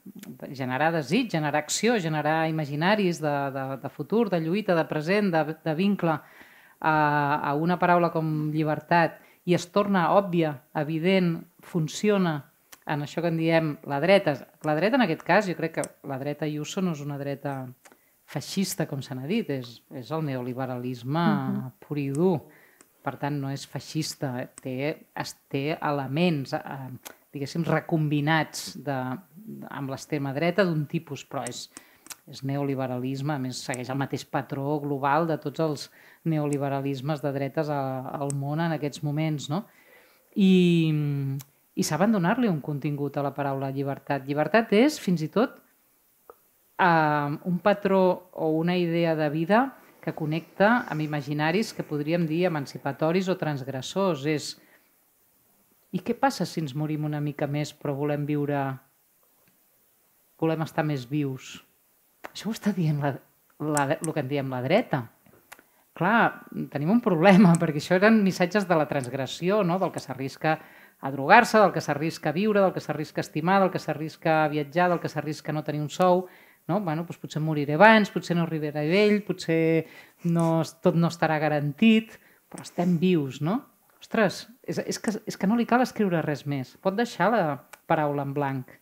generar 0.53 0.93
desig, 0.93 1.31
generar 1.33 1.63
acció, 1.63 1.97
generar 1.97 2.51
imaginaris 2.51 3.23
de, 3.25 3.33
de, 3.57 3.65
de 3.81 3.89
futur, 3.89 4.29
de 4.29 4.43
lluita, 4.45 4.77
de 4.77 4.85
present, 4.85 5.33
de, 5.33 5.57
de 5.65 5.75
vincle 5.75 6.19
a, 6.21 6.95
a 7.41 7.55
una 7.57 7.79
paraula 7.81 8.13
com 8.13 8.53
llibertat 8.53 9.17
i 9.49 9.57
es 9.57 9.71
torna 9.73 10.11
òbvia, 10.13 10.53
evident, 10.77 11.39
funciona 11.65 12.43
en 12.85 13.09
això 13.09 13.25
que 13.25 13.33
en 13.33 13.41
diem 13.41 13.75
la 13.89 14.05
dreta. 14.05 14.37
La 14.69 14.77
dreta, 14.77 15.01
en 15.01 15.09
aquest 15.09 15.25
cas, 15.25 15.49
jo 15.49 15.57
crec 15.57 15.79
que 15.79 15.89
la 16.05 16.21
dreta 16.21 16.45
Ayuso 16.45 16.85
no 16.85 16.93
és 16.93 17.01
una 17.01 17.17
dreta 17.17 17.63
feixista, 18.25 18.87
com 18.91 19.03
se 19.05 19.15
n'ha 19.15 19.27
dit, 19.29 19.51
és, 19.51 19.79
és 19.95 20.11
el 20.15 20.25
neoliberalisme 20.25 21.25
uh 21.25 21.57
-huh. 21.57 21.73
pur 21.81 21.99
i 21.99 22.11
dur. 22.11 22.41
per 23.05 23.19
tant 23.21 23.37
no 23.37 23.51
és 23.51 23.67
feixista, 23.67 24.49
té, 24.63 25.07
es, 25.15 25.35
té 25.49 25.77
elements, 25.83 26.55
eh, 26.55 26.89
diguéssim, 27.33 27.63
recombinats 27.63 28.79
de, 28.83 29.19
amb 29.69 29.91
l'extrema 29.91 30.33
dreta 30.33 30.65
d'un 30.65 30.87
tipus, 30.87 31.27
però 31.29 31.43
és, 31.47 31.71
és 32.27 32.43
neoliberalisme, 32.43 33.35
a 33.35 33.39
més 33.39 33.61
segueix 33.61 33.91
el 33.91 34.01
mateix 34.01 34.25
patró 34.25 34.81
global 34.81 35.27
de 35.27 35.37
tots 35.37 35.61
els 35.61 35.91
neoliberalismes 36.25 37.21
de 37.21 37.33
dretes 37.33 37.69
a, 37.69 38.09
al 38.09 38.33
món 38.35 38.61
en 38.61 38.73
aquests 38.73 39.03
moments, 39.03 39.51
no? 39.53 39.67
I, 40.35 40.95
i 41.75 41.83
saben 41.83 42.13
donar-li 42.13 42.49
un 42.49 42.63
contingut 42.65 43.17
a 43.17 43.23
la 43.23 43.35
paraula 43.35 43.71
llibertat. 43.71 44.25
Llibertat 44.27 44.73
és, 44.73 44.99
fins 44.99 45.23
i 45.23 45.29
tot, 45.29 45.61
eh, 46.79 47.39
un 47.45 47.59
patró 47.63 48.31
o 48.33 48.51
una 48.51 48.77
idea 48.77 49.15
de 49.17 49.31
vida 49.31 49.63
que 50.05 50.13
connecta 50.13 50.85
amb 50.93 51.01
imaginaris 51.01 51.73
que 51.73 51.87
podríem 51.87 52.27
dir 52.29 52.45
emancipatoris 52.45 53.31
o 53.33 53.39
transgressors. 53.41 54.27
És, 54.29 54.51
i 55.97 56.03
què 56.05 56.17
passa 56.19 56.45
si 56.45 56.61
ens 56.61 56.75
morim 56.77 57.07
una 57.09 57.23
mica 57.25 57.49
més 57.49 57.73
però 57.73 57.95
volem 57.97 58.27
viure, 58.29 58.61
volem 60.41 60.67
estar 60.67 60.85
més 60.85 61.09
vius? 61.09 61.57
Això 62.29 62.51
ho 62.51 62.55
està 62.57 62.75
dient 62.77 63.01
la, 63.01 63.15
la, 63.65 63.89
el 63.97 64.13
que 64.13 64.21
en 64.21 64.29
diem 64.29 64.53
la 64.53 64.61
dreta. 64.65 65.07
Clar, 65.95 66.45
tenim 66.73 66.91
un 66.91 67.01
problema, 67.01 67.55
perquè 67.63 67.81
això 67.81 67.97
eren 67.97 68.23
missatges 68.27 68.69
de 68.69 68.77
la 68.77 68.89
transgressió, 68.91 69.63
no? 69.65 69.79
del 69.81 69.93
que 69.95 70.03
s'arrisca 70.03 70.59
a 71.01 71.11
drogar-se, 71.13 71.59
del 71.61 71.73
que 71.73 71.83
s'arrisca 71.85 72.31
a 72.31 72.37
viure, 72.37 72.61
del 72.61 72.73
que 72.75 72.83
s'arrisca 72.83 73.23
a 73.23 73.27
estimar, 73.27 73.61
del 73.63 73.71
que 73.71 73.81
s'arrisca 73.81 74.43
a 74.43 74.49
viatjar, 74.49 74.91
del 74.91 75.01
que 75.01 75.13
s'arrisca 75.13 75.53
a 75.53 75.57
no 75.57 75.65
tenir 75.65 75.81
un 75.85 75.93
sou. 75.93 76.27
No? 76.71 76.81
Bueno, 76.81 77.05
doncs 77.05 77.21
potser 77.21 77.43
moriré 77.45 77.77
abans, 77.77 78.11
potser 78.13 78.37
no 78.39 78.47
arribaré 78.47 78.87
vell, 78.89 79.19
potser 79.27 79.85
no, 80.25 80.63
tot 80.85 80.97
no 80.97 81.11
estarà 81.13 81.37
garantit, 81.43 82.17
però 82.49 82.65
estem 82.65 82.97
vius, 83.01 83.43
no? 83.45 83.61
Ostres, 84.01 84.45
és, 84.65 84.81
és, 84.81 85.01
que, 85.01 85.13
és 85.29 85.37
que 85.41 85.49
no 85.49 85.57
li 85.57 85.67
cal 85.69 85.85
escriure 85.85 86.23
res 86.25 86.45
més. 86.49 86.75
Pot 86.81 86.97
deixar 86.97 87.31
la 87.33 87.45
paraula 87.89 88.25
en 88.25 88.33
blanc, 88.37 88.73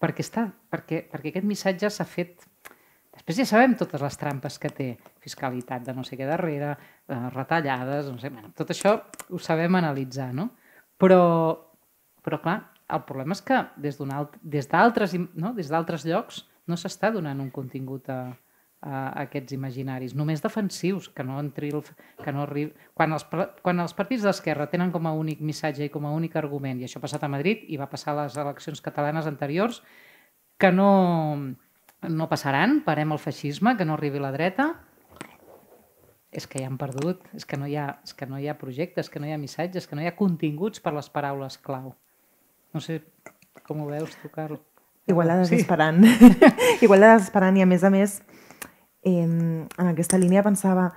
perquè, 0.00 0.24
està, 0.24 0.46
perquè, 0.72 1.04
perquè 1.12 1.34
aquest 1.34 1.48
missatge 1.48 1.92
s'ha 1.92 2.08
fet 2.08 2.48
Després 3.20 3.42
ja 3.42 3.44
sabem 3.50 3.74
totes 3.76 4.00
les 4.00 4.16
trampes 4.16 4.54
que 4.56 4.70
té, 4.72 4.86
fiscalitat 5.20 5.82
de 5.84 5.92
no 5.92 6.00
sé 6.06 6.16
què 6.16 6.24
darrere, 6.24 6.70
eh, 7.04 7.16
retallades, 7.34 8.06
no 8.08 8.16
sé, 8.22 8.30
bueno, 8.32 8.48
tot 8.56 8.70
això 8.72 8.94
ho 9.28 9.40
sabem 9.42 9.76
analitzar, 9.76 10.30
no? 10.32 10.46
Però, 10.96 11.20
però 12.24 12.38
clar, 12.40 12.56
el 12.88 13.02
problema 13.08 13.36
és 13.36 13.42
que 13.44 13.58
des 13.76 13.98
d'altres 14.70 15.14
no? 15.34 15.52
des 15.54 15.68
llocs 16.08 16.46
no 16.70 16.78
s'està 16.78 17.10
donant 17.14 17.40
un 17.42 17.50
contingut 17.54 18.08
a, 18.12 18.20
a, 18.80 18.92
aquests 19.24 19.54
imaginaris, 19.56 20.14
només 20.16 20.42
defensius, 20.44 21.08
que 21.14 21.26
no 21.26 21.38
entri 21.42 21.72
el, 21.74 21.82
que 22.22 22.34
no 22.34 22.44
arribi... 22.46 22.72
Quan 22.96 23.16
els, 23.16 23.26
quan 23.62 23.82
els 23.84 23.96
partits 23.98 24.26
d'esquerra 24.26 24.70
tenen 24.72 24.92
com 24.94 25.08
a 25.10 25.14
únic 25.16 25.42
missatge 25.44 25.86
i 25.86 25.92
com 25.92 26.06
a 26.06 26.14
únic 26.16 26.36
argument, 26.40 26.80
i 26.80 26.88
això 26.88 27.00
ha 27.00 27.06
passat 27.06 27.26
a 27.26 27.32
Madrid 27.32 27.66
i 27.68 27.80
va 27.80 27.90
passar 27.90 28.14
a 28.14 28.22
les 28.24 28.38
eleccions 28.40 28.84
catalanes 28.84 29.28
anteriors, 29.30 29.82
que 30.60 30.70
no, 30.72 30.92
no 32.06 32.30
passaran, 32.30 32.80
parem 32.86 33.12
el 33.16 33.20
feixisme, 33.20 33.76
que 33.76 33.88
no 33.88 33.96
arribi 33.96 34.22
la 34.22 34.32
dreta, 34.32 34.70
és 36.30 36.46
que 36.46 36.62
ja 36.62 36.68
han 36.70 36.78
perdut, 36.78 37.24
és 37.34 37.44
que, 37.48 37.58
no 37.58 37.66
hi 37.66 37.74
ha, 37.80 37.88
és 38.06 38.14
que 38.14 38.28
no 38.30 38.38
hi 38.38 38.46
ha 38.48 38.58
projectes, 38.58 39.10
que 39.10 39.18
no 39.18 39.26
hi 39.26 39.34
ha 39.34 39.40
missatges, 39.40 39.88
que 39.90 39.98
no 39.98 40.04
hi 40.04 40.08
ha 40.10 40.16
continguts 40.18 40.82
per 40.82 40.94
les 40.94 41.10
paraules 41.10 41.58
clau. 41.58 41.90
No 42.70 42.82
sé 42.84 43.00
com 43.66 43.82
ho 43.82 43.88
veus 43.90 44.14
tu, 44.22 44.30
Carl. 44.30 44.60
Igual 45.06 45.28
de 45.28 45.38
desesperant. 45.38 46.04
Sí. 46.04 46.36
Igual 46.84 47.00
de 47.00 47.14
desesperant 47.14 47.56
i 47.56 47.64
a 47.64 47.68
més 47.68 47.84
a 47.84 47.90
més 47.90 48.20
eh, 49.02 49.24
en 49.24 49.86
aquesta 49.88 50.18
línia 50.18 50.44
pensava 50.44 50.90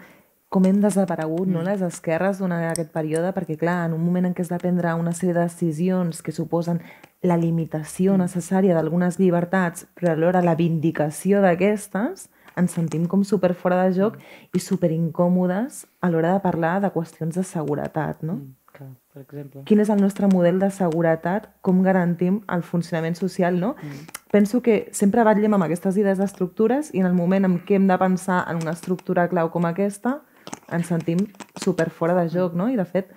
com 0.53 0.67
hem 0.69 0.83
desaparegut 0.83 1.47
mm. 1.47 1.53
no, 1.55 1.63
les 1.65 1.81
esquerres 1.81 2.37
durant 2.37 2.61
aquest 2.67 2.91
període, 2.93 3.31
perquè 3.33 3.57
clar, 3.57 3.87
en 3.87 3.95
un 3.97 4.03
moment 4.05 4.29
en 4.29 4.35
què 4.37 4.45
has 4.45 4.51
de 4.53 4.59
prendre 4.61 4.93
una 4.99 5.15
sèrie 5.17 5.33
de 5.33 5.47
decisions 5.47 6.21
que 6.21 6.35
suposen 6.35 6.83
la 7.25 7.39
limitació 7.41 8.13
mm. 8.13 8.25
necessària 8.27 8.77
d'algunes 8.77 9.17
llibertats, 9.17 9.87
però 9.97 10.13
alhora 10.13 10.43
la 10.45 10.57
vindicació 10.59 11.41
d'aquestes, 11.41 12.27
ens 12.53 12.75
sentim 12.77 13.07
com 13.09 13.23
super 13.25 13.55
fora 13.57 13.81
de 13.81 13.95
joc 13.97 14.19
mm. 14.19 14.51
i 14.53 14.61
super 14.61 14.91
incòmodes 14.93 15.87
a 16.01 16.11
l'hora 16.13 16.35
de 16.35 16.43
parlar 16.45 16.75
de 16.83 16.93
qüestions 16.93 17.39
de 17.39 17.47
seguretat, 17.47 18.21
no? 18.21 18.37
Mm 18.41 18.59
per 18.79 19.21
exemple. 19.21 19.63
Quin 19.69 19.81
és 19.83 19.89
el 19.93 20.01
nostre 20.01 20.27
model 20.31 20.59
de 20.61 20.69
seguretat, 20.73 21.49
com 21.61 21.81
garantim 21.85 22.41
el 22.51 22.63
funcionament 22.65 23.15
social, 23.19 23.59
no? 23.59 23.75
Mm. 23.81 24.19
Penso 24.33 24.61
que 24.65 24.89
sempre 24.91 25.23
batllem 25.23 25.53
amb 25.53 25.67
aquestes 25.67 25.97
idees 26.01 26.17
d'estructures 26.17 26.89
i 26.93 27.03
en 27.03 27.09
el 27.09 27.17
moment 27.17 27.45
en 27.45 27.59
què 27.67 27.77
hem 27.77 27.87
de 27.87 27.97
pensar 28.01 28.43
en 28.49 28.63
una 28.63 28.73
estructura 28.73 29.27
clau 29.29 29.51
com 29.53 29.69
aquesta, 29.69 30.19
ens 30.73 30.89
sentim 30.89 31.21
super 31.61 31.89
fora 31.89 32.15
de 32.17 32.27
joc, 32.33 32.55
no? 32.57 32.69
I 32.69 32.79
de 32.79 32.85
fet, 32.85 33.13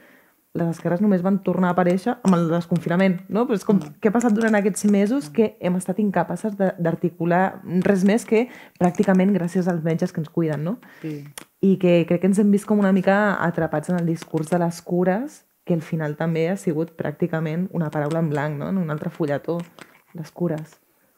les 0.57 0.70
esquerres 0.72 1.02
només 1.04 1.24
van 1.24 1.38
tornar 1.44 1.70
a 1.70 1.76
aparèixer 1.76 2.16
amb 2.16 2.36
el 2.36 2.46
desconfinament, 2.50 3.18
no? 3.28 3.46
Però 3.48 3.59
és 3.59 3.66
com, 3.66 3.78
mm. 3.80 3.98
què 4.00 4.11
ha 4.11 4.14
passat 4.14 4.36
durant 4.36 4.57
aquests 4.59 4.86
mesos 4.92 5.30
que 5.32 5.54
hem 5.61 5.76
estat 5.78 6.00
incapaces 6.02 6.57
d'articular 6.59 7.61
res 7.86 8.07
més 8.09 8.24
que 8.28 8.46
pràcticament 8.80 9.34
gràcies 9.36 9.68
als 9.70 9.84
metges 9.84 10.14
que 10.14 10.22
ens 10.24 10.32
cuiden, 10.32 10.64
no? 10.66 10.78
Sí. 11.02 11.18
I 11.66 11.76
que 11.82 11.98
crec 12.09 12.22
que 12.22 12.30
ens 12.30 12.40
hem 12.40 12.52
vist 12.54 12.68
com 12.68 12.80
una 12.80 12.94
mica 12.96 13.36
atrapats 13.44 13.92
en 13.92 14.00
el 14.00 14.09
discurs 14.09 14.50
de 14.52 14.61
les 14.62 14.80
cures 14.82 15.42
que 15.66 15.74
al 15.74 15.82
final 15.82 16.14
també 16.14 16.46
ha 16.48 16.57
sigut 16.57 16.94
pràcticament 16.96 17.66
una 17.74 17.90
paraula 17.90 18.22
en 18.22 18.30
blanc, 18.30 18.54
no? 18.61 18.70
en 18.70 18.78
un 18.78 18.92
altre 18.94 19.11
fulletó, 19.11 19.59
les 20.14 20.30
cures. 20.30 20.76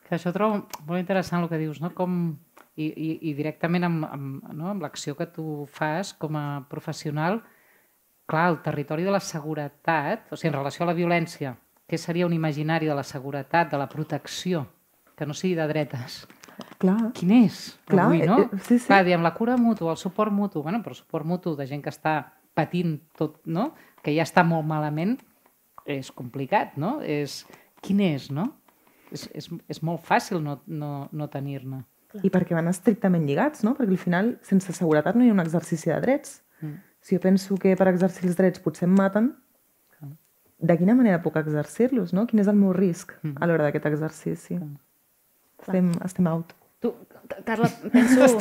Que 0.09 0.17
això 0.17 0.33
trobo 0.33 0.63
molt 0.87 1.03
interessant 1.03 1.45
el 1.45 1.51
que 1.51 1.61
dius, 1.61 1.83
no? 1.85 1.93
com, 1.95 2.15
i, 2.81 2.87
i, 2.89 3.11
i 3.29 3.35
directament 3.37 3.85
amb, 3.85 4.07
amb, 4.09 4.49
no? 4.57 4.71
amb 4.73 4.87
l'acció 4.87 5.15
que 5.19 5.29
tu 5.29 5.67
fas 5.69 6.15
com 6.17 6.41
a 6.41 6.47
professional, 6.73 7.43
clar, 8.29 8.49
el 8.53 8.61
territori 8.63 9.07
de 9.07 9.15
la 9.15 9.23
seguretat, 9.25 10.29
o 10.31 10.37
sigui, 10.37 10.53
en 10.53 10.59
relació 10.61 10.85
a 10.85 10.91
la 10.91 10.97
violència, 10.97 11.55
què 11.89 11.97
seria 11.97 12.27
un 12.29 12.35
imaginari 12.37 12.87
de 12.87 12.97
la 12.97 13.07
seguretat, 13.07 13.71
de 13.73 13.81
la 13.81 13.89
protecció, 13.89 14.67
que 15.17 15.27
no 15.27 15.35
sigui 15.35 15.57
de 15.57 15.67
dretes? 15.71 16.27
Clar. 16.79 17.13
Quin 17.17 17.33
és? 17.41 17.79
Clar, 17.89 18.09
avui, 18.11 18.21
no? 18.27 18.43
Eh, 18.45 18.61
sí, 18.61 18.77
sí. 18.77 18.87
Clar, 18.91 19.05
diem 19.07 19.25
la 19.25 19.33
cura 19.35 19.57
mutu, 19.57 19.89
el 19.91 19.97
suport 19.97 20.35
mutu, 20.35 20.63
bueno, 20.63 20.83
però 20.85 20.95
suport 20.95 21.27
mutu 21.27 21.55
de 21.57 21.67
gent 21.71 21.83
que 21.83 21.93
està 21.95 22.19
patint 22.59 22.99
tot, 23.17 23.39
no? 23.47 23.71
que 24.03 24.13
ja 24.15 24.27
està 24.27 24.45
molt 24.47 24.67
malament, 24.67 25.17
és 25.89 26.11
complicat, 26.15 26.77
no? 26.77 26.99
És, 27.01 27.45
quin 27.85 28.03
és, 28.05 28.29
no? 28.35 28.51
És, 29.15 29.25
és, 29.33 29.49
és 29.73 29.81
molt 29.87 30.05
fàcil 30.05 30.43
no, 30.45 30.59
no, 30.67 31.09
no 31.17 31.31
tenir-ne. 31.33 31.81
I 32.25 32.31
perquè 32.33 32.57
van 32.57 32.69
estrictament 32.69 33.25
lligats, 33.29 33.65
no? 33.65 33.75
Perquè 33.79 33.95
al 33.95 34.01
final, 34.01 34.31
sense 34.45 34.75
seguretat 34.77 35.17
no 35.17 35.25
hi 35.25 35.33
ha 35.33 35.37
un 35.37 35.45
exercici 35.45 35.93
de 35.93 35.99
drets. 36.05 36.43
Mm. 36.61 36.77
Si 37.09 37.17
jo 37.17 37.23
penso 37.25 37.57
que 37.57 37.71
per 37.73 37.87
exercir 37.89 38.27
els 38.29 38.37
drets 38.37 38.61
potser 38.61 38.85
em 38.85 38.93
maten, 38.93 39.31
de 40.61 40.75
quina 40.77 40.93
manera 40.99 41.23
puc 41.25 41.39
exercir-los, 41.41 42.13
no? 42.13 42.27
Quin 42.29 42.43
és 42.43 42.51
el 42.53 42.59
meu 42.59 42.75
risc 42.77 43.15
mm. 43.23 43.39
a 43.41 43.47
l'hora 43.49 43.65
d'aquest 43.65 43.87
exercici? 43.89 44.59
Estem, 45.63 45.89
estem 46.05 46.29
out. 46.29 46.53
Tu, 46.85 46.91
Carla, 47.49 47.71
penso... 47.95 48.29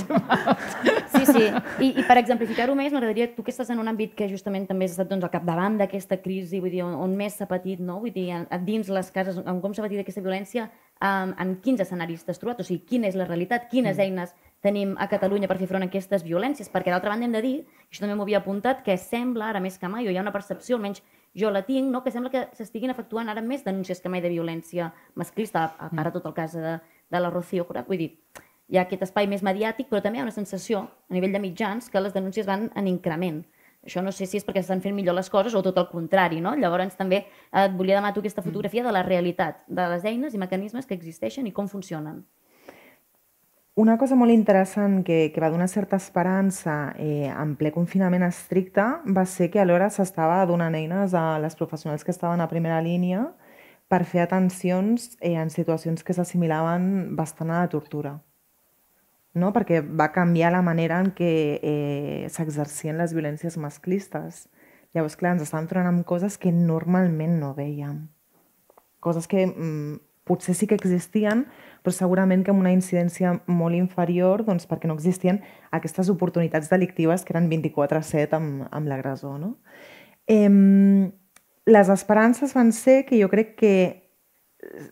Sí, 1.18 1.24
sí. 1.26 1.46
I, 1.82 1.88
i 1.98 2.04
per 2.06 2.18
exemplificar-ho 2.20 2.76
més, 2.78 2.92
m'agradaria, 2.94 3.30
tu 3.34 3.42
que 3.46 3.50
estàs 3.54 3.72
en 3.74 3.80
un 3.82 3.88
àmbit 3.90 4.12
que 4.20 4.28
justament 4.30 4.68
també 4.70 4.86
has 4.86 4.94
estat 4.94 5.08
doncs, 5.10 5.24
al 5.26 5.32
capdavant 5.34 5.80
d'aquesta 5.80 6.20
crisi, 6.22 6.60
vull 6.62 6.74
dir, 6.74 6.84
on, 6.86 6.94
on 7.00 7.16
més 7.18 7.40
s'ha 7.40 7.48
patit, 7.50 7.80
no? 7.82 8.02
Vull 8.04 8.14
dir, 8.14 8.28
dins 8.68 8.92
les 8.94 9.10
cases, 9.16 9.40
on 9.40 9.62
com 9.64 9.74
s'ha 9.74 9.86
patit 9.86 10.04
aquesta 10.04 10.22
violència, 10.22 10.68
um, 11.00 11.32
en 11.40 11.56
quins 11.64 11.82
escenaris 11.82 12.28
t'has 12.28 12.44
trobat? 12.44 12.62
O 12.62 12.68
sigui, 12.68 12.84
quina 12.92 13.10
és 13.10 13.18
la 13.18 13.26
realitat? 13.26 13.66
Quines 13.72 13.96
mm. 13.96 14.06
eines 14.06 14.36
tenim 14.62 14.96
a 14.98 15.08
Catalunya 15.12 15.48
per 15.50 15.58
fer 15.60 15.68
front 15.70 15.86
a 15.86 15.90
aquestes 15.90 16.26
violències? 16.26 16.70
Perquè 16.74 16.94
d'altra 16.94 17.14
banda 17.14 17.28
hem 17.28 17.36
de 17.36 17.44
dir, 17.44 17.56
això 17.92 18.04
també 18.04 18.16
m'ho 18.16 18.26
havia 18.26 18.42
apuntat, 18.42 18.84
que 18.86 18.98
sembla 18.98 19.52
ara 19.52 19.62
més 19.64 19.78
que 19.78 19.90
mai, 19.92 20.08
o 20.08 20.12
hi 20.12 20.18
ha 20.18 20.26
una 20.26 20.34
percepció, 20.36 20.78
almenys 20.78 21.04
jo 21.38 21.52
la 21.52 21.64
tinc, 21.68 21.92
no? 21.92 22.04
que 22.04 22.12
sembla 22.12 22.32
que 22.34 22.48
s'estiguin 22.58 22.92
efectuant 22.94 23.30
ara 23.30 23.44
més 23.46 23.64
denúncies 23.66 24.02
que 24.02 24.10
mai 24.10 24.24
de 24.24 24.32
violència 24.34 24.92
masclista, 25.16 25.68
a 25.78 25.90
part 25.90 26.10
de 26.10 26.20
tot 26.20 26.32
el 26.32 26.36
cas 26.38 26.58
de, 26.58 26.78
de 27.10 27.22
la 27.22 27.30
Rocío 27.30 27.68
Jurado. 27.68 27.88
Vull 27.92 28.02
dir, 28.02 28.10
hi 28.68 28.80
ha 28.80 28.88
aquest 28.88 29.06
espai 29.06 29.30
més 29.30 29.44
mediàtic, 29.46 29.88
però 29.92 30.02
també 30.02 30.20
hi 30.20 30.26
ha 30.26 30.28
una 30.28 30.36
sensació 30.36 30.88
a 30.88 31.16
nivell 31.16 31.36
de 31.36 31.44
mitjans 31.44 31.92
que 31.94 32.02
les 32.02 32.16
denúncies 32.16 32.50
van 32.50 32.72
en 32.76 32.90
increment. 32.90 33.44
Això 33.88 34.02
no 34.04 34.12
sé 34.12 34.26
si 34.28 34.40
és 34.40 34.44
perquè 34.44 34.60
estan 34.60 34.82
fent 34.84 34.96
millor 34.98 35.16
les 35.16 35.30
coses 35.32 35.54
o 35.56 35.62
tot 35.64 35.78
el 35.80 35.88
contrari, 35.88 36.42
no? 36.44 36.56
Llavors 36.60 36.98
també 37.00 37.22
et 37.22 37.78
volia 37.78 37.96
demanar 37.96 38.16
tu 38.16 38.20
aquesta 38.20 38.44
fotografia 38.44 38.84
de 38.84 38.92
la 38.92 39.06
realitat, 39.06 39.62
de 39.68 39.86
les 39.94 40.04
eines 40.10 40.34
i 40.34 40.42
mecanismes 40.42 40.90
que 40.90 40.98
existeixen 40.98 41.48
i 41.48 41.54
com 41.56 41.70
funcionen. 41.72 42.26
Una 43.78 43.98
cosa 44.02 44.18
molt 44.18 44.34
interessant 44.34 45.04
que, 45.06 45.32
que 45.34 45.42
va 45.44 45.52
donar 45.54 45.68
certa 45.70 46.00
esperança 46.02 46.96
eh, 46.98 47.30
en 47.30 47.54
ple 47.60 47.70
confinament 47.76 48.26
estricte 48.26 48.86
va 49.14 49.26
ser 49.30 49.52
que 49.54 49.62
alhora 49.62 49.92
s'estava 49.94 50.40
donant 50.50 50.74
eines 50.76 51.14
a 51.14 51.38
les 51.44 51.56
professionals 51.60 52.04
que 52.04 52.16
estaven 52.16 52.42
a 52.42 52.50
primera 52.50 52.82
línia 52.82 53.28
per 53.88 54.02
fer 54.04 54.26
atencions 54.26 55.12
eh, 55.22 55.36
en 55.38 55.54
situacions 55.54 56.02
que 56.02 56.18
s'assimilaven 56.18 57.16
bastant 57.16 57.54
a 57.54 57.62
la 57.62 57.70
tortura 57.70 58.18
no? 59.38 59.54
perquè 59.54 59.82
va 59.82 60.12
canviar 60.14 60.52
la 60.52 60.64
manera 60.66 61.00
en 61.04 61.12
què 61.16 61.32
eh, 61.62 62.28
s'exercien 62.34 62.98
les 62.98 63.14
violències 63.16 63.58
masclistes. 63.62 64.48
Llavors, 64.96 65.18
clar, 65.20 65.36
ens 65.36 65.46
estàvem 65.46 65.70
trobant 65.70 65.92
amb 65.92 66.06
coses 66.08 66.38
que 66.42 66.52
normalment 66.52 67.38
no 67.42 67.54
veiem. 67.58 68.08
Coses 69.04 69.30
que 69.30 69.46
mm, 69.46 70.00
potser 70.28 70.56
sí 70.56 70.68
que 70.68 70.76
existien, 70.76 71.46
però 71.88 71.94
segurament 71.96 72.44
que 72.44 72.52
amb 72.52 72.60
una 72.60 72.74
incidència 72.76 73.38
molt 73.48 73.78
inferior 73.78 74.44
doncs, 74.44 74.68
perquè 74.68 74.90
no 74.90 74.98
existien 74.98 75.40
aquestes 75.72 76.10
oportunitats 76.12 76.68
delictives 76.68 77.24
que 77.24 77.32
eren 77.36 77.48
24-7 77.48 78.36
amb, 78.36 78.66
amb 78.72 78.92
l'agressor. 78.92 79.38
No? 79.40 79.54
Eh, 80.28 80.52
les 81.68 81.90
esperances 81.90 82.54
van 82.56 82.74
ser 82.76 83.06
que 83.08 83.20
jo 83.22 83.30
crec 83.32 83.56
que 83.60 83.74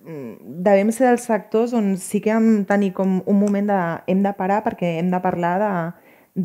mm, 0.06 0.56
devem 0.64 0.94
ser 0.96 1.10
dels 1.10 1.28
sectors 1.28 1.76
on 1.76 1.98
sí 2.00 2.24
que 2.24 2.32
hem 2.32 2.64
tenir 2.70 2.94
com 2.96 3.22
un 3.26 3.40
moment 3.40 3.68
de... 3.68 3.82
hem 4.08 4.24
de 4.24 4.34
parar 4.40 4.62
perquè 4.64 4.96
hem 5.02 5.12
de 5.12 5.22
parlar 5.24 5.54
de, 5.60 5.74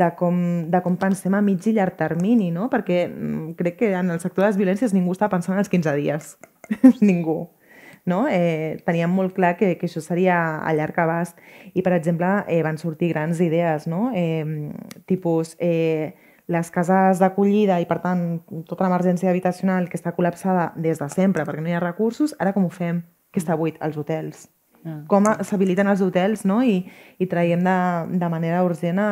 de, 0.03 0.11
com, 0.19 0.43
de 0.71 0.83
com 0.83 0.99
pensem 0.99 1.35
a 1.35 1.45
mig 1.47 1.67
i 1.67 1.77
llarg 1.79 1.95
termini, 1.99 2.51
no? 2.51 2.67
perquè 2.75 3.05
mm, 3.07 3.55
crec 3.59 3.79
que 3.85 3.95
en 3.95 4.11
el 4.11 4.19
sector 4.19 4.45
de 4.45 4.51
les 4.51 4.61
violències 4.61 4.99
ningú 4.99 5.15
està 5.15 5.31
pensant 5.31 5.55
en 5.55 5.63
els 5.63 5.71
15 5.71 5.97
dies. 5.99 6.37
ningú 7.01 7.45
no? 8.07 8.27
eh, 8.29 8.81
teníem 8.87 9.13
molt 9.13 9.35
clar 9.37 9.57
que, 9.59 9.75
que 9.79 9.89
això 9.89 10.03
seria 10.05 10.59
a 10.59 10.73
llarg 10.75 10.99
abast. 10.99 11.39
I, 11.75 11.83
per 11.83 11.95
exemple, 11.97 12.29
eh, 12.49 12.63
van 12.67 12.79
sortir 12.79 13.13
grans 13.13 13.41
idees, 13.41 13.87
no? 13.91 14.11
eh, 14.15 14.71
tipus 15.07 15.57
eh, 15.59 16.15
les 16.51 16.71
cases 16.75 17.21
d'acollida 17.23 17.79
i, 17.81 17.87
per 17.87 18.01
tant, 18.03 18.25
tota 18.67 18.87
l'emergència 18.87 19.31
habitacional 19.31 19.87
que 19.89 19.99
està 20.01 20.15
col·lapsada 20.17 20.73
des 20.77 20.99
de 20.99 21.09
sempre 21.13 21.47
perquè 21.47 21.63
no 21.63 21.71
hi 21.71 21.77
ha 21.79 21.83
recursos, 21.83 22.35
ara 22.43 22.53
com 22.57 22.67
ho 22.67 22.73
fem? 22.75 23.05
Que 23.31 23.39
està 23.39 23.55
buit? 23.57 23.79
Els 23.85 23.97
hotels. 24.01 24.49
Ah. 24.83 25.03
Com 25.07 25.29
s'habiliten 25.45 25.87
els 25.93 26.01
hotels 26.03 26.43
no? 26.49 26.63
I, 26.65 26.83
i 27.21 27.29
traiem 27.31 27.63
de, 27.63 27.79
de 28.19 28.31
manera 28.33 28.65
urgent 28.67 28.99
a, 28.99 29.11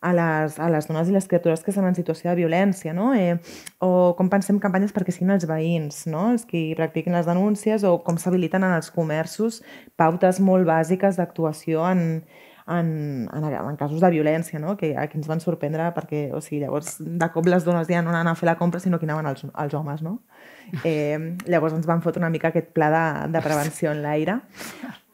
a 0.00 0.12
les, 0.14 0.58
a 0.62 0.68
les 0.70 0.86
dones 0.86 1.08
i 1.10 1.14
les 1.14 1.26
criatures 1.26 1.64
que 1.64 1.72
estan 1.72 1.88
en 1.88 1.96
situació 1.96 2.30
de 2.30 2.36
violència, 2.38 2.92
no? 2.94 3.10
Eh, 3.18 3.38
o 3.82 4.14
com 4.18 4.30
pensem 4.30 4.60
campanyes 4.62 4.94
perquè 4.94 5.14
siguin 5.14 5.34
els 5.34 5.46
veïns, 5.50 6.04
no? 6.10 6.28
els 6.34 6.44
qui 6.46 6.68
practiquin 6.78 7.16
les 7.16 7.26
denúncies, 7.26 7.82
o 7.82 7.96
com 8.06 8.20
s'habiliten 8.20 8.66
en 8.66 8.76
els 8.76 8.92
comerços 8.94 9.62
pautes 9.98 10.38
molt 10.44 10.68
bàsiques 10.68 11.18
d'actuació 11.18 11.82
en, 11.90 12.22
en, 12.68 12.92
en, 13.32 13.48
en 13.48 13.80
casos 13.80 14.00
de 14.04 14.12
violència, 14.14 14.60
no? 14.62 14.76
que 14.78 14.92
aquí 14.96 15.18
ens 15.18 15.26
van 15.30 15.42
sorprendre 15.42 15.90
perquè 15.96 16.28
o 16.30 16.42
sigui, 16.44 16.62
llavors 16.62 16.98
de 17.00 17.30
cop 17.34 17.50
les 17.50 17.66
dones 17.66 17.90
ja 17.90 18.04
no 18.04 18.14
anaven 18.14 18.30
a 18.30 18.36
fer 18.38 18.50
la 18.52 18.58
compra 18.60 18.82
sinó 18.84 19.00
que 19.00 19.08
anaven 19.08 19.32
els, 19.32 19.46
els 19.50 19.74
homes. 19.74 20.04
No? 20.06 20.20
Eh, 20.84 21.16
llavors 21.48 21.72
ens 21.72 21.86
van 21.88 22.02
fotre 22.04 22.20
una 22.20 22.28
mica 22.28 22.50
aquest 22.50 22.74
pla 22.76 22.90
de, 22.92 23.04
de 23.32 23.40
prevenció 23.40 23.88
en 23.94 24.02
l'aire. 24.04 24.34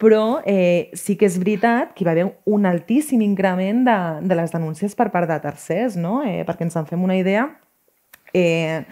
Però 0.02 0.40
eh, 0.44 0.90
sí 0.98 1.14
que 1.16 1.28
és 1.28 1.38
veritat 1.38 1.94
que 1.94 2.02
hi 2.02 2.06
va 2.08 2.12
haver 2.16 2.26
un 2.50 2.66
altíssim 2.66 3.22
increment 3.22 3.84
de, 3.86 3.98
de 4.26 4.38
les 4.38 4.52
denúncies 4.52 4.96
per 4.98 5.10
part 5.14 5.30
de 5.30 5.38
tercers, 5.40 5.96
no? 5.96 6.22
eh, 6.26 6.42
perquè 6.46 6.66
ens 6.66 6.76
en 6.76 6.88
fem 6.88 7.02
una 7.06 7.16
idea. 7.16 7.46
Eh, 8.34 8.82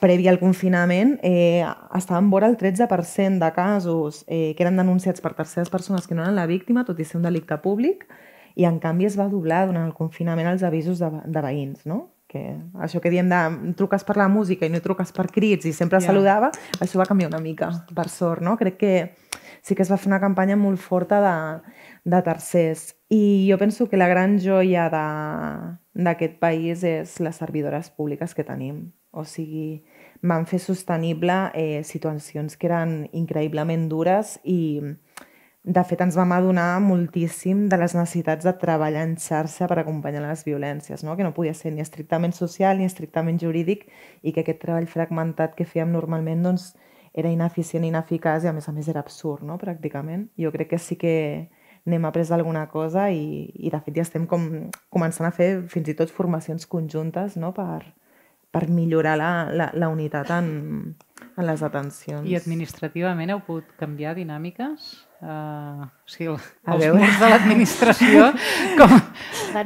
previ 0.00 0.28
al 0.28 0.40
confinament 0.40 1.18
eh, 1.22 1.64
estaven 1.96 2.30
vora 2.30 2.48
el 2.48 2.56
13% 2.56 3.38
de 3.44 3.52
casos 3.52 4.24
eh, 4.26 4.54
que 4.56 4.64
eren 4.64 4.76
denunciats 4.76 5.20
per 5.24 5.34
terceres 5.36 5.70
persones 5.70 6.06
que 6.06 6.16
no 6.16 6.24
eren 6.24 6.36
la 6.36 6.48
víctima, 6.48 6.84
tot 6.84 7.00
i 7.00 7.06
ser 7.08 7.20
un 7.20 7.28
delicte 7.28 7.56
públic, 7.64 8.06
i 8.58 8.66
en 8.68 8.80
canvi 8.82 9.06
es 9.06 9.16
va 9.20 9.28
doblar 9.30 9.66
durant 9.68 9.86
el 9.86 9.94
confinament 9.94 10.48
els 10.50 10.64
avisos 10.66 11.00
de, 11.00 11.10
de 11.24 11.44
veïns, 11.44 11.84
no? 11.86 12.08
que 12.28 12.42
això 12.84 13.00
que 13.00 13.08
diem 13.08 13.30
de 13.30 13.72
truques 13.78 14.02
per 14.04 14.18
la 14.20 14.26
música 14.28 14.66
i 14.66 14.68
no 14.68 14.82
truques 14.84 15.14
per 15.16 15.30
crits 15.32 15.64
i 15.64 15.72
sempre 15.72 15.96
yeah. 15.96 16.10
saludava, 16.10 16.50
això 16.76 17.00
va 17.00 17.06
canviar 17.08 17.30
una 17.30 17.40
mica, 17.40 17.70
per 17.96 18.10
sort, 18.12 18.44
no? 18.44 18.58
Crec 18.60 18.76
que 18.76 18.92
sí 19.62 19.74
que 19.74 19.82
es 19.82 19.90
va 19.92 19.98
fer 20.00 20.10
una 20.10 20.20
campanya 20.20 20.56
molt 20.56 20.80
forta 20.80 21.20
de, 21.24 21.36
de 22.04 22.22
tercers. 22.22 22.94
I 23.08 23.48
jo 23.50 23.58
penso 23.58 23.88
que 23.88 24.00
la 24.00 24.08
gran 24.08 24.38
joia 24.40 24.88
d'aquest 24.92 26.38
país 26.40 26.84
és 26.84 27.18
les 27.20 27.36
servidores 27.36 27.90
públiques 27.90 28.34
que 28.34 28.44
tenim. 28.44 28.88
O 29.10 29.24
sigui, 29.24 29.84
van 30.22 30.44
fer 30.46 30.60
sostenible 30.60 31.34
eh, 31.54 31.82
situacions 31.84 32.58
que 32.58 32.68
eren 32.68 33.08
increïblement 33.16 33.88
dures 33.88 34.36
i, 34.44 34.82
de 35.68 35.84
fet, 35.84 36.00
ens 36.00 36.16
vam 36.16 36.32
adonar 36.32 36.78
moltíssim 36.80 37.66
de 37.68 37.76
les 37.80 37.94
necessitats 37.96 38.46
de 38.46 38.52
treballar 38.60 39.02
en 39.04 39.16
xarxa 39.20 39.66
per 39.68 39.80
acompanyar 39.82 40.22
les 40.24 40.44
violències, 40.46 41.02
no? 41.04 41.16
que 41.16 41.26
no 41.26 41.34
podia 41.36 41.54
ser 41.54 41.72
ni 41.74 41.84
estrictament 41.84 42.32
social 42.32 42.78
ni 42.78 42.86
estrictament 42.88 43.40
jurídic 43.42 43.88
i 44.22 44.32
que 44.32 44.44
aquest 44.44 44.62
treball 44.62 44.88
fragmentat 44.88 45.56
que 45.58 45.66
fèiem 45.68 45.92
normalment 45.92 46.46
doncs, 46.46 46.70
era 47.18 47.30
ineficient 47.34 47.86
ineficaç 47.88 48.46
i 48.46 48.50
a 48.50 48.54
més 48.54 48.68
a 48.70 48.74
més 48.74 48.88
era 48.90 49.02
absurd, 49.02 49.42
no? 49.46 49.58
pràcticament. 49.58 50.28
Jo 50.38 50.52
crec 50.54 50.72
que 50.74 50.78
sí 50.82 50.98
que 51.00 51.14
n'hem 51.88 52.04
après 52.04 52.30
alguna 52.34 52.66
cosa 52.68 53.08
i, 53.10 53.48
i 53.54 53.72
de 53.72 53.80
fet 53.80 53.96
ja 53.96 54.04
estem 54.04 54.26
com, 54.30 54.44
començant 54.92 55.26
a 55.26 55.34
fer 55.34 55.50
fins 55.72 55.88
i 55.88 55.96
tot 55.98 56.12
formacions 56.12 56.68
conjuntes 56.68 57.38
no? 57.40 57.52
per, 57.56 57.80
per 58.52 58.68
millorar 58.68 59.16
la, 59.18 59.32
la, 59.50 59.70
la 59.74 59.90
unitat 59.92 60.30
en, 60.36 60.50
en 61.34 61.46
les 61.48 61.64
atencions. 61.64 62.28
I 62.28 62.36
administrativament 62.38 63.34
heu 63.34 63.42
pogut 63.46 63.72
canviar 63.80 64.14
dinàmiques? 64.18 65.07
Uh, 65.18 65.82
o 65.82 66.12
sigui, 66.12 66.30
a 66.30 66.76
els 66.76 66.84
veure. 66.84 66.98
murs 67.00 67.16
de 67.22 67.28
l'administració 67.32 68.26
com... 68.78 68.92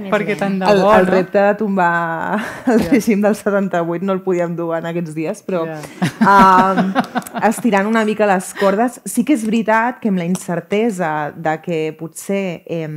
perquè 0.08 0.36
tant 0.40 0.54
de 0.62 0.64
bo, 0.64 0.86
el, 0.88 1.02
el 1.02 1.08
repte 1.10 1.42
de 1.44 1.58
tombar 1.60 1.88
el 2.72 2.80
yeah. 2.80 2.88
règim 2.88 3.20
del 3.20 3.36
78 3.36 4.08
no 4.08 4.16
el 4.16 4.22
podíem 4.24 4.54
dur 4.56 4.70
en 4.78 4.88
aquests 4.88 5.12
dies, 5.12 5.44
però 5.44 5.66
yeah. 5.68 5.84
uh, 6.24 7.44
estirant 7.50 7.90
una 7.90 8.06
mica 8.08 8.24
les 8.30 8.48
cordes, 8.56 8.96
sí 9.04 9.26
que 9.28 9.36
és 9.36 9.44
veritat 9.44 10.00
que 10.00 10.08
amb 10.08 10.22
la 10.22 10.30
incertesa 10.30 11.12
de 11.36 11.58
que 11.60 11.84
potser 12.00 12.62
eh, 12.64 12.88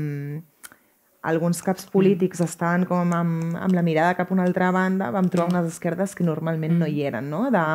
alguns 1.26 1.60
caps 1.66 1.90
polítics 1.92 2.40
mm. 2.40 2.48
estaven 2.48 2.88
com 2.88 3.14
amb, 3.20 3.56
amb 3.60 3.76
la 3.76 3.84
mirada 3.84 4.16
cap 4.16 4.32
a 4.32 4.38
una 4.38 4.48
altra 4.48 4.72
banda, 4.72 5.12
vam 5.12 5.28
trobar 5.28 5.52
mm. 5.52 5.58
unes 5.60 5.76
esquerdes 5.76 6.16
que 6.16 6.24
normalment 6.24 6.78
mm. 6.78 6.84
no 6.86 6.88
hi 6.88 7.04
eren, 7.10 7.28
no? 7.34 7.50
De, 7.52 7.66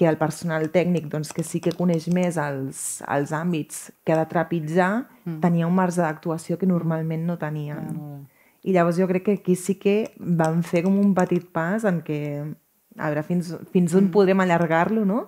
que 0.00 0.08
el 0.08 0.16
personal 0.16 0.70
tècnic 0.72 1.10
doncs, 1.12 1.28
que 1.36 1.42
sí 1.44 1.58
que 1.60 1.74
coneix 1.76 2.06
més 2.08 2.38
els, 2.40 2.78
els 3.04 3.32
àmbits 3.36 3.90
que 4.00 4.14
ha 4.14 4.16
de 4.22 4.28
trapitzar, 4.30 5.02
mm. 5.26 5.34
tenia 5.42 5.66
un 5.68 5.74
marge 5.76 6.00
d'actuació 6.00 6.56
que 6.56 6.68
normalment 6.68 7.26
no 7.28 7.36
tenia. 7.36 7.76
Mm. 7.76 8.22
I 8.64 8.72
llavors 8.72 8.96
jo 8.96 9.04
crec 9.10 9.26
que 9.26 9.34
aquí 9.36 9.58
sí 9.60 9.74
que 9.76 9.96
vam 10.16 10.62
fer 10.64 10.86
com 10.86 10.96
un 11.02 11.12
petit 11.18 11.44
pas 11.52 11.84
en 11.84 11.98
què, 12.06 12.20
a 12.96 13.10
veure, 13.10 13.26
fins, 13.28 13.52
fins 13.74 13.92
on 13.92 14.06
mm. 14.06 14.14
podrem 14.14 14.40
allargar-lo, 14.40 15.04
no? 15.04 15.26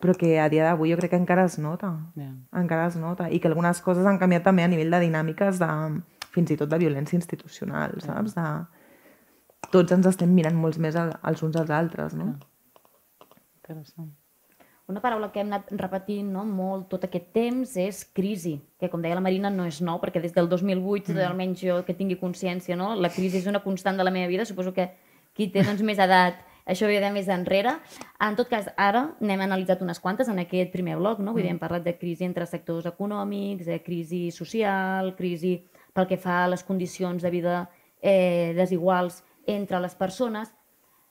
però 0.00 0.12
que 0.20 0.34
a 0.40 0.50
dia 0.52 0.68
d'avui 0.68 0.92
jo 0.92 1.00
crec 1.00 1.14
que 1.14 1.22
encara 1.22 1.48
es 1.48 1.56
nota. 1.60 1.94
Yeah. 2.16 2.36
Encara 2.60 2.86
es 2.88 3.00
nota. 3.00 3.30
I 3.32 3.40
que 3.40 3.48
algunes 3.48 3.80
coses 3.84 4.04
han 4.08 4.20
canviat 4.20 4.44
també 4.44 4.64
a 4.64 4.68
nivell 4.72 4.92
de 4.92 5.00
dinàmiques 5.06 5.60
de, 5.60 5.70
fins 6.36 6.52
i 6.52 6.60
tot 6.60 6.68
de 6.72 6.78
violència 6.80 7.16
institucional, 7.16 7.96
yeah. 7.96 8.04
saps? 8.04 8.36
De, 8.36 9.66
tots 9.72 9.96
ens 9.96 10.12
estem 10.12 10.32
mirant 10.32 10.56
molts 10.60 10.80
més 10.80 10.96
els 11.00 11.44
uns 11.44 11.56
als 11.56 11.72
altres, 11.80 12.16
no? 12.20 12.34
Yeah 12.34 12.49
interessant. 13.70 14.10
Una 14.90 15.00
paraula 15.00 15.28
que 15.30 15.38
hem 15.38 15.52
anat 15.52 15.68
repetint 15.78 16.32
no, 16.34 16.42
molt 16.42 16.88
tot 16.90 17.04
aquest 17.06 17.28
temps 17.36 17.76
és 17.78 18.02
crisi, 18.16 18.56
que 18.80 18.88
com 18.90 19.02
deia 19.02 19.14
la 19.14 19.22
Marina 19.22 19.50
no 19.54 19.68
és 19.68 19.78
nou, 19.86 20.00
perquè 20.02 20.22
des 20.22 20.34
del 20.34 20.50
2008, 20.50 21.12
mm. 21.14 21.26
almenys 21.28 21.62
jo 21.62 21.78
que 21.86 21.94
tingui 21.94 22.18
consciència, 22.18 22.74
no, 22.76 22.96
la 22.98 23.12
crisi 23.14 23.38
és 23.38 23.46
una 23.46 23.62
constant 23.62 24.00
de 24.00 24.06
la 24.06 24.10
meva 24.10 24.30
vida, 24.30 24.48
suposo 24.48 24.74
que 24.74 24.88
qui 25.36 25.46
té 25.54 25.62
doncs, 25.62 25.84
més 25.86 26.00
edat 26.02 26.42
això 26.70 26.88
ve 26.90 26.98
de 27.02 27.10
més 27.14 27.28
enrere. 27.30 27.76
En 28.22 28.36
tot 28.38 28.50
cas, 28.50 28.68
ara 28.76 29.06
n'hem 29.22 29.44
analitzat 29.46 29.82
unes 29.82 30.00
quantes 30.02 30.28
en 30.28 30.38
aquest 30.42 30.72
primer 30.74 30.96
bloc, 30.98 31.22
no? 31.22 31.32
Vull 31.34 31.44
dir, 31.46 31.52
hem 31.54 31.62
parlat 31.62 31.86
de 31.86 31.96
crisi 31.98 32.26
entre 32.26 32.46
sectors 32.46 32.86
econòmics, 32.90 33.66
de 33.66 33.80
crisi 33.82 34.28
social, 34.34 35.14
crisi 35.18 35.56
pel 35.94 36.06
que 36.10 36.18
fa 36.20 36.44
a 36.44 36.50
les 36.50 36.62
condicions 36.66 37.22
de 37.22 37.30
vida 37.30 37.60
eh, 38.02 38.52
desiguals 38.56 39.22
entre 39.46 39.80
les 39.80 39.94
persones, 39.98 40.52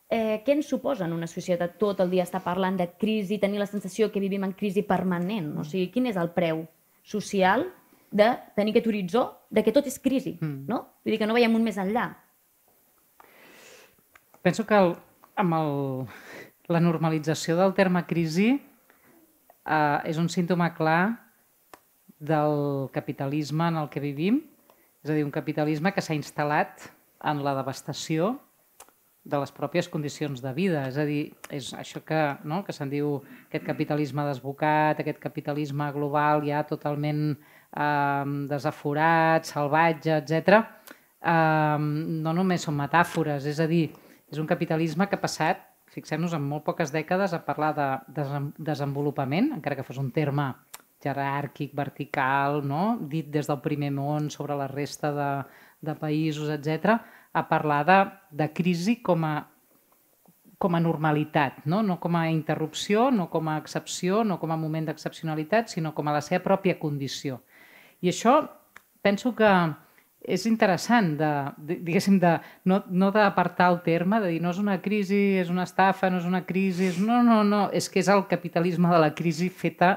eh, 0.09 0.41
què 0.45 0.55
ens 0.57 0.69
suposa 0.69 1.05
en 1.05 1.13
una 1.13 1.29
societat 1.29 1.77
tot 1.79 2.01
el 2.01 2.09
dia 2.09 2.25
estar 2.25 2.41
parlant 2.43 2.77
de 2.79 2.89
crisi, 2.99 3.37
tenir 3.39 3.61
la 3.61 3.69
sensació 3.69 4.09
que 4.11 4.21
vivim 4.21 4.43
en 4.43 4.55
crisi 4.57 4.83
permanent? 4.83 5.53
O 5.61 5.65
sigui, 5.67 5.91
quin 5.93 6.09
és 6.09 6.17
el 6.17 6.33
preu 6.35 6.65
social 7.05 7.67
de 8.11 8.31
tenir 8.57 8.73
aquest 8.73 8.89
horitzó 8.89 9.23
de 9.53 9.63
que 9.63 9.73
tot 9.73 9.85
és 9.87 9.99
crisi, 10.01 10.35
mm. 10.41 10.65
no? 10.69 10.81
Vull 11.05 11.13
dir 11.13 11.21
que 11.21 11.29
no 11.29 11.37
veiem 11.37 11.55
un 11.55 11.65
més 11.65 11.77
enllà. 11.77 12.09
Penso 14.41 14.65
que 14.65 14.77
el, 14.77 14.95
amb 15.37 15.57
el, 15.59 15.73
la 16.71 16.81
normalització 16.81 17.57
del 17.59 17.75
terme 17.77 18.05
crisi 18.09 18.53
eh, 18.55 19.99
és 20.09 20.17
un 20.17 20.29
símptoma 20.31 20.71
clar 20.73 21.01
del 22.19 22.89
capitalisme 22.91 23.69
en 23.69 23.77
el 23.79 23.89
que 23.93 24.01
vivim, 24.03 24.41
és 25.03 25.11
a 25.11 25.15
dir, 25.15 25.23
un 25.23 25.31
capitalisme 25.31 25.93
que 25.95 26.03
s'ha 26.03 26.17
instal·lat 26.17 26.89
en 27.29 27.43
la 27.45 27.53
devastació 27.55 28.37
de 29.23 29.39
les 29.39 29.51
pròpies 29.51 29.89
condicions 29.91 30.41
de 30.41 30.51
vida. 30.55 30.85
És 30.89 30.97
a 30.97 31.05
dir, 31.07 31.33
és 31.53 31.71
això 31.77 32.01
que, 32.05 32.19
no? 32.47 32.61
que 32.65 32.75
se'n 32.75 32.91
diu 32.91 33.17
aquest 33.47 33.65
capitalisme 33.67 34.25
desbocat, 34.27 34.99
aquest 34.99 35.19
capitalisme 35.21 35.89
global 35.95 36.45
ja 36.47 36.63
totalment 36.67 37.33
eh, 37.35 38.23
desaforat, 38.49 39.49
salvatge, 39.49 40.21
etc. 40.21 40.61
Eh, 41.19 41.77
no 41.79 42.35
només 42.35 42.65
són 42.65 42.79
metàfores, 42.79 43.49
és 43.49 43.59
a 43.59 43.67
dir, 43.69 43.89
és 44.31 44.39
un 44.39 44.47
capitalisme 44.47 45.07
que 45.09 45.19
ha 45.19 45.25
passat, 45.25 45.65
fixem-nos, 45.89 46.35
en 46.37 46.43
molt 46.45 46.63
poques 46.67 46.93
dècades 46.93 47.33
a 47.33 47.43
parlar 47.43 47.73
de 47.75 47.87
desenvolupament, 48.57 49.55
encara 49.55 49.75
que 49.79 49.85
fos 49.85 49.97
un 49.97 50.11
terme 50.13 50.51
jeràrquic, 51.03 51.71
vertical, 51.75 52.59
no? 52.67 52.99
dit 53.09 53.29
des 53.31 53.47
del 53.47 53.61
primer 53.63 53.89
món 53.95 54.27
sobre 54.29 54.57
la 54.59 54.67
resta 54.67 55.13
de, 55.15 55.29
de 55.87 55.95
països, 55.97 56.51
etc 56.53 56.99
a 57.33 57.45
parlar 57.49 57.83
de, 57.85 57.99
de 58.43 58.51
crisi 58.53 58.99
com 59.01 59.25
a 59.25 59.37
com 60.59 60.75
a 60.75 60.79
normalitat, 60.83 61.61
no? 61.71 61.79
no 61.81 62.01
com 62.03 62.17
a 62.19 62.25
interrupció, 62.29 63.07
no 63.15 63.29
com 63.31 63.47
a 63.47 63.55
excepció, 63.57 64.25
no 64.27 64.41
com 64.41 64.51
a 64.51 64.57
moment 64.59 64.89
d'excepcionalitat, 64.89 65.71
sinó 65.71 65.93
com 65.95 66.09
a 66.11 66.17
la 66.17 66.21
seva 66.21 66.43
pròpia 66.43 66.75
condició. 66.81 67.39
I 68.03 68.11
això 68.11 68.41
penso 69.01 69.31
que 69.37 69.47
és 70.19 70.43
interessant, 70.49 71.13
de, 71.15 71.29
de, 71.63 71.77
diguéssim, 71.87 72.17
de, 72.19 72.33
no, 72.67 72.81
no 72.91 73.07
d'apartar 73.15 73.69
el 73.71 73.79
terme, 73.85 74.19
de 74.19 74.33
dir 74.33 74.41
no 74.43 74.51
és 74.51 74.59
una 74.59 74.75
crisi, 74.83 75.39
és 75.39 75.47
una 75.49 75.63
estafa, 75.63 76.11
no 76.11 76.19
és 76.19 76.27
una 76.27 76.43
crisi, 76.45 76.89
és... 76.91 76.99
no, 76.99 77.21
no, 77.23 77.39
no, 77.47 77.61
és 77.71 77.87
que 77.87 78.03
és 78.03 78.11
el 78.11 78.25
capitalisme 78.27 78.91
de 78.91 78.99
la 78.99 79.13
crisi 79.15 79.47
feta, 79.47 79.93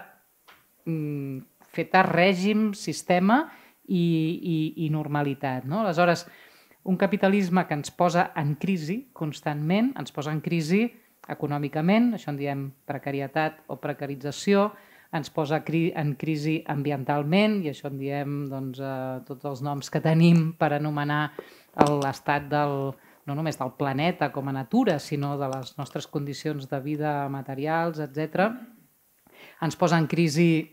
mm, 0.87 1.43
feta 1.75 2.05
règim, 2.07 2.71
sistema 2.79 3.43
i, 3.89 3.99
i, 3.99 4.57
i 4.87 4.93
normalitat. 4.95 5.67
No? 5.67 5.83
Aleshores, 5.83 6.29
un 6.85 6.97
capitalisme 6.99 7.67
que 7.67 7.77
ens 7.79 7.93
posa 7.95 8.31
en 8.39 8.57
crisi 8.59 9.05
constantment, 9.15 9.93
ens 9.99 10.15
posa 10.15 10.33
en 10.35 10.41
crisi 10.43 10.87
econòmicament, 11.31 12.13
això 12.17 12.33
en 12.33 12.41
diem 12.41 12.65
precarietat 12.89 13.63
o 13.71 13.79
precarització, 13.83 14.73
ens 15.13 15.31
posa 15.31 15.61
en 15.63 16.15
crisi 16.17 16.63
ambientalment, 16.67 17.61
i 17.63 17.71
això 17.71 17.91
en 17.91 17.99
diem 18.01 18.37
doncs, 18.51 18.81
eh, 18.81 19.21
tots 19.29 19.45
els 19.45 19.63
noms 19.63 19.91
que 19.91 20.01
tenim 20.01 20.53
per 20.59 20.73
anomenar 20.73 21.33
l'estat 22.03 22.49
del, 22.49 22.93
no 23.27 23.35
només 23.37 23.59
del 23.59 23.75
planeta 23.79 24.33
com 24.33 24.49
a 24.49 24.57
natura, 24.57 24.99
sinó 24.99 25.37
de 25.39 25.49
les 25.53 25.77
nostres 25.79 26.07
condicions 26.07 26.69
de 26.69 26.81
vida 26.81 27.29
materials, 27.29 28.01
etc. 28.01 28.49
Ens 29.63 29.77
posa 29.77 30.01
en 30.01 30.09
crisi 30.09 30.65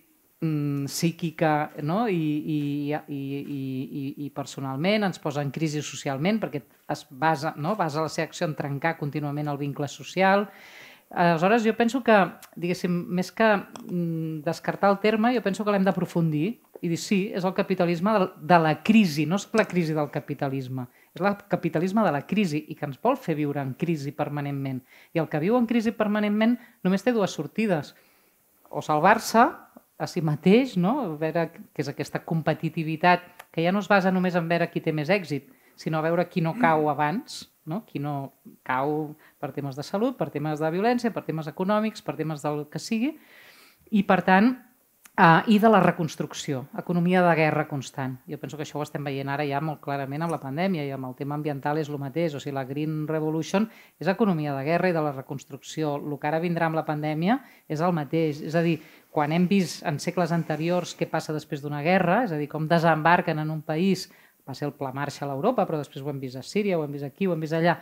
mm, 0.42 0.86
psíquica 0.86 1.72
no? 1.84 2.08
I, 2.10 2.14
i, 2.16 2.60
i, 2.94 3.22
i, 3.40 4.04
i, 4.26 4.30
personalment, 4.36 5.08
ens 5.08 5.22
posa 5.24 5.44
en 5.46 5.54
crisi 5.56 5.84
socialment 5.86 6.42
perquè 6.42 6.64
es 6.90 7.06
basa, 7.10 7.54
no? 7.58 7.76
basa 7.80 8.06
la 8.06 8.12
seva 8.12 8.30
acció 8.30 8.48
en 8.50 8.56
trencar 8.58 8.98
contínuament 8.98 9.52
el 9.52 9.62
vincle 9.62 9.88
social, 9.88 10.50
Aleshores, 11.10 11.64
jo 11.66 11.74
penso 11.74 12.04
que, 12.06 12.16
diguéssim, 12.54 12.94
més 13.18 13.32
que 13.34 13.46
mm, 13.58 14.44
descartar 14.46 14.92
el 14.94 15.00
terme, 15.02 15.32
jo 15.34 15.42
penso 15.42 15.66
que 15.66 15.74
l'hem 15.74 15.88
d'aprofundir 15.88 16.60
i 16.86 16.92
dir, 16.92 17.00
sí, 17.02 17.18
és 17.36 17.44
el 17.44 17.56
capitalisme 17.58 18.14
de 18.38 18.60
la 18.62 18.76
crisi, 18.86 19.26
no 19.26 19.40
és 19.42 19.48
la 19.58 19.66
crisi 19.68 19.96
del 19.98 20.12
capitalisme, 20.14 20.86
és 21.18 21.24
el 21.26 21.34
capitalisme 21.50 22.06
de 22.06 22.12
la 22.14 22.22
crisi 22.30 22.62
i 22.70 22.78
que 22.78 22.86
ens 22.88 23.02
vol 23.02 23.18
fer 23.18 23.36
viure 23.40 23.60
en 23.60 23.74
crisi 23.74 24.14
permanentment. 24.16 24.84
I 25.18 25.24
el 25.24 25.28
que 25.32 25.42
viu 25.42 25.58
en 25.58 25.66
crisi 25.68 25.92
permanentment 25.98 26.60
només 26.86 27.04
té 27.04 27.12
dues 27.16 27.34
sortides. 27.34 27.96
O 28.70 28.86
salvar-se 28.86 29.48
a 30.00 30.08
si 30.08 30.24
mateix, 30.24 30.78
no? 30.80 30.94
a 31.04 31.08
veure 31.20 31.50
què 31.52 31.84
és 31.84 31.92
aquesta 31.92 32.22
competitivitat 32.24 33.26
que 33.52 33.64
ja 33.66 33.74
no 33.76 33.82
es 33.84 33.90
basa 33.92 34.14
només 34.16 34.38
en 34.40 34.48
veure 34.48 34.70
qui 34.72 34.82
té 34.82 34.94
més 34.96 35.12
èxit, 35.12 35.50
sinó 35.80 36.00
a 36.00 36.06
veure 36.08 36.26
qui 36.32 36.42
no 36.42 36.56
cau 36.60 36.88
abans, 36.92 37.44
no? 37.68 37.84
qui 37.86 38.00
no 38.00 38.32
cau 38.64 39.14
per 39.40 39.52
temes 39.56 39.76
de 39.76 39.84
salut, 39.84 40.16
per 40.18 40.30
temes 40.32 40.64
de 40.64 40.72
violència, 40.72 41.12
per 41.12 41.26
temes 41.28 41.52
econòmics, 41.52 42.02
per 42.06 42.16
temes 42.16 42.46
del 42.46 42.64
que 42.72 42.80
sigui, 42.80 43.12
i 43.92 44.06
per 44.08 44.22
tant, 44.24 44.54
Uh, 45.20 45.44
I 45.52 45.58
de 45.60 45.68
la 45.68 45.82
reconstrucció, 45.84 46.70
economia 46.80 47.20
de 47.20 47.34
guerra 47.36 47.66
constant. 47.68 48.14
Jo 48.24 48.38
penso 48.40 48.56
que 48.56 48.64
això 48.64 48.78
ho 48.80 48.86
estem 48.86 49.04
veient 49.04 49.28
ara 49.28 49.44
ja 49.44 49.60
molt 49.60 49.82
clarament 49.84 50.24
amb 50.24 50.32
la 50.32 50.40
pandèmia 50.40 50.86
i 50.88 50.94
amb 50.96 51.10
el 51.10 51.18
tema 51.18 51.36
ambiental 51.36 51.76
és 51.82 51.90
el 51.92 51.98
mateix. 52.00 52.38
O 52.38 52.40
sigui, 52.40 52.54
la 52.56 52.64
Green 52.64 53.02
Revolution 53.10 53.66
és 54.00 54.08
economia 54.08 54.54
de 54.56 54.64
guerra 54.64 54.88
i 54.88 54.96
de 54.96 55.04
la 55.04 55.12
reconstrucció. 55.12 55.98
El 56.00 56.16
que 56.16 56.32
ara 56.32 56.40
vindrà 56.40 56.70
amb 56.70 56.80
la 56.80 56.86
pandèmia 56.88 57.36
és 57.68 57.84
el 57.84 57.92
mateix. 57.92 58.40
És 58.48 58.56
a 58.56 58.64
dir, 58.64 58.78
quan 59.12 59.36
hem 59.36 59.50
vist 59.52 59.84
en 59.84 60.00
segles 60.00 60.32
anteriors 60.32 60.96
què 60.96 61.10
passa 61.12 61.36
després 61.36 61.60
d'una 61.60 61.84
guerra, 61.84 62.22
és 62.24 62.32
a 62.32 62.40
dir, 62.40 62.48
com 62.48 62.72
desembarquen 62.72 63.44
en 63.44 63.52
un 63.52 63.60
país 63.60 64.08
va 64.48 64.56
ser 64.56 64.70
el 64.72 64.78
Pla 64.80 64.94
Marshall 64.96 65.34
a 65.34 65.36
Europa, 65.36 65.68
però 65.68 65.84
després 65.84 66.00
ho 66.00 66.14
hem 66.14 66.24
vist 66.24 66.40
a 66.40 66.48
Síria, 66.48 66.80
ho 66.80 66.88
hem 66.88 66.96
vist 66.96 67.04
aquí, 67.04 67.28
ho 67.28 67.36
hem 67.36 67.44
vist 67.44 67.60
allà, 67.60 67.76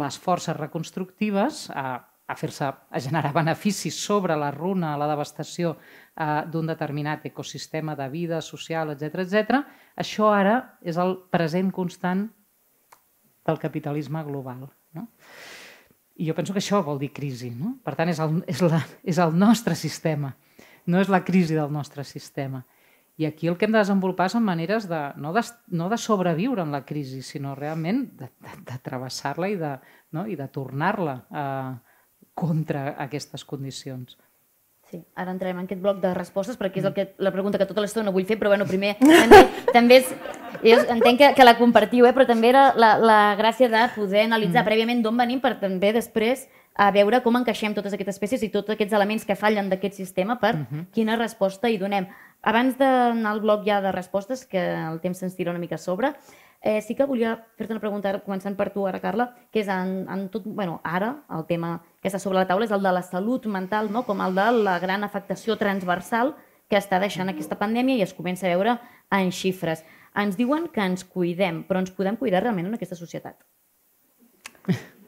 les 0.00 0.16
forces 0.16 0.56
reconstructives 0.56 1.66
a, 1.76 2.06
a 2.30 2.36
fer-se 2.38 2.64
a 2.64 3.00
generar 3.02 3.32
beneficis 3.34 3.96
sobre 3.98 4.36
la 4.38 4.52
runa, 4.54 4.94
la 4.98 5.08
devastació 5.10 5.74
eh, 5.74 6.42
d'un 6.46 6.70
determinat 6.70 7.26
ecosistema 7.26 7.96
de 7.98 8.06
vida 8.12 8.40
social, 8.40 8.94
etc 8.94 9.24
etc. 9.24 9.62
Això 9.98 10.30
ara 10.30 10.56
és 10.82 11.00
el 11.00 11.16
present 11.32 11.72
constant 11.74 12.28
del 13.46 13.58
capitalisme 13.58 14.22
global. 14.24 14.68
No? 14.94 15.08
I 16.20 16.28
jo 16.28 16.36
penso 16.36 16.54
que 16.54 16.62
això 16.62 16.84
vol 16.86 17.00
dir 17.00 17.10
crisi. 17.16 17.50
No? 17.50 17.78
Per 17.82 17.96
tant, 17.98 18.12
és 18.12 18.20
el, 18.22 18.42
és, 18.46 18.62
la, 18.62 18.82
és 19.02 19.18
el 19.18 19.34
nostre 19.34 19.74
sistema, 19.74 20.34
no 20.86 21.00
és 21.00 21.10
la 21.10 21.24
crisi 21.24 21.58
del 21.58 21.72
nostre 21.72 22.04
sistema. 22.04 22.62
I 23.20 23.26
aquí 23.26 23.50
el 23.50 23.58
que 23.58 23.66
hem 23.66 23.74
de 23.74 23.82
desenvolupar 23.82 24.30
són 24.32 24.46
maneres 24.46 24.86
de, 24.88 24.98
no, 25.20 25.34
de, 25.36 25.42
no 25.76 25.90
de 25.92 25.98
sobreviure 26.00 26.62
en 26.62 26.70
la 26.72 26.86
crisi, 26.88 27.20
sinó 27.26 27.56
realment 27.58 28.06
de, 28.16 28.30
de, 28.40 28.54
de 28.70 28.76
travessar-la 28.86 29.50
i 29.50 29.58
de, 29.60 29.74
no? 30.16 30.24
i 30.30 30.38
de 30.38 30.46
tornar-la 30.48 31.16
eh, 31.28 31.89
contra 32.34 32.94
aquestes 32.98 33.44
condicions. 33.44 34.16
Sí, 34.90 34.98
ara 35.14 35.30
entrem 35.30 35.54
en 35.54 35.68
aquest 35.68 35.78
bloc 35.82 36.00
de 36.02 36.10
respostes 36.16 36.56
perquè 36.58 36.80
és 36.80 36.86
el 36.88 36.94
que, 36.96 37.04
la 37.22 37.30
pregunta 37.30 37.60
que 37.60 37.66
tota 37.68 37.82
l'estona 37.84 38.10
vull 38.10 38.26
fer, 38.26 38.40
però 38.40 38.50
bueno, 38.50 38.66
primer 38.66 38.96
també, 38.98 39.42
també 39.70 40.00
és, 40.00 40.08
és, 40.66 40.82
entenc 40.90 41.20
que, 41.20 41.28
que 41.36 41.46
la 41.46 41.54
compartiu, 41.60 42.08
eh, 42.08 42.14
però 42.16 42.26
també 42.26 42.50
era 42.50 42.72
la, 42.74 42.96
la 42.98 43.20
gràcia 43.38 43.68
de 43.70 43.84
poder 43.94 44.24
analitzar 44.26 44.64
mm. 44.64 44.66
prèviament 44.66 45.04
d'on 45.04 45.22
venim 45.22 45.42
per 45.44 45.54
també 45.62 45.92
després 45.94 46.48
a 46.74 46.90
veure 46.94 47.20
com 47.22 47.38
encaixem 47.38 47.74
totes 47.76 47.94
aquestes 47.94 48.16
espècies 48.16 48.42
i 48.46 48.50
tots 48.50 48.74
aquests 48.74 48.94
elements 48.98 49.26
que 49.28 49.38
fallen 49.38 49.70
d'aquest 49.70 49.94
sistema 49.94 50.40
per 50.40 50.54
uh 50.56 50.66
-huh. 50.66 50.84
quina 50.90 51.16
resposta 51.16 51.68
hi 51.68 51.78
donem. 51.78 52.08
Abans 52.42 52.78
d'anar 52.78 53.30
al 53.30 53.40
bloc 53.40 53.66
ja 53.66 53.80
de 53.80 53.92
respostes, 53.92 54.46
que 54.46 54.58
el 54.58 55.00
temps 55.00 55.18
se'ns 55.18 55.36
tira 55.36 55.50
una 55.50 55.60
mica 55.60 55.74
a 55.74 55.78
sobre, 55.78 56.14
eh, 56.60 56.80
sí 56.82 56.94
que 56.94 57.06
volia 57.08 57.34
fer-te 57.56 57.72
una 57.72 57.82
pregunta, 57.82 58.12
començant 58.24 58.56
per 58.56 58.68
tu 58.74 58.84
ara, 58.86 59.00
Carla, 59.00 59.30
que 59.52 59.62
és 59.62 59.70
en, 59.72 60.04
en 60.12 60.26
tot, 60.32 60.44
bueno, 60.44 60.80
ara 60.84 61.14
el 61.36 61.46
tema 61.48 61.78
que 62.02 62.10
està 62.10 62.20
sobre 62.20 62.38
la 62.38 62.46
taula 62.48 62.68
és 62.68 62.74
el 62.74 62.84
de 62.84 62.92
la 62.92 63.02
salut 63.06 63.46
mental, 63.46 63.90
no? 63.92 64.04
com 64.08 64.20
el 64.20 64.36
de 64.36 64.46
la 64.60 64.78
gran 64.82 65.04
afectació 65.04 65.56
transversal 65.60 66.34
que 66.70 66.78
està 66.78 67.00
deixant 67.02 67.32
aquesta 67.32 67.58
pandèmia 67.58 67.98
i 67.98 68.04
es 68.04 68.14
comença 68.14 68.46
a 68.46 68.52
veure 68.52 68.76
en 69.10 69.32
xifres. 69.34 69.82
Ens 70.20 70.36
diuen 70.38 70.68
que 70.70 70.84
ens 70.84 71.04
cuidem, 71.06 71.64
però 71.66 71.80
ens 71.82 71.92
podem 71.94 72.18
cuidar 72.20 72.44
realment 72.44 72.68
en 72.70 72.78
aquesta 72.78 72.98
societat? 72.98 73.40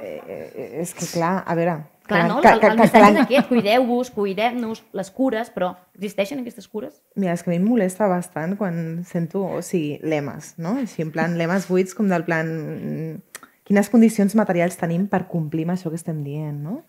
Eh, 0.00 0.16
eh, 0.32 0.68
és 0.80 0.94
que 0.96 1.04
clar, 1.10 1.42
a 1.44 1.52
veure, 1.58 1.74
Clar, 2.10 2.26
no? 2.28 2.40
El, 2.42 2.64
el 2.66 2.76
missatge 2.80 3.12
és 3.12 3.20
aquest, 3.24 3.48
cuideu-vos, 3.48 4.10
cuidem-nos, 4.14 4.82
les 4.98 5.12
cures, 5.14 5.52
però 5.54 5.72
existeixen 5.96 6.42
aquestes 6.42 6.66
cures? 6.68 6.98
Mira, 7.14 7.36
és 7.38 7.44
que 7.46 7.52
a 7.52 7.54
mi 7.54 7.60
em 7.60 7.66
molesta 7.70 8.10
bastant 8.10 8.56
quan 8.60 9.00
sento, 9.08 9.46
o 9.46 9.62
sigui, 9.64 9.96
lemes, 10.02 10.54
no? 10.58 10.76
Així, 10.82 11.04
en 11.06 11.14
plan, 11.14 11.38
lemes 11.38 11.70
buits 11.70 11.96
com 11.96 12.10
del 12.10 12.26
plan 12.26 12.50
quines 13.70 13.86
condicions 13.86 14.34
materials 14.34 14.74
tenim 14.80 15.06
per 15.06 15.28
complir 15.30 15.62
amb 15.68 15.76
això 15.76 15.92
que 15.92 15.98
estem 16.00 16.24
dient, 16.26 16.58
no? 16.66 16.80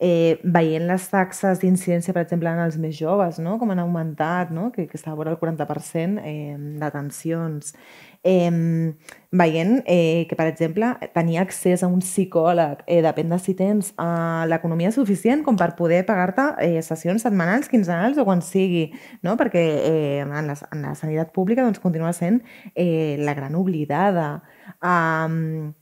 Eh, 0.00 0.38
veient 0.56 0.86
les 0.88 1.02
taxes 1.12 1.58
d'incidència, 1.60 2.14
per 2.16 2.22
exemple, 2.22 2.48
en 2.48 2.62
els 2.62 2.78
més 2.80 2.94
joves, 2.96 3.36
no? 3.42 3.58
com 3.60 3.68
han 3.74 3.82
augmentat, 3.82 4.48
no? 4.48 4.70
que, 4.72 4.86
que 4.88 4.96
està 4.96 5.10
a 5.12 5.16
vora 5.18 5.34
el 5.34 5.36
40% 5.36 6.22
eh, 6.24 6.54
d'atencions, 6.80 7.74
eh, 8.22 8.94
veient 9.30 9.82
eh, 9.86 10.26
que, 10.28 10.36
per 10.36 10.46
exemple, 10.50 10.90
tenir 11.14 11.38
accés 11.38 11.82
a 11.82 11.88
un 11.88 12.00
psicòleg 12.02 12.82
eh, 12.86 13.00
depèn 13.04 13.30
de 13.30 13.38
si 13.40 13.54
tens 13.58 13.92
eh, 13.94 14.44
l'economia 14.50 14.90
suficient 14.94 15.44
com 15.46 15.58
per 15.60 15.72
poder 15.78 16.02
pagar-te 16.08 16.50
eh, 16.66 16.80
sessions 16.82 17.22
setmanals, 17.26 17.70
quinzenals 17.70 18.18
o 18.18 18.26
quan 18.28 18.42
sigui, 18.44 18.88
no? 19.26 19.36
perquè 19.40 19.66
eh, 19.90 20.24
en, 20.24 20.34
la, 20.50 20.56
en 20.72 20.88
la 20.88 20.96
sanitat 20.98 21.32
pública 21.36 21.64
doncs, 21.64 21.82
continua 21.82 22.12
sent 22.16 22.42
eh, 22.74 23.16
la 23.20 23.36
gran 23.38 23.54
oblidada. 23.58 24.40
Um, 24.82 25.72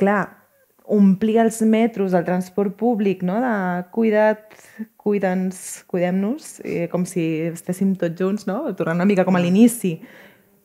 clar, 0.00 0.44
omplir 0.84 1.38
els 1.40 1.62
metros 1.64 2.12
del 2.12 2.26
transport 2.26 2.74
públic, 2.76 3.22
no? 3.24 3.38
de 3.40 3.84
cuida't, 3.92 4.58
cuida'ns, 5.00 5.84
cuidem-nos, 5.88 6.58
eh, 6.64 6.88
com 6.92 7.06
si 7.08 7.24
estéssim 7.48 7.94
tots 8.00 8.20
junts, 8.20 8.44
no? 8.48 8.62
tornant 8.76 9.00
una 9.00 9.08
mica 9.08 9.24
com 9.24 9.36
a 9.36 9.40
l'inici, 9.40 9.96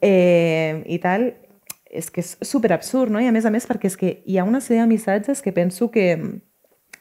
eh, 0.02 0.84
i 0.86 1.00
tal, 1.04 1.30
és 1.89 2.10
que 2.14 2.22
és 2.22 2.36
super 2.45 2.72
absurd, 2.74 3.12
no? 3.12 3.22
I 3.22 3.28
a 3.28 3.34
més 3.36 3.45
a 3.45 3.52
més 3.54 3.66
perquè 3.68 3.89
és 3.89 3.97
que 3.97 4.12
hi 4.26 4.38
ha 4.38 4.45
una 4.47 4.62
sèrie 4.62 4.84
de 4.84 4.91
missatges 4.91 5.41
que 5.41 5.54
penso 5.54 5.89
que, 5.91 6.08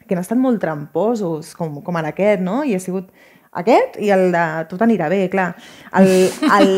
que 0.07 0.17
han 0.17 0.23
estat 0.23 0.41
molt 0.41 0.61
tramposos, 0.63 1.53
com, 1.59 1.81
com 1.85 2.01
ara 2.01 2.15
aquest, 2.15 2.43
no? 2.45 2.63
I 2.65 2.75
ha 2.77 2.83
sigut 2.83 3.13
aquest 3.59 3.99
i 4.05 4.11
el 4.15 4.31
de 4.33 4.45
tot 4.71 4.83
anirà 4.85 5.09
bé, 5.13 5.23
clar. 5.33 5.51
El, 5.97 6.11
el, 6.59 6.73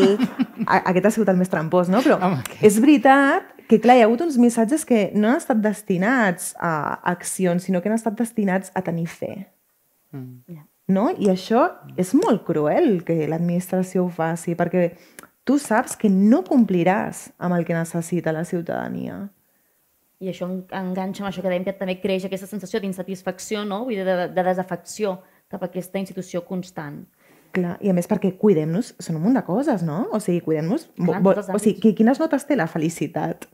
aquest 0.67 1.07
ha 1.07 1.13
sigut 1.15 1.31
el 1.31 1.39
més 1.39 1.51
trampós, 1.51 1.91
no? 1.91 2.03
Però 2.05 2.19
Home, 2.21 2.41
és 2.63 2.79
veritat 2.83 3.53
que, 3.67 3.79
clar, 3.79 3.97
hi 3.97 4.03
ha 4.03 4.09
hagut 4.09 4.25
uns 4.25 4.37
missatges 4.41 4.83
que 4.87 5.09
no 5.15 5.31
han 5.31 5.39
estat 5.39 5.61
destinats 5.63 6.51
a 6.59 6.99
accions, 7.13 7.67
sinó 7.67 7.79
que 7.81 7.91
han 7.91 7.95
estat 7.95 8.19
destinats 8.19 8.73
a 8.75 8.83
tenir 8.83 9.07
fe. 9.07 9.47
Mm. 10.11 10.59
No? 10.91 11.07
I 11.15 11.29
això 11.31 11.69
és 11.99 12.11
molt 12.17 12.43
cruel 12.43 13.05
que 13.07 13.15
l'administració 13.31 14.03
ho 14.03 14.11
faci, 14.11 14.57
perquè 14.59 14.89
tu 15.47 15.57
saps 15.61 15.97
que 15.99 16.09
no 16.09 16.43
compliràs 16.47 17.29
amb 17.41 17.57
el 17.57 17.65
que 17.67 17.77
necessita 17.77 18.33
la 18.35 18.43
ciutadania. 18.47 19.23
I 20.21 20.29
això 20.29 20.47
enganxa 20.47 21.23
amb 21.23 21.31
això 21.31 21.41
que 21.41 21.49
dèiem, 21.49 21.65
que 21.65 21.73
també 21.77 21.97
creix 22.01 22.27
aquesta 22.27 22.49
sensació 22.49 22.81
d'insatisfacció 22.81 23.63
no? 23.65 23.87
I 23.89 23.97
de, 24.01 24.17
de 24.35 24.43
desafecció 24.45 25.17
cap 25.49 25.63
a 25.63 25.71
aquesta 25.71 25.99
institució 25.99 26.43
constant. 26.45 27.01
Clar, 27.51 27.73
i 27.83 27.89
a 27.91 27.95
més 27.95 28.07
perquè 28.07 28.35
cuidem-nos 28.39 28.93
són 29.01 29.17
un 29.17 29.25
munt 29.25 29.39
de 29.39 29.43
coses, 29.43 29.81
no? 29.83 30.05
O 30.15 30.21
sigui, 30.23 30.43
cuidem-nos... 30.45 30.85
O 31.01 31.59
sigui, 31.59 31.91
quines 31.97 32.21
notes 32.21 32.45
té 32.47 32.55
la 32.55 32.69
felicitat? 32.71 33.49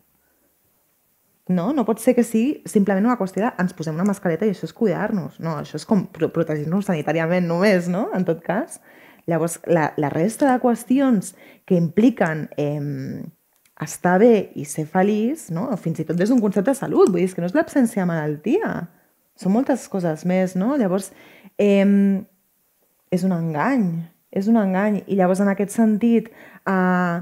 no? 1.47 1.71
No 1.73 1.85
pot 1.87 2.01
ser 2.03 2.13
que 2.17 2.25
sigui 2.27 2.61
simplement 2.67 3.05
una 3.07 3.17
qüestió 3.19 3.45
de 3.45 3.51
ens 3.61 3.75
posem 3.77 3.95
una 3.95 4.05
mascareta 4.07 4.47
i 4.47 4.53
això 4.53 4.67
és 4.67 4.75
cuidar-nos. 4.75 5.39
No, 5.43 5.57
això 5.61 5.79
és 5.79 5.85
com 5.87 6.05
pro 6.13 6.29
protegir-nos 6.33 6.89
sanitàriament 6.89 7.47
només, 7.47 7.87
no? 7.91 8.07
En 8.15 8.27
tot 8.27 8.43
cas. 8.45 8.81
Llavors, 9.27 9.57
la, 9.67 9.91
la 9.99 10.09
resta 10.13 10.51
de 10.53 10.59
qüestions 10.63 11.33
que 11.67 11.75
impliquen 11.75 12.47
eh, 12.55 13.23
estar 13.83 14.17
bé 14.21 14.51
i 14.55 14.65
ser 14.65 14.87
feliç, 14.89 15.49
no? 15.53 15.67
fins 15.81 15.99
i 16.01 16.05
tot 16.07 16.17
des 16.17 16.31
d'un 16.31 16.41
concepte 16.41 16.71
de 16.71 16.79
salut, 16.79 17.11
vull 17.11 17.21
dir, 17.21 17.33
que 17.35 17.43
no 17.43 17.49
és 17.49 17.55
l'absència 17.57 18.01
de 18.03 18.09
malaltia, 18.09 18.71
són 19.37 19.53
moltes 19.53 19.85
coses 19.91 20.23
més, 20.25 20.55
no? 20.57 20.73
Llavors, 20.79 21.11
eh, 21.61 21.85
és 23.13 23.23
un 23.23 23.35
engany, 23.35 23.85
és 24.31 24.47
un 24.49 24.57
engany. 24.57 25.03
I 25.05 25.17
llavors, 25.19 25.41
en 25.43 25.51
aquest 25.51 25.75
sentit, 25.75 26.31
eh, 26.67 27.17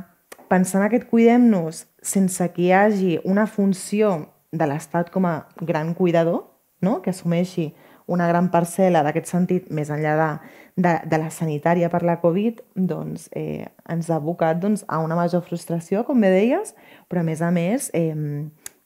pensant 0.50 0.86
que 0.90 1.02
et 1.02 1.10
cuidem-nos 1.10 1.86
sense 2.02 2.48
que 2.54 2.62
hi 2.62 2.72
hagi 2.72 3.18
una 3.26 3.48
funció 3.48 4.30
de 4.52 4.68
l'Estat 4.70 5.12
com 5.12 5.26
a 5.26 5.48
gran 5.60 5.94
cuidador, 5.94 6.46
no? 6.82 7.02
que 7.02 7.12
assumeixi 7.12 7.74
una 8.08 8.28
gran 8.30 8.52
parcel·la 8.54 9.02
d'aquest 9.04 9.28
sentit, 9.28 9.72
més 9.74 9.90
enllà 9.90 10.16
de, 10.20 10.30
de, 10.76 10.94
de 11.08 11.18
la 11.18 11.30
sanitària 11.32 11.90
per 11.92 12.04
la 12.04 12.18
Covid, 12.20 12.60
doncs 12.76 13.30
eh, 13.36 13.68
ens 13.90 14.10
ha 14.10 14.20
abocat 14.20 14.60
doncs, 14.60 14.84
a 14.88 15.00
una 15.04 15.16
major 15.16 15.44
frustració, 15.46 16.04
com 16.08 16.20
bé 16.22 16.34
deies, 16.34 16.76
però 17.08 17.24
a 17.24 17.28
més 17.28 17.42
a 17.42 17.52
més, 17.56 17.90
eh, 17.96 18.16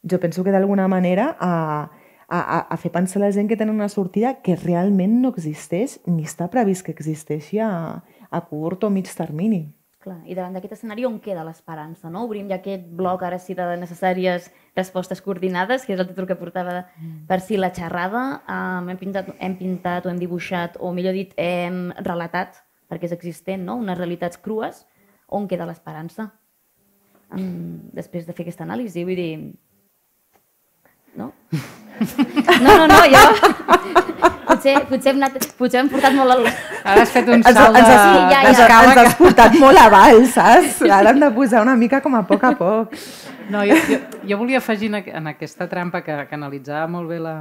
jo 0.03 0.19
penso 0.21 0.45
que 0.45 0.53
d'alguna 0.53 0.87
manera 0.87 1.31
a, 1.39 1.89
a, 2.29 2.59
a 2.61 2.77
fer 2.77 2.91
pensar 2.93 3.23
la 3.23 3.31
gent 3.33 3.49
que 3.49 3.57
tenen 3.57 3.75
una 3.75 3.89
sortida 3.89 4.37
que 4.45 4.55
realment 4.55 5.19
no 5.23 5.33
existeix 5.33 5.97
ni 6.05 6.27
està 6.29 6.49
previst 6.53 6.85
que 6.85 6.93
existeixi 6.93 7.59
a, 7.59 7.71
a 8.29 8.41
curt 8.45 8.85
o 8.85 8.93
mig 8.93 9.09
termini. 9.09 9.65
Clar, 9.99 10.21
i 10.31 10.35
davant 10.35 10.53
d'aquest 10.55 10.77
escenari 10.77 11.03
on 11.03 11.17
queda 11.19 11.41
l'esperança, 11.43 12.07
no? 12.07 12.21
Obrim 12.23 12.47
ja 12.47 12.55
aquest 12.61 12.85
bloc 12.95 13.23
ara 13.27 13.35
sí 13.43 13.51
de 13.57 13.65
necessàries 13.81 14.45
respostes 14.77 15.19
coordinades, 15.25 15.83
que 15.83 15.91
és 15.91 15.99
el 15.99 16.07
títol 16.07 16.27
que 16.29 16.37
portava 16.39 16.85
mm. 16.85 17.25
per 17.27 17.41
si 17.43 17.59
la 17.59 17.73
xerrada. 17.75 18.21
Um, 18.47 18.87
hem, 18.93 18.99
pintat, 19.01 19.33
hem 19.43 19.57
pintat 19.59 20.07
o 20.07 20.13
hem 20.13 20.21
dibuixat, 20.21 20.77
o 20.79 20.93
millor 20.95 21.17
dit, 21.19 21.33
hem 21.35 21.89
relatat, 21.99 22.61
perquè 22.87 23.09
és 23.09 23.15
existent, 23.17 23.65
no? 23.67 23.75
unes 23.83 23.99
realitats 23.99 24.39
crues, 24.39 24.85
on 25.35 25.51
queda 25.51 25.67
l'esperança? 25.67 26.29
Um, 27.35 27.91
després 27.91 28.23
de 28.23 28.37
fer 28.37 28.47
aquesta 28.47 28.63
anàlisi, 28.69 29.03
vull 29.03 29.19
dir... 29.19 29.33
No? 31.17 31.33
No, 32.63 32.75
no, 32.77 32.85
no, 32.87 33.01
jo 33.11 33.23
potser, 34.59 34.75
potser, 34.89 35.13
hem 35.13 35.21
anat, 35.21 35.47
potser 35.57 35.81
hem 35.81 35.89
portat 35.91 36.15
molt... 36.15 36.33
El... 36.35 36.47
Ara 36.83 37.03
has 37.03 37.11
fet 37.13 37.29
un 37.31 37.43
salt 37.45 37.75
de... 37.75 37.81
Ens, 37.81 37.91
has, 37.91 38.01
sí, 38.01 38.17
ja, 38.19 38.39
ja. 38.39 38.41
Ens, 38.49 38.63
ens 38.63 39.01
has 39.03 39.19
portat 39.19 39.55
molt 39.61 39.81
avall, 39.81 40.25
saps? 40.31 40.81
Ara 40.87 41.13
hem 41.13 41.21
de 41.21 41.29
posar 41.35 41.63
una 41.65 41.75
mica 41.79 42.01
com 42.05 42.17
a 42.17 42.23
poc 42.27 42.45
a 42.47 42.53
poc. 42.59 42.97
No, 43.49 43.63
jo, 43.65 43.77
jo, 43.89 44.01
jo 44.29 44.39
volia 44.41 44.59
afegir 44.61 44.91
en 44.93 45.31
aquesta 45.31 45.69
trampa 45.69 46.03
que, 46.05 46.17
que 46.29 46.37
analitzava 46.37 46.89
molt 46.91 47.09
bé 47.09 47.19
la, 47.23 47.37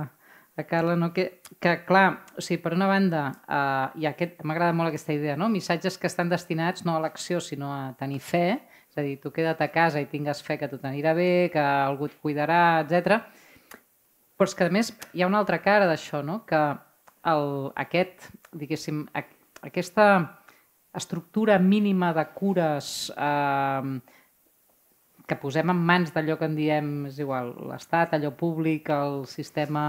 la 0.57 0.67
Carla, 0.69 0.97
no? 0.97 1.13
que, 1.13 1.41
que 1.61 1.75
clar, 1.89 2.07
o 2.37 2.45
sigui, 2.45 2.63
per 2.65 2.75
una 2.77 2.89
banda, 2.91 3.27
uh, 3.45 4.01
i 4.01 4.09
aquest, 4.09 4.41
m'agrada 4.49 4.77
molt 4.77 4.93
aquesta 4.93 5.17
idea, 5.17 5.37
no? 5.37 5.51
missatges 5.53 5.99
que 6.01 6.09
estan 6.09 6.33
destinats 6.33 6.87
no 6.89 6.97
a 6.97 7.03
l'acció, 7.05 7.43
sinó 7.45 7.75
a 7.75 7.83
tenir 8.01 8.23
fe, 8.25 8.47
és 8.89 8.97
a 8.97 9.05
dir, 9.05 9.19
tu 9.21 9.31
queda't 9.35 9.61
a 9.63 9.69
casa 9.71 10.01
i 10.01 10.09
tingues 10.09 10.41
fe 10.43 10.57
que 10.59 10.71
tot 10.71 10.87
anirà 10.89 11.13
bé, 11.15 11.51
que 11.53 11.61
algú 11.61 12.09
et 12.09 12.17
cuidarà, 12.25 12.81
etc. 12.87 13.21
Però 14.39 14.47
és 14.47 14.55
que, 14.55 14.69
a 14.69 14.75
més, 14.75 14.93
hi 15.15 15.25
ha 15.25 15.29
una 15.31 15.41
altra 15.43 15.59
cara 15.59 15.89
d'això, 15.91 16.23
no? 16.23 16.45
que 16.47 16.61
el, 17.27 17.49
aquest, 17.83 18.29
diguéssim, 18.55 19.03
aquesta 19.67 20.07
estructura 20.95 21.59
mínima 21.59 22.13
de 22.15 22.25
cures 22.37 22.93
eh, 23.19 23.99
que 25.29 25.39
posem 25.43 25.73
en 25.75 25.81
mans 25.91 26.15
d'allò 26.15 26.39
que 26.39 26.47
en 26.47 26.55
diem, 26.57 26.93
és 27.11 27.19
igual, 27.21 27.51
l'Estat, 27.69 28.15
allò 28.15 28.31
públic, 28.39 28.93
el 28.95 29.25
sistema 29.27 29.83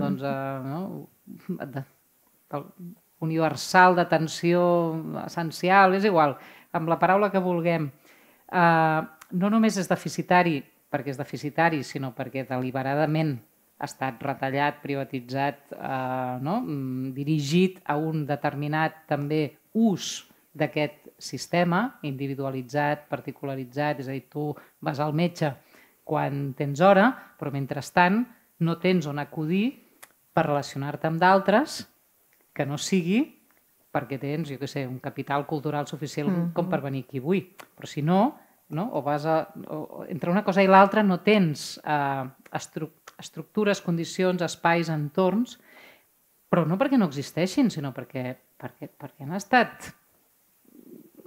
doncs, 0.00 0.22
eh, 0.28 0.60
no? 0.68 0.82
de, 1.72 1.86
el 2.60 2.68
universal 3.24 3.96
d'atenció 3.96 4.60
essencial, 5.24 5.96
és 5.96 6.04
igual, 6.04 6.36
amb 6.76 6.92
la 6.92 7.00
paraula 7.00 7.32
que 7.32 7.42
vulguem, 7.42 7.88
eh, 8.52 9.00
no 9.32 9.50
només 9.50 9.80
és 9.80 9.88
deficitari 9.88 10.60
perquè 10.92 11.10
és 11.10 11.18
deficitari, 11.18 11.82
sinó 11.82 12.12
perquè 12.14 12.44
deliberadament 12.46 13.34
ha 13.78 13.88
estat 13.88 14.22
retallat, 14.22 14.80
privatitzat, 14.82 15.72
eh, 15.74 16.36
no? 16.40 16.60
Mm, 16.62 17.12
dirigit 17.16 17.80
a 17.84 17.96
un 17.98 18.24
determinat 18.26 19.04
també 19.10 19.58
ús 19.74 20.24
d'aquest 20.54 21.10
sistema 21.18 21.98
individualitzat, 22.06 23.08
particularitzat, 23.10 24.00
és 24.00 24.08
a 24.08 24.14
dir, 24.14 24.26
tu 24.30 24.52
vas 24.80 25.00
al 25.00 25.14
metge 25.14 25.50
quan 26.04 26.52
tens 26.54 26.80
hora, 26.84 27.08
però 27.38 27.50
mentrestant 27.50 28.22
no 28.60 28.78
tens 28.78 29.08
on 29.10 29.18
acudir 29.18 29.72
per 30.34 30.46
relacionar-te 30.46 31.08
amb 31.08 31.20
d'altres 31.22 31.82
que 32.54 32.66
no 32.66 32.78
sigui 32.78 33.24
perquè 33.94 34.18
tens, 34.18 34.50
jo 34.50 34.58
què 34.58 34.66
sé, 34.70 34.86
un 34.90 34.98
capital 35.02 35.46
cultural 35.46 35.86
suficient 35.86 36.28
mm 36.28 36.34
-hmm. 36.34 36.52
com 36.52 36.68
per 36.68 36.80
venir 36.82 37.04
aquí 37.04 37.18
avui. 37.18 37.54
Però 37.76 37.86
si 37.86 38.02
no, 38.02 38.38
no? 38.68 38.90
o 38.92 39.02
vas 39.02 39.24
a, 39.26 39.48
o, 39.68 40.04
entre 40.08 40.30
una 40.30 40.42
cosa 40.42 40.62
i 40.62 40.66
l'altra 40.66 41.02
no 41.02 41.20
tens 41.20 41.80
eh, 41.84 42.24
estructura 42.52 43.03
estructures, 43.20 43.82
condicions, 43.84 44.42
espais, 44.42 44.90
entorns, 44.92 45.58
però 46.50 46.64
no 46.68 46.78
perquè 46.78 46.98
no 47.00 47.10
existeixin, 47.10 47.70
sinó 47.70 47.92
perquè, 47.94 48.32
perquè, 48.60 48.88
perquè 48.94 49.26
han 49.26 49.36
estat 49.36 49.92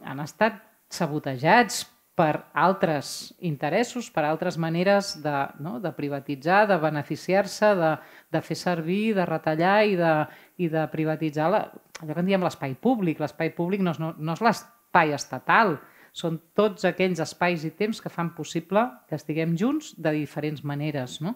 han 0.08 0.22
estat 0.24 0.62
sabotejats 0.94 1.86
per 2.18 2.48
altres 2.58 3.36
interessos, 3.46 4.08
per 4.10 4.24
altres 4.26 4.56
maneres 4.58 5.12
de, 5.22 5.36
no? 5.62 5.78
de 5.84 5.92
privatitzar, 5.94 6.64
de 6.70 6.78
beneficiar-se, 6.82 7.74
de, 7.78 7.92
de 8.34 8.42
fer 8.42 8.58
servir, 8.58 9.14
de 9.18 9.26
retallar 9.30 9.84
i 9.86 9.94
de, 10.00 10.14
i 10.58 10.72
de 10.74 10.88
privatitzar 10.90 11.52
la, 11.54 11.62
allò 12.02 12.16
que 12.16 12.24
en 12.24 12.32
diem 12.32 12.48
l'espai 12.48 12.74
públic. 12.82 13.22
L'espai 13.22 13.54
públic 13.54 13.86
no 13.86 13.94
és, 13.94 14.02
no, 14.02 14.16
no 14.18 14.34
és 14.34 14.42
l'espai 14.42 15.14
estatal, 15.14 15.78
són 16.18 16.40
tots 16.58 16.88
aquells 16.90 17.22
espais 17.22 17.68
i 17.68 17.76
temps 17.78 18.02
que 18.02 18.10
fan 18.10 18.32
possible 18.34 18.88
que 19.06 19.20
estiguem 19.20 19.54
junts 19.60 19.94
de 20.02 20.16
diferents 20.18 20.64
maneres. 20.66 21.20
No? 21.22 21.36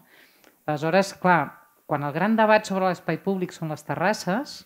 Aleshores, 0.66 1.14
clar, 1.18 1.41
quan 1.89 2.03
el 2.07 2.14
gran 2.16 2.38
debat 2.38 2.68
sobre 2.68 2.88
l'espai 2.88 3.18
públic 3.24 3.51
són 3.55 3.74
les 3.74 3.84
terrasses, 3.88 4.62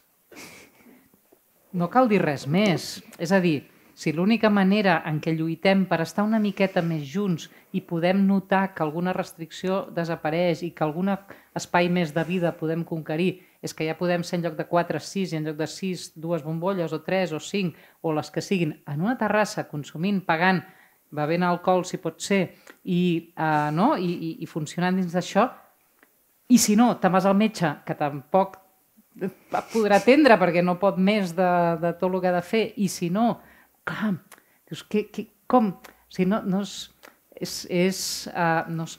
no 1.76 1.90
cal 1.92 2.12
dir 2.12 2.22
res 2.24 2.46
més. 2.48 3.00
És 3.20 3.32
a 3.36 3.40
dir, 3.44 3.64
si 3.96 4.12
l'única 4.12 4.50
manera 4.52 4.98
en 5.08 5.22
què 5.24 5.32
lluitem 5.32 5.86
per 5.88 6.02
estar 6.04 6.26
una 6.28 6.40
miqueta 6.44 6.84
més 6.84 7.06
junts 7.08 7.48
i 7.72 7.82
podem 7.88 8.26
notar 8.28 8.74
que 8.76 8.84
alguna 8.84 9.14
restricció 9.16 9.86
desapareix 9.96 10.66
i 10.68 10.74
que 10.76 10.84
algun 10.84 11.14
espai 11.56 11.88
més 11.88 12.12
de 12.16 12.26
vida 12.28 12.52
podem 12.60 12.84
conquerir 12.84 13.40
és 13.64 13.74
que 13.74 13.88
ja 13.88 13.96
podem 13.98 14.24
ser 14.28 14.38
en 14.38 14.46
lloc 14.46 14.58
de 14.60 14.68
4, 14.68 15.00
6 15.00 15.32
i 15.32 15.40
en 15.40 15.48
lloc 15.48 15.58
de 15.58 15.68
6, 15.72 16.10
dues 16.20 16.44
bombolles 16.44 16.92
o 16.94 17.02
3 17.08 17.34
o 17.34 17.40
5 17.40 18.04
o 18.04 18.14
les 18.14 18.30
que 18.36 18.44
siguin 18.44 18.76
en 18.86 19.02
una 19.02 19.16
terrassa 19.18 19.66
consumint, 19.72 20.20
pagant, 20.28 20.60
bevent 21.16 21.48
alcohol 21.48 21.86
si 21.88 21.98
pot 22.04 22.20
ser 22.22 22.42
i, 22.84 23.32
uh, 23.40 23.72
no? 23.72 23.96
I, 23.96 24.12
i, 24.12 24.32
i 24.44 24.52
funcionant 24.52 25.00
dins 25.00 25.16
d'això, 25.16 25.48
i 26.50 26.60
si 26.62 26.76
no, 26.78 26.94
te'n 27.02 27.14
vas 27.16 27.26
al 27.26 27.38
metge, 27.38 27.72
que 27.86 27.98
tampoc 27.98 28.60
podrà 29.72 30.00
atendre 30.02 30.38
perquè 30.38 30.64
no 30.64 30.78
pot 30.82 30.98
més 31.00 31.34
de, 31.38 31.52
de 31.82 31.94
tot 32.00 32.12
el 32.12 32.22
que 32.22 32.30
ha 32.30 32.36
de 32.36 32.44
fer, 32.46 32.66
i 32.78 32.90
si 32.92 33.10
no, 33.14 33.40
clar, 33.88 34.14
dius, 34.70 34.84
que, 34.92 35.08
que, 35.14 35.30
com? 35.48 35.74
Sigui, 36.12 36.30
no, 36.32 36.42
no 36.46 36.62
és, 36.66 36.76
és, 37.40 37.58
és, 37.72 38.00
uh, 38.34 38.68
no 38.72 38.86
és, 38.88 38.98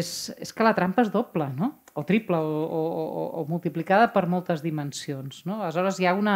és, 0.00 0.12
és 0.42 0.52
que 0.52 0.66
la 0.66 0.74
trampa 0.76 1.06
és 1.06 1.12
doble, 1.14 1.48
no? 1.56 1.76
o 1.96 2.04
triple, 2.04 2.36
o, 2.36 2.64
o, 2.68 2.80
o, 3.06 3.22
o 3.40 3.44
multiplicada 3.48 4.10
per 4.12 4.26
moltes 4.28 4.60
dimensions. 4.60 5.46
No? 5.48 5.62
Aleshores, 5.62 5.96
hi 5.96 6.04
ha, 6.04 6.12
una, 6.12 6.34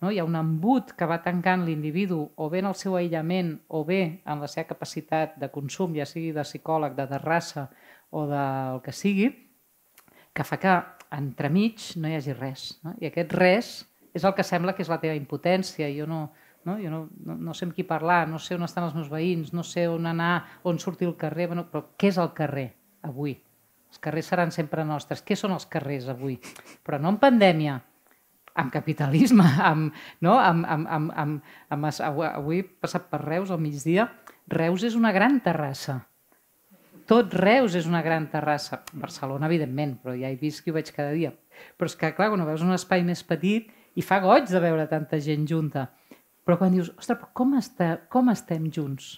no? 0.00 0.08
hi 0.08 0.16
ha 0.18 0.24
un 0.24 0.38
embut 0.38 0.94
que 0.96 1.08
va 1.10 1.18
tancant 1.20 1.66
l'individu 1.66 2.22
o 2.40 2.48
bé 2.48 2.62
en 2.62 2.70
el 2.70 2.78
seu 2.80 2.96
aïllament 2.96 3.52
o 3.68 3.82
bé 3.84 4.00
en 4.24 4.40
la 4.40 4.48
seva 4.48 4.70
capacitat 4.70 5.36
de 5.42 5.50
consum, 5.52 5.92
ja 5.98 6.08
sigui 6.08 6.32
de 6.32 6.46
psicòleg, 6.46 6.96
de 6.96 7.04
terrassa, 7.10 7.66
o 8.14 8.28
del 8.30 8.80
que 8.84 8.94
sigui, 8.94 9.32
que 10.34 10.46
fa 10.46 10.58
que 10.62 10.74
entremig 11.14 11.94
no 11.98 12.10
hi 12.10 12.16
hagi 12.18 12.34
res. 12.36 12.68
No? 12.86 12.94
I 13.02 13.10
aquest 13.10 13.34
res 13.34 13.70
és 14.14 14.24
el 14.26 14.34
que 14.38 14.46
sembla 14.46 14.74
que 14.74 14.84
és 14.84 14.90
la 14.90 15.00
teva 15.02 15.16
impotència. 15.18 15.90
Jo 15.94 16.06
no, 16.10 16.20
no, 16.66 16.76
jo 16.78 16.92
no, 16.92 17.00
no, 17.26 17.34
no 17.48 17.54
sé 17.54 17.66
amb 17.66 17.74
qui 17.74 17.86
parlar, 17.86 18.24
no 18.30 18.38
sé 18.42 18.54
on 18.54 18.66
estan 18.66 18.86
els 18.86 18.94
meus 18.94 19.10
veïns, 19.10 19.50
no 19.54 19.66
sé 19.66 19.88
on 19.90 20.06
anar, 20.10 20.60
on 20.62 20.78
sortir 20.78 21.10
al 21.10 21.18
carrer, 21.18 21.48
bueno, 21.50 21.66
però 21.70 21.88
què 21.98 22.12
és 22.12 22.20
el 22.22 22.30
carrer 22.38 22.68
avui? 23.06 23.34
Els 23.90 24.00
carrers 24.02 24.30
seran 24.30 24.54
sempre 24.54 24.86
nostres. 24.86 25.22
Què 25.22 25.38
són 25.38 25.54
els 25.54 25.66
carrers 25.70 26.08
avui? 26.10 26.38
Però 26.86 26.98
no 27.02 27.10
en 27.14 27.20
pandèmia, 27.22 27.76
amb 28.62 28.74
capitalisme, 28.74 29.46
amb, 29.70 29.94
no? 30.22 30.38
amb, 30.38 30.66
amb, 30.70 30.90
amb, 30.98 31.14
amb, 31.18 31.54
amb, 31.74 31.92
avui 32.30 32.62
he 32.62 32.66
passat 32.86 33.10
per 33.10 33.22
Reus 33.26 33.50
al 33.50 33.62
migdia. 33.62 34.08
Reus 34.50 34.86
és 34.86 34.98
una 34.98 35.14
gran 35.14 35.42
terrassa 35.42 36.04
tot 37.10 37.34
Reus 37.36 37.74
és 37.78 37.88
una 37.90 38.02
gran 38.04 38.28
terrassa. 38.32 38.82
Barcelona, 38.92 39.48
evidentment, 39.50 39.98
però 40.02 40.14
ja 40.18 40.30
he 40.30 40.38
vist 40.40 40.64
que 40.64 40.72
ho 40.72 40.76
veig 40.76 40.92
cada 40.94 41.12
dia. 41.16 41.32
Però 41.78 41.90
és 41.90 41.98
que, 41.98 42.12
clar, 42.16 42.30
quan 42.32 42.46
veus 42.46 42.64
un 42.64 42.74
espai 42.74 43.04
més 43.06 43.24
petit 43.26 43.68
i 43.94 44.02
fa 44.02 44.20
goig 44.24 44.48
de 44.50 44.62
veure 44.62 44.88
tanta 44.90 45.20
gent 45.22 45.46
junta. 45.48 45.88
Però 46.44 46.58
quan 46.60 46.74
dius, 46.74 46.90
ostres, 46.96 47.20
però 47.20 47.30
com, 47.32 47.54
està, 47.60 47.94
com 48.12 48.32
estem 48.32 48.66
junts? 48.72 49.14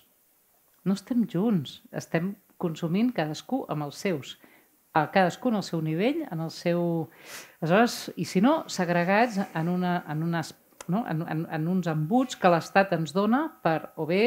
No 0.86 0.94
estem 0.94 1.24
junts, 1.30 1.80
estem 1.90 2.34
consumint 2.60 3.10
cadascú 3.12 3.64
amb 3.72 3.88
els 3.88 3.98
seus 4.04 4.36
a 4.96 5.10
cadascú 5.12 5.50
en 5.50 5.58
el 5.58 5.62
seu 5.66 5.82
nivell, 5.84 6.22
en 6.32 6.40
el 6.40 6.50
seu... 6.50 6.80
Aleshores, 7.60 7.96
i 8.16 8.24
si 8.24 8.40
no, 8.40 8.62
segregats 8.72 9.36
en, 9.44 9.68
una, 9.68 9.98
en, 10.08 10.22
unes, 10.24 10.54
no? 10.88 11.02
en, 11.10 11.20
en, 11.28 11.42
en 11.52 11.66
uns 11.68 11.90
embuts 11.92 12.38
que 12.40 12.48
l'Estat 12.48 12.94
ens 12.96 13.12
dona 13.12 13.42
per 13.64 13.92
o 14.00 14.06
bé 14.08 14.22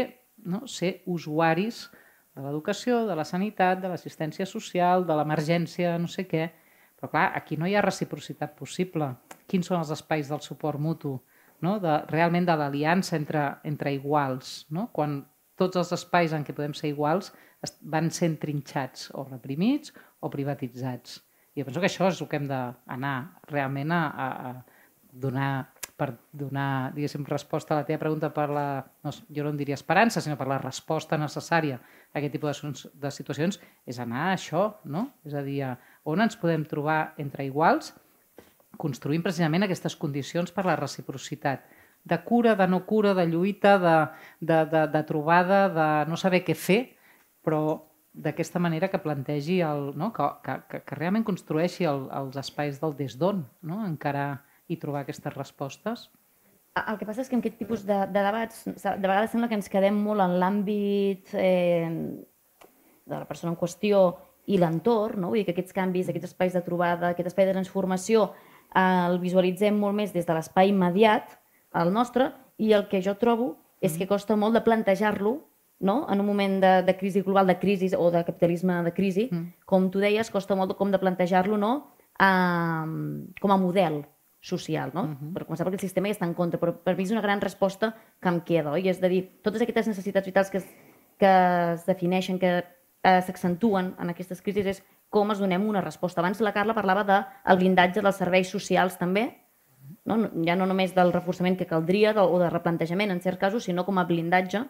no? 0.45 0.67
ser 0.69 0.99
usuaris 1.09 1.87
de 2.39 2.45
l'educació, 2.47 3.03
de 3.07 3.15
la 3.19 3.25
sanitat, 3.27 3.81
de 3.83 3.91
l'assistència 3.91 4.47
social, 4.47 5.03
de 5.05 5.17
l'emergència, 5.19 5.97
no 5.99 6.07
sé 6.07 6.25
què. 6.29 6.47
Però 6.99 7.11
clar, 7.11 7.25
aquí 7.35 7.57
no 7.59 7.67
hi 7.67 7.75
ha 7.75 7.83
reciprocitat 7.83 8.55
possible. 8.59 9.11
Quins 9.47 9.67
són 9.67 9.79
els 9.79 9.91
espais 9.95 10.31
del 10.31 10.41
suport 10.43 10.79
mutu? 10.79 11.17
No? 11.63 11.77
De, 11.83 11.99
realment 12.11 12.47
de 12.47 12.55
l'aliança 12.59 13.17
entre, 13.19 13.45
entre 13.67 13.93
iguals. 13.95 14.65
No? 14.75 14.89
Quan 14.95 15.21
tots 15.59 15.79
els 15.79 15.91
espais 15.95 16.35
en 16.35 16.45
què 16.47 16.55
podem 16.55 16.75
ser 16.75 16.91
iguals 16.93 17.33
van 17.91 18.07
sent 18.15 18.37
trinxats 18.39 19.09
o 19.15 19.25
reprimits 19.27 19.91
o 20.23 20.31
privatitzats. 20.31 21.19
I 21.55 21.61
jo 21.61 21.67
penso 21.67 21.83
que 21.83 21.89
això 21.91 22.07
és 22.07 22.21
el 22.21 22.29
que 22.31 22.39
hem 22.39 22.47
d'anar 22.47 23.15
realment 23.51 23.91
a, 23.91 24.03
a, 24.07 24.27
a 24.49 25.09
donar 25.11 25.51
per 25.99 26.13
donar, 26.31 26.91
diguéssim, 26.95 27.25
resposta 27.27 27.75
a 27.75 27.81
la 27.81 27.85
teva 27.87 27.99
pregunta 28.01 28.29
per 28.33 28.47
la, 28.55 28.67
no, 29.03 29.11
jo 29.11 29.45
no 29.45 29.51
en 29.53 29.59
diria 29.59 29.77
esperança, 29.77 30.23
sinó 30.23 30.37
per 30.39 30.47
la 30.49 30.59
resposta 30.61 31.19
necessària 31.19 31.79
a 31.79 32.19
aquest 32.19 32.37
tipus 32.37 32.61
de, 32.63 32.91
de 33.03 33.11
situacions, 33.13 33.59
és 33.85 33.99
anar 33.99 34.29
a 34.29 34.37
això, 34.37 34.63
no? 34.85 35.09
És 35.27 35.35
a 35.35 35.43
dir, 35.45 35.59
on 36.07 36.23
ens 36.23 36.39
podem 36.39 36.63
trobar 36.69 37.13
entre 37.21 37.45
iguals, 37.47 37.91
construint 38.79 39.23
precisament 39.25 39.67
aquestes 39.67 39.97
condicions 39.99 40.55
per 40.55 40.65
la 40.65 40.77
reciprocitat 40.79 41.67
de 42.09 42.17
cura, 42.23 42.55
de 42.55 42.67
no 42.67 42.85
cura, 42.87 43.13
de 43.13 43.25
lluita, 43.27 43.77
de, 43.77 43.97
de, 44.39 44.65
de, 44.71 44.87
de 44.87 45.03
trobada, 45.03 45.67
de 45.69 45.89
no 46.09 46.17
saber 46.17 46.45
què 46.47 46.55
fer, 46.55 46.79
però 47.43 47.61
d'aquesta 48.13 48.59
manera 48.59 48.89
que 48.89 49.01
plantegi, 49.03 49.59
el, 49.61 49.91
no? 49.99 50.11
que, 50.15 50.25
que, 50.43 50.81
que 50.87 50.97
realment 50.97 51.27
construeixi 51.27 51.85
el, 51.87 52.07
els 52.15 52.39
espais 52.39 52.79
del 52.81 52.95
des 52.97 53.17
d'on, 53.19 53.43
no? 53.61 53.83
encara 53.85 54.45
i 54.69 54.77
trobar 54.77 55.03
aquestes 55.03 55.35
respostes. 55.35 56.07
El 56.79 56.99
que 56.99 57.07
passa 57.07 57.23
és 57.23 57.29
que 57.29 57.35
en 57.35 57.41
aquest 57.41 57.57
tipus 57.59 57.83
de, 57.87 57.97
de 58.13 58.23
debats, 58.23 58.63
de 58.69 59.07
vegades 59.07 59.33
sembla 59.33 59.49
que 59.49 59.57
ens 59.57 59.69
quedem 59.71 59.97
molt 59.99 60.23
en 60.23 60.37
l'àmbit 60.39 61.33
eh, 61.33 61.89
de 63.09 63.15
la 63.15 63.25
persona 63.27 63.51
en 63.51 63.57
qüestió 63.59 64.03
i 64.49 64.59
l'entorn, 64.61 65.19
no? 65.23 65.31
Vull 65.33 65.41
dir 65.41 65.47
que 65.49 65.55
aquests 65.57 65.75
canvis, 65.75 66.11
aquests 66.11 66.31
espais 66.31 66.55
de 66.55 66.61
trobada, 66.65 67.11
aquest 67.11 67.31
espai 67.31 67.49
de 67.49 67.55
transformació, 67.57 68.29
eh, 68.69 68.81
el 69.09 69.19
visualitzem 69.21 69.77
molt 69.81 69.97
més 69.97 70.13
des 70.15 70.29
de 70.29 70.37
l'espai 70.37 70.71
immediat, 70.71 71.35
el 71.81 71.91
nostre, 71.93 72.31
i 72.57 72.71
el 72.77 72.87
que 72.91 73.01
jo 73.01 73.15
trobo 73.17 73.55
és 73.81 73.95
que 73.97 74.07
costa 74.07 74.37
molt 74.37 74.57
de 74.57 74.63
plantejar-lo 74.65 75.37
no? 75.79 75.95
en 76.11 76.19
un 76.21 76.27
moment 76.27 76.57
de, 76.61 76.71
de 76.83 76.95
crisi 76.99 77.21
global, 77.23 77.47
de 77.47 77.57
crisi 77.59 77.91
o 77.95 78.09
de 78.11 78.23
capitalisme 78.27 78.81
de 78.83 78.93
crisi, 78.93 79.29
mm. 79.31 79.65
com 79.65 79.87
tu 79.89 80.01
deies, 80.03 80.29
costa 80.29 80.57
molt 80.59 80.75
com 80.77 80.91
de 80.91 80.99
plantejar-lo 80.99 81.57
no? 81.57 81.73
um, 82.19 83.29
com 83.39 83.53
a 83.55 83.57
model 83.57 84.01
social, 84.39 84.91
no? 84.93 85.03
Mm 85.03 85.17
-hmm. 85.17 85.33
Per 85.33 85.45
començar, 85.45 85.65
perquè 85.65 85.73
el 85.73 85.87
sistema 85.87 86.07
ja 86.07 86.13
està 86.13 86.25
en 86.25 86.33
contra, 86.33 86.59
però 86.59 86.73
per 86.83 86.95
mi 86.95 87.03
és 87.03 87.11
una 87.11 87.21
gran 87.21 87.41
resposta 87.41 87.95
que 88.21 88.29
em 88.29 88.41
queda, 88.41 88.71
oi? 88.71 88.87
És 88.87 88.99
de 88.99 89.09
dir, 89.09 89.41
totes 89.41 89.61
aquestes 89.61 89.87
necessitats 89.87 90.25
vitals 90.25 90.49
que 90.49 90.57
es, 90.57 90.67
que 91.17 91.73
es 91.73 91.85
defineixen, 91.85 92.39
que 92.39 92.63
eh, 93.03 93.21
s'accentuen 93.21 93.95
en 93.99 94.09
aquestes 94.09 94.41
crisis, 94.41 94.65
és 94.65 94.83
com 95.09 95.31
es 95.31 95.39
donem 95.39 95.67
una 95.67 95.81
resposta. 95.81 96.21
Abans 96.21 96.39
la 96.39 96.53
Carla 96.53 96.73
parlava 96.73 97.03
del 97.03 97.25
de 97.45 97.55
blindatge 97.55 98.01
dels 98.01 98.15
serveis 98.15 98.49
socials 98.49 98.97
també, 98.97 99.35
no? 100.05 100.29
ja 100.45 100.55
no 100.55 100.65
només 100.65 100.93
del 100.95 101.11
reforçament 101.11 101.57
que 101.57 101.67
caldria 101.67 102.13
del, 102.13 102.25
o 102.25 102.39
de 102.39 102.49
replantejament 102.49 103.11
en 103.11 103.21
certs 103.21 103.39
casos, 103.39 103.63
sinó 103.63 103.85
com 103.85 103.97
a 103.97 104.05
blindatge 104.05 104.65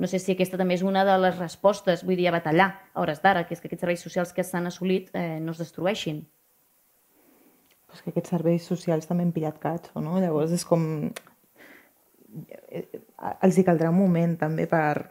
no 0.00 0.06
sé 0.06 0.18
si 0.18 0.32
aquesta 0.32 0.56
també 0.56 0.78
és 0.78 0.82
una 0.82 1.04
de 1.04 1.14
les 1.20 1.36
respostes, 1.36 2.06
vull 2.08 2.16
dir, 2.16 2.30
a 2.30 2.32
batallar 2.32 2.70
a 2.94 3.02
hores 3.02 3.20
d'ara, 3.20 3.44
que 3.44 3.52
és 3.52 3.60
que 3.60 3.68
aquests 3.68 3.82
serveis 3.84 4.00
socials 4.00 4.32
que 4.32 4.42
s'han 4.42 4.70
assolit 4.70 5.10
eh, 5.12 5.36
no 5.44 5.52
es 5.52 5.60
destrueixin. 5.60 6.22
És 7.94 8.02
que 8.04 8.12
aquests 8.12 8.32
serveis 8.34 8.66
socials 8.66 9.08
també 9.08 9.26
han 9.26 9.34
pillat 9.34 9.58
catxo, 9.62 10.02
no? 10.04 10.18
Llavors 10.22 10.54
és 10.56 10.64
com... 10.66 10.84
Eh, 12.70 12.84
els 13.42 13.58
hi 13.58 13.64
caldrà 13.66 13.90
un 13.90 13.98
moment 13.98 14.36
també 14.38 14.68
per 14.70 15.08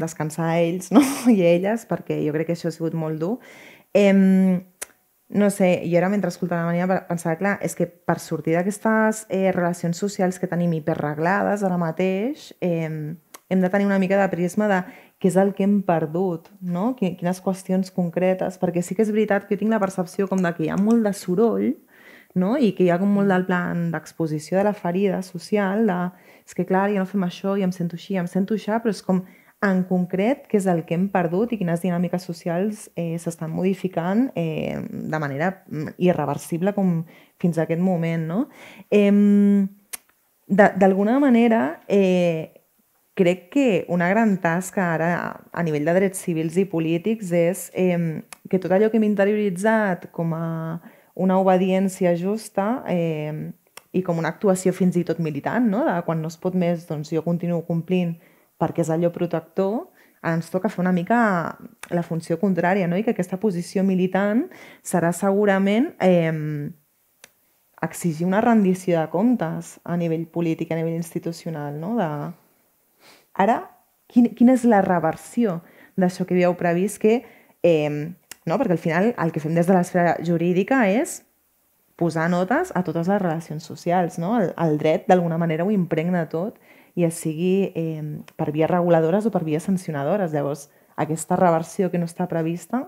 descansar 0.00 0.54
ells 0.62 0.88
no? 0.94 1.02
i 1.34 1.42
elles, 1.44 1.84
perquè 1.90 2.22
jo 2.24 2.32
crec 2.36 2.48
que 2.48 2.56
això 2.56 2.70
ha 2.70 2.76
sigut 2.76 2.96
molt 2.96 3.20
dur. 3.20 3.34
Eh, 3.94 4.14
no 5.34 5.50
sé, 5.50 5.82
jo 5.90 5.98
ara 5.98 6.10
mentre 6.12 6.30
escoltava 6.30 6.62
la 6.64 6.72
Maria 6.72 7.04
pensava, 7.08 7.36
clar, 7.40 7.54
és 7.64 7.74
que 7.76 7.86
per 7.88 8.18
sortir 8.22 8.54
d'aquestes 8.56 9.24
eh, 9.28 9.50
relacions 9.52 9.98
socials 9.98 10.38
que 10.38 10.48
tenim 10.50 10.72
hiperreglades 10.76 11.64
ara 11.64 11.78
mateix, 11.80 12.52
eh, 12.60 13.16
hem 13.48 13.60
de 13.60 13.70
tenir 13.70 13.86
una 13.86 13.98
mica 13.98 14.20
de 14.20 14.28
prisma 14.32 14.68
de 14.68 14.82
què 15.20 15.30
és 15.30 15.38
el 15.40 15.54
que 15.56 15.64
hem 15.64 15.80
perdut, 15.86 16.50
no? 16.60 16.92
quines 16.98 17.40
qüestions 17.44 17.92
concretes, 17.94 18.58
perquè 18.60 18.82
sí 18.82 18.96
que 18.96 19.04
és 19.04 19.12
veritat 19.12 19.46
que 19.46 19.56
jo 19.56 19.64
tinc 19.64 19.74
la 19.74 19.82
percepció 19.82 20.28
com 20.28 20.42
de 20.42 20.52
que 20.56 20.66
hi 20.66 20.70
ha 20.72 20.80
molt 20.80 21.06
de 21.06 21.14
soroll 21.16 21.72
no? 22.34 22.56
i 22.56 22.72
que 22.74 22.84
hi 22.84 22.90
ha 22.90 22.98
com 23.00 23.10
molt 23.14 23.30
del 23.30 23.46
plan 23.46 23.88
d'exposició 23.92 24.58
de 24.58 24.66
la 24.68 24.74
ferida 24.74 25.22
social, 25.22 25.86
de, 25.88 25.98
és 26.44 26.56
que 26.56 26.66
clar, 26.68 26.88
ja 26.92 27.02
no 27.02 27.08
fem 27.10 27.24
això, 27.26 27.56
i 27.58 27.64
em 27.66 27.72
sento 27.72 27.98
així, 27.98 28.18
em 28.20 28.30
sento 28.30 28.58
això, 28.58 28.80
però 28.82 28.94
és 28.94 29.02
com 29.06 29.22
en 29.64 29.80
concret 29.88 30.44
què 30.50 30.58
és 30.58 30.66
el 30.68 30.82
que 30.84 30.96
hem 30.96 31.06
perdut 31.12 31.54
i 31.54 31.58
quines 31.60 31.80
dinàmiques 31.80 32.26
socials 32.26 32.88
eh, 33.00 33.14
s'estan 33.20 33.52
modificant 33.54 34.26
eh, 34.36 34.76
de 34.82 35.20
manera 35.22 35.54
mm, 35.64 35.96
irreversible 36.04 36.74
com 36.76 36.98
fins 37.40 37.56
a 37.58 37.64
aquest 37.64 37.80
moment. 37.80 38.28
No? 38.28 38.42
Eh, 38.90 39.64
D'alguna 40.44 41.16
manera, 41.18 41.80
eh, 41.88 42.52
crec 43.16 43.48
que 43.48 43.86
una 43.88 44.10
gran 44.10 44.36
tasca 44.42 44.90
ara 44.92 45.46
a 45.52 45.62
nivell 45.62 45.86
de 45.86 45.94
drets 45.96 46.20
civils 46.20 46.58
i 46.60 46.66
polítics 46.68 47.30
és 47.32 47.70
eh, 47.72 48.20
que 48.50 48.60
tot 48.60 48.74
allò 48.74 48.90
que 48.90 48.98
hem 48.98 49.06
interioritzat 49.08 50.10
com 50.12 50.34
a 50.36 50.44
una 51.14 51.38
obediència 51.38 52.14
justa 52.18 52.82
eh, 52.90 53.52
i 53.94 54.02
com 54.02 54.18
una 54.18 54.32
actuació 54.34 54.74
fins 54.74 54.96
i 54.98 55.04
tot 55.06 55.20
militant, 55.22 55.66
no? 55.70 55.84
de 55.86 55.96
quan 56.06 56.22
no 56.22 56.30
es 56.32 56.38
pot 56.40 56.54
més, 56.58 56.86
doncs 56.88 57.12
jo 57.14 57.22
continuo 57.22 57.62
complint 57.66 58.16
perquè 58.58 58.82
és 58.82 58.90
allò 58.90 59.10
protector, 59.14 59.88
ens 60.24 60.48
toca 60.50 60.70
fer 60.72 60.80
una 60.82 60.94
mica 60.94 61.18
la 61.92 62.02
funció 62.02 62.38
contrària, 62.40 62.88
no? 62.88 62.96
i 62.96 63.04
que 63.04 63.12
aquesta 63.14 63.38
posició 63.38 63.84
militant 63.86 64.46
serà 64.82 65.12
segurament 65.14 65.92
eh, 66.02 66.32
exigir 67.84 68.26
una 68.26 68.40
rendició 68.40 68.98
de 68.98 69.10
comptes 69.12 69.76
a 69.84 69.98
nivell 70.00 70.24
polític, 70.32 70.72
a 70.72 70.80
nivell 70.80 70.96
institucional, 70.96 71.76
no? 71.78 71.94
de, 72.00 72.08
Ara, 73.34 73.58
quin, 74.06 74.30
quina 74.38 74.54
és 74.54 74.64
la 74.68 74.80
reversió 74.84 75.58
d'això 75.98 76.26
que 76.26 76.36
havíeu 76.36 76.54
previst 76.58 77.00
que, 77.02 77.22
eh, 77.66 78.14
no? 78.44 78.58
perquè 78.58 78.76
al 78.76 78.82
final 78.82 79.12
el 79.18 79.32
que 79.32 79.42
fem 79.42 79.54
des 79.56 79.68
de 79.68 79.76
l'esfera 79.76 80.16
jurídica 80.24 80.84
és 80.90 81.22
posar 81.96 82.28
notes 82.30 82.72
a 82.74 82.82
totes 82.86 83.08
les 83.08 83.22
relacions 83.22 83.64
socials. 83.64 84.18
No? 84.18 84.34
El, 84.40 84.52
el 84.58 84.78
dret 84.78 85.08
d'alguna 85.08 85.38
manera 85.38 85.64
ho 85.64 85.72
impregna 85.74 86.26
tot 86.30 86.58
i 86.94 87.06
es 87.06 87.18
sigui 87.18 87.72
eh, 87.74 88.02
per 88.36 88.52
vies 88.54 88.70
reguladores 88.70 89.26
o 89.26 89.34
per 89.34 89.44
vies 89.46 89.66
sancionadores. 89.66 90.32
Llavors, 90.34 90.68
aquesta 90.96 91.38
reversió 91.40 91.90
que 91.90 91.98
no 91.98 92.10
està 92.10 92.28
prevista, 92.30 92.86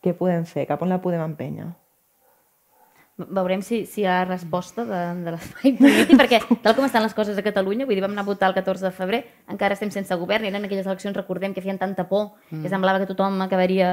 què 0.00 0.16
podem 0.16 0.46
fer? 0.48 0.66
Cap 0.68 0.82
on 0.82 0.92
la 0.92 1.02
podem 1.04 1.24
empènyer? 1.26 1.70
veurem 3.28 3.62
si, 3.62 3.84
si 3.86 4.02
hi 4.02 4.06
ha 4.08 4.22
resposta 4.24 4.84
de, 4.88 5.00
de 5.24 5.34
l'espai 5.34 5.74
polític, 5.78 6.16
perquè 6.20 6.40
tal 6.64 6.76
com 6.76 6.86
estan 6.86 7.04
les 7.04 7.14
coses 7.16 7.38
a 7.38 7.44
Catalunya, 7.44 7.86
vull 7.88 7.98
dir, 7.98 8.04
vam 8.04 8.14
anar 8.14 8.24
a 8.24 8.28
votar 8.30 8.50
el 8.50 8.56
14 8.56 8.86
de 8.86 8.92
febrer, 8.96 9.20
encara 9.50 9.76
estem 9.76 9.92
sense 9.92 10.16
govern, 10.20 10.46
i 10.46 10.52
eren 10.52 10.64
aquelles 10.66 10.88
eleccions, 10.88 11.16
recordem, 11.16 11.54
que 11.56 11.64
feien 11.64 11.80
tanta 11.80 12.06
por, 12.08 12.30
mm. 12.50 12.62
que 12.62 12.72
semblava 12.72 13.02
que 13.02 13.10
tothom 13.10 13.40
acabaria 13.44 13.90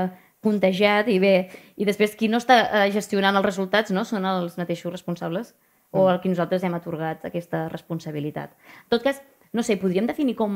contagiat, 0.48 1.12
i 1.12 1.20
bé, 1.22 1.36
i 1.78 1.88
després 1.88 2.16
qui 2.18 2.32
no 2.32 2.40
està 2.42 2.62
eh, 2.66 2.90
gestionant 2.96 3.36
els 3.36 3.46
resultats 3.46 3.94
no 3.96 4.08
són 4.08 4.26
els 4.26 4.58
mateixos 4.60 4.94
responsables, 4.94 5.54
o 5.92 6.04
mm. 6.04 6.12
el 6.14 6.22
que 6.24 6.32
nosaltres 6.32 6.64
hem 6.64 6.76
atorgat 6.78 7.28
aquesta 7.28 7.68
responsabilitat. 7.74 8.56
En 8.88 8.94
tot 8.96 9.04
cas, 9.04 9.22
no 9.54 9.64
sé, 9.64 9.78
podríem 9.80 10.08
definir 10.10 10.36
com, 10.40 10.54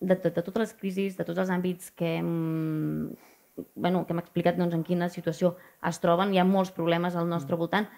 de, 0.00 0.16
de, 0.16 0.30
de 0.30 0.42
totes 0.42 0.60
les 0.66 0.74
crisis, 0.78 1.16
de 1.18 1.26
tots 1.26 1.42
els 1.42 1.50
àmbits 1.50 1.90
que 1.96 2.16
hem 2.18 2.32
bueno, 3.74 4.06
que 4.06 4.14
hem 4.14 4.22
explicat 4.22 4.56
doncs, 4.56 4.74
en 4.74 4.84
quina 4.86 5.10
situació 5.12 5.56
es 5.88 6.00
troben, 6.00 6.32
hi 6.32 6.40
ha 6.40 6.46
molts 6.48 6.72
problemes 6.72 7.16
al 7.16 7.28
nostre 7.28 7.54
mm. 7.56 7.60
voltant. 7.60 7.88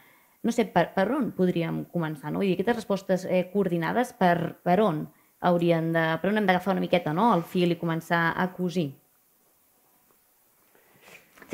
No 0.45 0.53
sé, 0.53 0.67
per, 0.69 0.91
per 0.97 1.07
on 1.15 1.31
podríem 1.37 1.85
començar? 1.93 2.33
No? 2.35 2.43
I 2.45 2.53
aquestes 2.53 2.83
respostes 2.83 3.25
eh, 3.25 3.47
coordinades, 3.53 4.13
per, 4.19 4.59
per 4.67 4.81
on 4.85 5.07
haurien 5.45 5.93
de, 5.95 6.05
per 6.21 6.33
on 6.33 6.41
hem 6.41 6.49
d'agafar 6.49 6.75
una 6.75 6.83
miqueta 6.85 7.15
no? 7.17 7.31
el 7.37 7.45
fil 7.49 7.73
i 7.73 7.81
començar 7.81 8.27
a 8.37 8.51
cosir? 8.57 8.91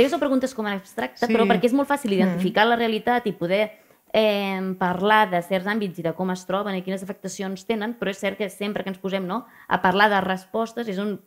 Sé 0.01 0.09
que 0.09 0.15
són 0.15 0.23
preguntes 0.23 0.57
com 0.57 0.69
abstractes, 0.71 1.27
sí. 1.27 1.33
però 1.35 1.45
perquè 1.49 1.69
és 1.69 1.77
molt 1.77 1.91
fàcil 1.91 2.17
identificar 2.17 2.65
mm. 2.65 2.73
la 2.73 2.79
realitat 2.81 3.27
i 3.29 3.35
poder 3.37 3.61
eh, 4.17 4.61
parlar 4.81 5.27
de 5.29 5.43
certs 5.45 5.69
àmbits 5.69 6.01
i 6.01 6.07
de 6.07 6.15
com 6.17 6.33
es 6.33 6.47
troben 6.49 6.79
i 6.79 6.81
quines 6.87 7.05
afectacions 7.05 7.67
tenen, 7.69 7.93
però 8.01 8.15
és 8.15 8.23
cert 8.23 8.41
que 8.41 8.49
sempre 8.49 8.87
que 8.87 8.95
ens 8.95 9.03
posem 9.03 9.29
no, 9.29 9.45
a 9.69 9.81
parlar 9.85 10.09
de 10.13 10.23
respostes 10.25 10.89
és 10.89 11.01
un 11.03 11.19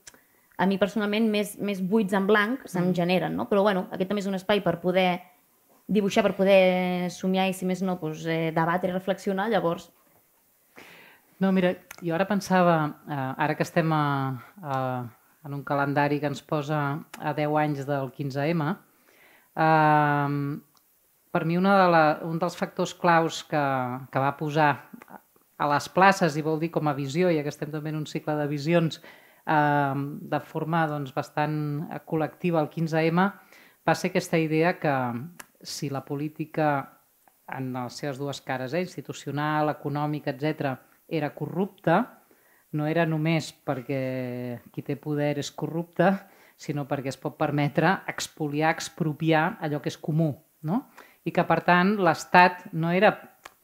a 0.57 0.67
mi 0.69 0.77
personalment 0.77 1.29
més, 1.29 1.55
més 1.57 1.81
buits 1.81 2.13
en 2.13 2.27
blanc 2.29 2.65
se'm 2.67 2.89
mm. 2.89 2.97
generen, 2.97 3.37
no? 3.37 3.47
Però 3.49 3.63
bueno, 3.65 3.87
aquest 3.91 4.09
també 4.11 4.21
és 4.21 4.29
un 4.29 4.37
espai 4.37 4.61
per 4.65 4.77
poder 4.83 5.21
dibuixar, 5.87 6.23
per 6.25 6.35
poder 6.37 7.09
somiar 7.11 7.49
i 7.49 7.55
si 7.57 7.67
més 7.69 7.81
no, 7.85 7.97
doncs, 8.01 8.25
eh, 8.25 8.51
debatre 8.55 8.91
i 8.91 8.95
reflexionar, 8.95 9.49
llavors... 9.51 9.89
No, 11.41 11.49
mira, 11.51 11.73
jo 11.99 12.13
ara 12.15 12.27
pensava, 12.29 12.77
eh, 13.09 13.29
ara 13.45 13.57
que 13.57 13.65
estem 13.65 13.89
a, 13.91 14.05
a, 14.61 14.77
en 15.43 15.53
un 15.53 15.63
calendari 15.63 16.19
que 16.19 16.29
ens 16.31 16.41
posa 16.41 16.81
a 17.19 17.33
10 17.35 17.57
anys 17.63 17.87
del 17.87 18.11
15M, 18.15 18.69
eh, 19.55 20.29
per 21.33 21.43
mi 21.49 21.57
una 21.57 21.75
de 21.81 21.89
la, 21.89 22.03
un 22.29 22.39
dels 22.39 22.55
factors 22.55 22.93
claus 22.93 23.41
que, 23.49 23.65
que 24.13 24.21
va 24.21 24.37
posar 24.37 24.69
a 25.57 25.69
les 25.71 25.89
places, 25.89 26.37
i 26.37 26.45
vol 26.45 26.59
dir 26.61 26.69
com 26.73 26.87
a 26.87 26.95
visió, 26.97 27.31
ja 27.33 27.43
que 27.43 27.51
estem 27.53 27.71
també 27.73 27.93
en 27.93 28.01
un 28.01 28.09
cicle 28.09 28.35
de 28.37 28.47
visions, 28.51 29.01
eh, 29.45 29.95
de 30.33 30.41
forma 30.47 30.85
doncs, 30.91 31.13
bastant 31.15 31.57
col·lectiva 32.09 32.61
el 32.61 32.69
15M, 32.73 33.29
va 33.83 33.95
ser 33.95 34.11
aquesta 34.11 34.39
idea 34.39 34.77
que 34.79 34.95
si 35.63 35.89
la 35.89 36.03
política 36.05 36.69
en 37.47 37.73
les 37.73 37.97
seves 37.99 38.19
dues 38.19 38.39
cares, 38.41 38.73
eh, 38.73 38.81
institucional, 38.81 39.69
econòmica, 39.73 40.31
etc, 40.31 40.77
era 41.07 41.33
corrupta, 41.35 42.22
no 42.73 42.87
era 42.89 43.05
només 43.05 43.51
perquè 43.65 44.59
qui 44.73 44.83
té 44.85 44.97
poder 44.99 45.37
és 45.41 45.51
corrupte, 45.51 46.11
sinó 46.57 46.85
perquè 46.89 47.11
es 47.13 47.19
pot 47.19 47.37
permetre 47.37 47.91
expoliar, 48.09 48.73
expropiar 48.73 49.45
allò 49.61 49.81
que 49.81 49.91
és 49.93 49.97
comú. 49.97 50.33
No? 50.63 50.87
I 51.23 51.31
que, 51.35 51.43
per 51.47 51.59
tant, 51.67 51.97
l'Estat 51.99 52.69
no 52.73 52.91
era 52.91 53.11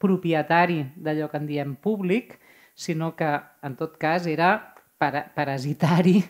propietari 0.00 0.82
d'allò 0.96 1.28
que 1.30 1.40
en 1.40 1.46
diem 1.48 1.74
públic, 1.76 2.38
sinó 2.74 3.14
que, 3.16 3.30
en 3.64 3.76
tot 3.76 3.96
cas, 4.00 4.26
era 4.28 4.52
parasitari 5.00 6.20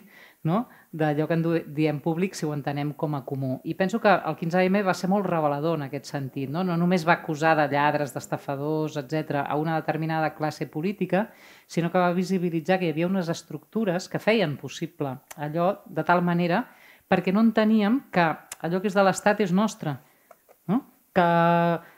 no? 0.43 0.69
D'allò 0.91 1.23
que 1.27 1.35
en 1.37 1.43
diem 1.71 2.01
públic 2.03 2.35
si 2.35 2.45
ho 2.45 2.51
entenem 2.51 2.91
com 2.99 3.15
a 3.15 3.21
comú. 3.23 3.61
I 3.63 3.77
penso 3.79 4.01
que 4.03 4.11
el 4.11 4.35
15M 4.35 4.83
va 4.83 4.95
ser 4.97 5.07
molt 5.09 5.25
revelador 5.25 5.77
en 5.79 5.85
aquest 5.87 6.09
sentit. 6.11 6.49
No, 6.51 6.65
no 6.67 6.75
només 6.77 7.05
va 7.07 7.15
acusar 7.21 7.55
de 7.55 7.69
lladres, 7.71 8.11
d'estafadors, 8.13 8.97
etc 8.99 9.45
a 9.45 9.55
una 9.55 9.77
determinada 9.79 10.33
classe 10.35 10.67
política, 10.67 11.29
sinó 11.65 11.91
que 11.91 12.03
va 12.03 12.11
visibilitzar 12.11 12.79
que 12.79 12.89
hi 12.89 12.95
havia 12.95 13.07
unes 13.07 13.31
estructures 13.31 14.09
que 14.11 14.19
feien 14.19 14.57
possible 14.59 15.15
allò 15.37 15.77
de 15.85 16.03
tal 16.03 16.21
manera 16.21 16.65
perquè 17.07 17.31
no 17.31 17.43
enteníem 17.43 18.09
que 18.11 18.27
allò 18.59 18.81
que 18.81 18.91
és 18.91 18.95
de 18.95 19.03
l'Estat 19.03 19.39
és 19.47 19.55
nostre. 19.55 19.95
No? 20.67 20.83
Que 21.15 21.27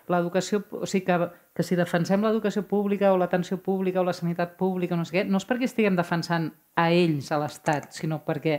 l'educació, 0.09 0.61
o 0.69 0.85
sigui, 0.85 1.05
que 1.09 1.17
que 1.53 1.61
si 1.61 1.77
defensem 1.77 2.23
l'educació 2.25 2.63
pública 2.65 3.11
o 3.13 3.17
l'atenció 3.21 3.59
pública 3.61 4.01
o 4.01 4.03
la 4.03 4.15
sanitat 4.17 4.55
pública, 4.57 4.97
no 4.97 5.05
sé 5.05 5.19
què, 5.19 5.23
no 5.29 5.37
és 5.37 5.45
perquè 5.45 5.67
estiguem 5.69 5.97
defensant 5.97 6.49
a 6.75 6.87
ells, 6.89 7.29
a 7.29 7.37
l'Estat, 7.43 7.91
sinó 7.93 8.23
perquè, 8.25 8.55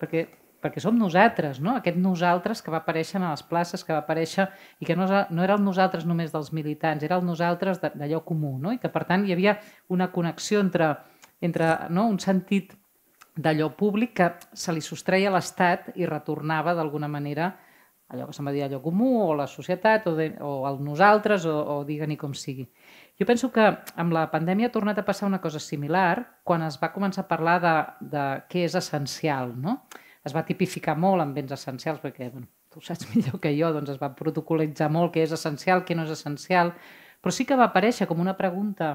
perquè, 0.00 0.26
perquè 0.62 0.82
som 0.82 0.96
nosaltres, 0.98 1.60
no? 1.60 1.76
aquest 1.76 1.98
nosaltres 2.00 2.62
que 2.62 2.72
va 2.72 2.82
aparèixer 2.82 3.20
a 3.20 3.30
les 3.30 3.44
places, 3.46 3.84
que 3.84 3.94
va 3.94 4.02
aparèixer 4.04 4.48
i 4.80 4.88
que 4.88 4.96
no, 4.96 5.06
no 5.06 5.44
era 5.44 5.58
el 5.58 5.64
nosaltres 5.64 6.06
només 6.08 6.32
dels 6.32 6.52
militants, 6.52 7.04
era 7.04 7.18
el 7.20 7.26
nosaltres 7.26 7.82
d'allò 7.82 8.22
comú, 8.24 8.56
no? 8.62 8.72
i 8.72 8.80
que 8.82 8.90
per 8.92 9.04
tant 9.08 9.26
hi 9.26 9.36
havia 9.36 9.58
una 9.92 10.10
connexió 10.12 10.60
entre, 10.64 10.94
entre 11.40 11.76
no? 11.90 12.08
un 12.08 12.18
sentit 12.18 12.74
d'allò 13.36 13.68
públic 13.76 14.16
que 14.16 14.32
se 14.56 14.72
li 14.72 14.80
sostreia 14.80 15.28
a 15.28 15.36
l'Estat 15.36 15.92
i 16.00 16.08
retornava 16.08 16.74
d'alguna 16.74 17.08
manera 17.08 17.52
allò 18.08 18.28
que 18.28 18.36
se'n 18.36 18.46
va 18.46 18.52
dir 18.54 18.62
allò 18.62 18.78
comú, 18.82 19.08
o 19.24 19.34
la 19.34 19.48
societat, 19.50 20.06
o, 20.06 20.14
de, 20.14 20.28
o 20.40 20.66
el 20.68 20.78
nosaltres, 20.84 21.46
o, 21.50 21.54
o 21.74 21.76
digue-n'hi 21.86 22.16
com 22.20 22.34
sigui. 22.38 22.68
Jo 23.16 23.24
penso 23.28 23.48
que 23.52 23.64
amb 23.96 24.12
la 24.12 24.26
pandèmia 24.32 24.68
ha 24.68 24.74
tornat 24.74 24.98
a 25.00 25.06
passar 25.06 25.28
una 25.28 25.40
cosa 25.40 25.60
similar 25.62 26.40
quan 26.44 26.64
es 26.66 26.76
va 26.82 26.92
començar 26.92 27.24
a 27.24 27.30
parlar 27.30 27.56
de, 27.64 27.74
de 28.12 28.26
què 28.52 28.66
és 28.66 28.76
essencial. 28.76 29.54
No? 29.56 29.78
Es 30.26 30.36
va 30.36 30.44
tipificar 30.44 30.96
molt 31.00 31.24
en 31.24 31.32
béns 31.36 31.54
essencials, 31.56 32.02
perquè 32.02 32.28
bueno, 32.28 32.50
tu 32.72 32.84
saps 32.84 33.08
millor 33.14 33.40
que 33.40 33.54
jo, 33.56 33.72
doncs 33.72 33.96
es 33.96 34.02
va 34.02 34.12
protocolitzar 34.18 34.90
molt 34.92 35.14
què 35.14 35.24
és 35.24 35.32
essencial, 35.32 35.84
què 35.88 35.96
no 35.96 36.04
és 36.04 36.12
essencial, 36.18 36.74
però 37.22 37.32
sí 37.32 37.48
que 37.48 37.56
va 37.56 37.70
aparèixer 37.70 38.06
com 38.06 38.20
una 38.20 38.36
pregunta 38.36 38.92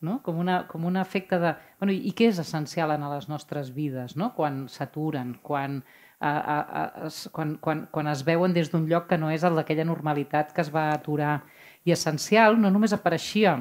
no? 0.00 0.22
com, 0.22 0.38
una, 0.38 0.66
com 0.68 0.84
un 0.84 0.96
efecte 0.96 1.38
de... 1.42 1.54
Bueno, 1.80 1.92
I 1.92 2.12
què 2.16 2.28
és 2.30 2.38
essencial 2.38 2.92
en 2.94 3.06
les 3.10 3.28
nostres 3.28 3.72
vides? 3.74 4.14
No? 4.16 4.32
Quan 4.36 4.66
s'aturen, 4.70 5.34
quan 5.42 5.80
a, 6.20 6.30
a, 6.30 6.58
a, 6.82 7.10
quan, 7.34 7.56
quan, 7.62 7.86
quan 7.92 8.10
es 8.10 8.24
veuen 8.26 8.54
des 8.54 8.70
d'un 8.72 8.86
lloc 8.90 9.08
que 9.10 9.18
no 9.18 9.30
és 9.34 9.44
el 9.46 9.58
d'aquella 9.58 9.86
normalitat 9.88 10.54
que 10.54 10.62
es 10.64 10.72
va 10.74 10.90
aturar. 10.94 11.40
I 11.86 11.94
essencial 11.94 12.58
no 12.60 12.70
només 12.74 12.94
apareixia 12.96 13.58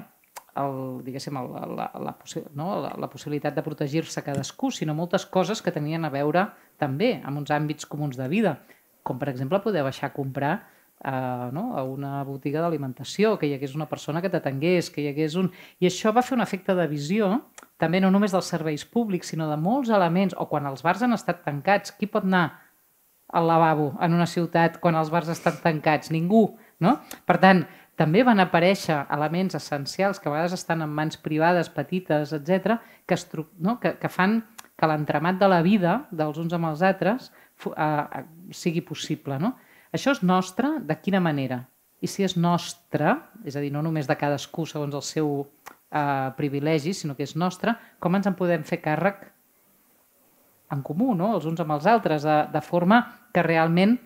el, 0.58 1.04
diguéssim, 1.06 1.38
el, 1.38 1.52
la, 1.78 1.90
la, 2.02 2.16
no? 2.58 2.70
la, 2.82 2.94
la 2.98 3.10
possibilitat 3.12 3.56
de 3.56 3.64
protegir-se 3.66 4.24
cadascú, 4.26 4.72
sinó 4.72 4.96
moltes 4.98 5.28
coses 5.30 5.62
que 5.62 5.74
tenien 5.74 6.06
a 6.06 6.14
veure 6.14 6.48
també 6.82 7.18
amb 7.24 7.44
uns 7.44 7.54
àmbits 7.54 7.86
comuns 7.90 8.18
de 8.18 8.28
vida, 8.32 8.58
com 9.06 9.20
per 9.22 9.30
exemple 9.32 9.62
poder 9.64 9.86
baixar 9.86 10.10
a 10.10 10.16
comprar 10.16 10.56
a, 11.04 11.50
no? 11.54 11.78
a 11.78 11.84
una 11.86 12.24
botiga 12.26 12.62
d'alimentació, 12.64 13.36
que 13.38 13.48
hi 13.48 13.56
hagués 13.56 13.76
una 13.78 13.88
persona 13.90 14.22
que 14.22 14.32
t'atengués, 14.34 14.90
que 14.92 15.04
hi 15.04 15.12
hagués 15.12 15.38
un... 15.40 15.52
I 15.80 15.92
això 15.92 16.14
va 16.16 16.26
fer 16.26 16.36
un 16.38 16.46
efecte 16.46 16.76
de 16.76 16.88
visió 16.90 17.30
també 17.78 18.02
no 18.02 18.10
només 18.12 18.34
dels 18.34 18.50
serveis 18.50 18.86
públics, 18.90 19.30
sinó 19.34 19.50
de 19.52 19.58
molts 19.62 19.92
elements, 19.94 20.36
o 20.38 20.48
quan 20.50 20.66
els 20.66 20.82
bars 20.86 21.04
han 21.06 21.14
estat 21.14 21.44
tancats, 21.46 21.94
qui 21.94 22.10
pot 22.10 22.26
anar 22.26 22.48
al 23.28 23.46
lavabo 23.46 23.92
en 24.02 24.16
una 24.16 24.26
ciutat 24.26 24.80
quan 24.82 24.96
els 24.96 25.12
bars 25.14 25.30
estan 25.30 25.60
tancats? 25.62 26.10
Ningú, 26.16 26.48
no? 26.82 26.98
Per 27.28 27.38
tant, 27.44 27.66
també 27.98 28.22
van 28.24 28.40
aparèixer 28.40 29.00
elements 29.14 29.58
essencials 29.58 30.22
que 30.22 30.30
a 30.30 30.34
vegades 30.36 30.54
estan 30.54 30.84
en 30.86 30.92
mans 30.94 31.18
privades, 31.18 31.72
petites, 31.74 32.34
etc, 32.36 32.78
que, 33.10 33.18
no? 33.58 33.80
que, 33.82 33.96
que 33.98 34.12
fan 34.14 34.44
que 34.78 34.90
l'entremat 34.90 35.40
de 35.42 35.50
la 35.50 35.64
vida 35.66 36.04
dels 36.14 36.38
uns 36.38 36.54
amb 36.54 36.70
els 36.70 36.84
altres 36.86 37.32
eh, 37.66 38.22
sigui 38.54 38.84
possible. 38.86 39.40
No? 39.42 39.56
Això 39.90 40.14
és 40.14 40.22
nostre 40.22 40.76
de 40.86 41.00
quina 41.02 41.22
manera? 41.24 41.64
I 41.98 42.10
si 42.12 42.22
és 42.22 42.38
nostre, 42.38 43.16
és 43.42 43.58
a 43.58 43.64
dir, 43.64 43.72
no 43.74 43.82
només 43.82 44.06
de 44.06 44.18
cadascú 44.20 44.68
segons 44.70 44.94
el 44.94 45.02
seu 45.02 45.32
eh, 45.42 46.30
privilegi, 46.38 46.94
sinó 46.94 47.18
que 47.18 47.26
és 47.26 47.34
nostre, 47.34 47.74
com 47.98 48.14
ens 48.14 48.30
en 48.30 48.38
podem 48.38 48.62
fer 48.68 48.78
càrrec 48.84 49.26
en 50.70 50.84
comú, 50.86 51.16
no? 51.18 51.34
els 51.34 51.48
uns 51.50 51.64
amb 51.64 51.74
els 51.80 51.88
altres, 51.90 52.28
de, 52.28 52.38
de 52.54 52.62
forma 52.62 53.02
que 53.34 53.42
realment 53.42 53.98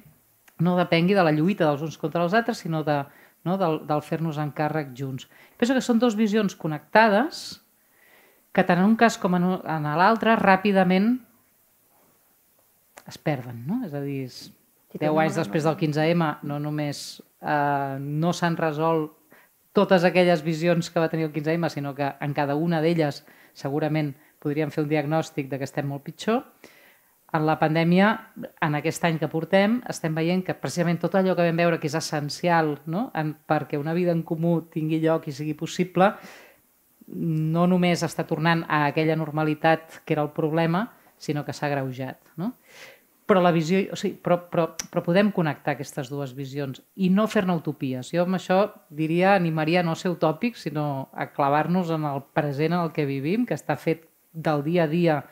no 0.62 0.78
depengui 0.78 1.18
de 1.18 1.26
la 1.26 1.34
lluita 1.34 1.66
dels 1.66 1.82
uns 1.84 1.98
contra 2.00 2.24
els 2.24 2.36
altres, 2.38 2.62
sinó 2.64 2.86
de, 2.88 3.02
no? 3.48 3.58
del, 3.58 3.82
del 3.88 4.04
fer-nos 4.06 4.40
en 4.42 4.54
càrrec 4.56 4.94
junts. 4.98 5.28
Penso 5.58 5.76
que 5.78 5.84
són 5.84 6.00
dues 6.02 6.18
visions 6.20 6.56
connectades 6.58 7.62
que 8.52 8.66
tant 8.68 8.82
en 8.82 8.90
un 8.92 8.98
cas 9.00 9.18
com 9.20 9.38
en, 9.38 9.48
en 9.60 9.88
l'altre 9.98 10.36
ràpidament 10.40 11.14
es 13.08 13.18
perden. 13.18 13.64
No? 13.68 13.82
És 13.88 13.96
a 13.96 14.04
dir, 14.04 14.28
10 15.00 15.24
anys 15.24 15.40
després 15.40 15.66
del 15.68 15.78
15M 15.80 16.28
no 16.48 16.60
només 16.60 17.22
eh, 17.42 17.98
no 18.00 18.34
s'han 18.36 18.60
resolt 18.60 19.18
totes 19.72 20.04
aquelles 20.04 20.44
visions 20.44 20.90
que 20.92 21.00
va 21.00 21.08
tenir 21.08 21.30
el 21.30 21.34
15M, 21.34 21.70
sinó 21.72 21.96
que 21.96 22.10
en 22.20 22.34
cada 22.36 22.58
una 22.60 22.82
d'elles 22.84 23.24
segurament 23.56 24.12
podríem 24.44 24.72
fer 24.74 24.84
un 24.84 24.90
diagnòstic 24.92 25.48
de 25.48 25.60
que 25.62 25.68
estem 25.68 25.88
molt 25.88 26.04
pitjor. 26.04 26.44
En 27.32 27.46
la 27.48 27.56
pandèmia, 27.62 28.08
en 28.60 28.76
aquest 28.76 29.06
any 29.08 29.18
que 29.20 29.30
portem, 29.32 29.80
estem 29.90 30.16
veient 30.18 30.44
que 30.44 30.56
precisament 30.60 31.00
tot 31.00 31.16
allò 31.16 31.36
que 31.38 31.46
vam 31.48 31.62
veure 31.64 31.80
que 31.80 31.88
és 31.88 31.96
essencial 31.96 32.74
no? 32.92 33.06
en, 33.16 33.34
perquè 33.48 33.80
una 33.80 33.96
vida 33.96 34.12
en 34.12 34.24
comú 34.28 34.58
tingui 34.74 35.00
lloc 35.00 35.30
i 35.32 35.36
sigui 35.36 35.56
possible, 35.56 36.12
no 37.08 37.68
només 37.72 38.04
està 38.04 38.28
tornant 38.28 38.66
a 38.68 38.86
aquella 38.90 39.16
normalitat 39.16 40.02
que 40.06 40.16
era 40.18 40.26
el 40.28 40.34
problema, 40.36 40.90
sinó 41.18 41.46
que 41.48 41.56
s'ha 41.56 41.72
greujat. 41.72 42.20
No? 42.36 42.56
però 43.32 43.40
la 43.40 43.54
visió, 43.56 43.80
o 43.94 43.96
sigui, 43.96 44.18
però, 44.20 44.36
però, 44.52 44.66
però 44.92 45.02
podem 45.06 45.30
connectar 45.32 45.78
aquestes 45.78 46.10
dues 46.12 46.34
visions 46.36 46.82
i 47.00 47.08
no 47.16 47.30
fer-ne 47.32 47.56
utopies. 47.56 48.10
Jo 48.12 48.26
amb 48.26 48.36
això 48.36 48.58
diria, 48.92 49.38
animaria 49.38 49.86
a 49.88 49.96
ser 49.96 50.12
utòpics, 50.12 50.66
sinó 50.68 51.08
a 51.14 51.30
clavar-nos 51.32 51.94
en 51.96 52.04
el 52.10 52.26
present 52.36 52.74
en 52.74 52.82
el 52.82 52.92
que 52.92 53.06
vivim, 53.06 53.46
que 53.46 53.56
està 53.56 53.78
fet 53.78 54.04
del 54.34 54.66
dia 54.66 54.84
a 54.84 54.88
dia 54.92 55.24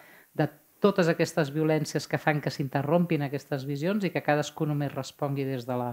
totes 0.80 1.10
aquestes 1.12 1.52
violències 1.56 2.08
que 2.08 2.20
fan 2.22 2.40
que 2.42 2.52
s'interrompin 2.54 3.26
aquestes 3.26 3.66
visions 3.68 4.06
i 4.06 4.12
que 4.14 4.24
cadascú 4.24 4.68
només 4.70 4.94
respongui 4.96 5.46
des 5.48 5.68
de 5.68 5.78
la, 5.80 5.92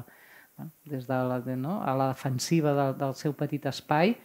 des 0.86 1.06
de 1.06 1.18
la, 1.30 1.40
no? 1.56 1.80
a 1.82 1.94
la 1.94 2.08
defensiva 2.14 2.72
del, 2.76 2.96
del 2.98 3.14
seu 3.18 3.34
petit 3.36 3.66
espai 3.66 4.16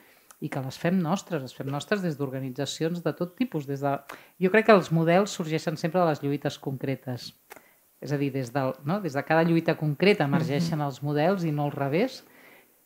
i 0.41 0.49
que 0.49 0.61
les 0.63 0.77
fem 0.81 0.97
nostres, 0.97 1.41
les 1.43 1.53
fem 1.53 1.69
nostres 1.69 2.01
des 2.01 2.17
d'organitzacions 2.17 3.03
de 3.05 3.13
tot 3.13 3.35
tipus. 3.37 3.67
Des 3.69 3.83
de... 3.85 3.93
Jo 4.41 4.49
crec 4.53 4.69
que 4.69 4.75
els 4.77 4.89
models 4.93 5.37
sorgeixen 5.37 5.77
sempre 5.77 6.01
de 6.01 6.07
les 6.09 6.23
lluites 6.23 6.57
concretes. 6.61 7.31
És 8.01 8.13
a 8.13 8.17
dir, 8.17 8.31
des, 8.33 8.49
del, 8.53 8.73
no? 8.85 8.97
des 9.03 9.13
de 9.13 9.21
cada 9.23 9.45
lluita 9.45 9.77
concreta 9.77 10.25
emergeixen 10.25 10.79
uh 10.79 10.83
-huh. 10.83 10.89
els 10.89 11.03
models 11.03 11.43
i 11.45 11.51
no 11.51 11.65
al 11.65 11.71
revés, 11.71 12.23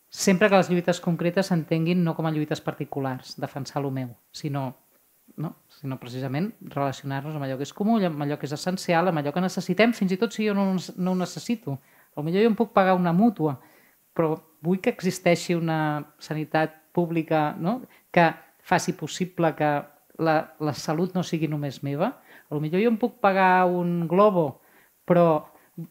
sempre 0.09 0.49
que 0.49 0.57
les 0.57 0.69
lluites 0.69 0.99
concretes 0.99 1.47
s'entenguin 1.47 2.03
no 2.03 2.15
com 2.15 2.26
a 2.26 2.32
lluites 2.32 2.61
particulars, 2.61 3.39
defensar 3.39 3.82
lo 3.82 3.91
meu, 3.91 4.09
sinó, 4.32 4.76
no? 5.38 5.55
sinó 5.69 5.97
precisament 5.99 6.51
relacionar-nos 6.71 7.36
amb 7.36 7.47
allò 7.47 7.57
que 7.59 7.67
és 7.67 7.73
comú, 7.75 7.97
amb 8.03 8.23
allò 8.23 8.38
que 8.39 8.47
és 8.47 8.55
essencial, 8.55 9.09
amb 9.09 9.21
allò 9.21 9.33
que 9.36 9.43
necessitem, 9.43 9.93
fins 9.93 10.15
i 10.15 10.19
tot 10.21 10.36
si 10.36 10.47
jo 10.47 10.55
no, 10.57 10.71
no 10.75 11.11
ho 11.11 11.19
necessito. 11.19 11.79
Potser 12.15 12.43
jo 12.43 12.51
em 12.51 12.55
puc 12.55 12.71
pagar 12.75 12.95
una 12.95 13.11
mútua, 13.13 13.57
però 14.15 14.36
vull 14.63 14.79
que 14.81 14.93
existeixi 14.93 15.57
una 15.57 15.79
sanitat 16.19 16.77
pública 16.95 17.49
no? 17.59 17.81
que 18.11 18.29
faci 18.63 18.95
possible 18.95 19.51
que 19.57 19.71
la, 20.23 20.38
la 20.59 20.73
salut 20.73 21.15
no 21.15 21.25
sigui 21.27 21.49
només 21.51 21.81
meva. 21.83 22.13
Potser 22.49 22.79
jo 22.79 22.93
em 22.93 23.01
puc 23.01 23.19
pagar 23.23 23.67
un 23.67 24.05
globo, 24.07 24.61
però 25.05 25.27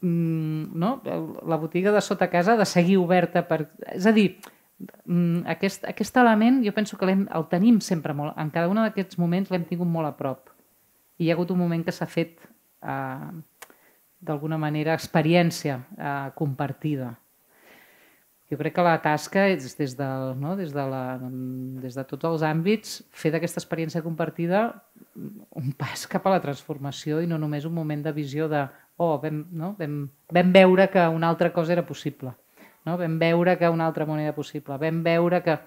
mm, 0.01 0.73
no? 0.81 0.97
la 1.45 1.61
botiga 1.61 1.93
de 1.93 2.01
sota 2.01 2.31
casa 2.33 2.55
ha 2.55 2.63
de 2.63 2.69
seguir 2.69 2.97
oberta. 3.03 3.45
Per... 3.49 3.67
És 3.93 4.09
a 4.09 4.15
dir, 4.17 4.31
aquest, 5.51 5.85
aquest 5.89 6.17
element 6.21 6.63
jo 6.65 6.73
penso 6.75 6.99
que 6.99 7.07
el 7.07 7.49
tenim 7.51 7.81
sempre 7.81 8.15
molt, 8.15 8.35
en 8.39 8.51
cada 8.51 8.69
un 8.69 8.81
d'aquests 8.83 9.19
moments 9.19 9.51
l'hem 9.51 9.67
tingut 9.69 9.89
molt 9.89 10.11
a 10.11 10.15
prop. 10.19 10.51
I 11.19 11.27
hi 11.27 11.31
ha 11.31 11.37
hagut 11.37 11.53
un 11.55 11.61
moment 11.63 11.85
que 11.85 11.95
s'ha 11.95 12.09
fet 12.11 12.41
eh, 12.83 13.29
d'alguna 14.21 14.59
manera, 14.59 14.97
experiència 14.97 15.79
eh, 15.97 16.33
compartida. 16.35 17.15
Jo 18.51 18.59
crec 18.61 18.75
que 18.77 18.85
la 18.85 18.99
tasca 19.01 19.47
és 19.49 19.73
des, 19.79 19.95
de, 19.97 20.07
no? 20.37 20.53
des, 20.59 20.73
de 20.75 20.83
la, 20.91 21.19
des 21.81 21.97
de 21.97 22.05
tots 22.07 22.29
els 22.29 22.45
àmbits 22.45 22.99
fer 23.17 23.33
d'aquesta 23.33 23.63
experiència 23.63 24.05
compartida 24.05 24.67
un 25.17 25.73
pas 25.79 26.05
cap 26.11 26.27
a 26.29 26.35
la 26.35 26.43
transformació 26.45 27.23
i 27.25 27.31
no 27.31 27.39
només 27.41 27.65
un 27.65 27.75
moment 27.75 28.05
de 28.05 28.13
visió 28.13 28.47
de 28.53 28.67
oh, 29.01 29.17
vam, 29.23 29.47
no? 29.51 29.73
vam, 29.79 30.03
vam 30.31 30.53
veure 30.55 30.91
que 30.93 31.07
una 31.09 31.31
altra 31.33 31.53
cosa 31.53 31.73
era 31.73 31.87
possible. 31.87 32.35
No? 32.85 32.99
Vam 33.01 33.19
veure 33.19 33.57
que 33.59 33.71
una 33.73 33.87
altra 33.87 34.07
moneda 34.07 34.33
era 34.33 34.37
possible. 34.37 34.77
Vam 34.81 35.03
veure 35.07 35.43
que 35.45 35.59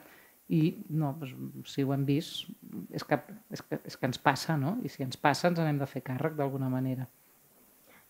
i 0.47 0.61
no, 0.95 1.11
doncs, 1.19 1.73
si 1.73 1.83
ho 1.83 1.91
hem 1.91 2.05
vist, 2.07 2.47
és 2.95 3.03
que, 3.03 3.19
és, 3.51 3.61
que, 3.61 3.79
és 3.83 3.97
que 3.99 4.07
ens 4.07 4.19
passa, 4.23 4.55
no? 4.59 4.77
I 4.83 4.91
si 4.91 5.03
ens 5.03 5.19
passa 5.19 5.49
ens 5.49 5.59
n'hem 5.59 5.79
de 5.81 5.87
fer 5.89 6.03
càrrec 6.05 6.37
d'alguna 6.37 6.69
manera. 6.71 7.07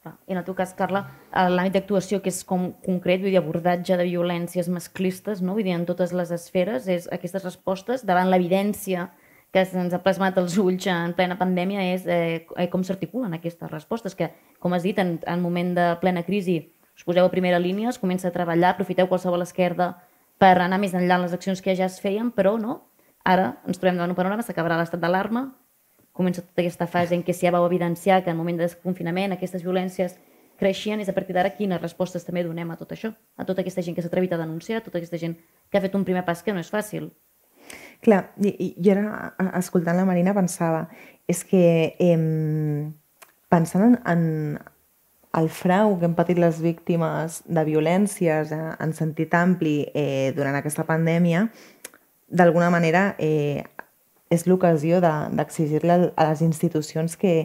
I 0.08 0.36
en 0.36 0.40
el 0.40 0.46
teu 0.48 0.56
cas, 0.56 0.72
Carla, 0.78 1.02
l'àmbit 1.34 1.74
d'actuació 1.76 2.22
que 2.24 2.32
és 2.32 2.44
com 2.48 2.70
concret, 2.86 3.20
vull 3.24 3.34
dir, 3.34 3.42
abordatge 3.42 3.98
de 4.00 4.06
violències 4.08 4.70
masclistes, 4.72 5.42
no? 5.44 5.58
vull 5.58 5.66
dir, 5.66 5.74
en 5.76 5.88
totes 5.90 6.14
les 6.16 6.32
esferes, 6.32 6.88
és 6.88 7.10
aquestes 7.12 7.44
respostes 7.44 8.06
davant 8.08 8.30
l'evidència 8.32 9.10
que 9.52 9.64
se'ns 9.66 9.96
ha 9.96 10.00
plasmat 10.04 10.38
els 10.40 10.56
ulls 10.62 10.88
en 10.92 11.16
plena 11.18 11.38
pandèmia 11.40 11.84
és 11.94 12.06
eh, 12.06 12.46
eh 12.46 12.70
com 12.72 12.84
s'articulen 12.84 13.34
aquestes 13.36 13.72
respostes, 13.72 14.16
que, 14.16 14.30
com 14.64 14.76
has 14.78 14.86
dit, 14.88 14.98
en, 15.00 15.18
en 15.26 15.44
moment 15.44 15.74
de 15.76 15.90
plena 16.04 16.24
crisi 16.28 16.60
us 16.98 17.06
poseu 17.06 17.26
a 17.26 17.32
primera 17.32 17.60
línia, 17.62 17.92
es 17.94 18.02
comença 18.02 18.28
a 18.28 18.34
treballar, 18.34 18.74
aprofiteu 18.74 19.08
qualsevol 19.08 19.46
esquerda 19.46 19.94
per 20.42 20.58
anar 20.58 20.80
més 20.82 20.96
enllà 20.98 21.20
en 21.20 21.28
les 21.28 21.34
accions 21.38 21.62
que 21.62 21.76
ja 21.78 21.86
es 21.86 22.02
feien, 22.02 22.32
però 22.34 22.58
no. 22.62 22.82
Ara 23.28 23.58
ens 23.68 23.78
trobem 23.78 23.98
davant 24.00 24.14
un 24.14 24.18
panorama, 24.18 24.46
s'acabarà 24.46 24.78
l'estat 24.80 25.02
d'alarma, 25.02 25.52
comença 26.18 26.42
tota 26.42 26.64
aquesta 26.64 26.88
fase 26.90 27.14
en 27.14 27.22
què 27.26 27.36
ja 27.38 27.54
vau 27.54 27.68
evidenciar 27.68 28.24
que 28.24 28.34
en 28.34 28.38
moment 28.40 28.58
de 28.58 28.70
confinament 28.82 29.36
aquestes 29.36 29.62
violències 29.66 30.18
creixien, 30.58 31.00
és 31.00 31.10
a 31.10 31.14
partir 31.14 31.36
d'ara 31.38 31.54
quines 31.54 31.82
respostes 31.82 32.26
també 32.26 32.42
donem 32.44 32.72
a 32.74 32.78
tot 32.80 32.96
això, 32.96 33.12
a 33.38 33.46
tota 33.46 33.62
aquesta 33.62 33.84
gent 33.86 33.94
que 33.94 34.02
s'ha 34.02 34.10
atrevit 34.10 34.34
a 34.34 34.42
denunciar, 34.42 34.82
a 34.82 34.86
tota 34.86 34.98
aquesta 34.98 35.20
gent 35.22 35.38
que 35.70 35.78
ha 35.78 35.84
fet 35.84 35.96
un 35.96 36.06
primer 36.08 36.26
pas 36.26 36.42
que 36.42 36.56
no 36.56 36.64
és 36.64 36.72
fàcil. 36.74 37.12
Clar, 38.02 38.24
i 38.42 38.90
ara, 38.90 39.36
escoltant 39.60 39.98
la 39.98 40.08
Marina, 40.08 40.34
pensava, 40.34 40.88
és 41.30 41.44
que 41.46 41.62
eh, 42.00 42.18
pensant 43.54 43.86
en, 43.86 43.98
en, 44.10 44.24
el 45.38 45.50
frau 45.54 45.98
que 46.00 46.08
han 46.08 46.16
patit 46.18 46.40
les 46.42 46.60
víctimes 46.64 47.42
de 47.46 47.64
violències 47.68 48.52
eh, 48.54 48.60
en 48.84 48.94
sentit 48.98 49.34
ampli 49.38 49.80
eh, 49.94 50.34
durant 50.36 50.58
aquesta 50.58 50.88
pandèmia, 50.88 51.48
d'alguna 52.28 52.72
manera 52.74 53.12
eh, 53.20 53.64
és 54.34 54.48
l'ocasió 54.50 55.00
d'exigir-li 55.04 56.00
de, 56.04 56.12
a 56.16 56.30
les 56.32 56.42
institucions 56.44 57.16
que, 57.20 57.36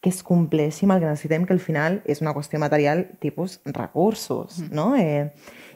que 0.00 0.12
es 0.12 0.22
compleixi 0.24 0.86
amb 0.86 0.96
el 0.96 1.02
que 1.02 1.10
necessitem, 1.10 1.44
que 1.46 1.56
al 1.56 1.62
final 1.62 2.00
és 2.08 2.22
una 2.24 2.32
qüestió 2.36 2.60
material 2.62 3.04
tipus 3.20 3.58
recursos, 3.66 4.60
mm. 4.62 4.70
no? 4.76 4.94
Eh, 4.96 5.30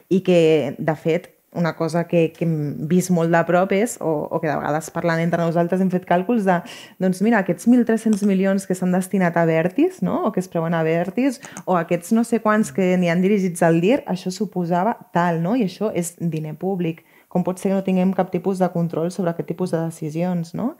I 0.09 0.21
que, 0.21 0.75
de 0.77 0.95
fet, 1.01 1.31
una 1.55 1.75
cosa 1.75 2.05
que, 2.07 2.27
que 2.35 2.45
hem 2.45 2.87
vist 2.89 3.11
molt 3.15 3.31
de 3.33 3.41
prop 3.47 3.71
és, 3.75 3.95
o, 4.03 4.11
o 4.29 4.39
que 4.43 4.49
de 4.49 4.55
vegades 4.59 4.91
parlant 4.93 5.21
entre 5.23 5.41
nosaltres 5.41 5.81
hem 5.81 5.89
fet 5.93 6.05
càlculs 6.09 6.45
de, 6.47 6.59
doncs 7.01 7.21
mira, 7.25 7.41
aquests 7.41 7.69
1.300 7.71 8.25
milions 8.29 8.67
que 8.67 8.77
s'han 8.77 8.95
destinat 8.95 9.37
a 9.39 9.45
Vertis, 9.49 10.01
no? 10.05 10.21
o 10.27 10.31
que 10.35 10.43
es 10.43 10.51
preuen 10.51 10.75
a 10.75 10.83
Vertis, 10.85 11.39
o 11.65 11.79
aquests 11.79 12.13
no 12.15 12.25
sé 12.27 12.41
quants 12.43 12.73
que 12.75 12.93
n'hi 12.99 13.11
han 13.11 13.23
dirigits 13.23 13.63
al 13.65 13.79
DIR, 13.83 14.03
això 14.11 14.33
suposava 14.33 14.97
tal, 15.15 15.41
no? 15.43 15.55
i 15.55 15.65
això 15.65 15.91
és 15.95 16.15
diner 16.19 16.55
públic. 16.59 17.05
Com 17.31 17.43
pot 17.43 17.59
ser 17.59 17.71
que 17.71 17.75
no 17.75 17.83
tinguem 17.83 18.13
cap 18.15 18.29
tipus 18.31 18.61
de 18.61 18.69
control 18.71 19.09
sobre 19.11 19.33
aquest 19.33 19.49
tipus 19.49 19.73
de 19.73 19.81
decisions, 19.81 20.53
no? 20.55 20.77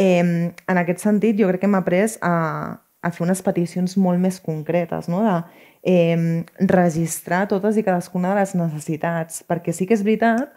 Eh, 0.00 0.22
en 0.22 0.80
aquest 0.80 1.02
sentit, 1.04 1.36
jo 1.36 1.50
crec 1.50 1.60
que 1.60 1.68
hem 1.68 1.76
après 1.76 2.14
a, 2.24 2.78
a 3.02 3.10
fer 3.14 3.24
unes 3.26 3.42
peticions 3.44 3.96
molt 4.00 4.20
més 4.22 4.40
concretes, 4.42 5.08
no? 5.10 5.22
de 5.22 5.36
eh, 5.82 6.44
registrar 6.58 7.46
totes 7.48 7.76
i 7.76 7.84
cadascuna 7.86 8.32
de 8.34 8.40
les 8.42 8.54
necessitats, 8.58 9.42
perquè 9.48 9.74
sí 9.74 9.86
que 9.86 9.96
és 9.98 10.04
veritat 10.06 10.54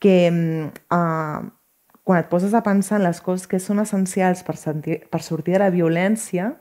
que 0.00 0.16
eh, 0.30 1.40
quan 2.04 2.22
et 2.22 2.30
poses 2.30 2.54
a 2.54 2.62
pensar 2.66 2.98
en 2.98 3.06
les 3.06 3.20
coses 3.22 3.46
que 3.46 3.60
són 3.62 3.82
essencials 3.82 4.42
per, 4.42 4.56
sentir, 4.58 5.02
per 5.12 5.22
sortir 5.22 5.54
de 5.54 5.64
la 5.64 5.70
violència, 5.70 6.54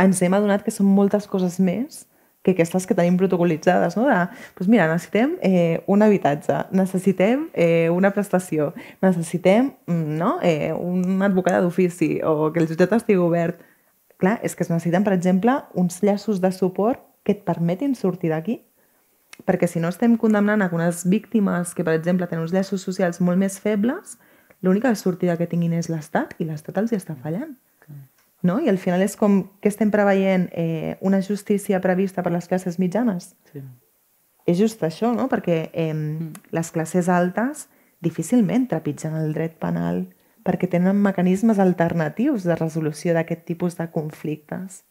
ens 0.00 0.20
hem 0.22 0.34
adonat 0.34 0.64
que 0.66 0.74
són 0.74 0.90
moltes 0.90 1.28
coses 1.30 1.60
més 1.62 2.04
que 2.44 2.52
aquestes 2.52 2.84
que 2.84 2.92
tenim 2.92 3.16
protocolitzades, 3.16 3.94
no? 3.96 4.04
De, 4.04 4.16
doncs 4.58 4.68
mira, 4.68 4.84
necessitem 4.90 5.38
eh, 5.40 5.80
un 5.88 6.04
habitatge, 6.04 6.58
necessitem 6.76 7.46
eh, 7.56 7.88
una 7.88 8.10
prestació, 8.12 8.74
necessitem 9.00 9.70
mm, 9.88 10.18
no? 10.20 10.34
eh, 10.44 10.74
un 10.76 11.24
advocat 11.24 11.64
d'ofici 11.64 12.18
o 12.20 12.50
que 12.52 12.60
el 12.60 12.68
jutjat 12.68 12.92
estigui 12.98 13.22
obert. 13.24 13.64
Clar, 14.20 14.36
és 14.44 14.52
que 14.52 14.62
es 14.66 14.70
necessiten, 14.70 15.06
per 15.06 15.16
exemple, 15.16 15.56
uns 15.72 16.02
llaços 16.04 16.44
de 16.44 16.52
suport 16.52 17.00
que 17.24 17.34
et 17.34 17.42
permetin 17.46 17.96
sortir 17.98 18.30
d'aquí. 18.30 18.60
Perquè 19.48 19.66
si 19.66 19.80
no 19.82 19.90
estem 19.90 20.14
condemnant 20.20 20.62
algunes 20.62 21.02
víctimes 21.10 21.74
que, 21.74 21.82
per 21.82 21.96
exemple, 21.98 22.28
tenen 22.30 22.44
uns 22.44 22.54
llaços 22.54 22.84
socials 22.86 23.20
molt 23.20 23.40
més 23.40 23.58
febles, 23.60 24.18
l'única 24.62 24.94
sortida 24.94 25.36
que 25.36 25.48
tinguin 25.50 25.74
és 25.74 25.90
l'Estat 25.90 26.36
i 26.38 26.46
l'Estat 26.46 26.78
els 26.78 26.92
hi 26.92 27.00
està 27.00 27.16
fallant. 27.18 27.56
No? 28.44 28.58
I 28.60 28.68
al 28.68 28.78
final 28.78 29.02
és 29.02 29.16
com 29.16 29.40
que 29.64 29.70
estem 29.72 29.90
preveient 29.90 30.50
eh, 30.52 30.98
una 31.00 31.22
justícia 31.24 31.80
prevista 31.80 32.22
per 32.22 32.32
les 32.34 32.46
classes 32.46 32.78
mitjanes. 32.78 33.32
Sí. 33.50 33.64
És 34.46 34.58
just 34.60 34.82
això, 34.84 35.14
no? 35.16 35.30
perquè 35.32 35.70
eh, 35.72 35.92
mm. 35.94 36.50
les 36.52 36.70
classes 36.70 37.08
altes 37.08 37.66
difícilment 38.04 38.68
trepitgen 38.68 39.16
el 39.16 39.32
dret 39.32 39.56
penal 39.58 40.04
perquè 40.44 40.68
tenen 40.68 41.00
mecanismes 41.00 41.58
alternatius 41.58 42.44
de 42.44 42.56
resolució 42.58 43.14
d'aquest 43.16 43.46
tipus 43.48 43.78
de 43.80 43.88
conflictes. 43.90 44.82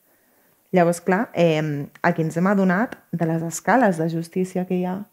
Llavors, 0.73 1.01
clar, 1.05 1.27
eh, 1.37 1.87
aquí 2.01 2.23
ens 2.25 2.35
hem 2.37 2.47
adonat 2.49 2.97
de 3.13 3.27
les 3.29 3.43
escales 3.45 3.99
de 4.01 4.09
justícia 4.09 4.65
que 4.65 4.79
hi 4.79 4.85
ha. 4.89 5.03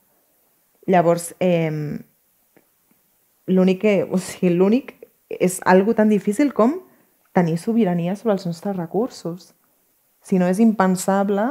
Llavors, 0.89 1.35
eh, 1.39 2.01
l'únic 3.47 3.83
que, 3.83 3.95
o 4.09 4.17
sigui, 4.17 4.55
l'únic 4.57 4.95
és 5.29 5.61
algo 5.69 5.93
tan 5.95 6.09
difícil 6.09 6.55
com 6.57 6.81
tenir 7.37 7.59
sobirania 7.59 8.17
sobre 8.17 8.35
els 8.39 8.47
nostres 8.47 8.77
recursos. 8.77 9.53
Si 10.25 10.39
no, 10.41 10.49
és 10.49 10.59
impensable 10.65 11.47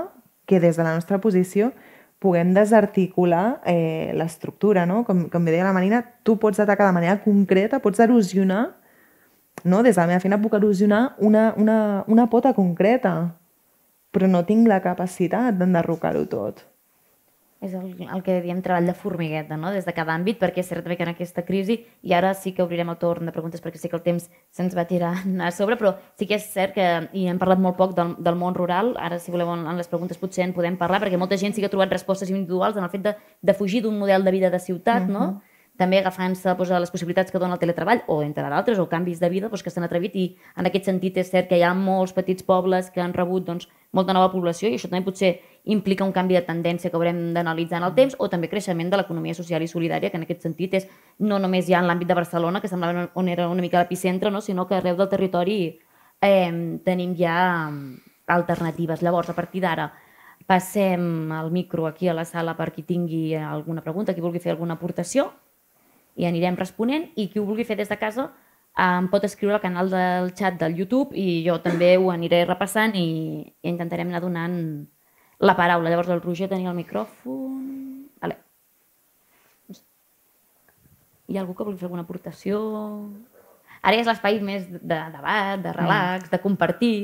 que 0.49 0.59
des 0.59 0.77
de 0.77 0.83
la 0.83 0.95
nostra 0.97 1.21
posició 1.21 1.71
puguem 2.19 2.53
desarticular 2.53 3.61
eh, 3.65 4.11
l'estructura, 4.17 4.85
no? 4.89 5.03
Com, 5.07 5.27
com 5.29 5.45
deia 5.45 5.63
la 5.63 5.73
Marina, 5.73 6.01
tu 6.25 6.35
pots 6.41 6.59
atacar 6.59 6.89
de 6.89 6.97
manera 6.97 7.21
concreta, 7.23 7.79
pots 7.79 8.01
erosionar, 8.03 8.75
no? 9.63 9.83
Des 9.85 9.95
de 9.95 10.01
la 10.01 10.09
meva 10.09 10.23
feina 10.23 10.41
puc 10.41 10.57
erosionar 10.57 11.15
una, 11.17 11.53
una, 11.57 12.03
una 12.07 12.27
pota 12.29 12.51
concreta, 12.57 13.35
però 14.11 14.27
no 14.27 14.45
tinc 14.45 14.67
la 14.67 14.81
capacitat 14.81 15.57
d'enderrocar-ho 15.59 16.25
tot. 16.29 16.65
És 17.59 17.73
el, 17.75 17.89
el 18.07 18.21
que 18.23 18.37
diem 18.39 18.61
treball 18.63 18.85
de 18.87 18.93
formigueta, 18.95 19.57
no? 19.59 19.73
des 19.75 19.83
de 19.83 19.91
cada 19.91 20.13
àmbit, 20.15 20.37
perquè 20.39 20.61
és 20.63 20.69
cert 20.71 20.85
que 20.87 21.03
en 21.03 21.09
aquesta 21.11 21.43
crisi, 21.43 21.75
i 22.07 22.13
ara 22.15 22.31
sí 22.31 22.53
que 22.55 22.63
obrirem 22.63 22.87
el 22.93 22.95
torn 23.01 23.27
de 23.27 23.33
preguntes 23.35 23.59
perquè 23.59 23.81
sé 23.81 23.91
que 23.91 23.97
el 23.99 24.03
temps 24.05 24.29
se'ns 24.55 24.77
va 24.77 24.85
tirar 24.87 25.11
a 25.43 25.51
sobre, 25.51 25.75
però 25.75 25.91
sí 26.15 26.27
que 26.29 26.37
és 26.39 26.45
cert 26.53 26.77
que, 26.77 26.85
i 27.11 27.25
hem 27.27 27.41
parlat 27.41 27.59
molt 27.59 27.75
poc 27.75 27.97
del, 27.97 28.13
del 28.23 28.39
món 28.39 28.55
rural, 28.55 28.93
ara 28.95 29.19
si 29.19 29.35
voleu 29.35 29.51
en, 29.57 29.67
en 29.67 29.75
les 29.75 29.91
preguntes 29.91 30.21
potser 30.21 30.45
en 30.47 30.55
podem 30.55 30.79
parlar, 30.79 31.01
perquè 31.03 31.19
molta 31.19 31.35
gent 31.41 31.51
sí 31.51 31.59
que 31.59 31.67
ha 31.67 31.73
trobat 31.73 31.91
respostes 31.91 32.31
individuals 32.31 32.79
en 32.79 32.87
el 32.87 32.93
fet 32.95 33.03
de, 33.09 33.15
de 33.43 33.57
fugir 33.59 33.83
d'un 33.83 33.99
model 33.99 34.23
de 34.23 34.35
vida 34.37 34.49
de 34.49 34.63
ciutat, 34.63 35.03
uh 35.03 35.11
-huh. 35.11 35.19
no? 35.19 35.41
També 35.79 36.01
agafant-se 36.01 36.51
doncs, 36.59 36.71
les 36.83 36.91
possibilitats 36.91 37.31
que 37.31 37.39
dona 37.39 37.55
el 37.55 37.61
teletreball 37.61 38.03
o 38.11 38.19
entre 38.21 38.43
d'altres 38.51 38.79
o 38.83 38.89
canvis 38.91 39.21
de 39.21 39.29
vida 39.31 39.47
doncs, 39.47 39.63
que 39.63 39.71
s'han 39.71 39.87
atrevit 39.87 40.15
i 40.19 40.25
en 40.59 40.67
aquest 40.67 40.89
sentit 40.89 41.17
és 41.21 41.31
cert 41.31 41.47
que 41.47 41.57
hi 41.57 41.63
ha 41.63 41.73
molts 41.73 42.13
petits 42.13 42.43
pobles 42.43 42.91
que 42.91 43.01
han 43.01 43.15
rebut 43.15 43.45
doncs, 43.47 43.69
molta 43.95 44.13
nova 44.13 44.31
població 44.33 44.69
i 44.69 44.75
això 44.75 44.89
també 44.91 45.05
potser 45.05 45.37
implica 45.71 46.03
un 46.03 46.11
canvi 46.11 46.35
de 46.35 46.43
tendència 46.45 46.91
que 46.91 46.99
haurem 46.99 47.31
d'analitzar 47.33 47.79
en 47.79 47.87
el 47.87 47.95
temps 47.95 48.17
o 48.19 48.27
també 48.29 48.49
creixement 48.51 48.91
de 48.91 48.99
l'economia 48.99 49.33
social 49.33 49.63
i 49.63 49.71
solidària 49.71 50.11
que 50.11 50.19
en 50.19 50.27
aquest 50.27 50.43
sentit 50.43 50.75
és 50.77 50.87
no 51.19 51.39
només 51.39 51.67
ja 51.67 51.79
en 51.79 51.87
l'àmbit 51.87 52.11
de 52.11 52.19
Barcelona 52.19 52.61
que 52.61 52.67
semblava 52.67 53.09
on 53.15 53.31
era 53.31 53.47
una 53.49 53.63
mica 53.63 53.79
l'epicentre 53.79 54.31
no? 54.31 54.41
sinó 54.41 54.67
que 54.67 54.75
arreu 54.75 54.99
del 54.99 55.09
territori 55.09 55.59
eh, 56.21 56.79
tenim 56.83 57.15
ja 57.15 57.71
alternatives. 58.29 59.01
Llavors, 59.01 59.29
a 59.29 59.35
partir 59.35 59.61
d'ara, 59.63 59.89
passem 60.47 61.31
el 61.31 61.51
micro 61.51 61.87
aquí 61.87 62.07
a 62.07 62.13
la 62.13 62.25
sala 62.25 62.55
per 62.57 62.71
qui 62.73 62.83
tingui 62.83 63.35
alguna 63.35 63.81
pregunta, 63.81 64.13
qui 64.13 64.21
vulgui 64.21 64.39
fer 64.39 64.53
alguna 64.53 64.75
aportació 64.79 65.31
i 66.19 66.27
anirem 66.27 66.59
responent 66.59 67.07
i 67.15 67.29
qui 67.31 67.39
ho 67.39 67.47
vulgui 67.47 67.65
fer 67.67 67.79
des 67.79 67.89
de 67.89 67.97
casa 67.99 68.29
em 68.79 69.07
pot 69.11 69.23
escriure 69.27 69.55
al 69.55 69.63
canal 69.63 69.89
del 69.91 70.29
xat 70.37 70.59
del 70.59 70.77
YouTube 70.77 71.15
i 71.17 71.41
jo 71.45 71.57
també 71.63 71.95
ho 71.97 72.11
aniré 72.11 72.43
repassant 72.45 72.95
i, 72.95 73.07
i 73.43 73.71
intentarem 73.71 74.07
anar 74.07 74.21
donant 74.23 74.55
la 75.39 75.55
paraula. 75.55 75.89
Llavors 75.89 76.11
el 76.13 76.21
Roger 76.21 76.49
tenia 76.51 76.71
el 76.71 76.77
micròfon... 76.77 77.65
Vale. 78.21 78.37
Hi 81.27 81.37
ha 81.37 81.43
algú 81.43 81.55
que 81.55 81.67
vulgui 81.67 81.79
fer 81.79 81.89
alguna 81.89 82.05
aportació? 82.07 82.61
Ara 83.79 83.99
és 83.99 84.07
l'espai 84.07 84.39
més 84.43 84.67
de 84.71 84.97
debat, 85.13 85.59
de 85.63 85.75
relax, 85.75 86.31
de 86.31 86.41
compartir. 86.43 86.97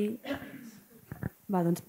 Va, 1.51 1.63
doncs... 1.63 1.83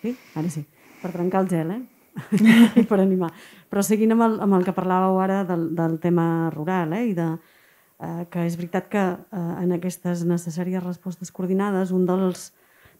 Sí? 0.00 0.16
Ara 0.36 0.48
sí. 0.52 0.64
Per 1.00 1.12
trencar 1.12 1.44
el 1.44 1.48
gel, 1.52 1.72
eh? 1.76 2.84
per 2.90 3.00
animar. 3.00 3.30
Però 3.70 3.82
seguint 3.86 4.16
amb 4.16 4.26
el, 4.26 4.36
amb 4.42 4.58
el 4.58 4.66
que 4.66 4.74
parlàveu 4.74 5.20
ara 5.22 5.42
del, 5.46 5.68
del 5.78 5.98
tema 6.02 6.50
rural 6.54 6.94
eh, 6.96 7.04
i 7.12 7.14
de 7.14 7.28
eh, 8.00 8.24
que 8.30 8.46
és 8.46 8.56
veritat 8.58 8.88
que 8.90 9.04
eh, 9.14 9.44
en 9.62 9.76
aquestes 9.76 10.24
necessàries 10.26 10.82
respostes 10.84 11.30
coordinades 11.30 11.92
un 11.94 12.06
dels, 12.08 12.50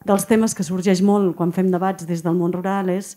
dels 0.06 0.28
temes 0.30 0.54
que 0.54 0.66
sorgeix 0.66 1.02
molt 1.02 1.34
quan 1.36 1.52
fem 1.56 1.72
debats 1.72 2.06
des 2.06 2.22
del 2.26 2.38
món 2.38 2.54
rural 2.54 2.92
és 2.92 3.16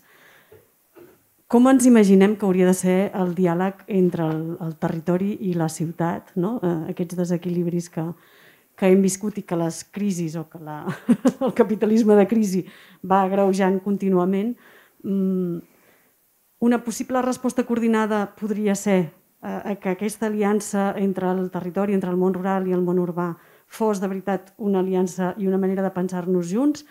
com 1.54 1.68
ens 1.70 1.84
imaginem 1.86 2.34
que 2.34 2.46
hauria 2.48 2.66
de 2.66 2.74
ser 2.74 2.98
el 3.14 3.34
diàleg 3.36 3.84
entre 4.00 4.24
el, 4.26 4.40
el 4.64 4.72
territori 4.80 5.34
i 5.46 5.52
la 5.54 5.68
ciutat, 5.70 6.32
no? 6.40 6.56
eh, 6.58 6.78
aquests 6.94 7.18
desequilibris 7.20 7.90
que, 7.94 8.06
que 8.74 8.90
hem 8.90 9.04
viscut 9.04 9.38
i 9.38 9.44
que 9.46 9.58
les 9.60 9.82
crisis 9.94 10.34
o 10.40 10.46
que 10.50 10.58
la, 10.58 10.80
el 11.46 11.54
capitalisme 11.54 12.16
de 12.18 12.26
crisi 12.26 12.64
va 13.04 13.22
agreujant 13.28 13.78
contínuament, 13.84 14.54
mm, 15.04 15.60
una 16.60 16.82
possible 16.84 17.22
resposta 17.22 17.64
coordinada 17.64 18.34
podria 18.38 18.74
ser 18.74 19.12
eh, 19.42 19.76
que 19.80 19.94
aquesta 19.94 20.26
aliança 20.26 20.94
entre 20.96 21.30
el 21.30 21.50
territori, 21.50 21.94
entre 21.94 22.10
el 22.10 22.16
món 22.20 22.34
rural 22.34 22.68
i 22.68 22.76
el 22.76 22.84
món 22.84 23.00
urbà 23.02 23.34
fos 23.66 24.00
de 24.00 24.08
veritat 24.08 24.52
una 24.58 24.80
aliança 24.80 25.34
i 25.38 25.48
una 25.48 25.58
manera 25.58 25.82
de 25.82 25.92
pensar-nos 25.94 26.50
junts 26.52 26.84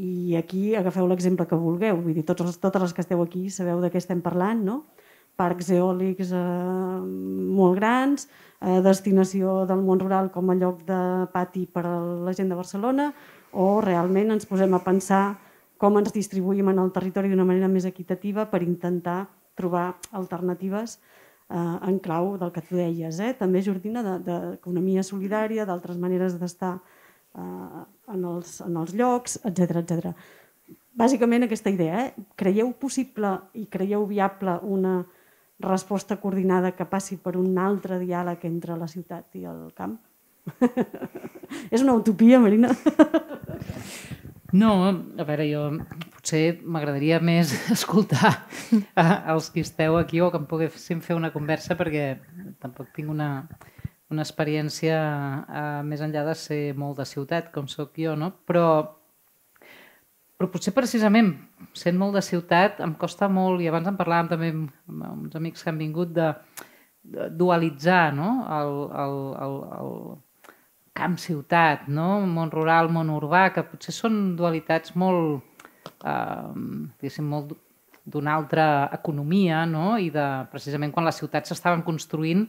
i 0.00 0.36
aquí 0.38 0.74
agafeu 0.78 1.08
l'exemple 1.08 1.46
que 1.46 1.58
vulgueu, 1.58 1.98
vull 2.00 2.14
dir, 2.14 2.24
tots 2.24 2.44
els, 2.44 2.58
totes 2.62 2.82
les 2.82 2.94
que 2.94 3.02
esteu 3.04 3.20
aquí 3.22 3.48
sabeu 3.50 3.80
de 3.82 3.90
què 3.90 3.98
estem 4.00 4.22
parlant, 4.22 4.62
no? 4.64 4.84
Parcs 5.40 5.70
eòlics 5.72 6.32
eh, 6.36 7.00
molt 7.58 7.76
grans, 7.78 8.28
eh, 8.60 8.78
destinació 8.84 9.64
del 9.66 9.82
món 9.84 10.00
rural 10.00 10.30
com 10.30 10.50
a 10.50 10.56
lloc 10.56 10.84
de 10.88 11.00
pati 11.34 11.66
per 11.66 11.84
a 11.88 11.94
la 12.28 12.34
gent 12.36 12.50
de 12.52 12.58
Barcelona, 12.58 13.10
o 13.52 13.80
realment 13.84 14.30
ens 14.36 14.46
posem 14.46 14.74
a 14.76 14.82
pensar 14.84 15.24
com 15.80 15.96
ens 15.96 16.12
distribuïm 16.12 16.68
en 16.74 16.82
el 16.82 16.92
territori 16.92 17.30
d'una 17.32 17.46
manera 17.48 17.68
més 17.72 17.86
equitativa 17.88 18.44
per 18.50 18.60
intentar 18.66 19.22
trobar 19.56 19.86
alternatives 20.16 20.98
eh, 20.98 21.56
en 21.56 21.98
clau 22.04 22.34
del 22.40 22.52
que 22.52 22.62
tu 22.64 22.76
deies, 22.76 23.20
eh? 23.20 23.32
també 23.38 23.62
Jordina, 23.64 24.02
d'economia 24.20 25.04
solidària, 25.06 25.64
d'altres 25.68 25.96
maneres 26.00 26.36
d'estar 26.40 26.74
eh, 26.76 27.40
en, 28.12 28.28
els, 28.34 28.58
en 28.66 28.76
els 28.82 28.92
llocs, 28.96 29.38
etc 29.48 29.80
etc. 29.82 30.12
Bàsicament 31.00 31.48
aquesta 31.48 31.72
idea, 31.72 32.04
eh? 32.06 32.28
creieu 32.36 32.74
possible 32.76 33.32
i 33.56 33.64
creieu 33.72 34.04
viable 34.10 34.58
una 34.68 34.98
resposta 35.60 36.16
coordinada 36.20 36.74
que 36.76 36.88
passi 36.88 37.16
per 37.20 37.36
un 37.40 37.56
altre 37.60 37.98
diàleg 38.00 38.44
entre 38.48 38.76
la 38.76 38.88
ciutat 38.88 39.32
i 39.40 39.48
el 39.48 39.70
camp? 39.76 39.96
És 41.74 41.80
una 41.80 41.96
utopia, 41.96 42.40
Marina? 42.40 42.72
No, 44.52 44.70
a 44.90 45.24
veure, 45.26 45.46
jo 45.46 45.64
potser 46.16 46.60
m'agradaria 46.66 47.20
més 47.22 47.52
escoltar 47.76 48.32
a, 48.98 49.04
els 49.34 49.50
que 49.54 49.62
esteu 49.62 49.98
aquí 49.98 50.20
o 50.20 50.30
que 50.32 50.40
em 50.40 50.46
poguéssim 50.50 51.02
fer 51.04 51.16
una 51.18 51.30
conversa 51.34 51.76
perquè 51.78 52.16
tampoc 52.62 52.90
tinc 52.96 53.12
una, 53.12 53.30
una 54.10 54.24
experiència 54.26 54.96
uh, 54.98 55.82
més 55.86 56.02
enllà 56.02 56.24
de 56.26 56.34
ser 56.38 56.62
molt 56.78 56.98
de 56.98 57.06
ciutat, 57.06 57.52
com 57.54 57.68
sóc 57.70 57.94
jo, 58.02 58.16
no? 58.18 58.32
Però, 58.48 58.66
però 60.34 60.50
potser 60.50 60.74
precisament 60.74 61.30
sent 61.76 61.98
molt 62.00 62.18
de 62.18 62.24
ciutat 62.26 62.82
em 62.82 62.96
costa 62.98 63.30
molt, 63.30 63.62
i 63.62 63.70
abans 63.70 63.86
en 63.86 64.00
parlàvem 64.00 64.32
també 64.34 64.50
amb 64.50 65.28
uns 65.28 65.38
amics 65.38 65.62
que 65.62 65.70
han 65.70 65.78
vingut, 65.78 66.10
de, 66.16 66.32
de 67.06 67.30
dualitzar 67.38 68.10
no? 68.16 68.32
el, 68.58 68.74
el, 69.04 69.16
el, 69.46 69.56
el, 69.78 69.94
camp-ciutat, 70.96 71.86
no? 71.88 72.20
món 72.26 72.50
rural, 72.52 72.90
món 72.92 73.10
urbà, 73.14 73.48
que 73.54 73.64
potser 73.66 73.94
són 73.94 74.34
dualitats 74.38 74.96
molt, 74.98 75.44
eh, 76.04 77.20
molt 77.24 77.54
d'una 78.10 78.34
altra 78.34 78.66
economia 78.92 79.64
no? 79.66 79.96
i 79.98 80.10
de, 80.10 80.26
precisament 80.50 80.92
quan 80.92 81.06
les 81.06 81.20
ciutats 81.20 81.52
s'estaven 81.52 81.84
construint 81.86 82.46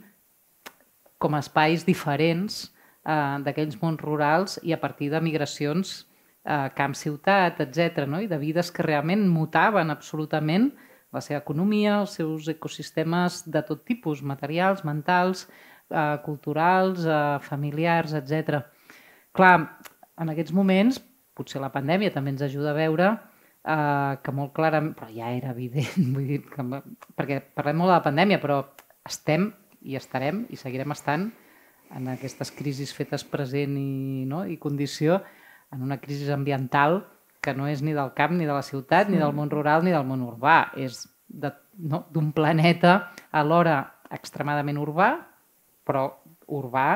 com 1.22 1.36
a 1.36 1.42
espais 1.44 1.86
diferents 1.86 2.64
eh, 3.06 3.38
d'aquells 3.46 3.78
mons 3.82 4.02
rurals 4.02 4.58
i 4.64 4.74
a 4.74 4.80
partir 4.82 5.12
de 5.14 5.22
migracions 5.22 6.00
eh, 6.46 6.70
camp-ciutat, 6.78 7.62
etc. 7.68 8.08
No? 8.08 8.22
i 8.22 8.32
de 8.32 8.40
vides 8.42 8.72
que 8.74 8.86
realment 8.88 9.28
mutaven 9.30 9.94
absolutament 9.94 10.72
la 11.12 11.20
seva 11.20 11.42
economia, 11.42 12.00
els 12.00 12.16
seus 12.16 12.48
ecosistemes 12.48 13.44
de 13.52 13.62
tot 13.68 13.84
tipus, 13.86 14.24
materials, 14.24 14.86
mentals, 14.88 15.46
eh, 15.92 16.18
culturals, 16.26 17.06
eh, 17.06 17.40
familiars, 17.46 18.16
etc. 18.18 18.64
Clar, 19.36 19.56
en 20.22 20.34
aquests 20.34 20.56
moments, 20.56 21.02
potser 21.38 21.62
la 21.64 21.72
pandèmia 21.74 22.14
també 22.14 22.34
ens 22.34 22.44
ajuda 22.46 22.72
a 22.72 22.78
veure 22.78 23.12
eh, 23.12 24.14
que 24.24 24.34
molt 24.36 24.56
clarament, 24.58 24.96
però 24.98 25.12
ja 25.14 25.32
era 25.36 25.54
evident, 25.56 26.12
vull 26.16 26.28
dir, 26.28 26.42
que, 26.48 26.66
perquè 27.18 27.42
parlem 27.56 27.82
molt 27.82 27.94
de 27.94 27.98
la 27.98 28.06
pandèmia, 28.08 28.42
però 28.44 28.64
estem 29.08 29.52
i 29.82 29.98
estarem 29.98 30.46
i 30.54 30.60
seguirem 30.60 30.94
estant 30.94 31.32
en 31.96 32.12
aquestes 32.14 32.52
crisis 32.56 32.94
fetes 32.96 33.24
present 33.28 33.74
i, 33.78 34.26
no, 34.30 34.46
i 34.48 34.58
condició, 34.62 35.20
en 35.72 35.84
una 35.84 35.98
crisi 36.02 36.30
ambiental 36.32 37.02
que 37.42 37.54
no 37.58 37.68
és 37.68 37.82
ni 37.82 37.96
del 37.98 38.14
camp, 38.14 38.36
ni 38.38 38.46
de 38.46 38.54
la 38.54 38.64
ciutat, 38.64 39.10
ni 39.10 39.18
del 39.18 39.34
món 39.34 39.50
rural, 39.50 39.84
ni 39.84 39.94
del 39.94 40.06
món 40.06 40.22
urbà. 40.24 40.72
És 40.78 41.08
d'un 41.28 41.56
no, 41.90 42.32
planeta 42.36 43.12
alhora 43.32 43.80
extremadament 44.14 44.78
urbà, 44.78 45.14
però 45.88 46.08
urbà 46.52 46.88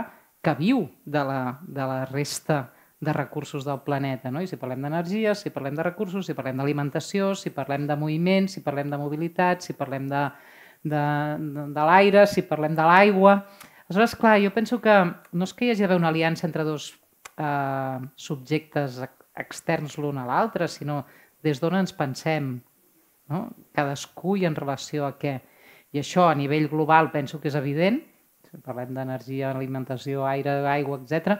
que 0.45 0.53
viu 0.57 0.85
de 1.05 1.23
la, 1.25 1.41
de 1.61 1.85
la 1.89 2.01
resta 2.05 2.67
de 2.99 3.13
recursos 3.13 3.65
del 3.65 3.81
planeta. 3.85 4.31
No? 4.31 4.41
I 4.41 4.47
si 4.47 4.59
parlem 4.61 4.83
d'energia, 4.85 5.35
si 5.35 5.51
parlem 5.53 5.77
de 5.77 5.85
recursos, 5.85 6.27
si 6.27 6.35
parlem 6.37 6.59
d'alimentació, 6.61 7.33
si 7.37 7.51
parlem 7.55 7.87
de 7.89 7.97
moviment, 7.99 8.49
si 8.51 8.63
parlem 8.65 8.91
de 8.91 8.99
mobilitat, 8.99 9.65
si 9.65 9.75
parlem 9.77 10.09
de, 10.11 10.25
de, 10.83 11.05
de, 11.39 11.65
de 11.75 11.87
l'aire, 11.91 12.27
si 12.27 12.45
parlem 12.47 12.77
de 12.77 12.89
l'aigua... 12.89 13.39
Aleshores, 13.85 14.15
clar, 14.17 14.39
jo 14.41 14.49
penso 14.49 14.79
que 14.81 14.93
no 15.37 15.45
és 15.45 15.51
que 15.53 15.67
hi 15.67 15.69
hagi 15.69 15.83
d'haver 15.83 15.99
una 15.99 16.09
aliança 16.09 16.47
entre 16.47 16.63
dos 16.65 16.87
eh, 17.37 17.99
subjectes 18.17 18.97
externs 19.37 19.99
l'un 20.01 20.17
a 20.17 20.23
l'altre, 20.25 20.65
sinó 20.65 21.03
des 21.45 21.61
d'on 21.61 21.77
ens 21.77 21.93
pensem, 21.93 22.47
no? 23.29 23.43
cadascú 23.77 24.39
i 24.41 24.47
en 24.49 24.57
relació 24.57 25.05
a 25.05 25.11
què. 25.21 25.35
I 25.93 26.01
això 26.01 26.25
a 26.31 26.33
nivell 26.33 26.65
global 26.71 27.11
penso 27.13 27.37
que 27.39 27.51
és 27.51 27.59
evident, 27.59 28.01
parlem 28.63 28.93
d'energia, 28.95 29.51
alimentació, 29.51 30.23
aire, 30.29 30.61
aigua, 30.71 30.99
etc. 31.01 31.39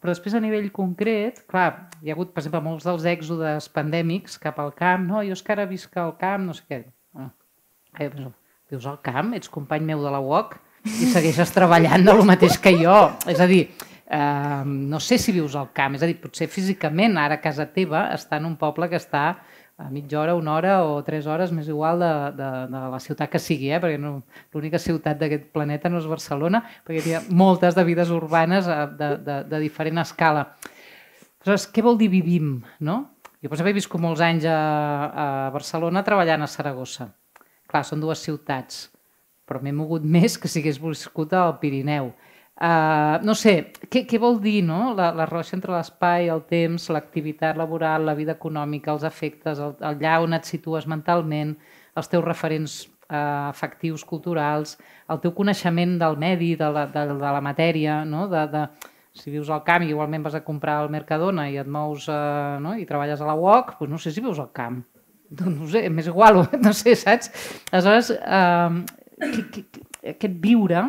Però 0.00 0.12
després 0.12 0.36
a 0.36 0.40
nivell 0.42 0.70
concret, 0.72 1.42
clar, 1.50 1.88
hi 2.02 2.10
ha 2.10 2.16
hagut, 2.16 2.32
per 2.34 2.42
exemple, 2.42 2.62
molts 2.64 2.86
dels 2.88 3.06
èxodes 3.08 3.68
pandèmics 3.74 4.38
cap 4.42 4.60
al 4.62 4.74
camp, 4.76 5.06
no, 5.08 5.22
jo 5.26 5.36
és 5.36 5.42
que 5.44 5.54
ara 5.54 5.66
visc 5.70 5.96
al 6.00 6.14
camp, 6.20 6.44
no 6.48 6.56
sé 6.56 6.66
què. 6.68 6.82
Ah, 7.16 7.30
eh, 7.98 8.10
vius 8.70 8.86
al 8.90 9.00
camp, 9.04 9.34
ets 9.38 9.50
company 9.52 9.84
meu 9.88 10.04
de 10.04 10.12
la 10.12 10.20
UOC 10.24 10.54
i 10.84 11.08
segueixes 11.08 11.52
treballant 11.54 12.04
de 12.04 12.14
lo 12.16 12.24
mateix 12.28 12.58
que 12.60 12.74
jo. 12.76 12.96
És 13.30 13.40
a 13.40 13.48
dir, 13.50 13.62
eh, 14.04 14.62
no 14.64 15.00
sé 15.00 15.18
si 15.18 15.32
vius 15.32 15.56
al 15.56 15.70
camp, 15.76 15.96
és 15.96 16.04
a 16.04 16.10
dir, 16.10 16.18
potser 16.20 16.48
físicament 16.52 17.18
ara 17.20 17.38
a 17.40 17.44
casa 17.44 17.66
teva 17.72 18.08
està 18.14 18.40
en 18.40 18.48
un 18.52 18.56
poble 18.60 18.88
que 18.92 19.00
està 19.00 19.26
a 19.76 19.90
mitja 19.90 20.20
hora, 20.20 20.34
una 20.38 20.54
hora 20.54 20.84
o 20.86 21.02
tres 21.02 21.26
hores, 21.26 21.50
més 21.52 21.66
igual 21.66 21.98
de, 21.98 22.12
de, 22.38 22.50
de 22.70 22.82
la 22.92 23.00
ciutat 23.02 23.30
que 23.32 23.40
sigui, 23.42 23.72
eh? 23.74 23.80
perquè 23.82 23.98
no, 23.98 24.20
l'única 24.54 24.78
ciutat 24.78 25.18
d'aquest 25.18 25.48
planeta 25.54 25.90
no 25.90 25.98
és 25.98 26.06
Barcelona, 26.06 26.62
perquè 26.86 27.02
hi 27.02 27.16
ha 27.18 27.22
moltes 27.34 27.74
de 27.74 27.84
vides 27.86 28.12
urbanes 28.14 28.70
eh, 28.70 28.78
de, 29.00 29.10
de, 29.26 29.40
de 29.50 29.60
diferent 29.64 29.98
escala. 30.04 30.46
Aleshores, 31.42 31.66
què 31.74 31.82
vol 31.82 31.98
dir 31.98 32.08
vivim? 32.12 32.60
No? 32.78 33.00
Jo, 33.42 33.50
exemple, 33.50 33.74
he 33.74 33.76
viscut 33.76 34.00
molts 34.00 34.22
anys 34.24 34.46
a, 34.48 34.58
a 35.10 35.26
Barcelona 35.52 36.04
treballant 36.06 36.46
a 36.46 36.48
Saragossa. 36.48 37.10
Clar, 37.68 37.82
són 37.84 38.00
dues 38.00 38.22
ciutats, 38.22 38.86
però 39.44 39.58
m'he 39.60 39.74
mogut 39.74 40.06
més 40.06 40.38
que 40.38 40.48
si 40.48 40.62
hagués 40.62 40.78
viscut 40.80 41.34
al 41.36 41.58
Pirineu. 41.60 42.12
Uh, 42.54 43.18
no 43.26 43.34
sé, 43.34 43.72
què, 43.90 44.04
què 44.06 44.18
vol 44.22 44.36
dir 44.38 44.60
no? 44.62 44.92
la, 44.94 45.08
la 45.16 45.26
relació 45.26 45.56
entre 45.56 45.72
l'espai, 45.74 46.28
el 46.30 46.44
temps, 46.46 46.86
l'activitat 46.94 47.58
laboral, 47.58 48.06
la 48.06 48.14
vida 48.14 48.36
econòmica, 48.36 48.92
els 48.94 49.02
efectes, 49.08 49.58
el, 49.58 49.74
allà 49.82 50.20
on 50.22 50.38
et 50.38 50.46
situes 50.46 50.86
mentalment, 50.86 51.56
els 51.98 52.10
teus 52.12 52.22
referents 52.22 52.76
uh, 52.86 53.50
afectius, 53.50 54.06
culturals, 54.06 54.76
el 55.10 55.20
teu 55.24 55.34
coneixement 55.34 55.98
del 55.98 56.16
medi, 56.22 56.54
de 56.60 56.70
la, 56.78 56.86
de, 56.94 57.04
de 57.10 57.34
la 57.38 57.42
matèria, 57.42 58.04
no? 58.06 58.28
de, 58.30 58.46
de, 58.54 58.64
si 59.18 59.34
vius 59.34 59.50
al 59.50 59.66
camp 59.66 59.82
i 59.82 59.90
igualment 59.90 60.22
vas 60.22 60.38
a 60.38 60.44
comprar 60.46 60.78
al 60.78 60.94
Mercadona 60.94 61.48
i 61.50 61.58
et 61.58 61.66
mous 61.70 62.06
uh, 62.06 62.58
no? 62.62 62.78
i 62.78 62.86
treballes 62.86 63.18
a 63.18 63.30
la 63.30 63.34
UOC, 63.38 63.80
doncs 63.80 63.96
no 63.98 64.02
sé 64.02 64.14
si 64.14 64.22
vius 64.22 64.38
al 64.42 64.52
camp. 64.54 64.84
Doncs 65.34 65.58
no 65.58 65.74
sé, 65.74 65.88
m'és 65.90 66.06
igual, 66.06 66.44
no 66.64 66.70
sé, 66.70 66.94
saps? 66.98 67.34
Aleshores, 67.72 68.14
uh, 68.14 68.84
que, 69.18 69.64
que, 69.64 69.88
aquest 70.14 70.38
viure 70.38 70.86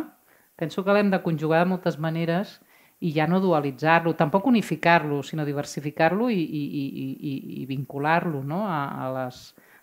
Penso 0.55 0.83
que 0.83 0.95
l'hem 0.95 1.11
de 1.11 1.21
conjugar 1.23 1.63
de 1.63 1.71
moltes 1.73 1.99
maneres 1.99 2.59
i 3.03 3.11
ja 3.15 3.27
no 3.27 3.41
dualitzar-lo, 3.43 4.15
tampoc 4.15 4.47
unificar-lo, 4.47 5.21
sinó 5.23 5.45
diversificar-lo 5.45 6.29
i, 6.31 6.39
i, 6.41 6.63
i, 6.81 6.85
i, 7.31 7.33
i 7.61 7.65
vincular-lo 7.69 8.43
no? 8.43 8.63
a, 8.67 8.81
a, 9.03 9.09
les, 9.17 9.41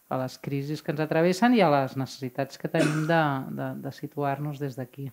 a 0.08 0.20
les 0.22 0.38
crisis 0.40 0.82
que 0.82 0.94
ens 0.94 1.02
atravessen 1.04 1.54
i 1.58 1.60
a 1.60 1.70
les 1.72 1.98
necessitats 2.00 2.58
que 2.58 2.72
tenim 2.72 3.04
de, 3.10 3.24
de, 3.58 3.68
de 3.84 3.92
situar-nos 3.98 4.62
des 4.62 4.78
d'aquí. 4.80 5.10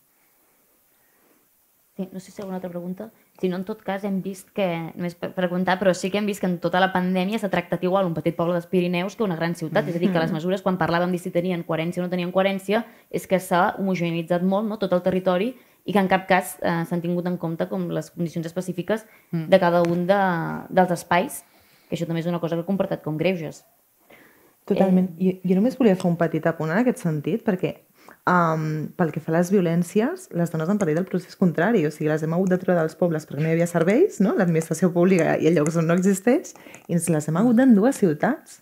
Sí, 2.00 2.08
no 2.14 2.22
sé 2.22 2.32
si 2.32 2.40
hi 2.40 2.40
ha 2.40 2.44
alguna 2.44 2.56
altra 2.56 2.70
pregunta. 2.70 3.12
Si 3.42 3.50
no, 3.50 3.58
en 3.58 3.66
tot 3.68 3.82
cas, 3.84 4.06
hem 4.08 4.22
vist 4.24 4.54
que, 4.56 4.66
només 4.96 5.18
per 5.20 5.34
preguntar, 5.36 5.74
però 5.82 5.92
sí 5.92 6.08
que 6.08 6.22
hem 6.22 6.30
vist 6.30 6.40
que 6.40 6.48
en 6.48 6.54
tota 6.64 6.80
la 6.80 6.94
pandèmia 6.94 7.42
s'ha 7.42 7.50
tractat 7.52 7.84
igual 7.84 8.08
un 8.08 8.14
petit 8.16 8.38
poble 8.38 8.56
dels 8.56 8.70
Pirineus 8.72 9.18
que 9.20 9.26
una 9.26 9.36
gran 9.36 9.52
ciutat. 9.60 9.84
Mm 9.84 9.88
-hmm. 9.88 9.90
És 9.90 9.96
a 9.98 10.00
dir, 10.00 10.12
que 10.14 10.20
les 10.20 10.32
mesures, 10.32 10.62
quan 10.62 10.78
parlàvem 10.78 11.12
de 11.12 11.18
si 11.18 11.30
tenien 11.30 11.66
coherència 11.68 12.00
o 12.00 12.06
no 12.06 12.10
tenien 12.10 12.32
coherència, 12.32 12.86
és 13.12 13.28
que 13.28 13.38
s'ha 13.38 13.76
homogeneitzat 13.78 14.44
molt 14.44 14.70
no? 14.70 14.78
tot 14.78 14.94
el 14.94 15.02
territori 15.02 15.56
i 15.84 15.92
que 15.92 16.00
en 16.00 16.08
cap 16.08 16.26
cas 16.26 16.58
eh, 16.62 16.86
s'han 16.86 17.02
tingut 17.02 17.26
en 17.28 17.38
compte 17.38 17.68
com 17.68 17.90
les 17.90 18.12
condicions 18.12 18.46
específiques 18.46 19.06
de 19.32 19.60
cada 19.60 19.82
un 19.82 20.08
de, 20.08 20.22
dels 20.70 20.92
espais, 20.92 21.44
que 21.90 21.96
això 21.96 22.06
també 22.06 22.22
és 22.22 22.28
una 22.28 22.40
cosa 22.40 22.56
que 22.56 22.62
he 22.62 22.66
comportat 22.66 23.04
com 23.04 23.18
greuges. 23.18 23.66
Totalment. 24.66 25.10
Eh... 25.18 25.26
Jo, 25.26 25.50
jo 25.50 25.56
només 25.56 25.78
volia 25.78 25.96
fer 25.96 26.10
un 26.10 26.16
petit 26.16 26.46
apunt 26.46 26.72
en 26.72 26.78
aquest 26.78 27.00
sentit, 27.00 27.44
perquè 27.44 27.89
um, 28.30 28.66
pel 28.98 29.14
que 29.14 29.22
fa 29.24 29.34
a 29.34 29.38
les 29.40 29.50
violències, 29.54 30.28
les 30.38 30.54
dones 30.54 30.70
han 30.70 30.80
patit 30.82 31.00
el 31.02 31.08
procés 31.10 31.38
contrari, 31.40 31.86
o 31.88 31.94
sigui, 31.94 32.10
les 32.12 32.24
hem 32.26 32.36
hagut 32.38 32.54
de 32.54 32.60
treure 32.62 32.80
dels 32.84 32.98
pobles 33.00 33.26
perquè 33.28 33.42
no 33.42 33.50
hi 33.50 33.56
havia 33.58 33.70
serveis, 33.70 34.20
no? 34.24 34.36
l'administració 34.38 34.92
pública 34.94 35.36
i 35.42 35.50
el 35.50 35.58
llocs 35.58 35.80
on 35.82 35.90
no 35.90 35.98
existeix, 35.98 36.54
i 36.88 36.98
ens 36.98 37.10
les 37.10 37.30
hem 37.30 37.42
hagut 37.42 37.58
d'endur 37.60 37.90
a 37.90 37.96
ciutats 37.96 38.62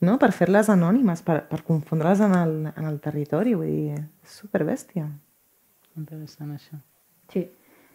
no? 0.00 0.18
per 0.20 0.32
fer-les 0.36 0.70
anònimes, 0.72 1.24
per, 1.26 1.42
per 1.50 1.62
confondre-les 1.66 2.22
en, 2.26 2.36
el, 2.36 2.54
en 2.72 2.88
el 2.88 3.00
territori, 3.04 3.56
vull 3.58 3.70
dir, 3.70 4.04
és 4.24 4.38
superbèstia. 4.42 5.08
Interessant, 5.98 6.54
això. 6.56 6.80
Sí. 7.32 7.46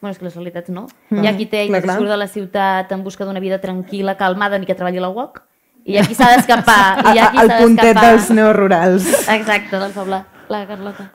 Bueno, 0.01 0.11
és 0.13 0.19
que 0.19 0.27
les 0.27 0.35
realitats 0.35 0.71
no. 0.73 0.85
Mm. 1.09 1.23
Hi 1.23 1.29
ha 1.29 1.35
qui 1.37 1.47
té 1.49 1.63
i 1.65 1.71
surt 1.73 2.11
de 2.11 2.19
la 2.19 2.29
ciutat 2.29 2.91
en 2.93 3.03
busca 3.05 3.25
d'una 3.25 3.41
vida 3.41 3.61
tranquil·la, 3.63 4.17
calmada, 4.19 4.59
ni 4.59 4.69
que 4.69 4.77
treballi 4.77 5.01
a 5.01 5.05
la 5.07 5.11
UOC, 5.15 5.41
i 5.85 6.01
qui 6.01 6.17
s'ha 6.17 6.31
d'escapar. 6.33 6.79
I 7.13 7.19
qui 7.21 7.43
El 7.43 7.53
puntet 7.61 7.99
dels 7.99 8.31
neorurals. 8.33 9.05
Exacte, 9.29 9.77
del 9.77 9.93
poble. 9.93 10.23
La 10.49 10.65
Carlota. 10.69 11.11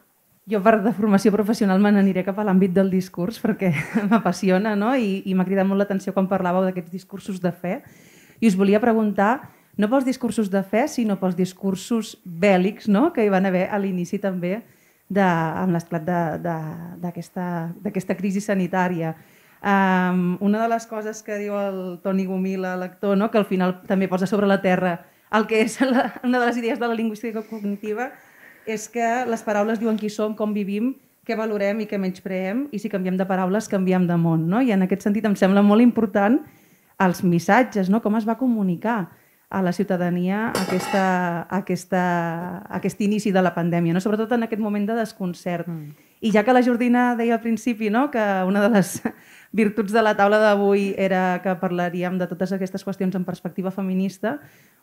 Jo 0.51 0.59
per 0.65 0.81
de 0.83 0.91
formació 0.97 1.31
professional 1.35 1.79
me 1.83 1.93
n'aniré 1.95 2.25
cap 2.27 2.39
a 2.41 2.45
l'àmbit 2.47 2.73
del 2.75 2.89
discurs 2.91 3.39
perquè 3.43 3.71
m'apassiona 4.11 4.75
no? 4.79 4.95
i, 4.97 5.21
i 5.27 5.35
m'ha 5.35 5.47
cridat 5.47 5.69
molt 5.69 5.83
l'atenció 5.83 6.15
quan 6.17 6.31
parlàveu 6.31 6.65
d'aquests 6.67 6.91
discursos 6.91 7.39
de 7.43 7.53
fe 7.53 7.81
i 8.41 8.49
us 8.49 8.57
volia 8.59 8.81
preguntar 8.83 9.51
no 9.77 9.89
pels 9.89 10.05
discursos 10.05 10.51
de 10.51 10.63
fe, 10.67 10.87
sinó 10.89 11.17
pels 11.21 11.37
discursos 11.39 12.17
bèl·lics 12.25 12.89
no? 12.91 13.11
que 13.15 13.25
hi 13.25 13.31
van 13.33 13.47
haver 13.47 13.69
a 13.71 13.79
l'inici 13.79 14.19
també 14.19 14.59
de, 15.09 15.23
amb 15.25 15.75
l'esclat 15.75 16.05
d'aquesta 17.03 18.17
crisi 18.19 18.43
sanitària. 18.45 19.15
Um, 19.61 20.39
una 20.41 20.63
de 20.63 20.69
les 20.73 20.87
coses 20.89 21.23
que 21.23 21.37
diu 21.37 21.57
el 21.61 21.99
Toni 22.03 22.25
Gomila, 22.25 22.77
l'actor, 22.81 23.17
no? 23.19 23.31
que 23.31 23.39
al 23.39 23.45
final 23.45 23.83
també 23.89 24.09
posa 24.09 24.27
sobre 24.27 24.49
la 24.49 24.63
terra 24.63 25.03
el 25.31 25.47
que 25.47 25.61
és 25.63 25.79
la, 25.85 26.09
una 26.25 26.41
de 26.41 26.47
les 26.49 26.59
idees 26.59 26.81
de 26.81 26.89
la 26.89 26.97
lingüística 26.97 27.43
cognitiva, 27.47 28.11
és 28.67 28.89
que 28.93 29.07
les 29.27 29.45
paraules 29.47 29.81
diuen 29.81 29.99
qui 29.99 30.11
som, 30.11 30.35
com 30.37 30.53
vivim, 30.55 30.95
què 31.27 31.37
valorem 31.39 31.83
i 31.83 31.87
què 31.87 32.01
menyspreem, 32.01 32.67
i 32.75 32.81
si 32.83 32.91
canviem 32.91 33.17
de 33.19 33.27
paraules, 33.29 33.69
canviem 33.71 34.07
de 34.09 34.17
món. 34.19 34.49
No? 34.51 34.61
I 34.63 34.73
en 34.75 34.87
aquest 34.87 35.07
sentit 35.07 35.27
em 35.29 35.37
sembla 35.39 35.63
molt 35.63 35.85
important 35.85 36.41
els 37.01 37.23
missatges, 37.25 37.91
no? 37.93 38.03
com 38.05 38.19
es 38.19 38.27
va 38.29 38.39
comunicar 38.41 39.01
a 39.51 39.63
la 39.67 39.73
ciutadania 39.75 40.53
aquesta, 40.55 41.47
aquesta, 41.51 42.03
aquest 42.71 43.01
inici 43.03 43.33
de 43.35 43.43
la 43.43 43.55
pandèmia, 43.55 43.95
no? 43.95 44.03
sobretot 44.03 44.31
en 44.37 44.47
aquest 44.47 44.63
moment 44.63 44.87
de 44.87 44.99
desconcert. 44.99 45.67
Mm. 45.67 46.09
I 46.21 46.31
ja 46.35 46.45
que 46.45 46.55
la 46.55 46.63
Jordina 46.63 47.15
deia 47.19 47.39
al 47.39 47.43
principi 47.43 47.91
no? 47.91 48.11
que 48.13 48.23
una 48.47 48.63
de 48.63 48.71
les 48.77 49.01
virtuts 49.53 49.93
de 49.93 50.03
la 50.03 50.15
taula 50.19 50.39
d'avui 50.43 50.93
era 50.99 51.41
que 51.43 51.57
parlaríem 51.59 52.19
de 52.21 52.29
totes 52.31 52.53
aquestes 52.55 52.85
qüestions 52.87 53.17
en 53.19 53.25
perspectiva 53.25 53.73
feminista, 53.75 54.39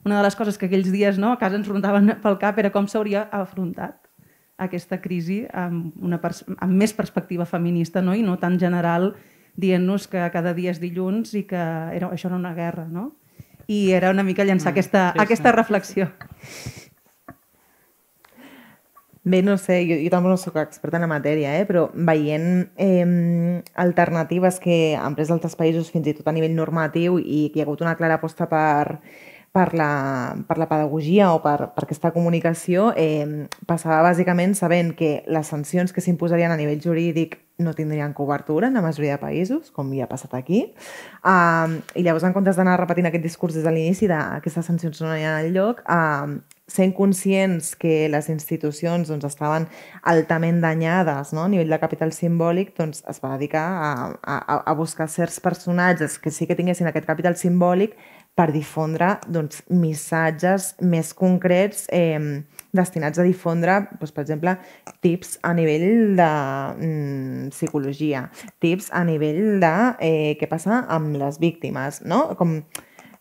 una 0.06 0.18
de 0.18 0.26
les 0.26 0.36
coses 0.36 0.58
que 0.58 0.68
aquells 0.68 0.92
dies 0.92 1.18
no, 1.18 1.32
a 1.32 1.40
casa 1.40 1.60
ens 1.60 1.70
rondaven 1.70 2.18
pel 2.24 2.40
cap 2.42 2.60
era 2.60 2.74
com 2.76 2.88
s'hauria 2.88 3.28
afrontat 3.32 4.04
aquesta 4.58 4.98
crisi 5.00 5.44
amb, 5.54 5.94
una 6.02 6.18
amb 6.18 6.74
més 6.74 6.94
perspectiva 6.98 7.46
feminista 7.46 8.02
no? 8.02 8.16
i 8.18 8.26
no 8.26 8.40
tan 8.42 8.58
general 8.60 9.14
dient-nos 9.56 10.08
que 10.10 10.26
cada 10.34 10.54
dia 10.58 10.74
és 10.74 10.82
dilluns 10.82 11.34
i 11.38 11.46
que 11.50 11.58
era, 11.58 12.10
això 12.10 12.28
era 12.30 12.38
una 12.38 12.54
guerra. 12.58 12.88
No? 12.90 13.12
i 13.68 13.92
era 13.92 14.10
una 14.10 14.24
mica 14.24 14.46
llançar 14.46 14.72
mm, 14.72 14.76
aquesta, 14.76 15.12
sí, 15.14 15.20
aquesta 15.20 15.52
reflexió. 15.52 16.10
Bé, 19.28 19.42
no 19.44 19.58
sé, 19.58 19.82
jo, 19.84 19.96
jo 20.00 20.08
tampoc 20.08 20.32
no 20.32 20.38
sóc 20.40 20.56
experta 20.62 20.96
en 20.96 21.04
la 21.04 21.10
matèria, 21.12 21.58
eh? 21.60 21.66
però 21.68 21.90
veient 21.92 22.70
eh, 22.80 23.60
alternatives 23.76 24.62
que 24.64 24.96
han 24.96 25.18
pres 25.18 25.34
altres 25.36 25.58
països 25.60 25.90
fins 25.92 26.08
i 26.08 26.14
tot 26.16 26.30
a 26.32 26.34
nivell 26.38 26.56
normatiu 26.56 27.18
i 27.20 27.50
que 27.52 27.60
hi 27.60 27.66
ha 27.66 27.68
hagut 27.68 27.84
una 27.84 27.98
clara 28.00 28.22
aposta 28.22 28.48
per, 28.48 29.02
per 29.52 29.68
la, 29.76 29.90
per 30.48 30.58
la 30.62 30.70
pedagogia 30.72 31.34
o 31.36 31.42
per, 31.44 31.74
per 31.76 31.84
aquesta 31.84 32.14
comunicació 32.16 32.94
eh, 32.96 33.50
passava 33.68 34.00
bàsicament 34.08 34.56
sabent 34.56 34.96
que 34.96 35.12
les 35.28 35.52
sancions 35.52 35.92
que 35.92 36.04
s'imposarien 36.06 36.56
a 36.56 36.60
nivell 36.60 36.80
jurídic 36.80 37.42
no 37.60 37.76
tindrien 37.76 38.16
cobertura 38.16 38.72
en 38.72 38.80
la 38.80 38.86
majoria 38.86 39.18
de 39.18 39.26
països, 39.28 39.74
com 39.76 39.92
ja 39.92 40.06
ha 40.06 40.12
passat 40.12 40.40
aquí. 40.40 40.70
Uh, 41.20 41.82
I 41.98 42.04
llavors, 42.06 42.24
en 42.24 42.36
comptes 42.38 42.56
d'anar 42.56 42.78
repetint 42.80 43.10
aquest 43.10 43.28
discurs 43.28 43.58
des 43.58 43.66
de 43.66 43.74
l'inici 43.74 44.08
d'aquestes 44.08 44.72
sancions 44.72 45.02
no 45.02 45.16
hi 45.18 45.26
ha 45.26 45.42
lloc, 45.50 45.82
uh, 45.90 46.38
sent 46.68 46.94
conscients 46.94 47.72
que 47.80 48.10
les 48.12 48.28
institucions 48.30 49.08
doncs, 49.08 49.26
estaven 49.26 49.70
altament 50.04 50.60
danyades 50.62 51.32
no? 51.34 51.46
a 51.46 51.52
nivell 51.52 51.72
de 51.72 51.80
capital 51.80 52.12
simbòlic, 52.12 52.74
doncs, 52.78 53.04
es 53.08 53.22
va 53.24 53.38
dedicar 53.38 53.64
a, 53.64 53.92
a, 54.22 54.58
a 54.60 54.76
buscar 54.76 55.08
certs 55.12 55.40
personatges 55.44 56.20
que 56.20 56.32
sí 56.32 56.48
que 56.48 56.58
tinguessin 56.60 56.92
aquest 56.92 57.08
capital 57.08 57.40
simbòlic 57.40 57.96
per 58.38 58.52
difondre 58.54 59.16
doncs, 59.34 59.64
missatges 59.74 60.74
més 60.84 61.14
concrets 61.18 61.88
eh, 61.96 62.44
destinats 62.76 63.18
a 63.18 63.26
difondre, 63.26 63.80
doncs, 63.98 64.14
per 64.14 64.26
exemple, 64.26 64.54
tips 65.02 65.38
a 65.48 65.54
nivell 65.58 66.18
de 66.20 66.30
mm, 66.76 67.48
psicologia, 67.56 68.28
tips 68.62 68.92
a 68.94 69.06
nivell 69.08 69.58
de 69.64 69.74
eh, 70.04 70.36
què 70.38 70.52
passa 70.52 70.84
amb 70.94 71.18
les 71.18 71.40
víctimes, 71.42 72.04
no? 72.06 72.28
Com 72.38 72.60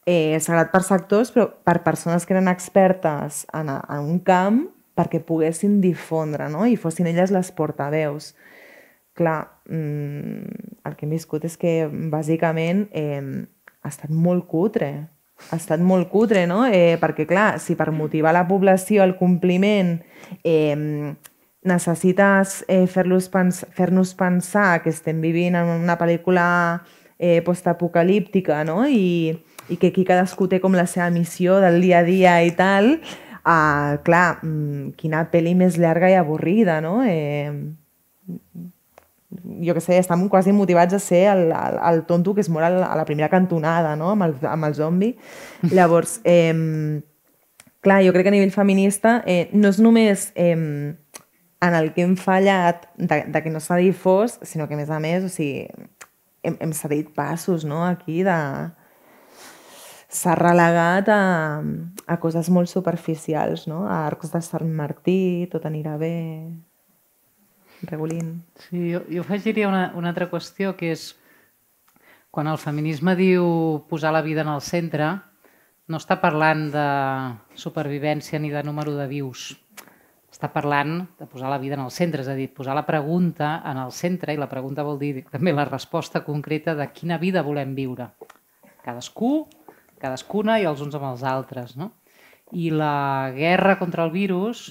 eh, 0.07 0.39
sagrat 0.41 0.71
per 0.73 0.83
sectors, 0.87 1.33
però 1.35 1.51
per 1.67 1.83
persones 1.85 2.25
que 2.25 2.37
eren 2.37 2.49
expertes 2.49 3.45
en, 3.53 3.73
en 3.75 4.07
un 4.07 4.23
camp 4.25 4.63
perquè 4.97 5.21
poguessin 5.21 5.81
difondre 5.83 6.49
no? 6.49 6.65
i 6.65 6.79
fossin 6.81 7.11
elles 7.11 7.35
les 7.35 7.51
portaveus. 7.53 8.33
Clar, 9.17 9.41
mm, 9.69 10.65
el 10.87 10.97
que 10.97 11.05
hem 11.05 11.13
viscut 11.13 11.45
és 11.49 11.59
que 11.61 11.85
bàsicament 12.13 12.87
eh, 12.97 13.21
ha 13.83 13.93
estat 13.93 14.13
molt 14.13 14.47
cutre. 14.49 14.91
Ha 15.51 15.59
estat 15.59 15.83
molt 15.85 16.09
cutre, 16.09 16.47
no? 16.49 16.63
Eh, 16.65 16.97
perquè, 17.01 17.27
clar, 17.29 17.59
si 17.61 17.75
per 17.77 17.91
motivar 17.93 18.33
la 18.33 18.47
població 18.49 19.03
al 19.05 19.19
compliment 19.19 19.99
eh, 20.45 21.13
necessites 21.67 22.63
eh, 22.73 22.87
fer-nos 22.89 23.29
pens 23.29 23.65
fer 23.75 23.91
pensar 24.17 24.83
que 24.83 24.91
estem 24.95 25.21
vivint 25.21 25.57
en 25.59 25.69
una 25.83 25.99
pel·lícula 25.99 26.47
eh, 27.19 27.43
postapocalíptica, 27.43 28.65
no? 28.65 28.87
I, 28.89 29.37
i 29.69 29.77
que 29.77 29.91
aquí 29.93 30.05
cadascú 30.07 30.49
té 30.49 30.61
com 30.63 30.77
la 30.77 30.87
seva 30.91 31.09
missió 31.11 31.61
del 31.63 31.81
dia 31.83 32.01
a 32.01 32.07
dia 32.07 32.37
i 32.47 32.53
tal, 32.59 32.97
eh, 32.97 33.99
clar, 34.07 34.39
mm, 34.43 34.95
quina 35.01 35.27
pel·li 35.33 35.57
més 35.59 35.79
llarga 35.79 36.11
i 36.11 36.17
avorrida, 36.19 36.81
no? 36.81 37.03
Eh, 37.07 37.51
jo 39.63 39.75
que 39.75 39.83
sé, 39.83 39.99
estem 39.99 40.29
quasi 40.29 40.53
motivats 40.53 40.95
a 40.95 41.01
ser 41.03 41.27
el, 41.33 41.51
el, 41.53 41.79
el 41.91 42.05
tonto 42.07 42.35
que 42.35 42.41
es 42.41 42.49
mor 42.49 42.63
a 42.63 42.71
la, 42.71 42.87
a 42.87 42.97
la 42.97 43.05
primera 43.05 43.29
cantonada, 43.29 43.97
no?, 43.97 44.13
amb 44.15 44.29
el, 44.29 44.37
amb 44.47 44.69
el 44.69 44.75
zombi. 44.75 45.17
Llavors, 45.75 46.21
eh, 46.25 47.03
clar, 47.81 48.03
jo 48.07 48.15
crec 48.15 48.27
que 48.27 48.33
a 48.35 48.37
nivell 48.37 48.55
feminista 48.55 49.21
eh, 49.27 49.49
no 49.53 49.71
és 49.73 49.81
només 49.83 50.31
eh, 50.35 50.95
en 51.67 51.75
el 51.75 51.93
que 51.95 52.05
hem 52.05 52.17
fallat 52.21 52.89
de, 52.97 53.23
de 53.33 53.43
que 53.43 53.53
no 53.53 53.61
s'ha 53.61 53.79
difós, 53.81 54.39
sinó 54.43 54.69
que, 54.69 54.77
a 54.77 54.81
més 54.81 54.91
a 54.93 55.01
més, 55.03 55.27
o 55.27 55.33
sigui, 55.33 55.67
hem, 56.47 56.59
hem 56.61 56.75
cedit 56.77 57.15
passos, 57.17 57.67
no?, 57.69 57.85
aquí 57.87 58.23
de... 58.27 58.41
S'ha 60.17 60.37
relegat 60.39 61.11
a, 61.13 61.23
a 62.07 62.17
coses 62.23 62.49
molt 62.49 62.71
superficials, 62.73 63.67
no?, 63.69 63.85
a 63.85 64.07
arcs 64.07 64.33
de 64.33 64.41
Sant 64.45 64.71
Martí, 64.73 65.19
tot 65.53 65.67
anirà 65.69 65.99
bé, 66.01 66.15
Regulín. 67.83 68.45
Sí, 68.57 68.93
jo, 68.93 69.03
jo 69.11 69.23
afegiria 69.23 69.69
una, 69.69 69.93
una 69.95 70.09
altra 70.09 70.31
qüestió, 70.31 70.75
que 70.77 70.93
és 70.95 71.11
quan 72.33 72.49
el 72.49 72.59
feminisme 72.61 73.17
diu 73.19 73.47
posar 73.91 74.13
la 74.15 74.25
vida 74.25 74.43
en 74.45 74.53
el 74.53 74.63
centre, 74.65 75.11
no 75.87 76.01
està 76.01 76.19
parlant 76.23 76.67
de 76.73 76.87
supervivència 77.59 78.41
ni 78.43 78.51
de 78.51 78.63
número 78.67 78.97
de 78.97 79.07
vius. 79.11 79.53
Està 80.33 80.51
parlant 80.53 80.99
de 81.17 81.29
posar 81.31 81.49
la 81.53 81.61
vida 81.63 81.77
en 81.79 81.85
el 81.85 81.93
centre, 81.95 82.25
és 82.25 82.29
a 82.29 82.37
dir, 82.37 82.51
posar 82.53 82.75
la 82.77 82.85
pregunta 82.89 83.61
en 83.65 83.79
el 83.81 83.93
centre, 83.95 84.35
i 84.35 84.41
la 84.41 84.51
pregunta 84.51 84.85
vol 84.85 84.99
dir 85.01 85.23
també 85.31 85.55
la 85.55 85.69
resposta 85.69 86.25
concreta 86.27 86.75
de 86.77 86.89
quina 86.93 87.21
vida 87.23 87.45
volem 87.47 87.73
viure. 87.77 88.11
Cadascú, 88.85 89.47
cadascuna 90.01 90.59
i 90.61 90.67
els 90.69 90.83
uns 90.85 90.97
amb 90.99 91.11
els 91.11 91.25
altres. 91.27 91.77
No? 91.77 91.93
I 92.53 92.71
la 92.71 93.33
guerra 93.35 93.79
contra 93.81 94.05
el 94.07 94.13
virus 94.15 94.71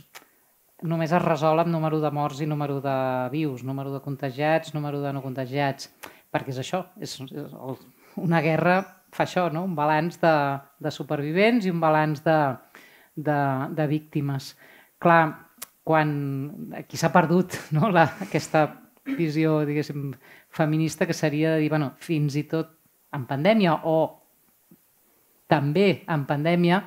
només 0.85 1.13
es 1.15 1.23
resol 1.23 1.59
amb 1.61 1.71
número 1.71 2.01
de 2.03 2.11
morts 2.11 2.41
i 2.43 2.47
número 2.49 2.79
de 2.83 2.97
vius, 3.31 3.63
número 3.63 3.93
de 3.93 4.01
contagiats, 4.03 4.73
número 4.75 4.99
de 5.01 5.13
no 5.15 5.23
contagiats, 5.23 5.89
perquè 6.31 6.51
és 6.53 6.59
això, 6.61 6.83
és, 6.99 7.15
és 7.25 7.55
una 8.21 8.41
guerra 8.43 8.81
fa 9.15 9.23
això, 9.23 9.47
no? 9.53 9.63
un 9.63 9.75
balanç 9.75 10.19
de, 10.21 10.35
de 10.83 10.91
supervivents 10.91 11.65
i 11.65 11.71
un 11.71 11.79
balanç 11.79 12.21
de, 12.25 12.39
de, 13.15 13.39
de 13.77 13.87
víctimes. 13.87 14.53
Clar, 14.99 15.21
quan 15.85 16.09
aquí 16.75 16.97
s'ha 16.97 17.13
perdut 17.13 17.55
no? 17.75 17.91
La, 17.93 18.09
aquesta 18.25 18.67
visió, 19.05 19.59
diguéssim, 19.67 20.09
feminista 20.49 21.05
que 21.05 21.13
seria 21.13 21.53
de 21.53 21.63
dir, 21.63 21.69
bueno, 21.69 21.93
fins 22.01 22.35
i 22.39 22.45
tot 22.49 22.73
en 23.15 23.27
pandèmia 23.29 23.79
o 23.85 23.97
també 25.51 26.03
en 26.11 26.25
pandèmia 26.29 26.81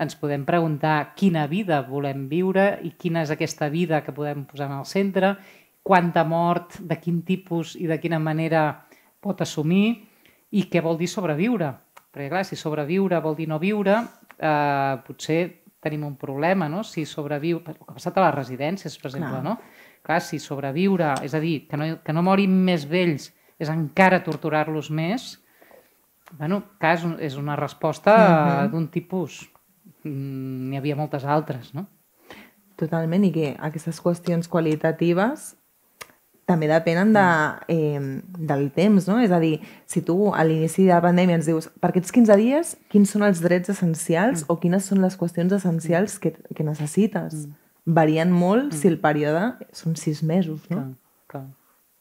ens 0.00 0.16
podem 0.16 0.46
preguntar 0.48 1.12
quina 1.16 1.44
vida 1.46 1.82
volem 1.84 2.24
viure 2.30 2.78
i 2.86 2.94
quina 2.96 3.24
és 3.26 3.32
aquesta 3.34 3.68
vida 3.68 4.00
que 4.04 4.14
podem 4.16 4.46
posar 4.48 4.70
en 4.70 4.78
el 4.78 4.86
centre, 4.88 5.34
quanta 5.82 6.24
mort, 6.24 6.78
de 6.80 6.96
quin 7.00 7.20
tipus 7.26 7.74
i 7.76 7.86
de 7.88 8.00
quina 8.00 8.18
manera 8.18 8.86
pot 9.20 9.40
assumir 9.44 10.00
i 10.56 10.66
què 10.72 10.80
vol 10.82 10.96
dir 10.98 11.08
sobreviure. 11.08 11.74
Perquè, 12.10 12.30
clar, 12.32 12.44
si 12.48 12.56
sobreviure 12.56 13.20
vol 13.22 13.36
dir 13.38 13.46
no 13.48 13.60
viure, 13.62 14.00
eh, 14.40 14.94
potser 15.06 15.40
tenim 15.80 16.04
un 16.04 16.16
problema, 16.16 16.68
no? 16.68 16.82
Si 16.84 17.04
sobreviu... 17.08 17.62
El 17.64 17.76
que 17.76 17.88
ha 17.88 17.96
passat 17.96 18.18
a 18.18 18.26
les 18.26 18.34
residències, 18.34 18.96
per 19.00 19.10
exemple, 19.10 19.40
Clar. 19.40 19.44
no? 19.44 19.56
Clar, 20.04 20.20
si 20.24 20.40
sobreviure, 20.40 21.14
és 21.24 21.34
a 21.36 21.40
dir, 21.40 21.66
que 21.68 21.80
no, 21.80 21.88
que 22.04 22.16
no 22.16 22.24
morin 22.24 22.52
més 22.64 22.86
vells 22.88 23.30
és 23.60 23.68
encara 23.72 24.22
torturar-los 24.24 24.90
més, 24.92 25.34
bueno, 26.38 26.62
clar, 26.78 26.96
és, 26.98 27.04
és 27.32 27.36
una 27.36 27.56
resposta 27.56 28.16
Mhm. 28.64 28.70
d'un 28.72 28.88
tipus. 28.88 29.50
Mm, 30.04 30.70
N'hi 30.70 30.76
havia 30.76 30.96
moltes 30.96 31.24
altres, 31.24 31.74
no? 31.74 31.86
Totalment, 32.76 33.24
i 33.24 33.32
que 33.32 33.56
aquestes 33.60 34.00
qüestions 34.00 34.48
qualitatives 34.48 35.56
també 36.46 36.66
depenen 36.66 37.12
de, 37.12 37.24
eh, 37.68 38.00
del 38.38 38.70
temps, 38.72 39.06
no? 39.06 39.20
És 39.20 39.30
a 39.30 39.38
dir, 39.38 39.60
si 39.86 40.00
tu 40.02 40.32
a 40.34 40.42
l'inici 40.42 40.86
de 40.86 40.94
la 40.94 41.02
pandèmia 41.02 41.36
ens 41.36 41.46
dius 41.46 41.68
per 41.78 41.90
aquests 41.90 42.10
15 42.10 42.34
dies, 42.36 42.76
quins 42.88 43.10
són 43.10 43.22
els 43.22 43.40
drets 43.40 43.68
essencials 43.68 44.44
o 44.48 44.58
quines 44.58 44.82
són 44.84 45.00
les 45.02 45.16
qüestions 45.18 45.52
essencials 45.52 46.18
que, 46.18 46.32
que 46.54 46.64
necessites? 46.64 47.46
Varien 47.86 48.30
molt 48.32 48.72
si 48.74 48.88
el 48.88 48.98
període 48.98 49.54
són 49.72 49.94
sis 49.96 50.22
mesos, 50.22 50.64
no? 50.70 50.76
Clar, 50.76 50.88
clar. 51.28 51.46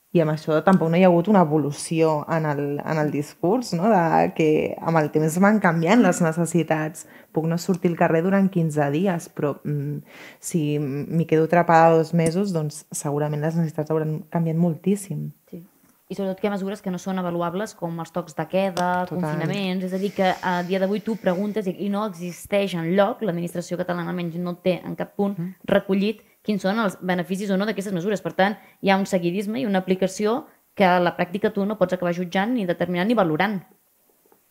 I 0.10 0.24
amb 0.24 0.34
això 0.34 0.56
tampoc 0.66 0.90
no 0.90 0.98
hi 0.98 1.04
ha 1.06 1.10
hagut 1.12 1.28
una 1.30 1.44
evolució 1.46 2.24
en 2.34 2.48
el, 2.50 2.62
en 2.82 2.98
el 2.98 3.12
discurs, 3.14 3.76
no? 3.78 3.92
de 3.92 4.32
que 4.34 4.50
amb 4.82 4.98
el 4.98 5.12
temps 5.14 5.36
van 5.44 5.60
canviant 5.62 6.02
les 6.02 6.22
necessitats. 6.26 7.06
Puc 7.30 7.46
no 7.46 7.60
sortir 7.62 7.92
al 7.92 7.98
carrer 8.00 8.24
durant 8.26 8.48
15 8.50 8.88
dies, 8.96 9.28
però 9.30 9.60
mm, 9.62 10.00
si 10.42 10.64
m'hi 10.82 11.28
quedo 11.30 11.46
atrapada 11.46 11.92
dos 12.00 12.16
mesos, 12.18 12.56
doncs 12.56 12.88
segurament 12.90 13.46
les 13.46 13.60
necessitats 13.60 13.94
hauran 13.94 14.24
canviat 14.34 14.58
moltíssim. 14.58 15.28
Sí. 15.52 15.62
I 16.10 16.18
sobretot 16.18 16.40
que 16.40 16.48
hi 16.48 16.50
ha 16.50 16.56
mesures 16.56 16.82
que 16.82 16.90
no 16.90 16.98
són 16.98 17.22
avaluables 17.22 17.76
com 17.78 18.02
els 18.02 18.10
tocs 18.10 18.34
de 18.34 18.48
queda, 18.50 18.88
Total. 19.06 19.12
confinaments, 19.14 19.86
és 19.86 19.94
a 19.94 20.00
dir, 20.02 20.10
que 20.16 20.32
a 20.42 20.56
dia 20.66 20.80
d'avui 20.82 21.04
tu 21.06 21.20
preguntes 21.22 21.70
i, 21.70 21.76
i 21.86 21.92
no 21.94 22.02
existeix 22.10 22.74
en 22.82 22.90
lloc, 22.98 23.22
l'administració 23.22 23.78
catalana 23.78 24.10
almenys 24.10 24.42
no 24.42 24.56
té 24.58 24.80
en 24.82 24.98
cap 24.98 25.14
punt 25.14 25.38
recollit 25.70 26.26
quins 26.46 26.64
són 26.64 26.80
els 26.82 26.98
beneficis 27.02 27.52
o 27.52 27.58
no 27.60 27.68
d'aquestes 27.68 27.96
mesures. 27.96 28.24
Per 28.24 28.34
tant, 28.38 28.58
hi 28.82 28.92
ha 28.92 28.98
un 29.00 29.08
seguidisme 29.10 29.60
i 29.62 29.68
una 29.68 29.82
aplicació 29.84 30.46
que 30.78 30.88
a 30.88 31.00
la 31.04 31.16
pràctica 31.18 31.52
tu 31.52 31.66
no 31.68 31.78
pots 31.80 31.98
acabar 31.98 32.16
jutjant, 32.16 32.56
ni 32.56 32.66
determinant, 32.70 33.10
ni 33.10 33.18
valorant. 33.18 33.60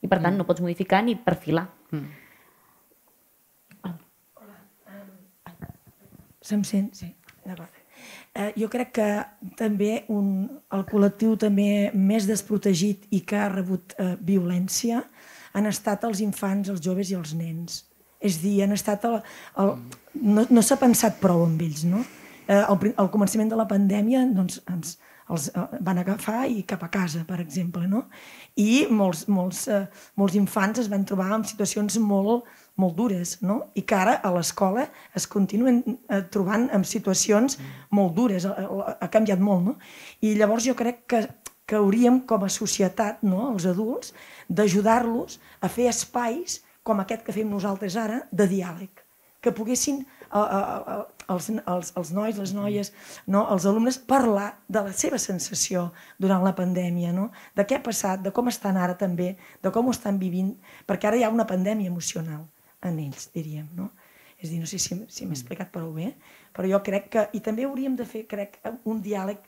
I 0.05 0.11
per 0.11 0.21
tant, 0.23 0.37
no 0.39 0.47
pots 0.47 0.63
modificar 0.63 1.03
ni 1.05 1.17
perfilar. 1.17 1.67
Se'm 6.49 6.63
sent? 6.65 6.95
Sí, 6.97 7.11
d'acord. 7.45 7.75
Eh, 8.39 8.53
jo 8.61 8.69
crec 8.71 8.93
que 9.01 9.09
també 9.59 10.05
un, 10.15 10.47
el 10.73 10.85
col·lectiu 10.89 11.35
també 11.41 11.91
més 11.97 12.29
desprotegit 12.29 13.09
i 13.13 13.25
que 13.27 13.37
ha 13.37 13.49
rebut 13.51 13.97
eh, 13.99 14.15
violència 14.21 15.03
han 15.59 15.67
estat 15.67 16.05
els 16.07 16.23
infants, 16.23 16.71
els 16.71 16.85
joves 16.85 17.11
i 17.11 17.17
els 17.19 17.35
nens. 17.35 17.83
És 18.21 18.41
dir, 18.43 18.59
han 18.65 18.75
estat... 18.77 19.05
El, 19.09 19.21
el, 19.63 19.75
no 20.23 20.47
no 20.51 20.65
s'ha 20.65 20.79
pensat 20.81 21.21
prou 21.23 21.45
amb 21.45 21.61
ells, 21.63 21.85
no? 21.87 22.03
Eh, 22.49 22.57
al, 22.57 22.79
al 22.97 23.11
començament 23.13 23.51
de 23.53 23.59
la 23.59 23.69
pandèmia 23.69 24.25
doncs, 24.35 24.63
ens, 24.73 24.97
els 25.33 25.49
eh, 25.53 25.65
van 25.85 26.01
agafar 26.01 26.47
i 26.51 26.63
cap 26.69 26.83
a 26.85 26.91
casa, 26.93 27.25
per 27.29 27.39
exemple, 27.43 27.87
no? 27.91 28.07
I 28.59 28.87
molts, 28.91 29.27
molts, 29.29 29.67
eh, 29.69 29.85
molts 30.19 30.39
infants 30.39 30.81
es 30.83 30.89
van 30.91 31.05
trobar 31.09 31.31
en 31.37 31.45
situacions 31.49 31.99
molt, 32.03 32.49
molt 32.81 32.97
dures, 32.97 33.37
no? 33.45 33.61
I 33.79 33.85
que 33.89 33.99
ara 33.99 34.17
a 34.25 34.33
l'escola 34.35 34.87
es 35.19 35.29
continuen 35.31 35.83
eh, 35.87 36.23
trobant 36.33 36.69
en 36.75 36.87
situacions 36.89 37.59
molt 37.95 38.17
dures, 38.17 38.49
ha, 38.49 38.97
ha 38.99 39.11
canviat 39.13 39.43
molt, 39.43 39.67
no? 39.69 39.77
I 40.25 40.35
llavors 40.41 40.67
jo 40.67 40.77
crec 40.79 41.05
que, 41.11 41.23
que 41.69 41.77
hauríem, 41.77 42.23
com 42.25 42.47
a 42.47 42.49
societat, 42.49 43.21
no? 43.23 43.51
els 43.53 43.69
adults, 43.69 44.15
d'ajudar-los 44.49 45.37
a 45.61 45.69
fer 45.69 45.91
espais 45.91 46.63
com 46.89 47.05
aquest 47.05 47.27
que 47.27 47.37
fem 47.37 47.49
nosaltres 47.51 47.99
ara, 48.01 48.23
de 48.33 48.49
diàleg, 48.49 49.05
que 49.45 49.53
poguessin 49.55 50.01
eh, 50.01 50.41
eh, 50.41 50.63
eh, 50.97 51.03
els, 51.35 51.51
els, 51.53 51.93
els 52.01 52.13
nois, 52.17 52.41
les 52.41 52.55
noies, 52.57 52.91
no? 53.29 53.45
els 53.53 53.67
alumnes, 53.69 54.01
parlar 54.09 54.49
de 54.67 54.83
la 54.89 54.95
seva 54.97 55.21
sensació 55.23 55.91
durant 56.19 56.45
la 56.47 56.55
pandèmia, 56.57 57.13
no? 57.17 57.29
de 57.57 57.67
què 57.69 57.79
ha 57.79 57.85
passat, 57.85 58.25
de 58.25 58.33
com 58.35 58.49
estan 58.51 58.81
ara 58.81 58.97
també, 58.99 59.35
de 59.63 59.73
com 59.75 59.89
ho 59.89 59.95
estan 59.95 60.21
vivint, 60.21 60.55
perquè 60.89 61.11
ara 61.11 61.21
hi 61.21 61.27
ha 61.27 61.33
una 61.35 61.47
pandèmia 61.49 61.93
emocional 61.93 62.47
en 62.89 63.01
ells, 63.05 63.29
diríem. 63.35 63.69
No? 63.77 63.91
És 64.39 64.49
a 64.49 64.53
dir, 64.53 64.63
no 64.63 64.71
sé 64.71 64.81
si, 64.81 64.97
si 65.11 65.27
m'he 65.27 65.37
explicat 65.37 65.71
prou 65.75 65.91
bé, 65.97 66.13
però 66.57 66.69
jo 66.71 66.81
crec 66.85 67.09
que, 67.13 67.27
i 67.35 67.41
també 67.45 67.67
hauríem 67.67 67.97
de 67.99 68.07
fer, 68.09 68.25
crec, 68.31 68.59
un 68.89 69.03
diàleg 69.05 69.39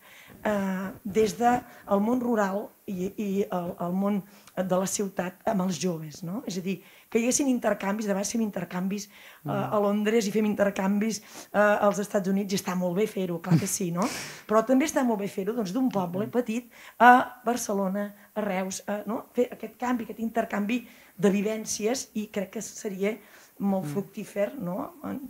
eh, 0.44 0.90
des 1.05 1.36
del 1.39 1.60
de 1.89 1.98
món 2.05 2.22
rural 2.22 2.68
i, 2.86 3.10
i 3.16 3.28
el, 3.44 3.74
el 3.81 3.93
món 3.97 4.22
de 4.56 4.78
la 4.78 4.89
ciutat 4.90 5.44
amb 5.48 5.64
els 5.66 5.78
joves, 5.81 6.22
no? 6.27 6.43
És 6.48 6.59
a 6.59 6.64
dir, 6.64 6.81
que 7.10 7.18
hi 7.18 7.27
haguessin 7.27 7.48
intercanvis, 7.51 8.06
de 8.06 8.14
vegades 8.14 8.31
fem 8.35 8.43
intercanvis 8.44 9.09
eh, 9.09 9.51
a 9.51 9.81
Londres 9.82 10.28
i 10.28 10.35
fem 10.35 10.47
intercanvis 10.47 11.20
eh, 11.20 11.59
als 11.59 11.98
Estats 12.02 12.31
Units 12.31 12.55
i 12.55 12.60
està 12.60 12.77
molt 12.78 12.98
bé 12.98 13.06
fer-ho, 13.10 13.40
clar 13.43 13.59
que 13.60 13.68
sí, 13.70 13.90
no? 13.94 14.06
Però 14.48 14.62
també 14.66 14.86
està 14.89 15.05
molt 15.06 15.22
bé 15.22 15.31
fer-ho 15.31 15.56
doncs, 15.56 15.74
d'un 15.74 15.90
poble 15.93 16.28
petit 16.31 16.70
a 16.98 17.43
Barcelona, 17.47 18.10
a 18.35 18.47
Reus, 18.47 18.82
a, 18.86 19.01
no? 19.10 19.24
fer 19.35 19.48
aquest 19.56 19.77
canvi, 19.81 20.06
aquest 20.06 20.22
intercanvi 20.22 20.85
de 21.20 21.35
vivències 21.35 22.09
i 22.16 22.28
crec 22.32 22.55
que 22.56 22.64
seria 22.64 23.16
molt 23.60 23.90
fructífer 23.90 24.52
no? 24.59 24.94
En- 25.05 25.20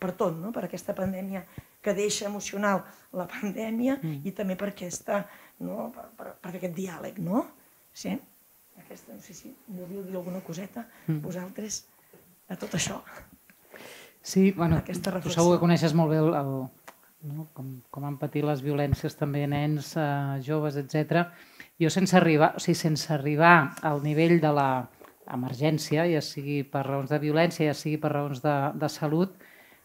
per 0.00 0.14
tot, 0.16 0.36
no? 0.40 0.50
per 0.54 0.64
aquesta 0.66 0.94
pandèmia 0.96 1.44
que 1.84 1.94
deixa 1.96 2.26
emocional 2.28 2.82
la 3.16 3.26
pandèmia 3.28 3.98
mm. 4.00 4.20
i 4.28 4.32
també 4.36 4.56
per 4.56 4.72
aquesta, 4.72 5.22
no? 5.66 5.90
per, 5.94 6.08
per, 6.16 6.34
per 6.40 6.54
aquest 6.56 6.76
diàleg, 6.76 7.20
no? 7.24 7.44
Sí? 7.92 8.14
Aquesta, 8.80 9.12
no 9.14 9.20
sé 9.20 9.36
si 9.36 9.52
volíeu 9.68 10.02
dir 10.06 10.16
alguna 10.16 10.40
coseta, 10.44 10.86
mm. 11.06 11.20
vosaltres, 11.24 11.84
a 12.50 12.56
tot 12.58 12.74
això. 12.78 13.00
Sí, 14.22 14.50
bueno, 14.52 14.80
Aquesta 14.80 15.20
tu 15.20 15.32
segur 15.32 15.54
que 15.56 15.62
coneixes 15.62 15.94
molt 15.96 16.12
bé 16.12 16.18
el, 16.20 16.34
el, 16.36 16.50
no? 17.30 17.46
com, 17.56 17.70
com 17.92 18.06
han 18.08 18.18
patit 18.20 18.44
les 18.44 18.64
violències 18.64 19.16
també 19.16 19.46
nens, 19.48 19.94
eh, 19.96 20.40
joves, 20.44 20.76
etc. 20.80 21.26
Jo 21.80 21.92
sense 21.92 22.16
arribar, 22.18 22.54
o 22.56 22.62
sigui, 22.62 22.76
sense 22.76 23.12
arribar 23.14 23.54
al 23.86 24.02
nivell 24.04 24.38
de 24.42 24.52
la 24.56 24.70
emergència, 25.30 26.04
ja 26.10 26.20
sigui 26.24 26.60
per 26.66 26.84
raons 26.86 27.12
de 27.12 27.20
violència, 27.22 27.70
ja 27.70 27.76
sigui 27.76 28.00
per 28.02 28.12
raons 28.16 28.42
de, 28.44 28.56
de 28.80 28.90
salut, 28.92 29.36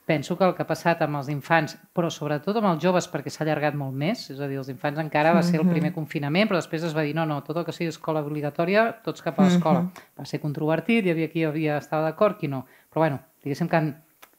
penso 0.05 0.37
que 0.37 0.45
el 0.45 0.53
que 0.53 0.61
ha 0.61 0.69
passat 0.69 1.01
amb 1.01 1.17
els 1.19 1.29
infants, 1.33 1.75
però 1.95 2.11
sobretot 2.13 2.59
amb 2.59 2.69
els 2.69 2.81
joves, 2.83 3.07
perquè 3.09 3.31
s'ha 3.33 3.43
allargat 3.45 3.75
molt 3.77 3.95
més, 3.97 4.27
és 4.29 4.39
a 4.39 4.47
dir, 4.47 4.59
els 4.61 4.69
infants 4.69 5.01
encara 5.01 5.33
va 5.33 5.41
ser 5.43 5.57
el 5.59 5.67
primer 5.67 5.91
confinament, 5.95 6.47
però 6.49 6.61
després 6.61 6.85
es 6.85 6.93
va 6.95 7.03
dir 7.07 7.15
no, 7.17 7.25
no, 7.25 7.39
tot 7.45 7.57
el 7.57 7.65
que 7.65 7.73
sigui 7.73 7.89
escola 7.89 8.21
obligatòria, 8.25 8.85
tots 9.05 9.25
cap 9.25 9.39
a 9.39 9.47
l'escola. 9.47 9.87
Va 10.17 10.27
ser 10.29 10.39
controvertit, 10.43 11.05
hi 11.05 11.15
havia 11.15 11.31
qui 11.33 11.43
havia 11.43 11.79
estava 11.81 12.05
d'acord, 12.05 12.37
qui 12.37 12.51
no. 12.51 12.63
Però 12.93 13.01
bueno, 13.01 13.19
diguéssim 13.43 13.71
que 13.71 13.81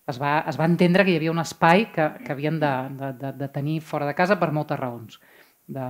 es, 0.07 0.21
va, 0.23 0.39
es 0.47 0.59
va 0.61 0.71
entendre 0.71 1.05
que 1.05 1.17
hi 1.17 1.19
havia 1.19 1.35
un 1.35 1.43
espai 1.43 1.91
que, 1.93 2.09
que 2.23 2.33
havien 2.33 2.63
de, 2.63 2.73
de, 3.03 3.13
de, 3.25 3.35
de 3.43 3.51
tenir 3.51 3.81
fora 3.83 4.07
de 4.07 4.15
casa 4.15 4.39
per 4.39 4.53
moltes 4.55 4.79
raons. 4.79 5.19
De, 5.67 5.87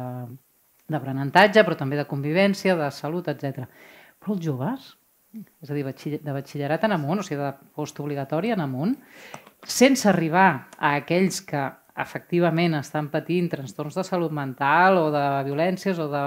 d'aprenentatge, 0.89 1.65
però 1.67 1.77
també 1.79 1.99
de 1.99 2.07
convivència, 2.09 2.77
de 2.79 2.91
salut, 2.95 3.29
etc. 3.33 3.67
Però 4.23 4.37
els 4.37 4.45
joves, 4.45 4.95
és 5.63 5.71
a 5.71 5.75
dir, 5.77 5.85
de 6.23 6.35
batxillerat 6.35 6.87
en 6.87 6.95
amunt, 6.97 7.21
o 7.21 7.27
sigui, 7.27 7.41
de 7.43 7.71
postobligatori 7.77 8.53
en 8.55 8.63
amunt, 8.65 8.95
sense 9.67 10.09
arribar 10.09 10.69
a 10.79 10.95
aquells 11.01 11.41
que 11.47 11.65
efectivament 11.97 12.77
estan 12.77 13.09
patint 13.13 13.49
trastorns 13.53 13.97
de 13.97 14.05
salut 14.05 14.33
mental 14.35 14.99
o 15.01 15.07
de 15.15 15.25
violències 15.47 15.99
o 16.03 16.09
de 16.13 16.25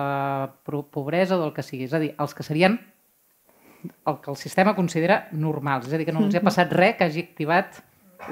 pobresa 0.92 1.38
o 1.38 1.44
del 1.44 1.54
que 1.54 1.66
sigui. 1.66 1.86
És 1.86 1.94
a 1.94 2.02
dir, 2.02 2.16
els 2.18 2.34
que 2.34 2.46
serien 2.46 2.80
el 4.06 4.20
que 4.20 4.32
el 4.32 4.38
sistema 4.38 4.76
considera 4.76 5.28
normals. 5.32 5.88
És 5.88 5.94
a 5.94 6.00
dir, 6.00 6.08
que 6.10 6.16
no 6.16 6.26
els 6.26 6.36
ha 6.36 6.44
passat 6.44 6.74
res 6.76 6.98
que 6.98 7.08
hagi 7.08 7.24
activat 7.28 7.80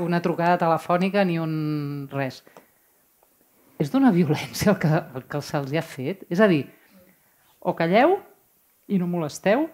una 0.04 0.20
trucada 0.22 0.58
telefònica 0.60 1.24
ni 1.26 1.38
un 1.40 2.10
res. 2.12 2.42
És 3.80 3.94
d'una 3.94 4.12
violència 4.12 4.74
el 4.74 4.80
que, 4.82 4.90
el 4.90 5.28
que 5.30 5.42
se'ls 5.46 5.74
ha 5.78 5.86
fet? 5.86 6.26
És 6.34 6.42
a 6.42 6.50
dir, 6.50 6.66
o 7.62 7.76
calleu 7.78 8.18
i 8.88 8.98
no 9.00 9.08
molesteu, 9.08 9.68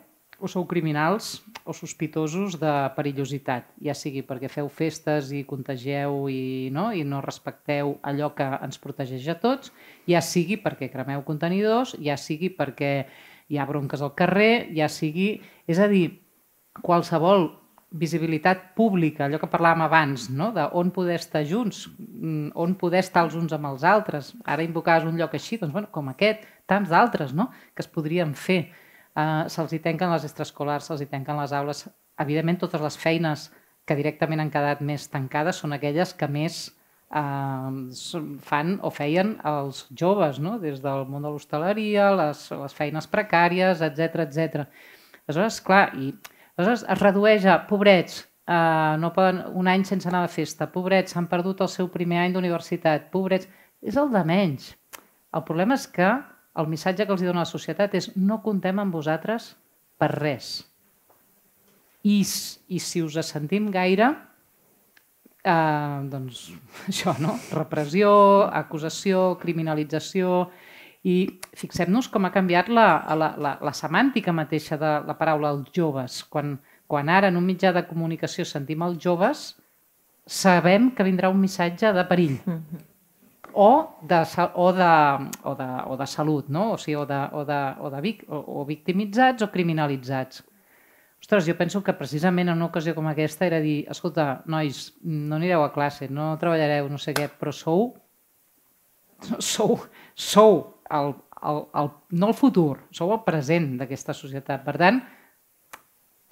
o 0.44 0.48
sou 0.52 0.66
criminals 0.68 1.40
o 1.64 1.72
sospitosos 1.72 2.58
de 2.60 2.72
perillositat, 2.98 3.70
ja 3.80 3.94
sigui 3.96 4.26
perquè 4.28 4.50
feu 4.52 4.68
festes 4.68 5.32
i 5.32 5.46
contagieu 5.48 6.26
i 6.28 6.68
no, 6.76 6.90
i 6.92 7.06
no 7.08 7.22
respecteu 7.24 7.96
allò 8.04 8.34
que 8.36 8.44
ens 8.60 8.82
protegeix 8.84 9.30
a 9.32 9.38
tots, 9.40 9.72
ja 10.04 10.20
sigui 10.20 10.60
perquè 10.60 10.92
cremeu 10.92 11.24
contenidors, 11.24 11.96
ja 11.96 12.20
sigui 12.20 12.52
perquè 12.58 12.92
hi 13.48 13.58
ha 13.58 13.70
bronques 13.70 14.04
al 14.04 14.12
carrer, 14.20 14.68
ja 14.76 14.92
sigui... 14.92 15.38
És 15.64 15.80
a 15.80 15.88
dir, 15.88 16.10
qualsevol 16.84 17.48
visibilitat 17.94 18.74
pública, 18.76 19.24
allò 19.30 19.40
que 19.40 19.48
parlàvem 19.48 19.86
abans, 19.86 20.28
no? 20.34 20.52
de 20.52 20.68
on 20.76 20.92
poder 20.92 21.22
estar 21.22 21.46
junts, 21.48 21.86
mm, 21.96 22.52
on 22.60 22.76
poder 22.76 23.04
estar 23.06 23.24
els 23.24 23.40
uns 23.40 23.54
amb 23.56 23.70
els 23.70 23.88
altres. 23.88 24.34
Ara 24.44 24.66
invocaves 24.66 25.08
un 25.08 25.16
lloc 25.16 25.38
així, 25.38 25.62
doncs, 25.62 25.72
bueno, 25.72 25.92
com 25.94 26.12
aquest, 26.12 26.44
tants 26.68 26.92
d'altres 26.92 27.32
no? 27.38 27.52
que 27.72 27.86
es 27.86 27.88
podrien 27.88 28.34
fer. 28.36 28.74
Uh, 29.14 29.46
se'ls 29.52 29.74
hi 29.76 29.80
tanquen 29.84 30.10
les 30.10 30.24
extraescolars, 30.26 30.88
se'ls 30.90 31.04
hi 31.04 31.10
tanquen 31.12 31.38
les 31.38 31.54
aules. 31.54 31.84
Evidentment, 32.24 32.62
totes 32.64 32.82
les 32.82 32.98
feines 32.98 33.50
que 33.86 33.98
directament 34.00 34.42
han 34.42 34.52
quedat 34.54 34.82
més 34.82 35.06
tancades 35.12 35.60
són 35.62 35.76
aquelles 35.76 36.14
que 36.18 36.30
més 36.32 36.64
eh, 37.14 37.72
fan 38.48 38.76
o 38.82 38.92
feien 38.94 39.36
els 39.50 39.86
joves, 40.02 40.40
no? 40.40 40.58
des 40.60 40.82
del 40.84 41.06
món 41.10 41.26
de 41.26 41.32
l'hostaleria, 41.32 42.12
les, 42.18 42.46
les 42.64 42.78
feines 42.78 43.10
precàries, 43.12 43.84
etc 43.86 44.24
etc. 44.28 44.68
Aleshores, 45.28 45.60
clar, 45.66 45.88
i 45.96 46.14
aleshores 46.58 46.86
es 46.96 47.02
redueix 47.04 47.48
a 47.50 47.60
pobrets, 47.70 48.24
eh, 48.48 48.96
no 49.00 49.14
poden, 49.16 49.44
un 49.60 49.70
any 49.72 49.86
sense 49.88 50.10
anar 50.10 50.26
de 50.28 50.34
festa, 50.34 50.70
pobrets, 50.72 51.16
s'han 51.16 51.30
perdut 51.32 51.64
el 51.66 51.72
seu 51.72 51.92
primer 51.92 52.24
any 52.24 52.36
d'universitat, 52.36 53.12
pobrets, 53.14 53.50
és 53.84 54.00
el 54.00 54.12
de 54.14 54.24
menys. 54.28 54.72
El 55.34 55.44
problema 55.44 55.76
és 55.76 55.88
que 55.90 56.14
el 56.60 56.70
missatge 56.70 57.08
que 57.08 57.16
els 57.16 57.24
dona 57.24 57.44
la 57.44 57.50
societat 57.50 57.96
és 57.98 58.12
no 58.16 58.42
contem 58.46 58.80
amb 58.80 58.94
vosaltres 58.94 59.54
per 59.98 60.12
res. 60.14 60.54
I, 62.04 62.20
i 62.22 62.80
si 62.84 63.02
us 63.02 63.18
sentim 63.26 63.72
gaire, 63.72 64.12
eh, 65.44 65.98
doncs 66.12 66.46
això, 66.92 67.16
no? 67.24 67.38
Repressió, 67.54 68.14
acusació, 68.52 69.34
criminalització... 69.42 70.50
I 71.04 71.42
fixem-nos 71.60 72.06
com 72.08 72.24
ha 72.24 72.30
canviat 72.32 72.70
la, 72.72 72.86
la, 73.20 73.34
la, 73.36 73.50
la 73.60 73.72
semàntica 73.76 74.32
mateixa 74.32 74.78
de 74.80 74.92
la 75.04 75.16
paraula 75.20 75.50
els 75.52 75.66
joves. 75.76 76.22
Quan, 76.32 76.54
quan 76.88 77.12
ara 77.12 77.28
en 77.28 77.36
un 77.36 77.44
mitjà 77.44 77.74
de 77.76 77.82
comunicació 77.90 78.46
sentim 78.48 78.86
els 78.88 79.02
joves, 79.04 79.42
sabem 80.24 80.94
que 80.96 81.04
vindrà 81.04 81.28
un 81.28 81.42
missatge 81.44 81.92
de 81.92 82.06
perill. 82.08 82.38
O 83.54 84.00
de, 84.02 84.22
o 84.56 84.72
de, 84.74 84.94
o 85.44 85.56
de, 85.56 85.70
o 85.88 85.98
de 85.98 86.08
salut, 86.08 86.50
no? 86.50 86.72
o, 86.74 86.78
sigui, 86.78 86.96
o, 86.98 87.06
de, 87.06 87.20
o, 87.32 87.44
de, 87.46 87.62
o, 87.80 87.90
de 87.94 88.02
vic, 88.02 88.26
o, 88.28 88.62
o 88.62 88.66
victimitzats 88.66 89.46
o 89.46 89.52
criminalitzats. 89.54 90.44
Ostres, 91.24 91.46
jo 91.48 91.56
penso 91.56 91.80
que 91.80 91.94
precisament 91.96 92.50
en 92.50 92.58
una 92.58 92.66
ocasió 92.68 92.92
com 92.98 93.06
aquesta 93.08 93.46
era 93.48 93.62
dir, 93.64 93.86
escolta, 93.88 94.42
nois, 94.52 94.90
no 95.08 95.38
anireu 95.38 95.64
a 95.64 95.70
classe, 95.72 96.10
no 96.12 96.34
treballareu, 96.42 96.90
no 96.92 97.00
sé 97.00 97.14
què, 97.16 97.30
però 97.40 97.54
sou, 97.56 97.94
sou, 99.40 99.78
sou 100.20 100.58
el, 100.92 101.14
el, 101.48 101.62
el, 101.80 101.90
no 102.20 102.30
el 102.34 102.36
futur, 102.36 102.82
sou 102.92 103.14
el 103.16 103.24
present 103.24 103.78
d'aquesta 103.80 104.16
societat. 104.18 104.66
Per 104.68 104.76
tant, 104.82 105.00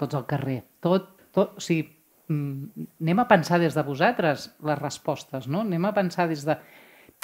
tots 0.01 0.17
al 0.17 0.27
carrer, 0.27 0.59
tot, 0.83 1.07
tot, 1.31 1.55
o 1.55 1.63
sigui, 1.63 1.85
mm, 2.27 2.87
anem 3.05 3.23
a 3.23 3.27
pensar 3.31 3.61
des 3.63 3.77
de 3.77 3.87
vosaltres 3.87 4.49
les 4.59 4.79
respostes, 4.81 5.47
no? 5.47 5.63
Anem 5.63 5.87
a 5.87 5.95
pensar 5.95 6.27
des 6.31 6.43
de... 6.47 6.57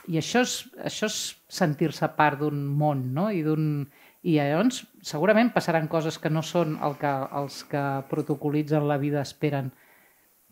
I 0.08 0.20
això 0.22 0.44
és, 0.46 0.58
això 0.88 1.10
és 1.10 1.18
sentir-se 1.52 2.08
part 2.16 2.40
d'un 2.40 2.60
món, 2.80 3.08
no? 3.16 3.30
I 3.32 3.44
d'un 3.44 3.88
i 4.28 4.36
llavors 4.36 4.82
segurament 5.06 5.54
passaran 5.56 5.88
coses 5.88 6.18
que 6.20 6.32
no 6.32 6.42
són 6.44 6.76
el 6.84 6.98
que 7.00 7.12
els 7.40 7.62
que 7.70 7.84
protocolitzen 8.10 8.88
la 8.88 8.98
vida 9.00 9.22
esperen. 9.24 9.70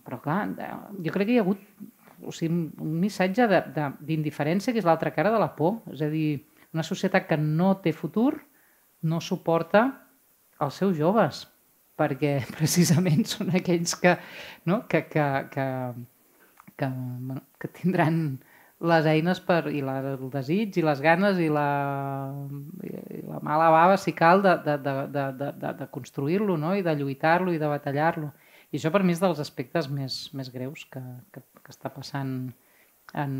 Però 0.06 0.22
clar, 0.22 0.45
jo 1.02 1.11
crec 1.11 1.27
que 1.27 1.36
hi 1.36 1.40
ha 1.41 1.44
hagut 1.44 1.64
o 2.23 2.32
sigui, 2.32 2.69
un 2.82 2.94
missatge 3.02 3.48
d'indiferència 4.06 4.73
que 4.73 4.82
és 4.82 4.88
l'altra 4.88 5.11
cara 5.15 5.34
de 5.34 5.41
la 5.41 5.52
por. 5.57 5.82
És 5.91 6.03
a 6.06 6.10
dir, 6.11 6.45
una 6.73 6.86
societat 6.86 7.27
que 7.30 7.38
no 7.41 7.76
té 7.84 7.94
futur 7.95 8.34
no 9.06 9.22
suporta 9.22 9.86
els 10.64 10.80
seus 10.82 10.95
joves 10.98 11.45
perquè 11.99 12.38
precisament 12.57 13.23
són 13.27 13.53
aquells 13.56 13.95
que, 13.99 14.15
no? 14.69 14.84
que, 14.88 15.06
que, 15.11 15.26
que, 15.52 15.68
que, 16.76 16.90
bueno, 16.90 17.41
que 17.60 17.72
tindran 17.80 18.19
les 18.80 19.06
eines 19.07 19.39
per, 19.39 19.69
i 19.72 19.80
la, 19.81 19.99
el 20.15 20.30
desig 20.34 20.76
i 20.77 20.84
les 20.84 20.99
ganes 21.02 21.39
i 21.39 21.47
la, 21.47 21.68
i 22.84 23.22
la 23.23 23.39
mala 23.43 23.69
bava, 23.72 23.95
si 23.97 24.11
cal, 24.14 24.43
de, 24.43 24.57
de, 24.65 24.76
de, 24.84 24.95
de, 25.39 25.52
de, 25.61 25.72
de 25.80 25.88
construir-lo 25.93 26.57
no? 26.60 26.73
i 26.76 26.84
de 26.84 26.95
lluitar-lo 26.99 27.53
i 27.53 27.61
de 27.61 27.72
batallar-lo. 27.72 28.34
I 28.72 28.80
això 28.80 28.91
per 28.91 29.03
mi 29.06 29.15
és 29.15 29.22
dels 29.23 29.39
aspectes 29.39 29.88
més, 29.88 30.26
més 30.35 30.52
greus 30.52 30.84
que, 30.91 31.02
que, 31.31 31.43
que 31.64 31.72
està 31.72 31.91
passant 31.93 32.35
en, 33.14 33.35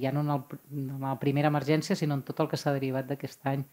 ja 0.00 0.12
no 0.14 0.22
en, 0.24 0.30
el, 0.30 0.60
en 0.72 1.02
la 1.04 1.18
primera 1.20 1.50
emergència, 1.52 1.96
sinó 1.98 2.16
en 2.16 2.24
tot 2.24 2.40
el 2.40 2.48
que 2.48 2.60
s'ha 2.60 2.72
derivat 2.72 3.10
d'aquest 3.10 3.44
any. 3.52 3.66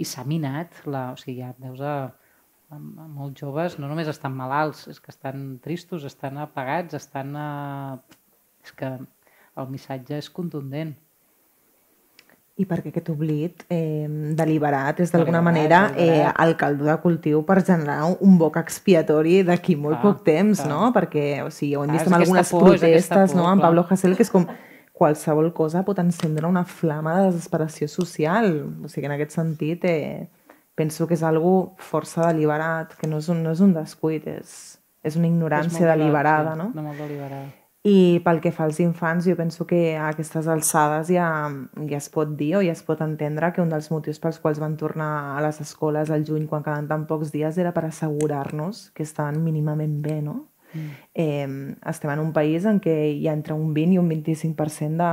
I 0.00 0.04
s'ha 0.08 0.24
minat, 0.28 0.82
la, 0.88 1.10
o 1.14 1.20
sigui, 1.20 1.40
ja 1.40 1.54
veus 1.62 1.80
a, 1.80 1.96
a, 2.72 2.76
a 2.76 3.08
molts 3.08 3.40
joves, 3.40 3.78
no 3.80 3.88
només 3.88 4.10
estan 4.12 4.36
malalts, 4.36 4.86
és 4.92 5.00
que 5.00 5.12
estan 5.14 5.56
tristos, 5.64 6.04
estan 6.08 6.40
apagats, 6.44 6.98
estan... 7.00 7.32
A... 7.36 7.48
És 8.62 8.76
que 8.78 8.92
el 9.58 9.72
missatge 9.72 10.18
és 10.18 10.28
contundent. 10.32 10.92
I 12.60 12.66
perquè 12.68 12.90
aquest 12.92 13.08
oblit 13.08 13.62
eh, 13.72 14.04
deliberat 14.36 14.98
és 15.00 15.10
d'alguna 15.10 15.40
manera 15.42 15.86
eh, 15.96 16.26
el 16.44 16.52
caldo 16.60 16.84
de 16.84 16.96
cultiu 17.00 17.40
per 17.48 17.62
generar 17.64 18.10
un 18.12 18.36
boc 18.38 18.58
expiatori 18.60 19.38
d'aquí 19.46 19.74
molt 19.80 19.96
ah, 19.98 20.02
poc 20.02 20.20
temps, 20.26 20.60
ah. 20.60 20.68
no? 20.68 20.90
Perquè, 20.92 21.24
o 21.46 21.48
sigui, 21.48 21.78
ho 21.78 21.86
hem 21.86 21.94
vist 21.96 22.04
ah, 22.04 22.12
en 22.12 22.18
algunes 22.18 22.52
por, 22.52 22.66
protestes, 22.66 23.32
por, 23.32 23.40
no? 23.40 23.48
En 23.48 23.64
Pablo 23.64 23.86
Hasél, 23.88 24.18
que 24.18 24.26
és 24.26 24.32
com 24.32 24.44
qualsevol 24.92 25.48
cosa 25.56 25.80
pot 25.86 25.98
encendre 26.04 26.46
una 26.46 26.66
flama 26.68 27.16
de 27.22 27.24
desesperació 27.30 27.88
social. 27.88 28.52
O 28.84 28.92
sigui, 28.92 29.08
en 29.08 29.16
aquest 29.16 29.34
sentit, 29.40 29.88
eh, 29.88 30.28
penso 30.76 31.08
que 31.08 31.16
és 31.16 31.24
algo 31.24 31.72
força 31.80 32.28
deliberat, 32.28 32.94
que 33.00 33.08
no 33.08 33.24
és 33.24 33.32
un, 33.32 33.42
no 33.42 33.56
és 33.56 33.64
un 33.64 33.72
descuit, 33.74 34.28
és, 34.28 34.76
és 35.02 35.16
una 35.16 35.32
ignorància 35.32 35.86
és 35.86 35.90
deliberada, 35.94 36.52
sí, 36.52 36.60
no? 36.60 36.70
No 36.76 36.88
molt 36.90 37.00
deliberada. 37.00 37.61
I 37.82 38.20
pel 38.22 38.38
que 38.38 38.52
fa 38.54 38.62
als 38.68 38.78
infants, 38.78 39.26
jo 39.26 39.34
penso 39.34 39.64
que 39.66 39.96
a 39.98 40.12
aquestes 40.12 40.46
alçades 40.46 41.08
ja, 41.10 41.50
ja 41.90 41.98
es 41.98 42.06
pot 42.14 42.36
dir 42.38 42.52
o 42.60 42.62
ja 42.62 42.70
es 42.76 42.82
pot 42.86 43.00
entendre 43.02 43.50
que 43.50 43.62
un 43.62 43.72
dels 43.74 43.90
motius 43.90 44.22
pels 44.22 44.38
quals 44.38 44.60
van 44.62 44.76
tornar 44.78 45.34
a 45.34 45.40
les 45.42 45.58
escoles 45.64 46.12
al 46.14 46.22
juny 46.28 46.46
quan 46.46 46.62
quedaven 46.62 46.86
tan 46.86 47.08
pocs 47.10 47.32
dies 47.34 47.58
era 47.58 47.74
per 47.74 47.88
assegurar-nos 47.88 48.92
que 48.94 49.02
estaven 49.02 49.42
mínimament 49.42 49.98
bé, 50.04 50.20
no? 50.22 50.46
Mm. 50.72 50.90
Eh, 51.14 51.74
estem 51.90 52.14
en 52.14 52.22
un 52.22 52.32
país 52.32 52.64
en 52.70 52.78
què 52.80 52.94
hi 53.16 53.26
ha 53.26 53.34
entre 53.34 53.58
un 53.58 53.74
20 53.74 53.98
i 53.98 53.98
un 53.98 54.08
25% 54.14 55.10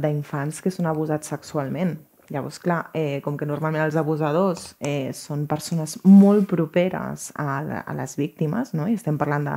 d'infants 0.00 0.62
que 0.64 0.72
són 0.72 0.88
abusats 0.88 1.28
sexualment. 1.28 1.98
Llavors, 2.28 2.58
clar, 2.60 2.90
eh, 2.92 3.20
com 3.24 3.38
que 3.40 3.46
normalment 3.48 3.86
els 3.86 3.96
abusadors 3.96 4.74
eh, 4.84 5.12
són 5.16 5.46
persones 5.48 5.96
molt 6.04 6.44
properes 6.50 7.30
a, 7.36 7.60
a 7.80 7.94
les 7.96 8.16
víctimes, 8.20 8.74
no? 8.76 8.88
i 8.88 8.98
estem 8.98 9.16
parlant 9.16 9.48
de 9.48 9.56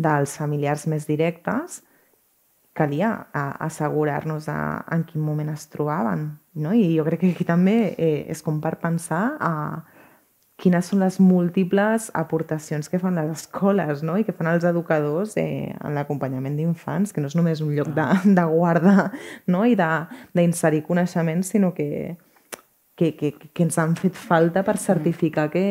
dels 0.00 0.36
familiars 0.40 0.86
més 0.90 1.06
directes, 1.08 1.82
calia 2.72 3.26
assegurar-nos 3.34 4.48
en 4.48 5.04
quin 5.04 5.22
moment 5.22 5.50
es 5.52 5.66
trobaven. 5.68 6.38
No? 6.54 6.72
I 6.74 6.94
jo 6.96 7.04
crec 7.06 7.24
que 7.24 7.32
aquí 7.34 7.46
també 7.46 7.94
eh, 7.98 8.26
és 8.30 8.42
com 8.46 8.60
per 8.62 8.78
pensar 8.80 9.24
a 9.40 9.54
quines 10.60 10.90
són 10.92 11.00
les 11.00 11.16
múltiples 11.20 12.10
aportacions 12.14 12.90
que 12.92 13.00
fan 13.00 13.16
les 13.16 13.30
escoles 13.32 14.02
no? 14.04 14.18
i 14.20 14.26
que 14.26 14.34
fan 14.36 14.50
els 14.50 14.66
educadors 14.68 15.36
eh, 15.40 15.72
en 15.72 15.96
l'acompanyament 15.96 16.58
d'infants, 16.58 17.14
que 17.14 17.22
no 17.22 17.30
és 17.30 17.36
només 17.38 17.62
un 17.64 17.72
lloc 17.76 17.92
de, 17.96 18.06
de 18.38 18.46
guarda 18.52 19.10
no? 19.48 19.64
i 19.64 19.76
d'inserir 19.76 20.84
coneixements, 20.88 21.54
sinó 21.54 21.72
que, 21.76 22.16
que, 22.94 23.14
que, 23.16 23.32
que 23.40 23.64
ens 23.64 23.80
han 23.80 23.96
fet 23.96 24.18
falta 24.18 24.64
per 24.66 24.76
certificar 24.78 25.48
que, 25.52 25.66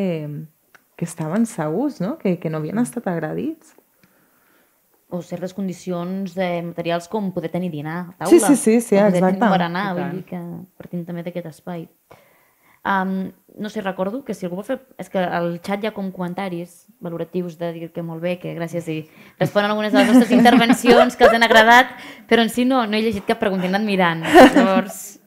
que 0.97 1.05
estaven 1.05 1.45
segurs, 1.45 2.01
no? 2.01 2.17
que, 2.17 2.39
que 2.41 2.49
no 2.49 2.61
havien 2.61 2.81
estat 2.81 3.07
agredits 3.07 3.77
o 5.09 5.21
certes 5.25 5.55
condicions 5.57 6.35
de 6.37 6.61
materials 6.61 7.09
com 7.09 7.31
poder 7.33 7.49
tenir 7.49 7.71
dinar 7.73 7.97
a 7.99 8.25
taula. 8.25 8.29
Sí, 8.29 8.39
sí, 8.39 8.55
sí, 8.55 8.81
sí 8.81 8.95
o 8.95 9.09
poder 9.09 9.17
exacte. 9.17 9.39
tenir 9.39 9.53
per 9.57 9.61
anar, 9.65 9.85
vull 9.97 10.11
dir 10.13 10.25
que 10.29 10.41
partim 10.77 11.05
també 11.05 11.25
d'aquest 11.25 11.49
espai. 11.49 11.87
Um, 12.85 13.31
no 13.57 13.69
sé, 13.69 13.81
recordo 13.81 14.23
que 14.23 14.33
si 14.33 14.45
algú 14.45 14.61
vol 14.61 14.65
fer... 14.65 14.77
És 15.01 15.09
que 15.11 15.19
al 15.19 15.57
xat 15.65 15.83
hi 15.83 15.89
ha 15.89 15.93
com 15.95 16.13
comentaris 16.15 16.85
valoratius 17.03 17.57
de 17.59 17.73
dir 17.75 17.89
que 17.91 18.05
molt 18.05 18.21
bé, 18.23 18.37
que 18.39 18.53
gràcies 18.55 18.87
i 18.87 18.99
responen 19.41 19.73
algunes 19.73 19.91
de 19.91 19.99
les 19.99 20.13
nostres 20.13 20.31
intervencions 20.39 21.17
que 21.17 21.27
els 21.27 21.35
han 21.35 21.43
agradat, 21.43 21.91
però 22.29 22.45
en 22.45 22.53
si 22.53 22.63
no, 22.69 22.85
no 22.87 22.95
he 22.95 23.01
llegit 23.03 23.27
cap 23.27 23.41
pregunta, 23.41 23.67
he 23.67 23.73
anat 23.73 23.85
mirant. 23.87 24.23
Llavors... 24.55 25.17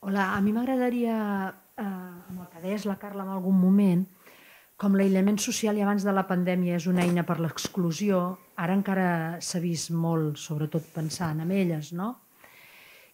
Hola, 0.00 0.30
a 0.32 0.40
mi 0.40 0.54
m'agradaria, 0.56 1.14
eh, 1.76 1.84
amb 1.84 2.38
el 2.40 2.46
que 2.48 2.62
deies 2.62 2.86
la 2.88 2.96
Carla 2.98 3.26
en 3.26 3.34
algun 3.34 3.58
moment, 3.60 4.06
com 4.80 4.96
l'aïllament 4.96 5.36
social 5.36 5.76
i 5.76 5.84
abans 5.84 6.06
de 6.06 6.12
la 6.16 6.24
pandèmia 6.24 6.78
és 6.78 6.86
una 6.88 7.04
eina 7.04 7.26
per 7.28 7.36
l'exclusió, 7.44 8.20
ara 8.56 8.72
encara 8.78 9.10
s'ha 9.44 9.60
vist 9.60 9.92
molt, 9.92 10.40
sobretot 10.40 10.86
pensant 10.94 11.42
en 11.44 11.52
elles, 11.52 11.92
no? 11.92 12.14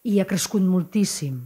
I 0.07 0.21
ha 0.21 0.29
crescut 0.31 0.63
moltíssim. 0.63 1.41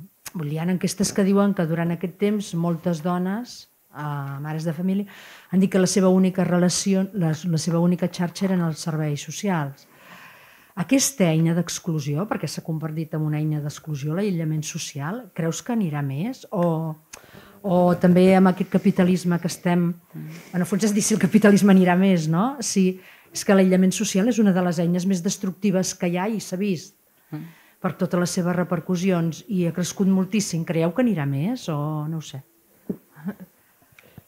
Hi 0.45 0.59
ha 0.61 0.69
enquestes 0.69 1.15
que 1.17 1.25
diuen 1.25 1.57
que 1.57 1.65
durant 1.67 1.97
aquest 1.97 2.19
temps 2.21 2.53
moltes 2.53 3.01
dones, 3.03 3.71
eh, 3.97 4.37
mares 4.45 4.69
de 4.69 4.77
família, 4.77 5.09
han 5.51 5.65
dit 5.65 5.73
que 5.73 5.81
la 5.81 5.89
seva 5.89 6.13
única 6.13 6.45
relació, 6.45 7.09
la, 7.15 7.33
la 7.33 7.65
seva 7.65 7.81
única 7.81 8.13
xarxa 8.13 8.51
eren 8.51 8.69
els 8.69 8.85
serveis 8.85 9.25
socials. 9.25 9.89
Aquesta 10.85 11.33
eina 11.33 11.57
d'exclusió, 11.57 12.29
perquè 12.29 12.47
s'ha 12.47 12.63
convertit 12.65 13.17
en 13.17 13.25
una 13.25 13.41
eina 13.41 13.65
d'exclusió, 13.65 14.13
l'aïllament 14.15 14.63
social, 14.69 15.31
creus 15.35 15.65
que 15.65 15.73
anirà 15.73 16.05
més? 16.05 16.45
O 16.53 16.93
o 17.63 17.95
també 18.01 18.31
amb 18.37 18.53
aquest 18.53 18.71
capitalisme 18.73 19.39
que 19.41 19.51
estem... 19.51 19.91
En 20.53 20.61
el 20.61 20.69
fons 20.69 20.87
és 20.89 20.95
dir 20.97 21.05
si 21.05 21.17
el 21.17 21.23
capitalisme 21.23 21.75
anirà 21.75 21.97
més, 21.99 22.29
no? 22.31 22.55
Si, 22.65 23.01
és 23.33 23.45
que 23.47 23.57
l'aïllament 23.57 23.93
social 23.95 24.29
és 24.31 24.41
una 24.43 24.55
de 24.57 24.65
les 24.65 24.81
eines 24.83 25.07
més 25.07 25.23
destructives 25.23 25.95
que 25.99 26.11
hi 26.11 26.19
ha 26.19 26.29
i 26.29 26.41
s'ha 26.43 26.59
vist 26.61 26.97
per 27.81 27.95
totes 27.97 28.21
les 28.21 28.33
seves 28.37 28.57
repercussions 28.57 29.45
i 29.49 29.65
ha 29.67 29.75
crescut 29.77 30.09
moltíssim. 30.11 30.67
Creieu 30.69 30.93
que 30.93 31.05
anirà 31.05 31.25
més 31.29 31.69
o 31.73 31.79
no 32.11 32.21
ho 32.21 32.25
sé? 32.25 32.43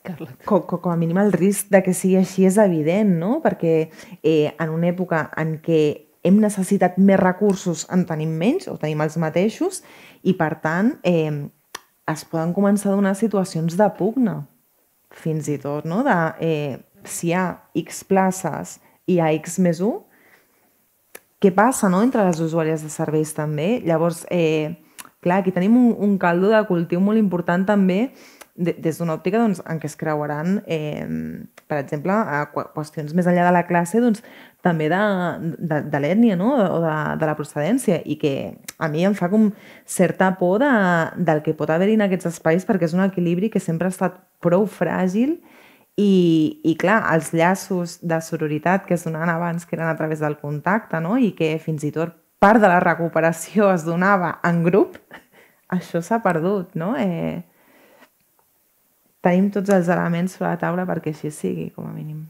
Carla. 0.03 0.33
com, 0.45 0.65
com, 0.67 0.81
com 0.83 0.91
a 0.91 0.97
mínim 0.99 1.21
el 1.23 1.31
risc 1.31 1.69
de 1.71 1.79
que 1.85 1.93
sigui 1.95 2.17
així 2.19 2.47
és 2.49 2.57
evident, 2.59 3.13
no? 3.21 3.37
Perquè 3.45 3.75
eh, 4.19 4.51
en 4.51 4.73
una 4.75 4.89
època 4.91 5.29
en 5.39 5.59
què 5.63 5.83
hem 6.27 6.41
necessitat 6.43 6.99
més 6.99 7.21
recursos 7.21 7.85
en 7.95 8.03
tenim 8.09 8.33
menys 8.39 8.67
o 8.71 8.75
tenim 8.81 9.03
els 9.05 9.19
mateixos 9.21 9.83
i 10.27 10.35
per 10.39 10.57
tant 10.65 10.97
eh, 11.07 11.31
es 12.13 12.25
poden 12.29 12.55
començar 12.57 12.93
a 12.93 12.97
donar 12.97 13.15
situacions 13.19 13.77
de 13.79 13.89
pugna 13.99 14.43
fins 15.13 15.49
i 15.53 15.59
tot, 15.61 15.85
no? 15.89 16.01
De, 16.07 16.17
eh, 16.41 16.79
si 17.05 17.31
hi 17.31 17.35
ha 17.37 17.47
X 17.77 18.03
places 18.09 18.79
i 19.07 19.17
hi 19.17 19.21
ha 19.21 19.33
X 19.37 19.59
més 19.63 19.83
1, 19.85 19.93
què 21.43 21.51
passa 21.55 21.91
no? 21.91 22.03
entre 22.07 22.25
les 22.29 22.39
usuàries 22.41 22.85
de 22.85 22.91
serveis 22.93 23.33
també? 23.35 23.81
Llavors, 23.85 24.23
eh, 24.31 24.79
clar, 25.21 25.41
aquí 25.43 25.51
tenim 25.51 25.75
un, 25.77 25.91
un 25.99 26.15
caldo 26.23 26.53
de 26.53 26.63
cultiu 26.69 27.03
molt 27.03 27.19
important 27.19 27.67
també 27.67 28.13
de, 28.55 28.74
des 28.79 28.99
d'una 28.99 29.16
òptica 29.16 29.41
doncs, 29.41 29.62
en 29.69 29.81
què 29.81 29.89
es 29.89 29.97
creuaran, 29.97 30.61
eh, 30.66 31.07
per 31.69 31.79
exemple, 31.81 32.12
a 32.12 32.45
qüestions 32.53 33.15
més 33.16 33.29
enllà 33.29 33.47
de 33.49 33.55
la 33.55 33.65
classe, 33.69 34.01
doncs, 34.03 34.23
també 34.62 34.87
de, 34.93 35.01
de, 35.59 35.81
de 35.91 36.01
l'ètnia 36.01 36.37
no? 36.39 36.53
o 36.55 36.79
de, 36.85 36.97
de 37.19 37.29
la 37.29 37.37
procedència 37.39 37.99
i 38.07 38.16
que 38.20 38.35
a 38.79 38.89
mi 38.93 39.03
em 39.05 39.16
fa 39.19 39.29
com 39.33 39.51
certa 39.85 40.31
por 40.39 40.62
de, 40.62 40.70
del 41.19 41.43
que 41.43 41.57
pot 41.59 41.73
haver-hi 41.73 41.97
en 41.99 42.07
aquests 42.07 42.31
espais 42.31 42.69
perquè 42.69 42.87
és 42.87 42.95
un 42.95 43.03
equilibri 43.03 43.51
que 43.51 43.62
sempre 43.62 43.91
ha 43.91 43.95
estat 43.95 44.20
prou 44.45 44.69
fràgil 44.70 45.41
i, 45.99 46.62
i 46.62 46.77
clar, 46.79 47.03
els 47.12 47.33
llaços 47.35 47.99
de 48.07 48.20
sororitat 48.23 48.87
que 48.87 48.95
es 48.95 49.05
donaven 49.05 49.35
abans 49.35 49.66
que 49.66 49.74
eren 49.77 49.91
a 49.91 49.99
través 49.99 50.23
del 50.23 50.39
contacte 50.39 51.03
no? 51.03 51.19
i 51.19 51.33
que 51.35 51.57
fins 51.59 51.83
i 51.83 51.91
tot 51.93 52.15
part 52.43 52.62
de 52.62 52.70
la 52.70 52.81
recuperació 52.83 53.70
es 53.74 53.85
donava 53.87 54.37
en 54.47 54.62
grup, 54.66 54.97
això 55.77 56.03
s'ha 56.03 56.23
perdut, 56.24 56.74
no? 56.79 56.95
Eh, 56.99 57.43
tenim 59.23 59.51
tots 59.55 59.73
els 59.73 59.90
elements 59.93 60.36
sobre 60.36 60.51
la 60.51 60.61
taula 60.61 60.86
perquè 60.89 61.12
així 61.15 61.31
sigui, 61.35 61.70
com 61.74 61.86
a 61.89 61.94
mínim. 61.94 62.24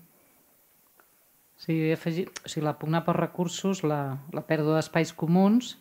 Sí, 1.62 1.76
jo 1.78 1.90
he 1.90 1.94
afegit, 1.94 2.42
o 2.42 2.50
sigui, 2.50 2.64
la 2.66 2.76
pugna 2.78 3.04
per 3.06 3.14
recursos, 3.18 3.84
la, 3.86 4.18
la 4.34 4.42
pèrdua 4.46 4.80
d'espais 4.80 5.12
comuns, 5.14 5.76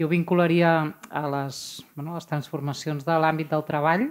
jo 0.00 0.08
vincularia 0.10 0.74
a 1.10 1.24
les, 1.32 1.56
bueno, 1.94 2.14
les 2.18 2.28
transformacions 2.28 3.06
de 3.06 3.16
l'àmbit 3.22 3.50
del 3.50 3.64
treball, 3.66 4.10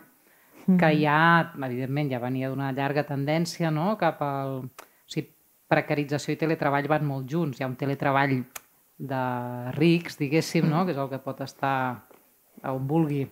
que 0.80 0.90
ja, 0.96 1.52
evidentment, 1.60 2.10
ja 2.12 2.22
venia 2.24 2.50
d'una 2.50 2.72
llarga 2.72 3.04
tendència 3.08 3.72
no? 3.72 3.94
cap 4.00 4.22
al... 4.24 4.64
O 4.64 5.12
sigui, 5.12 5.30
precarització 5.70 6.36
i 6.36 6.40
teletreball 6.40 6.88
van 6.88 7.06
molt 7.08 7.28
junts. 7.30 7.60
Hi 7.60 7.66
ha 7.66 7.70
un 7.70 7.76
teletreball 7.80 8.38
de 8.98 9.24
rics, 9.76 10.18
diguéssim, 10.20 10.68
no? 10.70 10.86
que 10.86 10.94
és 10.96 11.02
el 11.02 11.10
que 11.12 11.20
pot 11.24 11.42
estar 11.44 11.76
on 12.70 12.88
vulgui 12.88 13.26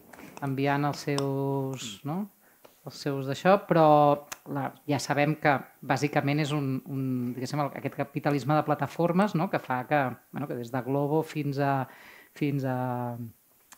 enviant 0.43 0.89
els 0.89 1.05
seus, 1.07 1.91
no? 2.07 2.25
Els 2.89 3.01
seus 3.05 3.27
d'això, 3.29 3.57
però 3.69 3.87
la, 4.53 4.69
ja 4.89 4.97
sabem 5.01 5.35
que 5.41 5.53
bàsicament 5.85 6.41
és 6.41 6.53
un, 6.55 6.79
un 6.89 7.35
aquest 7.37 7.97
capitalisme 7.97 8.57
de 8.57 8.63
plataformes 8.65 9.35
no? 9.35 9.49
que 9.51 9.59
fa 9.61 9.83
que, 9.89 10.01
bueno, 10.31 10.47
que 10.47 10.57
des 10.57 10.71
de 10.73 10.81
Globo 10.81 11.21
fins 11.21 11.59
a, 11.59 11.87
fins 12.33 12.65
a 12.65 13.17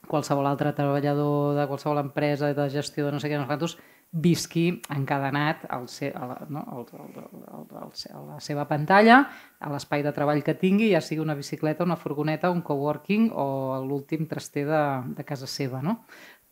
qualsevol 0.07 0.47
altre 0.47 0.71
treballador 0.75 1.59
de 1.59 1.67
qualsevol 1.67 1.99
empresa 2.03 2.53
de 2.53 2.69
gestió 2.69 3.05
de 3.07 3.11
no 3.15 3.19
sé 3.19 3.31
què, 3.31 3.39
no 3.39 3.47
quantos, 3.47 3.77
visqui 4.13 4.67
encadenat 4.93 5.63
al 5.73 5.87
se, 5.89 6.11
a, 6.13 6.25
la, 6.29 6.35
no, 6.53 6.61
al, 6.69 6.83
al, 6.93 7.15
al, 7.17 7.63
al, 7.81 7.87
a 7.89 8.19
la 8.27 8.35
seva 8.45 8.67
pantalla, 8.69 9.23
a 9.57 9.71
l'espai 9.73 10.03
de 10.05 10.11
treball 10.13 10.43
que 10.45 10.53
tingui, 10.53 10.91
ja 10.91 11.01
sigui 11.01 11.23
una 11.23 11.33
bicicleta, 11.33 11.83
una 11.83 11.97
furgoneta, 11.97 12.51
un 12.53 12.61
coworking 12.61 13.31
o 13.33 13.47
l'últim 13.81 14.27
traster 14.29 14.67
de, 14.69 14.83
de 15.17 15.25
casa 15.25 15.49
seva. 15.49 15.81
No? 15.81 16.03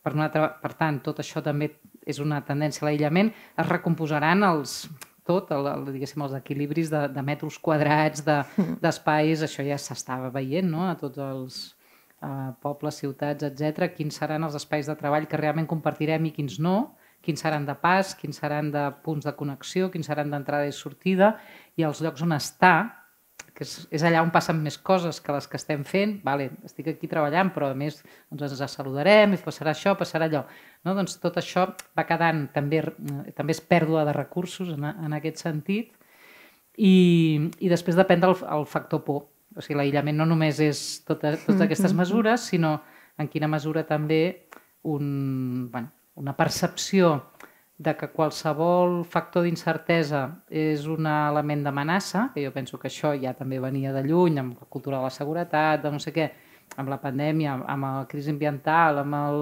Per, 0.02 0.12
una 0.16 0.26
altra, 0.28 0.48
per 0.62 0.72
tant, 0.78 0.98
tot 1.04 1.20
això 1.22 1.42
també 1.44 1.70
és 2.06 2.18
una 2.22 2.40
tendència 2.42 2.82
a 2.84 2.88
l'aïllament, 2.88 3.30
es 3.58 3.68
recomposaran 3.68 4.42
els, 4.46 4.88
tot, 5.28 5.52
el, 5.54 5.68
el, 5.70 5.84
diguéssim, 5.94 6.24
els 6.26 6.34
equilibris 6.38 6.90
de, 6.90 7.04
de 7.14 7.22
metres 7.22 7.58
quadrats, 7.62 8.24
d'espais, 8.26 9.38
de, 9.38 9.46
això 9.46 9.64
ja 9.66 9.78
s'estava 9.78 10.32
veient 10.34 10.66
no? 10.68 10.88
a 10.88 10.96
tots 10.98 11.22
els 11.22 11.60
uh, 12.22 12.50
pobles, 12.62 12.98
ciutats, 13.04 13.46
etc. 13.46 13.92
Quins 13.94 14.18
seran 14.18 14.48
els 14.48 14.58
espais 14.58 14.90
de 14.90 14.98
treball 14.98 15.28
que 15.30 15.40
realment 15.40 15.70
compartirem 15.70 16.26
i 16.26 16.34
quins 16.34 16.58
no, 16.62 16.96
quins 17.22 17.44
seran 17.44 17.68
de 17.68 17.76
pas, 17.78 18.16
quins 18.18 18.42
seran 18.42 18.72
de 18.74 18.88
punts 19.06 19.28
de 19.28 19.34
connexió, 19.38 19.92
quins 19.92 20.10
seran 20.10 20.32
d'entrada 20.32 20.66
i 20.66 20.74
sortida, 20.74 21.36
i 21.78 21.86
els 21.86 22.02
llocs 22.02 22.26
on 22.26 22.34
està, 22.34 22.74
que 23.54 23.64
és, 23.66 23.72
és 23.98 24.04
allà 24.06 24.22
on 24.24 24.30
passen 24.34 24.60
més 24.62 24.76
coses 24.78 25.18
que 25.22 25.34
les 25.34 25.48
que 25.50 25.58
estem 25.58 25.82
fent, 25.88 26.16
vale, 26.24 26.50
estic 26.66 26.92
aquí 26.92 27.10
treballant, 27.10 27.50
però 27.54 27.70
a 27.72 27.78
més 27.78 28.00
doncs 28.30 28.54
ens 28.56 28.76
saludarem 28.76 29.34
i 29.34 29.40
passarà 29.42 29.74
això, 29.74 29.96
passarà 29.98 30.28
allò. 30.30 30.44
No? 30.86 30.94
Doncs 30.98 31.18
tot 31.22 31.36
això 31.40 31.66
va 31.98 32.06
quedant, 32.08 32.46
també, 32.54 32.82
també 33.36 33.56
és 33.56 33.60
pèrdua 33.60 34.06
de 34.08 34.14
recursos 34.16 34.72
en, 34.76 34.86
en 34.90 35.18
aquest 35.18 35.42
sentit, 35.44 35.92
i, 36.78 36.94
i 37.60 37.68
després 37.68 37.98
depèn 37.98 38.22
del 38.22 38.36
el 38.48 38.66
factor 38.66 39.04
por. 39.04 39.26
O 39.52 39.60
sigui, 39.60 39.76
l'aïllament 39.76 40.16
no 40.16 40.24
només 40.24 40.62
és 40.64 41.02
tota, 41.04 41.34
totes 41.36 41.60
aquestes 41.66 41.92
mesures, 41.92 42.48
sinó 42.48 42.78
en 43.20 43.28
quina 43.28 43.50
mesura 43.52 43.82
també 43.84 44.48
un, 44.88 45.68
bueno, 45.70 45.92
una 46.16 46.32
percepció 46.36 47.18
de 47.78 47.94
que 47.96 48.08
qualsevol 48.12 49.02
factor 49.08 49.46
d'incertesa 49.46 50.22
és 50.48 50.84
un 50.86 51.08
element 51.08 51.64
d'amenaça, 51.64 52.28
que 52.34 52.44
jo 52.44 52.52
penso 52.54 52.78
que 52.78 52.90
això 52.90 53.14
ja 53.18 53.32
també 53.34 53.58
venia 53.60 53.92
de 53.92 54.04
lluny, 54.06 54.38
amb 54.38 54.60
la 54.60 54.68
cultura 54.68 54.98
de 55.00 55.08
la 55.08 55.14
seguretat, 55.14 55.82
de 55.82 55.90
no 55.90 55.98
sé 56.02 56.12
què, 56.14 56.28
amb 56.76 56.92
la 56.92 57.00
pandèmia, 57.00 57.56
amb 57.68 57.88
la 57.88 58.06
crisi 58.08 58.30
ambiental, 58.30 59.02
amb 59.02 59.16
el, 59.18 59.40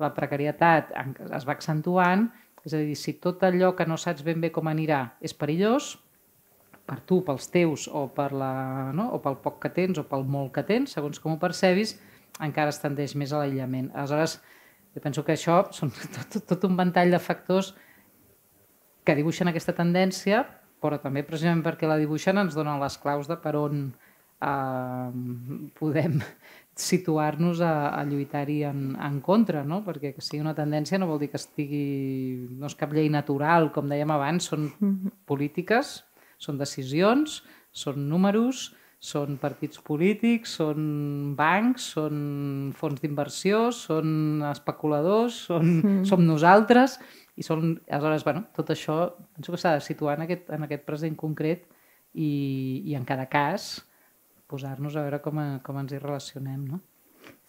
la 0.00 0.12
precarietat, 0.16 0.94
es 1.36 1.48
va 1.48 1.56
accentuant, 1.56 2.28
és 2.64 2.76
a 2.76 2.82
dir, 2.84 2.96
si 2.96 3.16
tot 3.20 3.42
allò 3.44 3.72
que 3.76 3.88
no 3.88 3.96
saps 3.96 4.22
ben 4.24 4.40
bé 4.40 4.52
com 4.52 4.68
anirà 4.68 5.16
és 5.24 5.34
perillós, 5.36 5.94
per 6.90 6.98
tu, 7.06 7.20
pels 7.24 7.46
teus, 7.52 7.86
o, 7.86 8.06
per 8.14 8.30
la, 8.34 8.52
no? 8.96 9.10
o 9.14 9.20
pel 9.22 9.38
poc 9.42 9.60
que 9.62 9.70
tens, 9.72 10.00
o 10.00 10.04
pel 10.10 10.24
molt 10.26 10.52
que 10.56 10.64
tens, 10.66 10.96
segons 10.96 11.22
com 11.22 11.36
ho 11.36 11.40
percebis, 11.42 11.94
encara 12.42 12.72
es 12.74 12.80
tendeix 12.82 13.14
més 13.18 13.32
a 13.32 13.42
l'aïllament. 13.42 13.92
Aleshores, 13.94 14.40
jo 14.94 15.02
penso 15.02 15.24
que 15.24 15.36
això 15.36 15.62
són 15.76 15.92
tot, 16.16 16.40
tot 16.46 16.66
un 16.68 16.76
ventall 16.78 17.12
de 17.14 17.22
factors 17.22 17.74
que 19.04 19.16
dibuixen 19.16 19.48
aquesta 19.50 19.74
tendència, 19.76 20.44
però 20.80 21.00
també 21.00 21.24
precisament 21.26 21.64
perquè 21.64 21.88
la 21.88 21.98
dibuixen 22.00 22.40
ens 22.40 22.56
donen 22.56 22.80
les 22.80 22.96
claus 23.00 23.28
de 23.28 23.36
per 23.40 23.54
on 23.58 23.84
eh, 24.40 25.10
podem 25.78 26.18
situar-nos 26.90 27.60
a, 27.60 27.74
a 27.92 28.04
lluitar-hi 28.08 28.62
en, 28.68 28.84
en 28.96 29.20
contra, 29.24 29.64
no? 29.64 29.82
perquè 29.84 30.14
que 30.16 30.24
sigui 30.24 30.42
una 30.44 30.56
tendència 30.56 30.98
no 30.98 31.10
vol 31.10 31.20
dir 31.20 31.30
que 31.32 31.40
estigui... 31.40 32.48
no 32.56 32.70
és 32.70 32.76
cap 32.78 32.94
llei 32.96 33.10
natural, 33.12 33.70
com 33.74 33.90
dèiem 33.90 34.12
abans, 34.14 34.48
són 34.52 34.70
polítiques, 35.28 36.00
són 36.40 36.60
decisions, 36.60 37.42
són 37.70 38.08
números, 38.08 38.70
són 39.00 39.38
partits 39.40 39.80
polítics, 39.80 40.58
són 40.60 41.32
bancs, 41.36 41.86
són 41.96 42.16
fons 42.76 43.00
d'inversió, 43.00 43.70
són 43.72 44.44
especuladors, 44.50 45.38
són, 45.48 45.70
mm. 45.80 46.02
som 46.08 46.20
nosaltres, 46.26 46.98
i 47.40 47.46
són, 47.46 47.78
aleshores, 47.88 48.26
bueno, 48.28 48.44
tot 48.56 48.74
això 48.74 48.98
penso 49.32 49.54
que 49.54 49.60
s'ha 49.62 49.78
de 49.78 49.84
situar 49.86 50.18
en 50.18 50.26
aquest, 50.26 50.50
en 50.52 50.68
aquest 50.68 50.84
present 50.84 51.16
concret 51.16 51.64
i, 52.12 52.28
i 52.84 52.98
en 52.98 53.08
cada 53.08 53.24
cas 53.32 53.78
posar-nos 54.50 54.98
a 54.98 55.06
veure 55.06 55.22
com, 55.24 55.40
a, 55.40 55.48
com 55.64 55.80
ens 55.80 55.94
hi 55.94 56.02
relacionem, 56.02 56.60
no? 56.68 56.82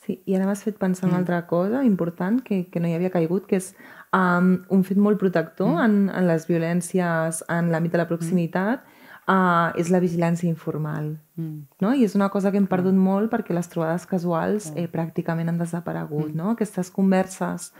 Sí, 0.01 0.21
i 0.25 0.37
ara 0.37 0.47
m'has 0.47 0.63
fet 0.63 0.79
pensar 0.79 1.09
mm. 1.09 1.11
una 1.11 1.19
altra 1.19 1.41
cosa 1.51 1.83
important 1.83 2.39
que, 2.45 2.63
que 2.71 2.79
no 2.79 2.87
hi 2.87 2.95
havia 2.95 3.11
caigut, 3.11 3.43
que 3.49 3.59
és 3.59 3.73
um, 4.15 4.55
un 4.71 4.87
fet 4.87 4.97
molt 4.97 5.19
protector 5.19 5.75
mm. 5.75 5.83
en, 5.83 5.99
en 6.15 6.31
les 6.31 6.47
violències 6.47 7.43
en 7.51 7.75
l'àmbit 7.75 7.91
de 7.97 8.03
la 8.05 8.07
proximitat, 8.07 8.87
mm 8.87 8.90
uh, 9.31 9.71
és 9.79 9.89
la 9.93 10.01
vigilància 10.03 10.49
informal. 10.49 11.15
Mm. 11.39 11.63
No? 11.81 11.93
I 11.95 12.05
és 12.05 12.15
una 12.17 12.29
cosa 12.33 12.51
que 12.51 12.59
hem 12.59 12.67
perdut 12.69 12.93
mm. 12.93 13.07
molt 13.07 13.31
perquè 13.31 13.55
les 13.55 13.71
trobades 13.71 14.05
casuals 14.09 14.71
eh, 14.75 14.87
pràcticament 14.91 15.49
han 15.51 15.61
desaparegut. 15.61 16.31
Mm. 16.33 16.37
No? 16.41 16.53
Aquestes 16.55 16.91
converses 16.93 17.71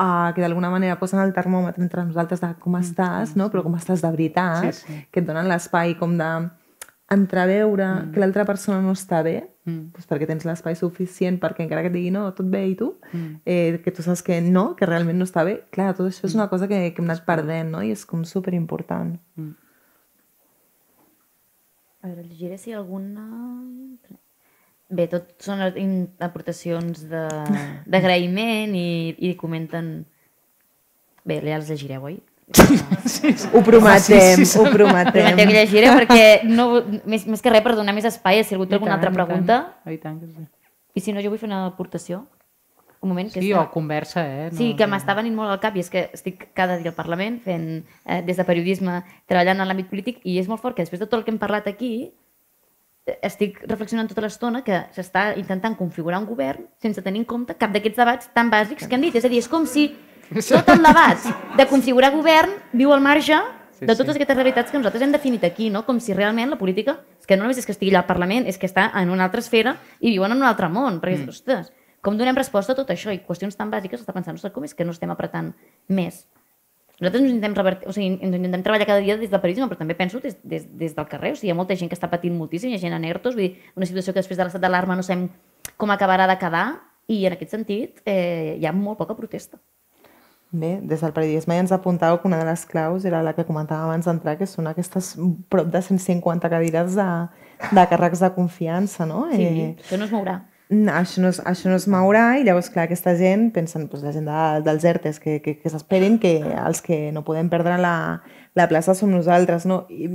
uh, 0.00 0.32
que 0.34 0.42
d'alguna 0.42 0.72
manera 0.72 0.98
posen 1.00 1.22
el 1.22 1.34
termòmetre 1.36 1.84
entre 1.84 2.04
nosaltres 2.04 2.42
de 2.42 2.52
com 2.60 2.74
mm. 2.76 2.84
estàs, 2.84 3.34
no? 3.38 3.50
però 3.52 3.64
com 3.66 3.78
estàs 3.78 4.04
de 4.04 4.12
veritat, 4.12 4.70
sí, 4.74 4.86
sí. 4.86 5.02
que 5.10 5.22
et 5.22 5.28
donen 5.28 5.50
l'espai 5.50 5.96
com 6.00 6.16
de 6.18 6.30
entreveure 7.14 7.86
mm. 7.86 8.08
que 8.12 8.18
l'altra 8.18 8.42
persona 8.48 8.80
no 8.82 8.96
està 8.96 9.20
bé, 9.22 9.36
mm. 9.68 9.92
doncs 9.94 10.08
perquè 10.10 10.26
tens 10.26 10.46
l'espai 10.48 10.74
suficient 10.74 11.38
perquè 11.42 11.62
encara 11.62 11.84
que 11.84 11.92
et 11.92 11.94
digui 11.94 12.10
no, 12.10 12.24
tot 12.34 12.48
bé 12.50 12.64
i 12.72 12.74
tu, 12.78 12.96
mm. 13.12 13.28
eh, 13.46 13.78
que 13.84 13.94
tu 13.94 14.02
saps 14.02 14.24
que 14.26 14.40
no, 14.42 14.72
que 14.78 14.88
realment 14.90 15.22
no 15.22 15.28
està 15.28 15.46
bé, 15.46 15.60
clar, 15.70 15.92
tot 15.94 16.10
això 16.10 16.26
és 16.26 16.34
mm. 16.34 16.40
una 16.40 16.48
cosa 16.50 16.66
que, 16.66 16.80
que 16.90 17.02
hem 17.02 17.06
anat 17.06 17.22
perdent, 17.28 17.70
no? 17.76 17.84
I 17.86 17.94
és 17.94 18.02
com 18.10 18.26
superimportant. 18.26 19.14
Mm. 19.38 19.54
A 22.06 22.12
veure, 22.12 22.22
llegiré 22.28 22.56
si 22.58 22.72
alguna... 22.72 23.24
Bé, 24.86 25.08
tot 25.10 25.32
són 25.42 25.64
aportacions 26.22 27.02
d'agraïment 27.92 28.76
i, 28.78 29.16
i 29.18 29.34
comenten... 29.40 30.04
Bé, 31.26 31.40
ja 31.42 31.58
els 31.58 31.72
llegireu, 31.72 32.06
oi? 32.06 32.20
Sí, 32.54 33.32
sí. 33.34 33.48
Ho 33.50 33.64
prometem, 33.66 34.38
sí, 34.38 34.44
sí, 34.44 34.46
sí. 34.52 34.58
ho 34.60 34.70
prometem. 34.70 35.10
Prometem 35.16 35.50
que 35.50 35.56
llegiré 35.56 35.90
perquè 35.90 36.28
no, 36.46 36.68
més, 37.02 37.26
més 37.26 37.42
que 37.42 37.50
res 37.50 37.64
per 37.64 37.74
donar 37.74 37.96
més 37.96 38.06
espai, 38.06 38.44
si 38.46 38.54
ha 38.54 38.60
hagut 38.60 38.76
alguna 38.78 38.94
altra 38.94 39.10
pregunta. 39.10 39.58
I 39.82 39.96
tant, 39.96 39.96
I 39.96 39.98
tant 40.04 40.20
que 40.22 40.30
sí. 40.30 40.46
I 40.94 41.02
si 41.02 41.16
no, 41.16 41.24
jo 41.24 41.32
vull 41.32 41.42
fer 41.42 41.50
una 41.50 41.64
aportació. 41.66 42.22
Un 43.06 43.12
moment 43.14 43.30
que 43.32 43.40
Sí, 43.40 43.52
és 43.52 43.58
o 43.58 43.64
conversa, 43.70 44.24
eh? 44.26 44.50
Sí, 44.58 44.72
que 44.76 44.88
m'està 44.90 45.14
venint 45.16 45.34
molt 45.38 45.54
al 45.54 45.62
cap 45.62 45.76
i 45.78 45.84
és 45.84 45.90
que 45.92 46.08
estic 46.16 46.48
cada 46.58 46.76
dia 46.80 46.92
al 46.92 46.98
Parlament 46.98 47.38
fent, 47.44 47.66
eh, 48.04 48.20
des 48.26 48.36
de 48.36 48.44
periodisme, 48.44 49.00
treballant 49.30 49.62
en 49.62 49.70
l'àmbit 49.70 49.90
polític 49.90 50.20
i 50.24 50.38
és 50.42 50.50
molt 50.50 50.62
fort 50.62 50.76
que 50.76 50.84
després 50.84 51.00
de 51.00 51.06
tot 51.08 51.20
el 51.20 51.24
que 51.24 51.32
hem 51.34 51.40
parlat 51.42 51.68
aquí 51.70 51.92
eh, 53.06 53.18
estic 53.22 53.62
reflexionant 53.64 54.10
tota 54.10 54.26
l'estona 54.26 54.64
que 54.66 54.82
s'està 54.96 55.30
intentant 55.38 55.78
configurar 55.78 56.20
un 56.20 56.28
govern 56.28 56.66
sense 56.82 57.02
tenir 57.02 57.22
en 57.22 57.30
compte 57.30 57.54
cap 57.54 57.72
d'aquests 57.72 58.02
debats 58.02 58.32
tan 58.34 58.50
bàsics 58.50 58.88
que 58.88 58.98
hem 58.98 59.06
dit. 59.08 59.14
És 59.16 59.24
a 59.24 59.32
dir, 59.32 59.38
és 59.38 59.48
com 59.48 59.64
si 59.66 59.92
tot 60.26 60.68
el 60.74 60.82
debat 60.82 61.30
de 61.56 61.68
configurar 61.70 62.10
govern 62.14 62.58
viu 62.74 62.92
al 62.92 63.00
marge 63.00 63.38
de 63.80 63.94
totes 63.94 64.14
sí. 64.14 64.18
aquestes 64.18 64.36
realitats 64.36 64.70
que 64.70 64.78
nosaltres 64.78 65.02
hem 65.04 65.12
definit 65.12 65.44
aquí, 65.44 65.68
no? 65.70 65.84
com 65.86 65.98
si 66.00 66.14
realment 66.16 66.50
la 66.50 66.58
política, 66.58 66.96
és 67.20 67.28
que 67.28 67.36
no 67.36 67.44
només 67.44 67.58
és 67.60 67.66
que 67.68 67.74
estigui 67.74 67.92
allà 67.92 68.04
al 68.04 68.08
Parlament, 68.08 68.46
és 68.48 68.58
que 68.58 68.68
està 68.68 68.88
en 68.96 69.12
una 69.12 69.26
altra 69.28 69.42
esfera 69.44 69.76
i 70.00 70.14
viuen 70.14 70.32
en 70.32 70.40
un 70.40 70.48
altre 70.48 70.70
món, 70.72 71.00
perquè, 71.02 71.18
mm. 71.20 71.34
ostres, 71.34 71.72
com 72.06 72.14
donem 72.14 72.38
resposta 72.38 72.76
a 72.76 72.78
tot 72.78 72.90
això? 72.94 73.10
I 73.10 73.24
qüestions 73.26 73.58
tan 73.58 73.72
bàsiques 73.72 74.00
està 74.02 74.14
pensant, 74.14 74.38
ostres, 74.38 74.54
com 74.54 74.64
és 74.66 74.74
que 74.78 74.86
no 74.86 74.94
estem 74.94 75.10
apretant 75.10 75.50
més? 75.90 76.24
Nosaltres 76.96 77.26
ens 77.26 77.32
intentem, 77.34 77.56
revertir, 77.58 77.90
o 77.90 77.92
sigui, 77.92 78.14
ens 78.14 78.36
intentem 78.38 78.62
treballar 78.64 78.86
cada 78.88 79.02
dia 79.04 79.18
des 79.20 79.28
del 79.28 79.42
periodisme, 79.42 79.66
però 79.68 79.82
també 79.82 79.96
penso 79.98 80.22
des, 80.22 80.38
des, 80.46 80.64
des 80.78 80.94
del 80.96 81.08
carrer. 81.10 81.34
O 81.34 81.36
sigui, 81.36 81.50
hi 81.50 81.52
ha 81.52 81.58
molta 81.58 81.76
gent 81.76 81.90
que 81.90 81.98
està 81.98 82.08
patint 82.08 82.38
moltíssim, 82.38 82.70
hi 82.72 82.78
ha 82.78 82.84
gent 82.86 82.96
en 82.96 83.04
ERTOs, 83.04 83.36
vull 83.36 83.50
dir, 83.50 83.66
una 83.76 83.88
situació 83.90 84.14
que 84.14 84.22
després 84.22 84.38
de 84.38 84.46
l'estat 84.46 84.64
d'alarma 84.64 84.96
no 84.96 85.04
sabem 85.04 85.26
com 85.76 85.92
acabarà 85.92 86.30
de 86.30 86.38
quedar, 86.40 86.66
i 87.12 87.20
en 87.26 87.36
aquest 87.36 87.52
sentit 87.52 88.00
eh, 88.08 88.56
hi 88.56 88.66
ha 88.66 88.72
molt 88.72 89.02
poca 89.02 89.18
protesta. 89.18 89.60
Bé, 90.56 90.76
des 90.80 91.02
del 91.02 91.12
periodisme 91.12 91.58
ja 91.58 91.66
ens 91.66 91.74
apuntava 91.74 92.16
que 92.22 92.28
una 92.30 92.38
de 92.38 92.46
les 92.46 92.64
claus 92.70 93.04
era 93.04 93.20
la 93.22 93.34
que 93.34 93.44
comentava 93.44 93.90
abans 93.90 94.06
d'entrar, 94.06 94.38
que 94.38 94.46
són 94.48 94.70
aquestes 94.70 95.16
prop 95.50 95.68
de 95.74 95.82
150 95.82 96.48
cadires 96.48 96.94
de, 96.96 97.06
de 97.76 97.86
càrrecs 97.90 98.22
de 98.22 98.30
confiança, 98.38 99.06
no? 99.10 99.26
Sí, 99.34 99.42
Eh, 99.42 99.72
això 99.82 99.98
no 99.98 100.06
es 100.06 100.14
mourà. 100.14 100.44
No, 100.68 100.90
això 100.98 101.22
no, 101.22 101.28
es, 101.30 101.38
això 101.46 101.70
no 101.70 101.76
es 101.78 101.84
mourà 101.86 102.40
i 102.40 102.42
llavors, 102.42 102.72
clar, 102.74 102.88
aquesta 102.88 103.12
gent, 103.14 103.52
pensen, 103.54 103.84
doncs, 103.86 104.02
la 104.02 104.10
gent 104.14 104.26
de, 104.26 104.38
dels 104.66 104.86
ERTES, 104.90 105.20
que, 105.22 105.36
que, 105.44 105.54
que 105.60 105.70
s'esperin 105.70 106.16
que 106.18 106.32
els 106.42 106.82
que 106.82 107.12
no 107.14 107.22
podem 107.28 107.46
perdre 107.52 107.76
la, 107.78 107.92
la 108.58 108.66
plaça 108.66 108.96
som 108.98 109.12
nosaltres, 109.14 109.68
no? 109.70 109.84
I 109.94 110.08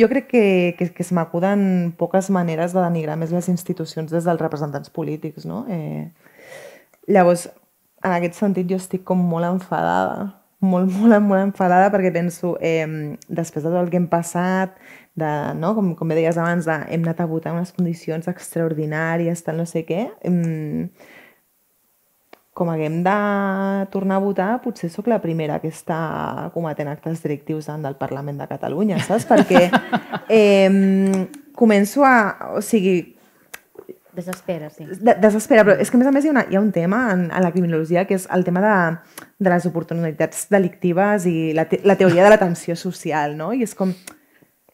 jo 0.00 0.08
crec 0.08 0.30
que, 0.32 0.44
que, 0.78 0.88
que 0.96 1.04
se 1.04 1.16
m'acuden 1.16 1.92
poques 2.00 2.30
maneres 2.32 2.72
de 2.72 2.80
denigrar 2.80 3.18
més 3.20 3.34
les 3.36 3.50
institucions 3.52 4.08
des 4.08 4.24
dels 4.24 4.40
representants 4.40 4.88
polítics, 4.88 5.44
no? 5.44 5.66
Eh, 5.68 6.08
llavors, 7.04 7.50
en 8.00 8.16
aquest 8.16 8.40
sentit 8.40 8.72
jo 8.72 8.80
estic 8.80 9.04
com 9.04 9.20
molt 9.20 9.50
enfadada, 9.50 10.30
molt, 10.64 10.88
molt, 10.96 11.20
molt 11.26 11.42
enfadada 11.42 11.92
perquè 11.92 12.14
penso, 12.14 12.54
eh, 12.64 13.18
després 13.28 13.66
de 13.66 13.68
tot 13.68 13.82
el 13.82 13.92
que 13.92 14.00
hem 14.00 14.08
passat, 14.08 14.80
de, 15.18 15.30
no? 15.58 15.74
com, 15.74 15.94
com 15.98 16.10
bé 16.10 16.18
deies 16.20 16.38
abans, 16.38 16.66
de, 16.68 16.76
hem 16.92 17.06
anat 17.06 17.22
a 17.22 17.28
votar 17.30 17.52
en 17.52 17.60
unes 17.60 17.72
condicions 17.76 18.28
extraordinàries, 18.30 19.42
tal 19.46 19.60
no 19.60 19.66
sé 19.68 19.84
què, 19.88 20.06
eh, 20.26 20.88
com 22.60 22.68
haguem 22.68 23.00
de 23.06 23.18
tornar 23.92 24.18
a 24.18 24.24
votar, 24.24 24.50
potser 24.64 24.90
sóc 24.92 25.08
la 25.08 25.20
primera 25.22 25.60
que 25.62 25.70
està 25.72 26.50
cometent 26.54 26.90
actes 26.90 27.22
directius 27.22 27.70
davant 27.70 27.86
del 27.88 27.96
Parlament 28.00 28.42
de 28.42 28.48
Catalunya, 28.50 28.98
saps? 29.06 29.24
Perquè 29.30 29.68
eh, 30.40 31.24
començo 31.56 32.04
a... 32.04 32.18
O 32.58 32.62
sigui, 32.64 33.16
Desespera, 34.10 34.68
sí. 34.74 34.84
de, 34.90 35.12
desespera, 35.22 35.62
però 35.62 35.76
és 35.78 35.88
que 35.88 35.94
a 35.94 36.00
més 36.00 36.08
a 36.08 36.12
més 36.12 36.24
hi 36.26 36.28
ha, 36.28 36.32
una, 36.34 36.42
hi 36.50 36.56
ha 36.58 36.60
un 36.60 36.72
tema 36.74 36.98
en, 37.12 37.28
en 37.30 37.44
la 37.44 37.52
criminologia 37.54 38.02
que 38.08 38.16
és 38.18 38.24
el 38.34 38.42
tema 38.44 38.60
de, 38.64 39.26
de 39.38 39.52
les 39.52 39.66
oportunitats 39.70 40.48
delictives 40.50 41.28
i 41.30 41.52
la, 41.54 41.68
te, 41.70 41.78
la 41.86 41.94
teoria 41.96 42.26
de 42.26 42.32
l'atenció 42.32 42.74
social, 42.76 43.36
no? 43.38 43.52
I 43.54 43.62
és 43.68 43.76
com, 43.78 43.94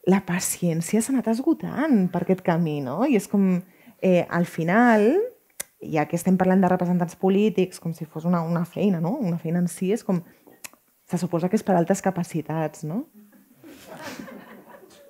la 0.07 0.23
paciència 0.27 1.03
s'ha 1.03 1.13
anat 1.15 1.33
esgotant 1.33 2.07
per 2.13 2.23
aquest 2.23 2.45
camí, 2.47 2.79
no? 2.85 3.01
I 3.07 3.19
és 3.19 3.27
com, 3.31 3.57
eh, 4.01 4.25
al 4.31 4.47
final, 4.47 5.09
ja 5.83 6.07
que 6.07 6.17
estem 6.17 6.39
parlant 6.39 6.63
de 6.63 6.71
representants 6.71 7.19
polítics, 7.19 7.81
com 7.83 7.93
si 7.95 8.07
fos 8.07 8.25
una, 8.25 8.43
una 8.43 8.65
feina, 8.65 9.01
no? 9.03 9.17
Una 9.19 9.39
feina 9.39 9.59
en 9.59 9.69
si 9.69 9.91
és 9.93 10.05
com, 10.07 10.23
se 11.07 11.19
suposa 11.19 11.51
que 11.51 11.59
és 11.59 11.67
per 11.67 11.75
altes 11.77 12.03
capacitats, 12.03 12.85
no? 12.87 13.05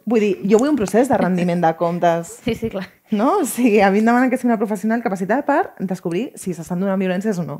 Vull 0.06 0.23
dir, 0.23 0.35
jo 0.47 0.60
vull 0.60 0.70
un 0.70 0.78
procés 0.78 1.09
de 1.10 1.18
rendiment 1.18 1.60
de 1.64 1.73
comptes. 1.77 2.36
Sí, 2.44 2.55
sí, 2.55 2.70
clar. 2.70 2.86
No? 3.10 3.40
O 3.40 3.47
sigui, 3.47 3.81
a 3.82 3.90
mi 3.90 3.98
em 3.98 4.06
demanen 4.06 4.31
que 4.31 4.39
sigui 4.39 4.52
una 4.52 4.60
professional 4.60 5.02
capacitada 5.02 5.43
per 5.47 5.74
descobrir 5.82 6.28
si 6.39 6.55
s'estan 6.55 6.81
donant 6.81 7.01
violències 7.01 7.40
o 7.43 7.44
no. 7.47 7.59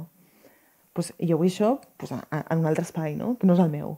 Pues 0.95 1.11
jo 1.19 1.37
vull 1.41 1.51
això 1.51 1.77
pues, 1.99 2.15
en 2.15 2.61
un 2.63 2.69
altre 2.71 2.87
espai, 2.87 3.17
no? 3.19 3.35
que 3.37 3.51
no 3.51 3.59
és 3.59 3.63
el 3.65 3.73
meu. 3.73 3.97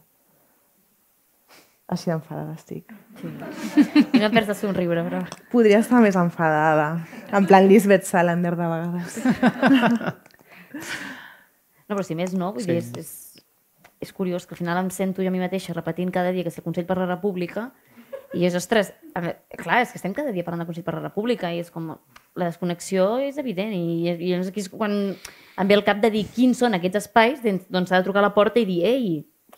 Així 1.88 2.10
d'enfadada 2.10 2.52
estic. 2.52 2.92
I 3.24 4.20
no 4.20 4.28
perds 4.34 4.50
de 4.50 4.56
somriure, 4.58 5.04
però... 5.06 5.22
Podria 5.52 5.78
estar 5.80 6.02
més 6.04 6.18
enfadada. 6.20 6.90
En 7.32 7.48
plan 7.48 7.64
Lisbeth 7.70 8.04
Salander 8.04 8.52
de 8.58 8.66
vegades. 8.68 9.16
No, 11.88 11.96
però 11.96 12.04
si 12.04 12.12
més 12.18 12.34
no, 12.36 12.50
vull 12.52 12.66
sí. 12.66 12.68
dir, 12.68 12.82
és, 12.82 12.90
és, 13.00 13.44
és 14.04 14.12
curiós 14.12 14.44
que 14.44 14.52
al 14.52 14.60
final 14.60 14.82
em 14.82 14.90
sento 14.92 15.24
jo 15.24 15.30
a 15.30 15.32
mi 15.32 15.40
mateixa 15.40 15.72
repetint 15.72 16.12
cada 16.12 16.34
dia 16.36 16.44
que 16.44 16.52
és 16.52 16.58
el 16.60 16.66
Consell 16.66 16.84
per 16.88 16.98
la 17.00 17.08
República 17.08 17.70
i 18.36 18.44
és, 18.44 18.52
ostres, 18.58 18.92
a 19.16 19.22
veure, 19.24 19.38
clar, 19.56 19.80
és 19.86 19.94
que 19.94 19.96
estem 19.96 20.12
cada 20.12 20.34
dia 20.36 20.44
parlant 20.44 20.60
del 20.60 20.68
Consell 20.68 20.84
per 20.84 20.98
la 20.98 21.06
República 21.06 21.48
i 21.48 21.62
és 21.62 21.72
com, 21.72 21.94
la 22.36 22.50
desconnexió 22.50 23.14
és 23.24 23.40
evident 23.40 23.72
i, 23.72 24.12
i 24.12 24.34
aquí 24.36 24.60
és 24.60 24.68
quan 24.68 24.98
em 25.16 25.70
ve 25.70 25.78
el 25.78 25.86
cap 25.86 26.04
de 26.04 26.12
dir 26.12 26.26
quins 26.36 26.60
són 26.60 26.76
aquests 26.76 27.06
espais 27.06 27.40
doncs 27.42 27.88
s'ha 27.88 28.02
de 28.02 28.04
trucar 28.04 28.20
a 28.20 28.28
la 28.28 28.34
porta 28.36 28.60
i 28.60 28.68
dir, 28.68 28.82
ei, 28.84 29.08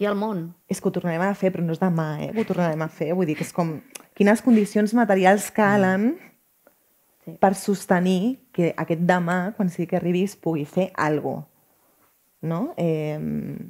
aquí 0.00 0.06
al 0.08 0.16
món. 0.16 0.54
És 0.72 0.80
que 0.80 0.88
ho 0.88 0.92
tornarem 0.96 1.20
a 1.20 1.34
fer, 1.36 1.50
però 1.52 1.60
no 1.66 1.74
és 1.76 1.80
demà, 1.80 2.06
eh? 2.24 2.30
Ho 2.32 2.44
tornarem 2.48 2.80
a 2.80 2.88
fer. 2.88 3.12
Vull 3.14 3.28
dir 3.28 3.34
que 3.36 3.44
és 3.44 3.52
com... 3.52 3.74
Quines 4.16 4.40
condicions 4.42 4.94
materials 4.96 5.50
calen 5.52 6.14
Sí. 7.20 7.34
per 7.36 7.50
sostenir 7.54 8.38
que 8.50 8.70
aquest 8.80 9.02
demà, 9.04 9.52
quan 9.56 9.68
sigui 9.68 9.86
que 9.90 9.98
arribis, 9.98 10.32
pugui 10.40 10.64
fer 10.64 10.86
alguna 10.96 11.42
cosa. 11.42 11.46
No? 12.40 12.72
Eh, 12.80 13.18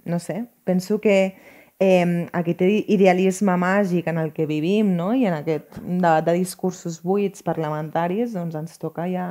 no 0.06 0.20
sé, 0.22 0.44
penso 0.62 1.00
que 1.02 1.34
eh, 1.82 2.28
aquest 2.32 2.60
idealisme 2.62 3.56
màgic 3.58 4.06
en 4.06 4.18
el 4.22 4.30
que 4.32 4.46
vivim 4.46 4.94
no? 4.94 5.08
i 5.18 5.26
en 5.26 5.34
aquest 5.34 5.80
debat 5.82 6.22
de 6.24 6.36
discursos 6.38 7.00
buits 7.02 7.42
parlamentaris 7.42 8.36
doncs 8.38 8.54
ens 8.54 8.78
toca 8.78 9.08
ja 9.10 9.26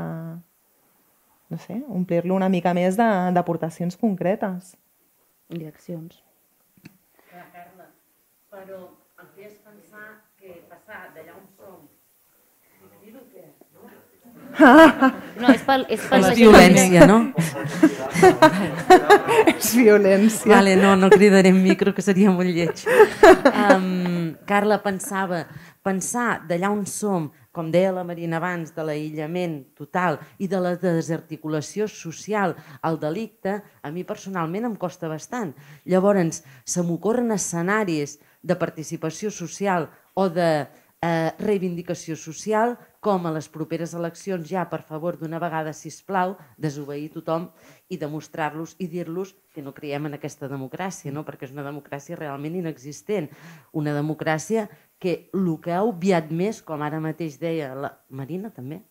no 1.48 1.58
sé, 1.64 1.80
omplir-lo 1.88 2.36
una 2.36 2.50
mica 2.52 2.74
més 2.76 2.98
de- 3.00 3.32
d'aportacions 3.32 3.96
concretes. 3.96 4.76
I 5.56 5.64
d'accions. 5.64 6.20
Però 8.60 8.80
em 9.24 9.28
feies 9.38 9.56
pensar 9.64 10.08
que 10.36 10.58
passar 10.68 11.06
d'allà 11.16 11.38
on 11.38 11.46
som 11.56 11.88
No, 14.60 15.52
és 15.54 15.62
pel, 15.64 15.86
és 15.94 16.02
pel 16.10 16.26
és 16.28 16.36
violència, 16.36 17.06
no? 17.08 17.18
és 19.54 19.70
violència. 19.78 20.52
Vale, 20.52 20.76
no, 20.80 20.96
no 21.00 21.10
cridaré 21.14 21.54
en 21.54 21.62
micro, 21.64 21.94
que 21.96 22.04
seria 22.04 22.34
molt 22.36 22.52
lleig. 22.52 22.84
Um, 23.54 24.34
Carla 24.50 24.82
pensava, 24.84 25.46
pensar 25.86 26.42
d'allà 26.50 26.74
on 26.76 26.84
som, 26.90 27.30
com 27.56 27.72
deia 27.72 27.94
la 27.96 28.04
Marina 28.08 28.42
abans, 28.42 28.74
de 28.76 28.84
l'aïllament 28.86 29.62
total 29.80 30.20
i 30.40 30.50
de 30.52 30.60
la 30.60 30.76
desarticulació 30.80 31.88
social 31.92 32.58
al 32.84 33.00
delicte, 33.00 33.62
a 33.84 33.94
mi 33.96 34.04
personalment 34.04 34.68
em 34.68 34.76
costa 34.80 35.08
bastant. 35.12 35.56
Llavors, 35.88 36.44
se 36.68 36.84
m'ocorren 36.84 37.32
escenaris 37.38 38.20
de 38.42 38.56
participació 38.56 39.32
social 39.32 39.90
o 40.14 40.30
de 40.30 40.68
eh, 41.02 41.32
reivindicació 41.40 42.16
social 42.20 42.78
com 43.00 43.26
a 43.26 43.32
les 43.32 43.48
properes 43.48 43.94
eleccions 43.96 44.48
ja, 44.50 44.66
per 44.72 44.82
favor, 44.84 45.16
d'una 45.20 45.40
vegada, 45.40 45.72
si 45.74 45.92
plau, 46.06 46.36
desobeir 46.58 47.10
tothom 47.14 47.48
i 47.90 47.98
demostrar-los 47.98 48.76
i 48.80 48.90
dir-los 48.92 49.34
que 49.56 49.64
no 49.64 49.74
creiem 49.74 50.10
en 50.10 50.18
aquesta 50.20 50.50
democràcia, 50.52 51.12
no? 51.16 51.24
perquè 51.24 51.48
és 51.48 51.56
una 51.56 51.66
democràcia 51.68 52.20
realment 52.20 52.60
inexistent. 52.60 53.30
Una 53.72 53.96
democràcia 53.96 54.68
que 55.00 55.32
el 55.34 55.50
que 55.64 55.74
ha 55.74 55.84
obviat 55.88 56.32
més, 56.32 56.62
com 56.62 56.84
ara 56.84 57.00
mateix 57.00 57.40
deia 57.40 57.72
la 57.76 57.96
Marina 58.10 58.52
també, 58.52 58.84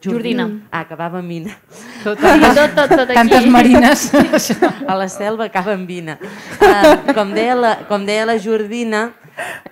Jordina. 0.00 0.46
Ah, 0.70 0.80
acabava 0.80 1.20
amb 1.20 1.28
Mina. 1.28 1.56
Tot, 2.02 2.18
Tot, 2.20 2.74
tot, 2.74 2.88
tot 2.88 3.02
aquí. 3.04 3.14
Tantes 3.14 3.46
marines. 3.46 4.10
A 4.90 4.96
la 4.96 5.08
selva 5.12 5.46
acaba 5.50 5.74
amb 5.76 5.88
Vina. 5.88 6.16
Uh, 6.56 7.12
com, 7.14 7.34
deia 7.36 7.56
la, 7.58 7.74
com 7.88 8.06
deia 8.08 8.24
la 8.28 8.38
Jordina, 8.40 9.10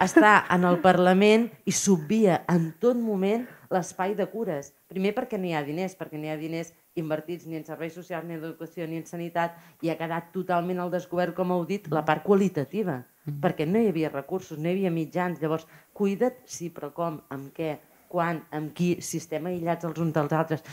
està 0.00 0.42
en 0.52 0.66
el 0.68 0.80
Parlament 0.84 1.48
i 1.64 1.72
s'obvia 1.72 2.42
en 2.52 2.70
tot 2.80 2.98
moment 3.00 3.46
l'espai 3.72 4.14
de 4.18 4.28
cures. 4.28 4.72
Primer 4.88 5.14
perquè 5.16 5.40
no 5.40 5.48
hi 5.48 5.55
ha 5.56 5.64
diners, 5.64 5.96
perquè 5.96 6.20
no 6.20 6.28
hi 6.28 6.32
ha 6.32 6.38
diners 6.40 6.72
invertits 6.98 7.46
ni 7.46 7.56
en 7.56 7.64
serveis 7.66 7.94
socials, 7.96 8.26
ni 8.26 8.36
en 8.36 8.42
educació, 8.42 8.86
ni 8.88 8.98
en 9.00 9.06
sanitat, 9.06 9.56
i 9.84 9.92
ha 9.92 9.98
quedat 10.00 10.32
totalment 10.34 10.80
al 10.82 10.92
descobert, 10.92 11.34
com 11.36 11.52
heu 11.55 11.64
dit, 11.68 11.86
la 11.94 12.05
part 12.05 12.24
qualitativa, 12.26 13.02
perquè 13.42 13.68
no 13.68 13.80
hi 13.80 13.92
havia 13.92 14.10
recursos, 14.12 14.59
no 14.59 14.68
hi 14.68 14.76
havia 14.76 14.92
mitjans. 14.92 15.40
Llavors, 15.42 15.68
cuida't, 15.96 16.40
sí, 16.48 16.72
però 16.74 16.90
com, 16.96 17.20
amb 17.34 17.52
què, 17.55 17.76
quan, 18.09 18.43
amb 18.55 18.72
qui, 18.74 18.97
si 19.05 19.20
estem 19.22 19.47
aïllats 19.51 19.86
els 19.89 20.01
uns 20.02 20.14
dels 20.16 20.35
altres. 20.35 20.64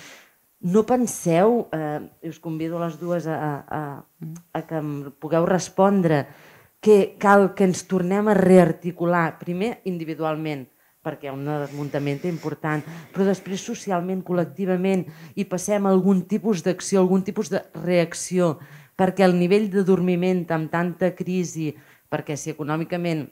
No 0.66 0.86
penseu, 0.88 1.66
eh, 1.76 2.00
us 2.30 2.40
convido 2.42 2.80
les 2.82 2.98
dues 3.00 3.28
a, 3.28 3.38
a, 3.68 3.82
a 4.56 4.62
que 4.66 4.80
em 4.80 4.92
pugueu 5.22 5.46
respondre, 5.46 6.24
que 6.80 7.18
cal 7.20 7.54
que 7.58 7.66
ens 7.66 7.84
tornem 7.90 8.30
a 8.30 8.38
rearticular, 8.38 9.38
primer 9.42 9.80
individualment, 9.90 10.66
perquè 11.06 11.30
un 11.30 11.46
desmuntament 11.46 12.24
important, 12.30 12.82
però 13.14 13.28
després 13.28 13.62
socialment, 13.62 14.24
col·lectivament, 14.26 15.06
i 15.38 15.46
passem 15.50 15.86
algun 15.86 16.24
tipus 16.30 16.64
d'acció, 16.66 17.04
algun 17.04 17.26
tipus 17.26 17.52
de 17.54 17.62
reacció, 17.84 18.56
perquè 18.98 19.26
el 19.26 19.38
nivell 19.38 19.70
de 19.70 19.84
dormiment 19.86 20.46
amb 20.56 20.72
tanta 20.74 21.12
crisi, 21.18 21.72
perquè 22.10 22.38
si 22.40 22.54
econòmicament 22.54 23.28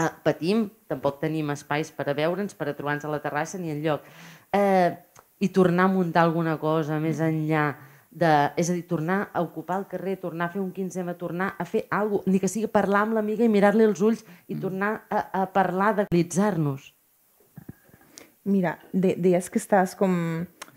eh, 0.00 0.08
patim, 0.24 0.68
tampoc 0.88 1.20
tenim 1.20 1.52
espais 1.54 1.92
per 1.94 2.08
a 2.08 2.16
veure'ns, 2.16 2.56
per 2.56 2.70
a 2.70 2.74
trobar-nos 2.76 3.06
a 3.06 3.12
la 3.12 3.20
terrassa 3.22 3.60
ni 3.60 3.72
enlloc, 3.74 4.08
eh, 4.56 4.96
i 5.40 5.48
tornar 5.48 5.88
a 5.88 5.92
muntar 5.92 6.24
alguna 6.26 6.56
cosa 6.60 6.98
més 7.00 7.20
enllà 7.24 7.70
de, 8.10 8.30
és 8.58 8.68
a 8.68 8.74
dir, 8.74 8.84
tornar 8.90 9.20
a 9.32 9.42
ocupar 9.44 9.78
el 9.80 9.86
carrer, 9.90 10.16
tornar 10.20 10.48
a 10.48 10.52
fer 10.52 10.60
un 10.60 10.72
15M, 10.74 11.14
tornar 11.16 11.54
a 11.58 11.64
fer 11.64 11.86
alguna 11.90 12.24
cosa, 12.24 12.30
ni 12.32 12.40
que 12.42 12.50
sigui 12.50 12.70
parlar 12.70 13.04
amb 13.06 13.14
l'amiga 13.16 13.46
i 13.46 13.52
mirar-li 13.52 13.86
els 13.86 14.02
ulls 14.02 14.24
i 14.48 14.56
mm. 14.56 14.60
tornar 14.60 14.90
a, 15.08 15.22
a 15.42 15.44
parlar 15.54 15.92
d'utilitzar-nos. 15.98 16.90
Mira, 18.50 18.78
de, 18.92 19.14
deies 19.20 19.50
que 19.52 19.60
estàs 19.60 19.94
com 19.94 20.16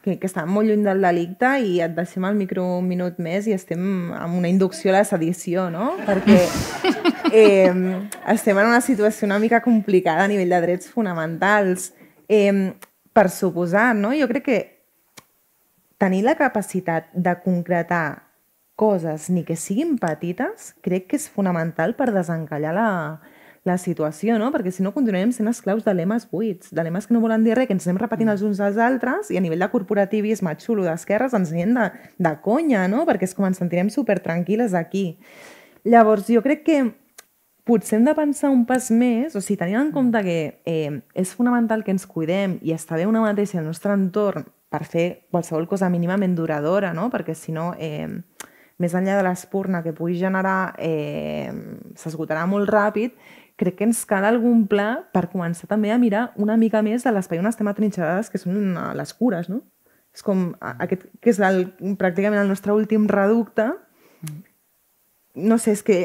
que, 0.04 0.18
que 0.20 0.28
està 0.28 0.44
molt 0.46 0.68
lluny 0.68 0.84
del 0.86 1.02
delicte 1.02 1.50
i 1.64 1.78
et 1.82 1.94
deixem 1.96 2.26
el 2.28 2.36
micro 2.36 2.66
un 2.78 2.88
minut 2.88 3.20
més 3.24 3.48
i 3.48 3.56
estem 3.56 4.12
amb 4.14 4.38
una 4.38 4.52
inducció 4.52 4.92
a 4.92 5.00
la 5.00 5.04
sedició, 5.08 5.70
no? 5.74 5.94
Perquè 6.06 6.40
eh, 7.32 7.72
estem 8.36 8.60
en 8.60 8.74
una 8.74 8.82
situació 8.84 9.30
una 9.30 9.40
mica 9.40 9.64
complicada 9.64 10.26
a 10.26 10.32
nivell 10.32 10.52
de 10.52 10.64
drets 10.68 10.92
fonamentals. 10.92 11.94
Eh, 12.28 12.74
per 13.14 13.30
suposar, 13.30 13.94
no? 13.96 14.12
Jo 14.18 14.28
crec 14.28 14.44
que 14.44 14.60
tenir 16.02 16.24
la 16.26 16.36
capacitat 16.36 17.14
de 17.14 17.36
concretar 17.46 18.34
coses, 18.76 19.30
ni 19.30 19.44
que 19.46 19.56
siguin 19.56 20.00
petites, 20.02 20.74
crec 20.82 21.08
que 21.12 21.20
és 21.22 21.30
fonamental 21.30 21.94
per 21.96 22.10
desencallar 22.12 22.74
la, 22.76 22.88
la 23.64 23.78
situació, 23.80 24.36
no? 24.40 24.50
Perquè 24.52 24.74
si 24.76 24.84
no 24.84 24.92
continuarem 24.96 25.32
sent 25.32 25.48
esclaus 25.48 25.86
de 25.86 25.94
lemes 25.96 26.26
buits, 26.30 26.74
de 26.76 26.84
lemes 26.84 27.08
que 27.08 27.16
no 27.16 27.22
volen 27.24 27.46
dir 27.46 27.56
res, 27.56 27.70
que 27.70 27.76
ens 27.78 27.88
anem 27.88 28.02
repetint 28.02 28.32
els 28.34 28.44
uns 28.44 28.60
als 28.60 28.80
altres 28.82 29.32
i 29.32 29.40
a 29.40 29.44
nivell 29.44 29.64
de 29.64 29.70
corporativisme 29.72 30.52
xulo 30.60 30.84
d'esquerres 30.84 31.36
ens 31.38 31.54
anem 31.56 31.72
de, 31.78 31.86
de 32.28 32.34
conya, 32.44 32.88
no? 32.92 33.06
Perquè 33.08 33.30
és 33.30 33.38
com 33.38 33.48
ens 33.48 33.62
sentirem 33.64 33.92
super 33.94 34.20
tranquil·les 34.26 34.76
aquí. 34.76 35.06
Llavors, 35.88 36.28
jo 36.28 36.44
crec 36.44 36.68
que 36.68 36.82
potser 37.64 38.00
hem 38.00 38.10
de 38.10 38.16
pensar 38.16 38.52
un 38.52 38.66
pas 38.68 38.90
més, 38.92 39.36
o 39.36 39.42
sigui, 39.42 39.62
tenint 39.62 39.80
en 39.80 39.94
compte 39.96 40.20
que 40.26 40.38
eh, 40.68 41.00
és 41.16 41.32
fonamental 41.32 41.86
que 41.88 41.96
ens 41.96 42.06
cuidem 42.08 42.58
i 42.62 42.76
està 42.76 43.00
bé 43.00 43.08
una 43.08 43.24
mateixa 43.24 43.62
el 43.62 43.70
nostre 43.70 43.96
entorn 43.96 44.44
per 44.74 44.84
fer 44.90 45.06
qualsevol 45.32 45.70
cosa 45.70 45.88
mínimament 45.94 46.36
duradora, 46.36 46.92
no? 46.98 47.08
perquè 47.14 47.36
si 47.38 47.56
no, 47.56 47.72
eh, 47.78 48.10
més 48.82 48.96
enllà 48.98 49.16
de 49.20 49.24
l'espurna 49.24 49.84
que 49.86 49.94
pugui 49.96 50.18
generar, 50.20 50.74
eh, 50.82 51.52
s'esgotarà 51.96 52.44
molt 52.50 52.72
ràpid, 52.74 53.14
crec 53.60 53.78
que 53.78 53.88
ens 53.88 54.04
cal 54.10 54.26
algun 54.26 54.66
pla 54.70 55.04
per 55.14 55.28
començar 55.32 55.70
també 55.70 55.92
a 55.94 56.00
mirar 56.02 56.32
una 56.42 56.58
mica 56.58 56.82
més 56.86 57.06
de 57.06 57.14
l'espai 57.14 57.42
on 57.42 57.50
estem 57.50 57.70
atrinxerades, 57.70 58.32
que 58.34 58.42
són 58.42 58.78
les 58.98 59.14
cures, 59.18 59.50
no? 59.50 59.62
És 60.14 60.22
com 60.26 60.52
aquest, 60.62 61.08
que 61.22 61.32
és 61.34 61.40
el, 61.42 61.66
pràcticament 61.98 62.44
el 62.44 62.52
nostre 62.52 62.74
últim 62.74 63.08
reducte. 63.10 63.72
No 65.34 65.58
sé, 65.58 65.74
és 65.74 65.82
que 65.82 66.04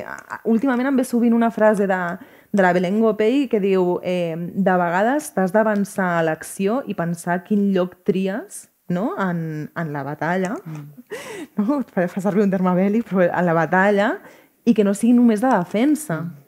últimament 0.48 0.88
em 0.88 0.96
ve 0.96 1.04
sovint 1.04 1.36
una 1.36 1.50
frase 1.52 1.84
de, 1.90 2.00
de 2.52 2.64
la 2.64 2.72
Belén 2.72 3.02
Gopey 3.02 3.44
que 3.52 3.60
diu 3.60 3.98
eh, 4.00 4.32
de 4.38 4.76
vegades 4.80 5.28
t'has 5.34 5.52
d'avançar 5.52 6.08
a 6.16 6.24
l'acció 6.24 6.80
i 6.88 6.96
pensar 6.96 7.42
quin 7.44 7.68
lloc 7.74 7.98
tries 8.08 8.64
no? 8.88 9.12
en, 9.20 9.70
en 9.76 9.92
la 9.92 10.02
batalla, 10.02 10.56
mm. 10.64 10.84
no? 11.60 11.82
fa 11.92 12.08
servir 12.24 12.46
un 12.46 12.52
terme 12.52 12.72
bèl·lic, 12.72 13.04
però 13.10 13.28
en 13.28 13.44
la 13.44 13.56
batalla, 13.56 14.14
i 14.64 14.72
que 14.72 14.84
no 14.84 14.96
sigui 14.96 15.12
només 15.16 15.44
de 15.44 15.52
defensa. 15.52 16.22
Mm. 16.24 16.47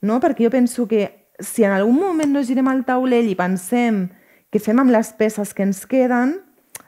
No? 0.00 0.20
Perquè 0.22 0.46
jo 0.46 0.52
penso 0.52 0.86
que 0.88 1.08
si 1.40 1.64
en 1.64 1.72
algun 1.72 1.98
moment 1.98 2.32
no 2.32 2.44
girem 2.44 2.68
al 2.68 2.84
taulell 2.88 3.28
i 3.30 3.36
pensem 3.38 4.06
què 4.50 4.60
fem 4.62 4.80
amb 4.82 4.92
les 4.92 5.12
peces 5.16 5.54
que 5.54 5.64
ens 5.64 5.84
queden, 5.88 6.38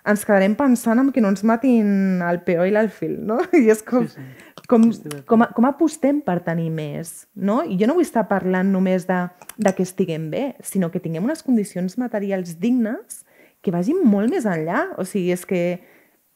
ens 0.08 0.24
quedarem 0.26 0.54
pensant 0.58 0.98
en 0.98 1.12
que 1.14 1.22
no 1.22 1.30
ens 1.30 1.44
matin 1.46 2.22
el 2.26 2.40
peó 2.46 2.64
i 2.66 2.72
l'alfil, 2.74 3.14
no? 3.26 3.38
I 3.58 3.68
és 3.70 3.84
com, 3.86 4.08
sí, 4.10 4.18
sí. 4.18 4.64
com, 4.66 4.88
com, 5.28 5.44
com 5.54 5.68
apostem 5.68 6.18
per 6.24 6.40
tenir 6.46 6.70
més, 6.74 7.28
no? 7.34 7.60
I 7.62 7.78
jo 7.78 7.86
no 7.86 7.96
vull 7.98 8.06
estar 8.06 8.26
parlant 8.30 8.72
només 8.74 9.06
de, 9.06 9.20
de 9.56 9.74
que 9.76 9.86
estiguem 9.86 10.28
bé, 10.32 10.44
sinó 10.66 10.90
que 10.90 11.02
tinguem 11.02 11.24
unes 11.28 11.44
condicions 11.46 11.96
materials 12.02 12.56
dignes 12.58 13.22
que 13.62 13.74
vagin 13.74 14.02
molt 14.02 14.32
més 14.32 14.46
enllà. 14.48 14.88
O 14.98 15.06
sigui, 15.06 15.30
és 15.36 15.46
que 15.46 15.62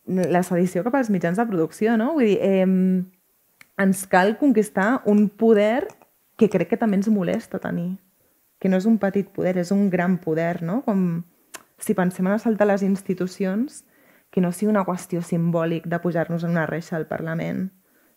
la 0.06 0.44
sedició 0.46 0.84
cap 0.86 0.94
als 0.94 1.10
mitjans 1.10 1.40
de 1.40 1.46
producció, 1.50 1.96
no? 1.98 2.12
Vull 2.14 2.30
dir, 2.30 2.38
eh, 2.46 2.66
ens 3.82 4.06
cal 4.06 4.36
conquistar 4.38 5.02
un 5.10 5.26
poder 5.28 5.88
que 6.36 6.48
crec 6.52 6.72
que 6.72 6.80
també 6.80 7.00
ens 7.00 7.08
molesta 7.08 7.60
tenir. 7.62 7.96
Que 8.60 8.68
no 8.72 8.78
és 8.80 8.86
un 8.88 8.98
petit 9.00 9.28
poder, 9.32 9.56
és 9.60 9.72
un 9.72 9.88
gran 9.90 10.18
poder, 10.20 10.62
no? 10.62 10.82
Com 10.84 11.24
si 11.78 11.96
pensem 11.96 12.26
en 12.26 12.36
assaltar 12.36 12.68
les 12.68 12.84
institucions, 12.84 13.84
que 14.30 14.40
no 14.40 14.52
sigui 14.52 14.70
una 14.72 14.84
qüestió 14.84 15.22
simbòlic 15.24 15.86
de 15.88 16.00
pujar-nos 16.00 16.44
en 16.44 16.56
una 16.56 16.66
reixa 16.68 16.96
al 16.96 17.06
Parlament, 17.08 17.70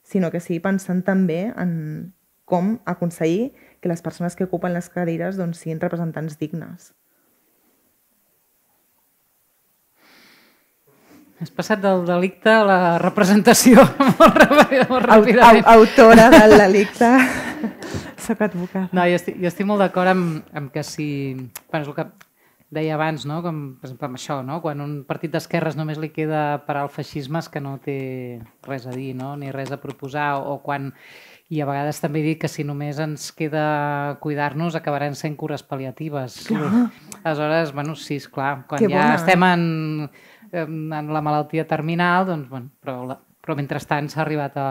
sinó 0.03 0.31
que 0.31 0.41
sigui 0.43 0.59
pensant 0.63 1.03
també 1.07 1.49
en 1.55 2.13
com 2.49 2.79
aconseguir 2.89 3.53
que 3.79 3.89
les 3.91 4.01
persones 4.01 4.35
que 4.35 4.47
ocupen 4.47 4.73
les 4.73 4.89
cadires 4.89 5.37
doncs, 5.37 5.61
siguin 5.61 5.79
representants 5.79 6.39
dignes. 6.39 6.93
Has 11.39 11.53
passat 11.55 11.79
del 11.79 12.01
delicte 12.03 12.51
a 12.51 12.65
la 12.67 12.79
representació 12.99 13.85
molt, 14.19 14.41
molt 14.89 15.05
ràpidament. 15.05 15.63
Autora 15.77 16.27
del 16.33 16.57
delicte. 16.65 17.13
Soc 18.25 18.41
advocat. 18.45 18.93
No, 18.95 19.05
jo 19.09 19.19
estic, 19.19 19.37
jo 19.41 19.49
estic 19.49 19.67
molt 19.69 19.83
d'acord 19.83 20.11
amb, 20.13 20.49
amb 20.55 20.73
que 20.73 20.83
si... 20.85 21.07
Bueno, 21.69 21.83
és 21.83 21.89
el 21.89 21.95
que 21.97 22.07
deia 22.69 22.93
abans, 22.99 23.25
no? 23.25 23.39
com 23.41 23.61
per 23.81 23.89
exemple 23.89 24.09
amb 24.09 24.19
això, 24.19 24.39
no? 24.45 24.59
quan 24.61 24.83
un 24.83 24.99
partit 25.09 25.33
d'esquerres 25.33 25.77
només 25.77 25.97
li 25.97 26.11
queda 26.13 26.61
parar 26.67 26.85
el 26.85 26.93
feixisme 26.93 27.41
és 27.41 27.49
que 27.49 27.61
no 27.63 27.79
té 27.81 27.97
res 28.67 28.85
a 28.85 28.93
dir, 28.93 29.15
no? 29.17 29.33
ni 29.41 29.49
res 29.55 29.73
a 29.73 29.79
proposar, 29.81 30.35
o 30.37 30.59
quan 30.61 30.91
i 31.49 31.63
a 31.63 31.65
vegades 31.65 31.97
també 31.97 32.21
dic 32.21 32.43
que 32.43 32.51
si 32.51 32.61
només 32.61 32.99
ens 33.01 33.31
queda 33.33 34.19
cuidar-nos 34.21 34.77
acabarem 34.77 35.15
sent 35.17 35.33
cures 35.33 35.65
pal·liatives. 35.65 36.43
Clar. 36.45 36.91
Aleshores, 37.23 37.73
bueno, 37.73 37.97
sí, 37.97 38.19
és 38.21 38.29
clar, 38.29 38.67
quan 38.69 38.83
que 38.83 38.91
ja 38.91 38.99
bona. 38.99 39.15
estem 39.17 39.47
en 39.47 39.63
en 40.51 41.13
la 41.13 41.21
malaltia 41.21 41.67
terminal, 41.67 42.25
doncs, 42.25 42.49
bueno, 42.49 42.71
però, 42.81 43.03
la, 43.05 43.17
però 43.41 43.55
mentrestant 43.57 44.09
s'ha 44.09 44.23
arribat 44.23 44.57
a, 44.57 44.69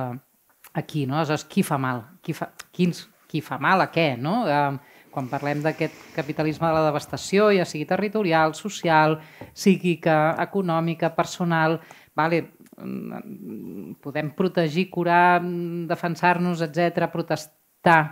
aquí, 0.74 1.06
no? 1.06 1.19
Aleshores, 1.19 1.47
qui 1.51 1.65
fa 1.66 1.78
mal? 1.78 2.05
Qui 2.28 2.36
fa, 2.36 2.50
quins, 2.76 3.06
qui 3.24 3.40
fa 3.40 3.56
mal 3.56 3.80
a 3.80 3.88
què, 3.88 4.10
no? 4.20 4.42
Eh, 4.44 4.98
quan 5.14 5.30
parlem 5.32 5.62
d'aquest 5.64 6.12
capitalisme 6.12 6.68
de 6.68 6.76
la 6.76 6.84
devastació, 6.90 7.48
ja 7.56 7.64
sigui 7.64 7.88
territorial, 7.88 8.52
social, 8.55 9.16
psíquica, 9.56 10.36
econòmica, 10.44 11.14
personal, 11.16 11.78
vale, 12.12 12.42
mm, 12.76 13.96
podem 14.05 14.34
protegir, 14.36 14.90
curar, 14.92 15.40
defensar-nos, 15.88 16.60
etc, 16.68 17.09
protestar, 17.09 18.02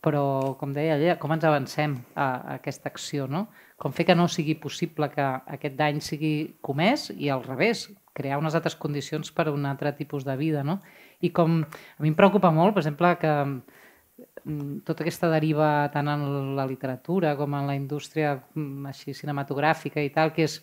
però, 0.00 0.56
com 0.56 0.72
deia 0.72 0.96
ella, 0.96 1.18
com 1.20 1.32
ens 1.36 1.44
avancem 1.44 1.98
a, 2.14 2.24
a 2.24 2.56
aquesta 2.56 2.88
acció, 2.88 3.28
no? 3.28 3.48
com 3.80 3.92
fer 3.92 4.06
que 4.08 4.16
no 4.16 4.28
sigui 4.28 4.54
possible 4.60 5.10
que 5.12 5.24
aquest 5.56 5.76
dany 5.76 6.00
sigui 6.00 6.34
comès 6.64 7.10
i 7.16 7.30
al 7.32 7.42
revés, 7.44 7.88
crear 8.14 8.38
unes 8.38 8.54
altres 8.54 8.76
condicions 8.80 9.32
per 9.34 9.48
a 9.48 9.52
un 9.52 9.66
altre 9.66 9.92
tipus 9.92 10.24
de 10.24 10.36
vida. 10.38 10.62
No? 10.62 10.78
I 11.24 11.30
com 11.32 11.62
a 11.64 12.04
mi 12.04 12.12
em 12.12 12.18
preocupa 12.18 12.50
molt, 12.54 12.74
per 12.76 12.82
exemple, 12.84 13.14
que 13.20 13.32
mm, 13.44 14.84
tota 14.86 15.04
aquesta 15.04 15.30
deriva 15.32 15.88
tant 15.94 16.10
en 16.12 16.26
la 16.58 16.66
literatura 16.68 17.34
com 17.38 17.56
en 17.56 17.70
la 17.70 17.76
indústria 17.78 18.36
mm, 18.36 18.90
així 18.92 19.16
cinematogràfica 19.16 20.04
i 20.04 20.12
tal, 20.14 20.34
que 20.36 20.44
és, 20.48 20.58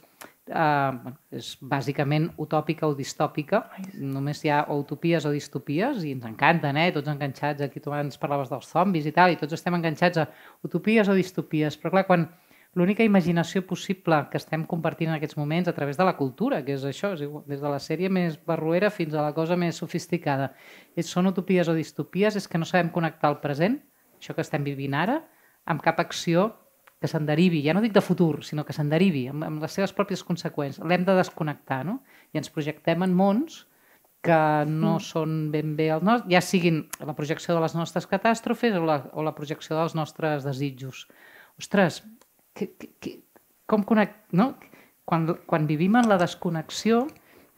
uh, 0.54 1.14
és 1.34 1.56
bàsicament 1.74 2.30
utòpica 2.46 2.90
o 2.90 2.96
distòpica. 2.98 3.64
Només 3.98 4.44
hi 4.46 4.54
ha 4.54 4.62
o 4.70 4.78
utopies 4.84 5.26
o 5.26 5.34
distopies 5.34 6.06
i 6.06 6.14
ens 6.18 6.30
encanten, 6.30 6.78
eh? 6.78 6.92
tots 6.96 7.12
enganxats. 7.12 7.66
Aquí 7.66 7.82
tu 7.82 7.94
abans 7.94 8.22
parlaves 8.22 8.54
dels 8.54 8.70
zombis 8.70 9.10
i 9.10 9.16
tal, 9.18 9.34
i 9.34 9.42
tots 9.42 9.58
estem 9.58 9.80
enganxats 9.80 10.22
a 10.22 10.30
utopies 10.68 11.10
o 11.10 11.18
distopies. 11.18 11.80
Però 11.82 11.96
clar, 11.98 12.08
quan 12.10 12.30
l'única 12.78 13.04
imaginació 13.04 13.66
possible 13.68 14.18
que 14.32 14.40
estem 14.40 14.64
compartint 14.70 15.12
en 15.12 15.18
aquests 15.18 15.38
moments 15.38 15.68
a 15.68 15.74
través 15.76 15.98
de 16.00 16.08
la 16.08 16.16
cultura, 16.16 16.62
que 16.64 16.78
és 16.78 16.86
això, 16.88 17.14
és 17.18 17.26
igual, 17.26 17.44
des 17.50 17.60
de 17.60 17.70
la 17.72 17.82
sèrie 17.84 18.10
més 18.10 18.38
barruera 18.48 18.90
fins 18.90 19.14
a 19.14 19.26
la 19.26 19.34
cosa 19.36 19.58
més 19.60 19.82
sofisticada. 19.82 20.54
És, 20.96 21.10
són 21.12 21.28
utopies 21.28 21.68
o 21.68 21.76
distopies, 21.76 22.40
és 22.40 22.48
que 22.48 22.62
no 22.62 22.68
sabem 22.68 22.94
connectar 22.96 23.34
el 23.34 23.42
present, 23.44 23.82
això 24.18 24.36
que 24.38 24.46
estem 24.46 24.64
vivint 24.64 24.96
ara, 24.96 25.20
amb 25.66 25.84
cap 25.84 26.00
acció 26.00 26.52
que 27.02 27.10
se'n 27.10 27.26
derivi, 27.26 27.64
ja 27.66 27.74
no 27.74 27.82
dic 27.82 27.96
de 27.96 28.04
futur, 28.06 28.44
sinó 28.46 28.64
que 28.64 28.76
se'n 28.78 28.90
derivi, 28.92 29.26
amb, 29.32 29.44
amb 29.48 29.64
les 29.66 29.74
seves 29.74 29.92
pròpies 29.98 30.22
conseqüències. 30.24 30.86
L'hem 30.86 31.04
de 31.04 31.18
desconnectar, 31.18 31.82
no? 31.88 32.00
I 32.32 32.40
ens 32.40 32.52
projectem 32.54 33.02
en 33.04 33.16
mons 33.18 33.66
que 34.22 34.38
no 34.70 34.96
mm. 35.00 35.04
són 35.04 35.38
ben 35.54 35.74
bé 35.76 35.90
el 35.96 36.06
nostre, 36.06 36.30
ja 36.30 36.44
siguin 36.46 36.84
la 37.02 37.16
projecció 37.18 37.58
de 37.58 37.64
les 37.64 37.74
nostres 37.74 38.06
catàstrofes 38.08 38.78
o 38.78 38.86
la, 38.86 39.00
o 39.18 39.26
la 39.26 39.34
projecció 39.34 39.80
dels 39.80 39.98
nostres 39.98 40.46
desitjos. 40.46 41.08
Ostres, 41.58 42.04
que, 42.58 42.70
que, 43.00 43.18
com 43.70 43.84
connect, 43.88 44.32
no? 44.32 44.54
quan, 45.06 45.28
quan 45.48 45.68
vivim 45.68 45.98
en 46.00 46.08
la 46.10 46.20
desconnexió, 46.22 47.06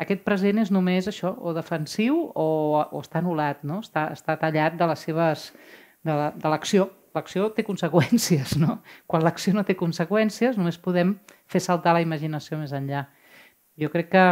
aquest 0.02 0.24
present 0.26 0.60
és 0.64 0.72
només 0.74 1.08
això, 1.10 1.36
o 1.38 1.54
defensiu 1.54 2.20
o, 2.34 2.48
o 2.84 3.02
està 3.02 3.22
anul·lat, 3.22 3.62
no? 3.68 3.82
està, 3.86 4.08
està 4.16 4.38
tallat 4.42 4.78
de 4.80 4.90
les 4.90 5.08
seves 5.10 5.52
de 6.04 6.50
l'acció 6.52 6.90
la, 6.90 7.00
l'acció 7.14 7.50
té 7.54 7.64
conseqüències, 7.66 8.58
no? 8.64 8.80
Quan 9.08 9.24
l'acció 9.24 9.54
no 9.54 9.64
té 9.68 9.76
conseqüències, 9.80 10.58
només 10.58 10.80
podem 10.82 11.16
fer 11.50 11.62
saltar 11.64 11.94
la 11.96 12.04
imaginació 12.04 12.58
més 12.60 12.74
enllà. 12.76 13.06
Jo 13.80 13.90
crec 13.94 14.10
que 14.14 14.24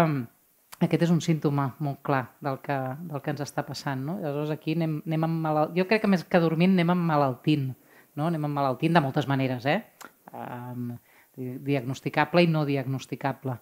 aquest 0.81 1.05
és 1.05 1.13
un 1.13 1.21
símptoma 1.21 1.67
molt 1.79 2.01
clar 2.05 2.23
del 2.41 2.57
que, 2.63 2.77
del 3.09 3.21
que 3.21 3.33
ens 3.33 3.43
està 3.45 3.63
passant. 3.67 4.01
No? 4.05 4.17
Aleshores, 4.17 4.53
aquí 4.55 4.75
anem, 4.77 4.99
anem 5.05 5.27
malalt... 5.43 5.75
Jo 5.77 5.85
crec 5.89 6.03
que 6.03 6.09
més 6.09 6.25
que 6.25 6.41
dormint 6.41 6.73
anem 6.73 6.93
malaltint. 7.05 7.69
No? 8.17 8.27
Anem 8.27 8.49
malaltint 8.49 8.97
de 8.97 9.03
moltes 9.03 9.29
maneres. 9.29 9.67
Eh? 9.69 9.79
Um, 10.31 10.93
diagnosticable 11.35 12.43
i 12.43 12.49
no 12.51 12.65
diagnosticable. 12.67 13.55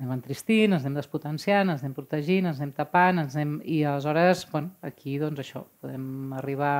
Anem 0.00 0.14
entristint, 0.16 0.72
ens 0.72 0.86
anem 0.86 0.96
despotenciant, 0.98 1.70
ens 1.70 1.84
anem 1.84 1.94
protegint, 1.96 2.48
ens 2.48 2.60
anem 2.60 2.72
tapant, 2.76 3.20
ens 3.22 3.36
anem... 3.36 3.58
i 3.64 3.82
aleshores, 3.84 4.46
bueno, 4.50 4.72
aquí 4.86 5.18
doncs 5.20 5.42
això, 5.42 5.64
podem 5.82 6.32
arribar 6.38 6.74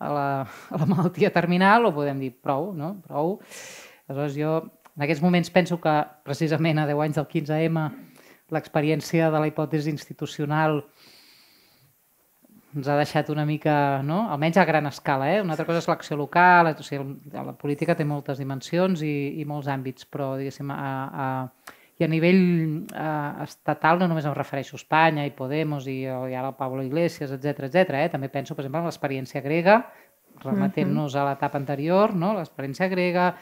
a 0.00 0.10
la, 0.12 0.28
a 0.70 0.80
la 0.82 0.88
malaltia 0.88 1.32
terminal 1.32 1.88
o 1.88 1.94
podem 1.96 2.20
dir 2.20 2.34
prou, 2.36 2.70
no? 2.76 2.94
prou. 3.06 3.38
Aleshores 4.08 4.36
jo 4.36 4.58
en 4.96 5.06
aquests 5.06 5.22
moments 5.24 5.52
penso 5.54 5.80
que 5.80 5.92
precisament 6.26 6.82
a 6.82 6.86
10 6.88 7.02
anys 7.06 7.18
del 7.20 7.28
15M 7.30 7.84
l'experiència 8.52 9.30
de 9.30 9.40
la 9.40 9.48
hipòtesi 9.48 9.92
institucional 9.92 10.82
ens 12.76 12.88
ha 12.88 12.96
deixat 12.98 13.30
una 13.32 13.44
mica, 13.46 13.74
no? 14.06 14.22
almenys 14.30 14.60
a 14.60 14.64
gran 14.68 14.86
escala. 14.86 15.30
Eh? 15.32 15.40
Una 15.42 15.56
altra 15.56 15.66
cosa 15.66 15.82
és 15.82 15.88
l'acció 15.90 16.18
local, 16.20 16.70
o 16.70 16.86
sigui, 16.86 17.16
la 17.34 17.54
política 17.58 17.96
té 17.98 18.06
moltes 18.06 18.38
dimensions 18.38 19.02
i, 19.02 19.14
i 19.42 19.46
molts 19.48 19.70
àmbits, 19.72 20.06
però 20.10 20.32
diguéssim, 20.38 20.70
a, 20.74 20.90
a, 21.24 21.76
i 21.98 22.06
a 22.06 22.10
nivell 22.10 22.44
a, 22.94 23.08
estatal 23.46 24.00
no 24.00 24.10
només 24.10 24.28
em 24.28 24.36
refereixo 24.36 24.78
a 24.78 24.80
Espanya 24.80 25.26
i 25.26 25.34
Podemos 25.36 25.88
i, 25.90 26.02
i 26.06 26.36
ara 26.38 26.52
el 26.52 26.60
Pablo 26.60 26.84
Iglesias, 26.86 27.34
etc 27.34 27.66
etc. 27.66 27.98
eh? 28.04 28.06
també 28.12 28.30
penso, 28.30 28.54
per 28.54 28.64
exemple, 28.64 28.84
en 28.84 28.90
l'experiència 28.90 29.42
grega, 29.44 29.80
remetent-nos 30.40 31.16
a 31.18 31.26
l'etapa 31.26 31.58
anterior, 31.60 32.14
no? 32.16 32.32
l'experiència 32.38 32.88
grega, 32.88 33.32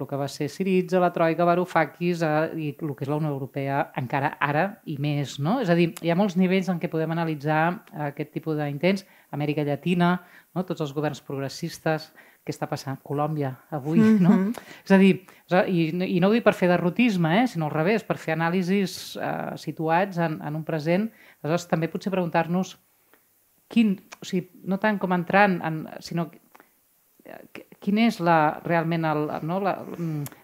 el 0.00 0.08
que 0.10 0.18
va 0.18 0.26
ser 0.28 0.48
Siritza, 0.50 0.98
la 0.98 1.12
Troika, 1.14 1.46
Varoufakis 1.46 2.22
eh, 2.26 2.34
i 2.58 2.68
el 2.74 2.94
que 2.98 3.06
és 3.06 3.10
la 3.10 3.18
Unió 3.20 3.30
Europea 3.30 3.80
encara 4.00 4.32
ara 4.42 4.66
i 4.90 4.96
més. 4.98 5.38
No? 5.38 5.60
És 5.62 5.70
a 5.70 5.78
dir, 5.78 5.92
hi 6.02 6.10
ha 6.10 6.18
molts 6.18 6.36
nivells 6.40 6.70
en 6.72 6.80
què 6.82 6.90
podem 6.90 7.14
analitzar 7.14 7.62
aquest 8.10 8.32
tipus 8.34 8.58
d'intents. 8.58 9.06
Amèrica 9.34 9.64
Llatina, 9.66 10.16
no? 10.54 10.64
tots 10.66 10.82
els 10.82 10.94
governs 10.94 11.22
progressistes, 11.22 12.10
què 12.44 12.52
està 12.52 12.68
passant? 12.68 12.98
Colòmbia, 13.02 13.54
avui, 13.72 13.98
mm 13.98 14.04
-hmm. 14.04 14.20
no? 14.20 14.30
Mm-hmm. 14.30 14.52
És 14.84 14.92
a 14.92 14.98
dir, 14.98 15.26
i, 15.66 16.16
i 16.16 16.20
no 16.20 16.28
ho 16.28 16.32
dic 16.32 16.44
per 16.44 16.54
fer 16.54 16.68
derrotisme, 16.68 17.42
eh? 17.42 17.46
sinó 17.46 17.66
al 17.66 17.72
revés, 17.72 18.04
per 18.04 18.18
fer 18.18 18.34
anàlisis 18.34 19.16
eh, 19.16 19.56
situats 19.56 20.18
en, 20.18 20.40
en 20.42 20.54
un 20.54 20.64
present. 20.64 21.10
Aleshores, 21.42 21.68
també 21.68 21.88
potser 21.88 22.12
preguntar-nos 22.12 22.76
quin, 23.68 23.96
o 24.20 24.24
sigui, 24.24 24.50
no 24.64 24.78
tant 24.78 24.98
com 24.98 25.12
entrant, 25.12 25.60
en, 25.64 25.88
sinó 26.00 26.30
quina 27.84 28.06
és 28.08 28.18
la, 28.24 28.38
realment 28.64 29.04
el, 29.04 29.26
no, 29.44 29.60
la, 29.60 29.76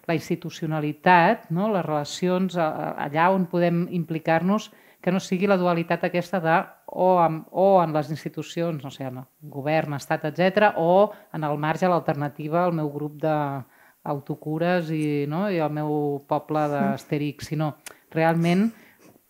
la 0.06 0.16
institucionalitat, 0.16 1.48
no, 1.56 1.70
les 1.72 1.86
relacions 1.86 2.58
allà 2.60 3.30
on 3.32 3.46
podem 3.48 3.86
implicar-nos, 3.96 4.68
que 5.00 5.12
no 5.12 5.20
sigui 5.24 5.48
la 5.48 5.56
dualitat 5.56 6.04
aquesta 6.04 6.42
de 6.44 6.58
o, 6.92 7.14
amb, 7.22 7.46
o 7.50 7.80
en 7.80 7.94
les 7.96 8.10
institucions, 8.12 8.82
no 8.84 8.92
sé, 8.92 9.06
en 9.08 9.22
el 9.22 9.28
govern, 9.40 9.96
estat, 9.96 10.26
etc, 10.28 10.74
o 10.76 11.12
en 11.32 11.46
el 11.48 11.56
marge 11.58 11.88
l'alternativa 11.88 12.66
al 12.66 12.76
meu 12.76 12.90
grup 12.92 13.16
d'autocures 13.22 14.92
i, 14.92 15.24
no, 15.30 15.46
i 15.48 15.62
el 15.64 15.72
meu 15.72 16.20
poble 16.28 16.66
d'Asterix, 16.68 17.48
sinó 17.48 17.72
realment 18.12 18.68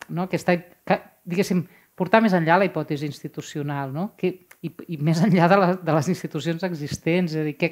no, 0.08 0.26
aquesta, 0.26 0.56
que, 0.58 0.98
diguéssim, 1.22 1.62
portar 1.94 2.22
més 2.24 2.34
enllà 2.34 2.58
la 2.58 2.66
hipòtesi 2.66 3.06
institucional, 3.06 3.94
no? 3.94 4.10
que, 4.18 4.49
i, 4.66 4.70
i 4.92 4.98
més 5.00 5.22
enllà 5.24 5.48
de, 5.50 5.58
la, 5.60 5.72
de 5.80 5.96
les 5.96 6.10
institucions 6.12 6.64
existents, 6.66 7.34
és 7.34 7.42
a 7.42 7.46
dir, 7.46 7.56
què, 7.60 7.70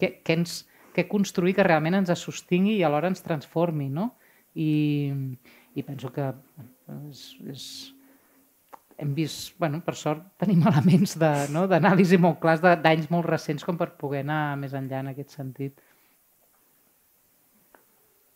què, 0.00 0.12
què, 0.24 0.36
ens, 0.38 0.60
què 0.96 1.06
construir 1.10 1.54
que 1.56 1.66
realment 1.66 2.00
ens 2.00 2.12
sostingui 2.18 2.78
i 2.78 2.84
alhora 2.86 3.10
ens 3.12 3.24
transformi, 3.24 3.90
no? 3.92 4.12
I, 4.58 4.70
i 5.78 5.84
penso 5.86 6.10
que 6.14 6.30
és, 7.10 7.24
és, 7.52 7.66
hem 9.00 9.12
vist, 9.16 9.54
bueno, 9.60 9.80
per 9.84 9.94
sort, 9.96 10.24
tenim 10.40 10.64
elements 10.68 11.16
d'anàlisi 11.20 12.18
no, 12.18 12.26
molt 12.28 12.40
clars 12.42 12.64
d'anys 12.64 13.08
molt 13.12 13.28
recents 13.30 13.64
com 13.64 13.78
per 13.80 13.92
poder 14.00 14.24
anar 14.24 14.58
més 14.60 14.74
enllà 14.76 15.04
en 15.04 15.12
aquest 15.14 15.36
sentit. 15.36 15.78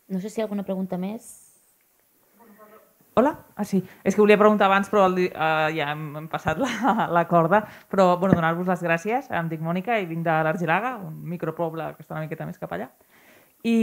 No 0.09 0.21
sé 0.21 0.29
si 0.29 0.39
hi 0.39 0.43
ha 0.43 0.45
alguna 0.45 0.65
pregunta 0.65 0.97
més. 1.01 1.44
Hola? 3.17 3.31
Ah, 3.55 3.63
sí. 3.63 3.77
És 4.03 4.11
que 4.11 4.19
volia 4.19 4.35
preguntar 4.35 4.67
abans, 4.67 4.89
però 4.91 5.05
el, 5.07 5.29
uh, 5.29 5.69
ja 5.71 5.93
hem, 5.93 6.01
hem 6.19 6.25
passat 6.27 6.59
la, 6.59 7.07
la 7.15 7.21
corda. 7.29 7.61
Però 7.87 8.09
bueno, 8.19 8.35
donar-vos 8.35 8.67
les 8.67 8.83
gràcies. 8.83 9.29
Em 9.31 9.47
dic 9.47 9.63
Mònica 9.63 9.95
i 10.01 10.09
vinc 10.09 10.25
de 10.25 10.35
l'Argilaga, 10.43 10.97
un 10.99 11.21
micropoble 11.31 11.93
que 11.95 12.03
està 12.03 12.17
una 12.17 12.25
miqueta 12.25 12.47
més 12.49 12.59
cap 12.59 12.75
allà. 12.75 12.89
I, 13.63 13.77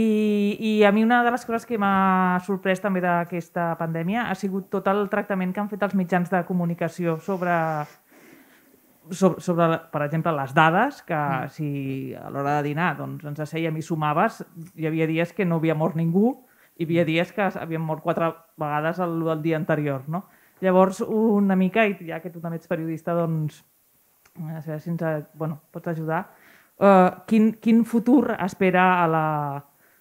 I 0.61 0.75
a 0.85 0.93
mi 0.93 1.01
una 1.03 1.23
de 1.25 1.33
les 1.33 1.47
coses 1.49 1.65
que 1.67 1.81
m'ha 1.81 2.37
sorprès 2.45 2.79
també 2.79 3.01
d'aquesta 3.03 3.73
pandèmia 3.81 4.29
ha 4.29 4.37
sigut 4.37 4.69
tot 4.71 4.85
el 4.87 5.09
tractament 5.11 5.51
que 5.51 5.59
han 5.59 5.73
fet 5.73 5.81
els 5.83 5.97
mitjans 5.97 6.29
de 6.31 6.45
comunicació 6.47 7.17
sobre, 7.25 7.57
sobre, 9.09 9.41
sobre 9.41 9.67
per 9.91 10.05
exemple, 10.05 10.37
les 10.37 10.53
dades, 10.53 11.01
que 11.09 11.17
mm. 11.17 11.51
si 11.57 11.67
a 12.21 12.29
l'hora 12.29 12.59
de 12.61 12.69
dinar 12.69 12.93
doncs, 13.01 13.25
ens 13.33 13.43
assèiem 13.49 13.81
i 13.81 13.83
sumaves, 13.83 14.43
hi 14.77 14.87
havia 14.87 15.09
dies 15.09 15.33
que 15.33 15.49
no 15.49 15.57
havia 15.57 15.75
mort 15.75 15.97
ningú, 15.97 16.37
hi 16.77 16.87
havia 16.87 17.05
dies 17.05 17.31
que 17.33 17.49
havien 17.59 17.83
mort 17.83 18.03
quatre 18.03 18.31
vegades 18.57 18.99
el, 19.03 19.19
el 19.29 19.43
dia 19.43 19.57
anterior, 19.57 20.07
no? 20.07 20.25
Llavors, 20.63 21.01
una 21.01 21.57
mica, 21.59 21.85
i 21.85 21.97
ja 22.07 22.21
que 22.23 22.31
tu 22.31 22.39
també 22.41 22.57
ets 22.57 22.69
periodista, 22.71 23.15
doncs, 23.17 23.59
a 24.39 24.47
veure 24.47 24.79
si 24.79 24.89
ens 24.89 25.03
bueno, 25.37 25.59
pots 25.71 25.91
ajudar, 25.91 26.23
uh, 26.79 27.25
quin, 27.27 27.51
quin 27.61 27.83
futur 27.85 28.31
espera 28.39 28.85
a 29.03 29.07
la, 29.11 29.25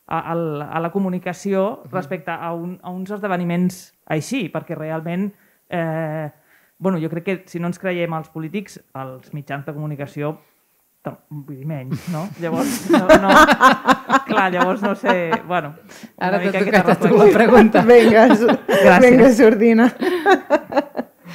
a, 0.06 0.18
a, 0.18 0.36
a 0.36 0.80
la 0.80 0.92
comunicació 0.92 1.82
respecte 1.90 2.30
a, 2.30 2.52
un, 2.54 2.78
a 2.82 2.92
uns 2.94 3.10
esdeveniments 3.16 3.82
així, 4.06 4.46
perquè 4.52 4.78
realment 4.78 5.32
eh, 5.72 6.30
bueno, 6.78 6.98
jo 7.00 7.08
crec 7.08 7.24
que 7.24 7.36
si 7.46 7.60
no 7.60 7.70
ens 7.70 7.78
creiem 7.78 8.14
els 8.16 8.30
polítics, 8.34 8.80
els 8.98 9.32
mitjans 9.32 9.66
de 9.66 9.74
comunicació 9.74 10.36
vull 11.10 11.56
dir, 11.56 11.66
menys, 11.66 12.04
no? 12.12 12.26
Llavors, 12.38 12.74
no, 12.92 13.00
no, 13.24 13.30
clar, 14.28 14.44
llavors 14.54 14.82
no 14.84 14.92
sé, 14.94 15.32
bueno, 15.48 15.72
Ara 16.22 16.38
t'ha 16.44 16.60
tocat 16.62 16.90
a 16.92 16.96
tu 17.00 17.10
la 17.16 17.26
pregunta. 17.34 17.82
Vinga, 17.90 18.28
vinga, 19.02 19.32
Sordina. 19.34 19.88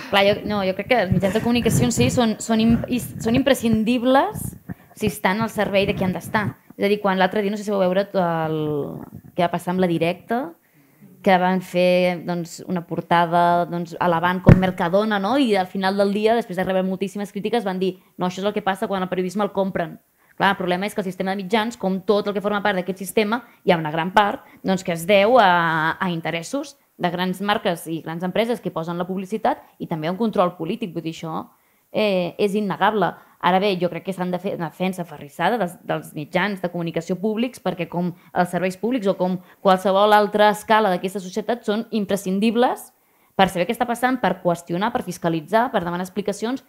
Clar, 0.07 0.23
jo, 0.23 0.35
no, 0.48 0.61
jo 0.64 0.76
crec 0.77 0.88
que 0.94 1.02
els 1.03 1.11
mitjans 1.11 1.35
de 1.35 1.44
comunicació 1.44 1.89
si 1.91 2.07
són, 2.14 2.38
són, 2.39 2.64
són 3.19 3.35
imprescindibles 3.35 4.45
si 4.98 5.11
estan 5.11 5.44
al 5.44 5.52
servei 5.52 5.85
de 5.89 5.98
qui 5.98 6.07
han 6.07 6.15
d'estar. 6.15 6.45
És 6.77 6.85
a 6.88 6.91
dir, 6.91 7.02
quan 7.03 7.19
l'altre 7.19 7.44
dia, 7.44 7.52
no 7.52 7.60
sé 7.60 7.65
si 7.68 7.73
vau 7.73 7.84
veure 7.84 8.06
el 8.07 8.57
que 9.35 9.44
va 9.44 9.52
passar 9.52 9.73
amb 9.73 9.84
la 9.84 9.91
directa, 9.91 10.45
que 11.23 11.38
van 11.41 11.61
fer 11.65 12.23
doncs, 12.26 12.60
una 12.69 12.84
portada 12.88 13.65
doncs, 13.69 13.95
alabant 13.99 14.41
com 14.45 14.60
Mercadona, 14.60 15.19
no? 15.19 15.38
i 15.38 15.56
al 15.56 15.68
final 15.68 15.98
del 15.98 16.14
dia, 16.14 16.35
després 16.38 16.60
de 16.60 16.65
rebre 16.65 16.85
moltíssimes 16.85 17.34
crítiques, 17.34 17.65
van 17.65 17.80
dir 17.80 17.98
no, 18.18 18.27
això 18.27 18.44
és 18.44 18.48
el 18.48 18.56
que 18.56 18.65
passa 18.65 18.88
quan 18.88 19.03
el 19.03 19.10
periodisme 19.10 19.44
el 19.45 19.53
compren. 19.56 19.98
Clar, 20.38 20.52
el 20.53 20.57
problema 20.60 20.85
és 20.85 20.94
que 20.94 21.02
el 21.02 21.07
sistema 21.07 21.34
de 21.34 21.41
mitjans, 21.41 21.80
com 21.81 21.98
tot 22.06 22.27
el 22.30 22.35
que 22.35 22.44
forma 22.45 22.61
part 22.61 22.77
d'aquest 22.77 22.99
sistema, 23.02 23.41
hi 23.65 23.73
ha 23.73 23.80
una 23.80 23.91
gran 23.91 24.11
part 24.14 24.45
doncs, 24.61 24.84
que 24.85 24.94
es 24.94 25.07
deu 25.10 25.39
a, 25.41 25.98
a 25.98 26.10
interessos 26.14 26.76
de 26.98 27.10
grans 27.14 27.41
marques 27.41 27.88
i 27.89 28.03
grans 28.06 28.26
empreses 28.26 28.61
que 28.61 28.73
posen 28.73 29.02
la 29.02 29.07
publicitat 29.10 29.64
i 29.81 29.89
també 29.89 30.11
un 30.11 30.19
control 30.19 30.53
polític. 30.57 30.94
Vull 30.94 31.06
dir, 31.06 31.15
això 31.18 31.48
eh, 31.91 32.35
és 32.38 32.53
innegable. 32.53 33.15
Ara 33.39 33.59
bé, 33.61 33.76
jo 33.77 33.89
crec 33.91 34.07
que 34.07 34.14
s'han 34.15 34.31
de 34.34 34.39
fer 34.41 34.55
una 34.57 34.72
defensa 34.72 35.05
ferrissada 35.05 35.59
dels, 35.61 35.76
dels 35.85 36.14
mitjans 36.18 36.61
de 36.61 36.72
comunicació 36.73 37.19
públics 37.22 37.61
perquè 37.61 37.85
com 37.89 38.09
els 38.34 38.49
serveis 38.49 38.77
públics 38.81 39.07
o 39.07 39.14
com 39.19 39.38
qualsevol 39.61 40.15
altra 40.15 40.49
escala 40.55 40.89
d'aquesta 40.89 41.22
societat 41.22 41.68
són 41.68 41.85
imprescindibles 41.93 42.89
per 43.38 43.51
saber 43.53 43.68
què 43.69 43.76
està 43.76 43.85
passant, 43.85 44.18
per 44.18 44.39
qüestionar, 44.41 44.89
per 44.93 45.03
fiscalitzar, 45.05 45.68
per 45.69 45.84
demanar 45.85 46.07
explicacions. 46.07 46.64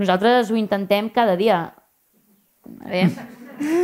Nosaltres 0.00 0.48
ho 0.50 0.56
intentem 0.56 1.10
cada 1.12 1.36
dia. 1.36 1.58
Veure, 2.64 3.26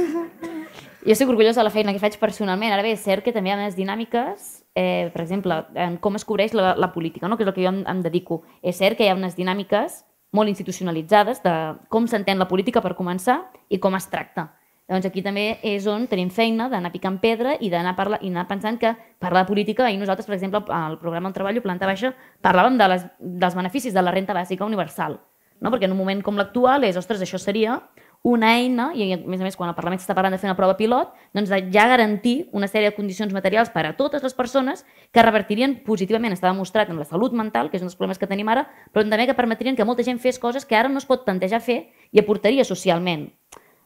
jo 1.04 1.12
estic 1.12 1.28
orgullosa 1.28 1.60
de 1.60 1.66
la 1.68 1.74
feina 1.74 1.92
que 1.92 2.00
faig 2.00 2.16
personalment. 2.22 2.72
Ara 2.72 2.86
bé, 2.86 2.94
és 2.96 3.04
cert 3.04 3.26
que 3.26 3.34
també 3.36 3.52
hi 3.52 3.54
ha 3.54 3.60
unes 3.60 3.76
dinàmiques, 3.76 4.48
eh, 4.72 5.12
per 5.12 5.20
exemple, 5.26 5.60
en 5.76 6.00
com 6.00 6.16
es 6.16 6.24
cobreix 6.24 6.56
la, 6.56 6.72
la 6.80 6.88
política, 6.96 7.28
no? 7.28 7.36
que 7.36 7.44
és 7.44 7.52
el 7.52 7.56
que 7.58 7.66
jo 7.66 7.74
em, 7.74 7.84
em 7.92 8.00
dedico. 8.00 8.40
És 8.64 8.80
cert 8.80 8.96
que 8.96 9.04
hi 9.04 9.12
ha 9.12 9.18
unes 9.18 9.36
dinàmiques 9.36 10.00
molt 10.34 10.50
institucionalitzades 10.50 11.40
de 11.44 11.54
com 11.88 12.08
s'entén 12.10 12.40
la 12.42 12.50
política 12.50 12.82
per 12.82 12.96
començar 12.98 13.38
i 13.70 13.78
com 13.78 13.94
es 13.94 14.10
tracta. 14.10 14.50
Doncs 14.90 15.06
aquí 15.08 15.22
també 15.24 15.46
és 15.64 15.86
on 15.88 16.02
tenim 16.10 16.28
feina 16.28 16.66
d'anar 16.68 16.90
picant 16.92 17.16
pedra 17.22 17.54
i 17.56 17.70
d'anar 17.72 17.94
parla, 17.96 18.18
i 18.20 18.28
anar 18.28 18.44
pensant 18.50 18.76
que 18.80 18.90
parlar 19.22 19.46
de 19.46 19.48
política, 19.48 19.86
i 19.88 19.96
nosaltres, 19.96 20.26
per 20.28 20.34
exemple, 20.36 20.60
al 20.68 20.98
programa 21.00 21.30
on 21.30 21.36
treballo, 21.36 21.62
Planta 21.64 21.88
Baixa, 21.88 22.12
parlàvem 22.44 22.76
de 22.76 22.88
les, 22.92 23.06
dels 23.18 23.56
beneficis 23.56 23.96
de 23.96 24.02
la 24.04 24.12
renta 24.12 24.36
bàsica 24.36 24.66
universal. 24.68 25.16
No? 25.64 25.70
Perquè 25.72 25.88
en 25.88 25.94
un 25.94 26.02
moment 26.02 26.20
com 26.26 26.36
l'actual 26.36 26.84
és, 26.84 26.98
ostres, 27.00 27.22
això 27.24 27.40
seria 27.40 27.78
una 28.24 28.54
eina, 28.56 28.86
i 28.96 29.10
a 29.12 29.18
més 29.20 29.42
a 29.42 29.44
més 29.44 29.56
quan 29.56 29.68
el 29.68 29.76
Parlament 29.76 30.00
està 30.00 30.14
parlant 30.16 30.32
de 30.32 30.38
fer 30.40 30.48
una 30.48 30.56
prova 30.56 30.78
pilot, 30.78 31.10
doncs 31.36 31.50
de 31.52 31.58
ja 31.74 31.82
garantir 31.90 32.48
una 32.56 32.64
sèrie 32.72 32.88
de 32.88 32.96
condicions 32.96 33.34
materials 33.36 33.68
per 33.68 33.82
a 33.84 33.90
totes 33.98 34.24
les 34.24 34.32
persones 34.32 34.86
que 35.12 35.22
revertirien 35.22 35.74
positivament, 35.84 36.32
està 36.32 36.48
demostrat 36.48 36.88
en 36.88 36.96
la 36.96 37.04
salut 37.04 37.36
mental, 37.36 37.68
que 37.68 37.76
és 37.76 37.84
un 37.84 37.90
dels 37.90 37.98
problemes 37.98 38.18
que 38.18 38.28
tenim 38.30 38.48
ara, 38.48 38.64
però 38.94 39.04
també 39.04 39.26
que 39.28 39.36
permetrien 39.36 39.76
que 39.76 39.84
molta 39.84 40.06
gent 40.08 40.22
fes 40.24 40.40
coses 40.40 40.64
que 40.64 40.78
ara 40.78 40.88
no 40.88 41.02
es 41.02 41.04
pot 41.04 41.26
plantejar 41.28 41.60
fer 41.60 41.76
i 42.16 42.22
aportaria 42.22 42.64
socialment. 42.64 43.28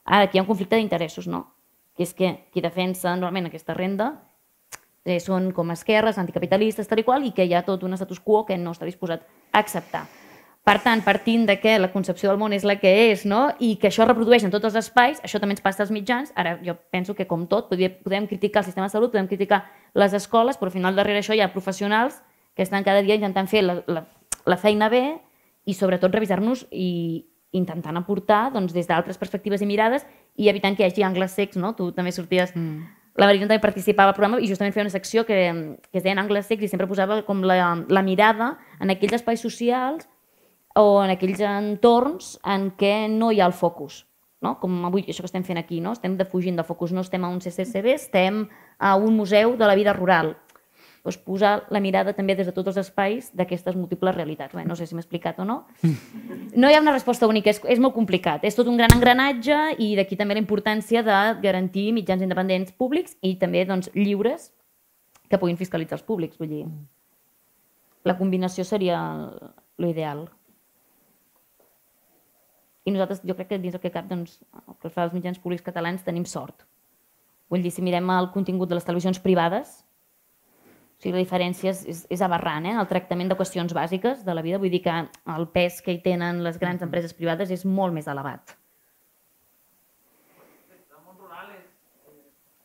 Ara, 0.04 0.28
aquí 0.28 0.38
hi 0.38 0.40
ha 0.40 0.46
un 0.46 0.50
conflicte 0.52 0.78
d'interessos, 0.78 1.26
no? 1.26 1.42
Que 1.98 2.06
és 2.06 2.14
que 2.14 2.30
qui 2.54 2.62
defensa 2.62 3.16
normalment 3.16 3.50
aquesta 3.50 3.74
renda 3.74 4.12
eh, 5.02 5.18
són 5.18 5.50
com 5.50 5.74
esquerres, 5.74 6.14
anticapitalistes, 6.14 6.86
tal 6.86 7.02
i 7.02 7.08
qual, 7.10 7.26
i 7.26 7.34
que 7.34 7.42
hi 7.42 7.58
ha 7.58 7.66
tot 7.66 7.82
un 7.82 7.98
status 7.98 8.22
quo 8.22 8.44
que 8.46 8.54
no 8.54 8.70
està 8.70 8.86
disposat 8.86 9.26
a 9.50 9.58
acceptar. 9.58 10.06
Per 10.68 10.82
tant, 10.84 11.00
partint 11.00 11.46
de 11.48 11.54
que 11.62 11.78
la 11.80 11.88
concepció 11.88 12.28
del 12.28 12.36
món 12.36 12.52
és 12.52 12.64
la 12.68 12.74
que 12.76 12.90
és, 13.08 13.22
no? 13.24 13.46
i 13.58 13.78
que 13.80 13.88
això 13.88 14.02
es 14.04 14.08
reprodueix 14.10 14.42
en 14.44 14.50
tots 14.52 14.68
els 14.68 14.74
espais, 14.76 15.22
això 15.24 15.40
també 15.40 15.54
ens 15.56 15.62
passa 15.64 15.80
als 15.80 15.92
mitjans. 15.94 16.28
Ara, 16.36 16.58
jo 16.60 16.74
penso 16.92 17.14
que, 17.16 17.24
com 17.30 17.46
tot, 17.48 17.70
podem 17.72 18.26
criticar 18.28 18.60
el 18.60 18.66
sistema 18.66 18.84
de 18.84 18.92
salut, 18.92 19.08
podem 19.14 19.30
criticar 19.30 19.62
les 19.96 20.12
escoles, 20.12 20.58
però 20.60 20.68
al 20.68 20.74
final 20.74 20.98
darrere 20.98 21.22
això 21.22 21.32
hi 21.32 21.40
ha 21.40 21.48
professionals 21.54 22.18
que 22.52 22.66
estan 22.66 22.84
cada 22.84 23.00
dia 23.00 23.16
intentant 23.16 23.48
fer 23.48 23.62
la, 23.64 23.78
la, 23.88 24.02
la 24.44 24.58
feina 24.60 24.90
bé 24.92 25.02
i 25.64 25.72
sobretot 25.72 26.12
revisar-nos 26.12 26.66
i 26.68 27.24
intentant 27.56 27.96
aportar 27.96 28.50
doncs, 28.52 28.76
des 28.76 28.90
d'altres 28.90 29.16
perspectives 29.16 29.64
i 29.64 29.70
mirades 29.70 30.04
i 30.36 30.52
evitant 30.52 30.76
que 30.76 30.84
hi 30.84 30.90
hagi 30.90 31.08
angles 31.08 31.32
secs, 31.32 31.56
no? 31.56 31.72
Tu 31.80 31.88
també 31.96 32.12
sorties... 32.12 32.52
Mm. 32.52 32.84
La 33.18 33.26
Marina 33.26 33.48
també 33.48 33.58
participava 33.58 34.12
al 34.12 34.14
programa 34.14 34.36
i 34.38 34.46
justament 34.46 34.76
feia 34.76 34.84
una 34.84 34.92
secció 34.92 35.24
que, 35.26 35.40
que 35.88 35.98
es 35.98 36.04
deia 36.04 36.14
angles 36.20 36.44
secs 36.46 36.62
i 36.62 36.68
sempre 36.70 36.86
posava 36.86 37.22
com 37.26 37.40
la, 37.42 37.56
la 37.88 38.04
mirada 38.06 38.52
en 38.78 38.92
aquells 38.92 39.16
espais 39.16 39.40
socials 39.42 40.06
o 40.76 41.02
en 41.02 41.14
aquells 41.14 41.40
entorns 41.44 42.36
en 42.44 42.70
què 42.78 43.08
no 43.12 43.32
hi 43.32 43.40
ha 43.40 43.48
el 43.48 43.56
focus. 43.56 44.04
No? 44.44 44.54
Com 44.60 44.84
avui, 44.86 45.02
això 45.08 45.24
que 45.24 45.30
estem 45.30 45.46
fent 45.46 45.58
aquí, 45.58 45.80
no? 45.82 45.96
estem 45.96 46.14
defugint 46.18 46.58
del 46.58 46.66
focus, 46.66 46.92
no 46.94 47.02
estem 47.02 47.24
a 47.24 47.30
un 47.32 47.40
CCCB, 47.42 47.94
estem 47.94 48.44
a 48.78 48.94
un 48.94 49.16
museu 49.16 49.56
de 49.58 49.66
la 49.66 49.74
vida 49.74 49.94
rural. 49.96 50.36
Doncs 51.08 51.18
posar 51.24 51.52
la 51.72 51.80
mirada 51.80 52.12
també 52.12 52.34
des 52.36 52.46
de 52.46 52.52
tots 52.52 52.68
els 52.68 52.78
espais 52.82 53.30
d'aquestes 53.34 53.76
múltiples 53.78 54.14
realitats. 54.14 54.54
Bé, 54.54 54.64
no 54.68 54.76
sé 54.76 54.86
si 54.86 54.94
m'he 54.94 55.02
explicat 55.02 55.38
o 55.40 55.46
no. 55.48 55.62
No 56.58 56.70
hi 56.70 56.74
ha 56.74 56.80
una 56.80 56.94
resposta 56.94 57.28
única, 57.28 57.52
és, 57.52 57.60
és 57.70 57.78
molt 57.78 57.94
complicat. 57.94 58.42
És 58.44 58.56
tot 58.56 58.66
un 58.66 58.78
gran 58.80 58.90
engranatge 58.94 59.56
i 59.78 59.92
d'aquí 59.98 60.16
també 60.18 60.34
la 60.34 60.42
importància 60.42 61.04
de 61.06 61.18
garantir 61.42 61.92
mitjans 61.94 62.24
independents 62.24 62.72
públics 62.72 63.14
i 63.22 63.36
també 63.38 63.62
doncs, 63.68 63.92
lliures 63.94 64.50
que 65.28 65.38
puguin 65.38 65.60
fiscalitzar 65.60 65.98
els 66.00 66.06
públics. 66.08 66.38
Vull 66.40 66.50
dir, 66.50 66.64
la 68.08 68.16
combinació 68.18 68.64
seria 68.66 68.98
l'ideal. 69.78 70.26
I 72.88 72.94
nosaltres, 72.94 73.20
jo 73.28 73.36
crec 73.36 73.50
que 73.52 73.60
dins 73.60 73.76
el 73.76 73.82
que 73.82 73.92
cap, 73.92 74.08
doncs, 74.08 74.38
el 74.64 74.78
que 74.80 74.90
fa 74.94 75.04
els 75.04 75.14
mitjans 75.16 75.40
públics 75.42 75.66
catalans, 75.66 76.06
tenim 76.06 76.24
sort. 76.28 76.64
Vull 77.52 77.64
dir, 77.64 77.72
si 77.72 77.84
mirem 77.84 78.08
el 78.14 78.30
contingut 78.32 78.70
de 78.70 78.78
les 78.78 78.86
televisions 78.86 79.20
privades, 79.24 79.82
o 80.98 81.02
sigui, 81.04 81.14
la 81.14 81.22
diferència 81.22 81.70
és, 81.70 81.84
és, 81.86 81.98
és 82.10 82.22
aberrant, 82.26 82.64
eh? 82.66 82.74
el 82.80 82.88
tractament 82.90 83.28
de 83.30 83.36
qüestions 83.38 83.74
bàsiques 83.76 84.24
de 84.26 84.34
la 84.34 84.42
vida. 84.42 84.58
Vull 84.58 84.72
dir 84.72 84.80
que 84.82 84.94
el 85.36 85.46
pes 85.54 85.78
que 85.84 85.94
hi 85.94 86.00
tenen 86.02 86.42
les 86.42 86.58
grans 86.58 86.82
empreses 86.82 87.14
privades 87.14 87.52
és 87.54 87.62
molt 87.68 87.94
més 87.94 88.08
elevat. 88.10 88.56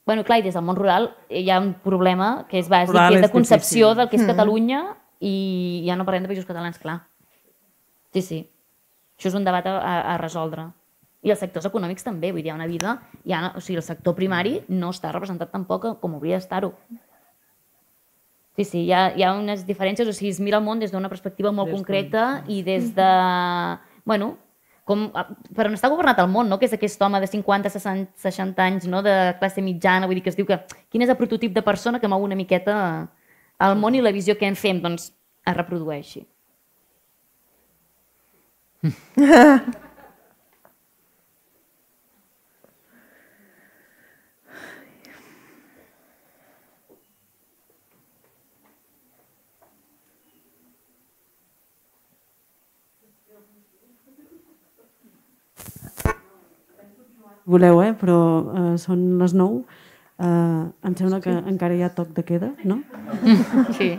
Bueno, 0.04 0.26
clar, 0.28 0.42
i 0.42 0.44
des 0.44 0.58
del 0.58 0.66
món 0.68 0.76
rural 0.76 1.14
hi 1.32 1.46
ha 1.48 1.62
un 1.64 1.76
problema 1.80 2.48
que 2.50 2.58
és 2.60 2.68
bàsic, 2.68 2.92
rural 2.92 3.14
que 3.14 3.22
és 3.22 3.28
de 3.28 3.32
concepció 3.32 3.94
difícil. 3.94 4.00
del 4.02 4.10
que 4.10 4.18
és 4.20 4.26
Catalunya 4.28 4.82
i 5.24 5.36
ja 5.86 5.96
no 5.96 6.04
parlem 6.04 6.26
de 6.26 6.34
països 6.34 6.50
catalans, 6.50 6.82
clar. 6.82 6.98
Sí, 8.12 8.22
sí. 8.22 8.40
Això 9.18 9.30
és 9.30 9.38
un 9.38 9.46
debat 9.46 9.66
a, 9.70 9.78
a, 9.80 10.18
resoldre. 10.22 10.68
I 11.24 11.32
els 11.32 11.40
sectors 11.40 11.70
econòmics 11.70 12.04
també, 12.04 12.34
vull 12.34 12.44
dir, 12.44 12.50
hi 12.50 12.54
ha 12.54 12.60
una 12.60 12.68
vida, 12.68 12.98
hi 13.24 13.34
ha, 13.34 13.54
o 13.56 13.62
sigui, 13.64 13.80
el 13.80 13.86
sector 13.86 14.16
primari 14.18 14.58
no 14.68 14.92
està 14.92 15.14
representat 15.14 15.54
tampoc 15.54 15.88
com 16.02 16.18
hauria 16.18 16.40
d'estar-ho. 16.40 16.74
Sí, 18.58 18.66
sí, 18.66 18.82
hi 18.84 18.92
ha, 18.94 19.08
hi 19.16 19.24
ha 19.24 19.32
unes 19.38 19.64
diferències, 19.66 20.10
o 20.10 20.14
sigui, 20.14 20.34
es 20.36 20.42
mira 20.44 20.60
el 20.60 20.66
món 20.66 20.82
des 20.84 20.92
d'una 20.94 21.10
perspectiva 21.10 21.52
molt 21.52 21.72
des 21.72 21.80
concreta 21.80 22.44
i 22.52 22.62
des 22.66 22.92
de... 22.98 23.10
Bueno, 24.06 24.34
com, 24.84 25.08
per 25.56 25.70
on 25.70 25.78
està 25.78 25.90
governat 25.90 26.20
el 26.20 26.30
món, 26.30 26.50
no? 26.52 26.60
que 26.60 26.68
és 26.68 26.76
aquest 26.76 27.02
home 27.02 27.22
de 27.24 27.30
50, 27.32 27.72
60, 27.72 28.20
60 28.20 28.68
anys, 28.68 28.88
no? 28.92 29.02
de 29.06 29.16
classe 29.40 29.64
mitjana, 29.64 30.10
vull 30.10 30.20
dir 30.20 30.26
que 30.26 30.34
es 30.34 30.38
diu 30.38 30.48
que 30.50 30.60
quin 30.92 31.06
és 31.06 31.12
el 31.14 31.20
prototip 31.20 31.56
de 31.56 31.64
persona 31.66 32.04
que 32.04 32.12
mou 32.12 32.26
una 32.26 32.38
miqueta 32.38 32.76
el 33.64 33.78
món 33.80 33.96
i 33.96 34.04
la 34.04 34.12
visió 34.12 34.36
que 34.38 34.50
en 34.50 34.60
fem, 34.60 34.82
doncs 34.84 35.12
es 35.48 35.56
reprodueixi. 35.56 36.26
Voleu, 57.46 57.82
eh? 57.84 57.94
però 58.00 58.18
eh, 58.56 58.78
són 58.80 59.20
les 59.20 59.34
9. 59.36 59.64
Eh, 60.24 60.64
em 60.88 60.96
sembla 60.96 61.20
que 61.24 61.32
encara 61.52 61.76
hi 61.76 61.84
ha 61.84 61.92
toc 61.96 62.12
de 62.16 62.24
queda, 62.24 62.54
no? 62.64 62.82
Sí. 63.76 63.94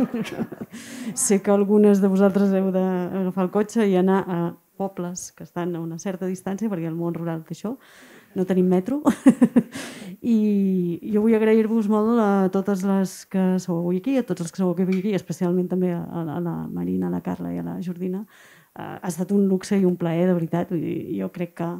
sé 1.24 1.40
que 1.42 1.52
algunes 1.52 2.00
de 2.00 2.08
vosaltres 2.08 2.52
heu 2.56 2.70
d'agafar 2.74 3.44
el 3.44 3.52
cotxe 3.52 3.88
i 3.88 3.96
anar 4.00 4.20
a 4.24 4.38
pobles 4.76 5.30
que 5.32 5.44
estan 5.46 5.74
a 5.76 5.80
una 5.80 5.98
certa 5.98 6.26
distància, 6.26 6.70
perquè 6.70 6.90
el 6.90 6.98
món 6.98 7.14
rural 7.16 7.44
té 7.46 7.54
això, 7.56 7.74
no 8.34 8.46
tenim 8.46 8.68
metro. 8.68 9.00
I 10.24 10.36
jo 11.12 11.22
vull 11.24 11.36
agrair-vos 11.36 11.88
molt 11.92 12.18
a 12.20 12.28
totes 12.54 12.82
les 12.86 13.14
que 13.30 13.44
sou 13.62 13.80
avui 13.80 14.02
aquí, 14.02 14.16
a 14.18 14.26
tots 14.26 14.44
els 14.44 14.52
que 14.52 14.62
sou 14.62 14.72
avui 14.72 14.98
aquí, 14.98 15.14
especialment 15.14 15.68
també 15.70 15.92
a, 15.94 16.02
a 16.02 16.40
la 16.42 16.56
Marina, 16.66 17.08
a 17.08 17.14
la 17.14 17.22
Carla 17.24 17.52
i 17.54 17.60
a 17.60 17.66
la 17.66 17.78
Jordina. 17.84 18.24
Uh, 18.74 18.98
ha 18.98 19.10
estat 19.10 19.30
un 19.30 19.46
luxe 19.46 19.78
i 19.78 19.86
un 19.86 19.96
plaer, 19.96 20.26
de 20.28 20.34
veritat. 20.34 20.72
I 20.74 21.20
jo 21.20 21.30
crec 21.34 21.54
que 21.60 21.70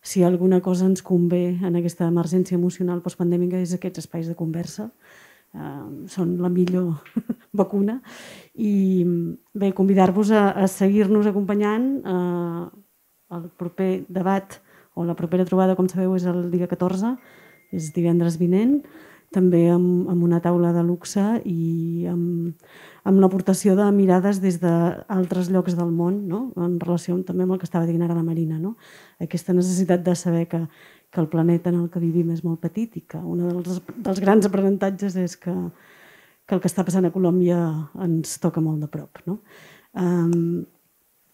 si 0.00 0.22
alguna 0.24 0.62
cosa 0.64 0.86
ens 0.88 1.02
convé 1.04 1.58
en 1.60 1.76
aquesta 1.76 2.08
emergència 2.08 2.56
emocional 2.56 3.02
postpandèmica 3.04 3.60
és 3.60 3.74
aquests 3.76 4.06
espais 4.06 4.30
de 4.30 4.36
conversa 4.38 4.88
eh, 5.54 6.06
són 6.12 6.36
la 6.42 6.50
millor 6.52 7.00
vacuna. 7.60 8.00
I 8.54 9.04
bé, 9.54 9.72
convidar-vos 9.76 10.32
a, 10.32 10.50
a 10.52 10.66
seguir-nos 10.70 11.28
acompanyant 11.30 11.92
eh, 12.04 12.64
el 13.36 13.46
proper 13.58 13.92
debat 14.08 14.60
o 14.94 15.04
la 15.06 15.16
propera 15.16 15.46
trobada, 15.46 15.76
com 15.78 15.88
sabeu, 15.88 16.16
és 16.18 16.26
el 16.28 16.50
dia 16.52 16.68
14, 16.70 17.14
és 17.72 17.92
divendres 17.94 18.36
vinent, 18.40 18.80
també 19.30 19.68
amb, 19.70 20.08
amb 20.10 20.24
una 20.26 20.40
taula 20.42 20.72
de 20.74 20.82
luxe 20.82 21.22
i 21.46 22.06
amb, 22.10 22.56
amb 23.06 23.20
l'aportació 23.22 23.76
de 23.78 23.86
mirades 23.94 24.40
des 24.42 24.58
d'altres 24.62 25.52
llocs 25.54 25.76
del 25.78 25.92
món, 25.94 26.24
no? 26.28 26.48
en 26.58 26.80
relació 26.82 27.14
també 27.26 27.46
amb 27.46 27.54
el 27.54 27.60
que 27.62 27.68
estava 27.68 27.86
dient 27.86 28.02
ara 28.02 28.18
la 28.18 28.26
Marina. 28.26 28.58
No? 28.58 28.74
Aquesta 29.22 29.54
necessitat 29.54 30.02
de 30.06 30.16
saber 30.18 30.48
que, 30.50 30.64
que 31.10 31.20
el 31.20 31.28
planeta 31.28 31.70
en 31.70 31.80
el 31.82 31.88
que 31.90 32.02
vivim 32.02 32.30
és 32.30 32.44
molt 32.46 32.60
petit 32.62 32.96
i 33.00 33.02
que 33.02 33.18
un 33.18 33.42
dels, 33.42 33.80
dels 33.96 34.20
grans 34.22 34.46
aprenentatges 34.46 35.16
és 35.18 35.36
que, 35.36 35.54
que 36.46 36.54
el 36.56 36.62
que 36.62 36.70
està 36.70 36.84
passant 36.86 37.08
a 37.08 37.14
Colòmbia 37.14 37.58
ens 38.06 38.36
toca 38.42 38.62
molt 38.62 38.82
de 38.84 38.90
prop. 38.92 39.22
No? 39.26 39.40
Um, 39.98 40.62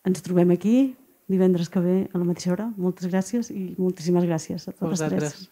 ens 0.08 0.24
trobem 0.24 0.54
aquí 0.54 0.78
divendres 1.28 1.68
que 1.68 1.82
ve 1.82 1.96
a 2.08 2.18
la 2.18 2.24
mateixa 2.24 2.54
hora. 2.54 2.70
Moltes 2.78 3.10
gràcies 3.10 3.50
i 3.52 3.74
moltíssimes 3.76 4.24
gràcies 4.24 4.68
a 4.70 4.72
totes 4.72 5.04
tres. 5.04 5.46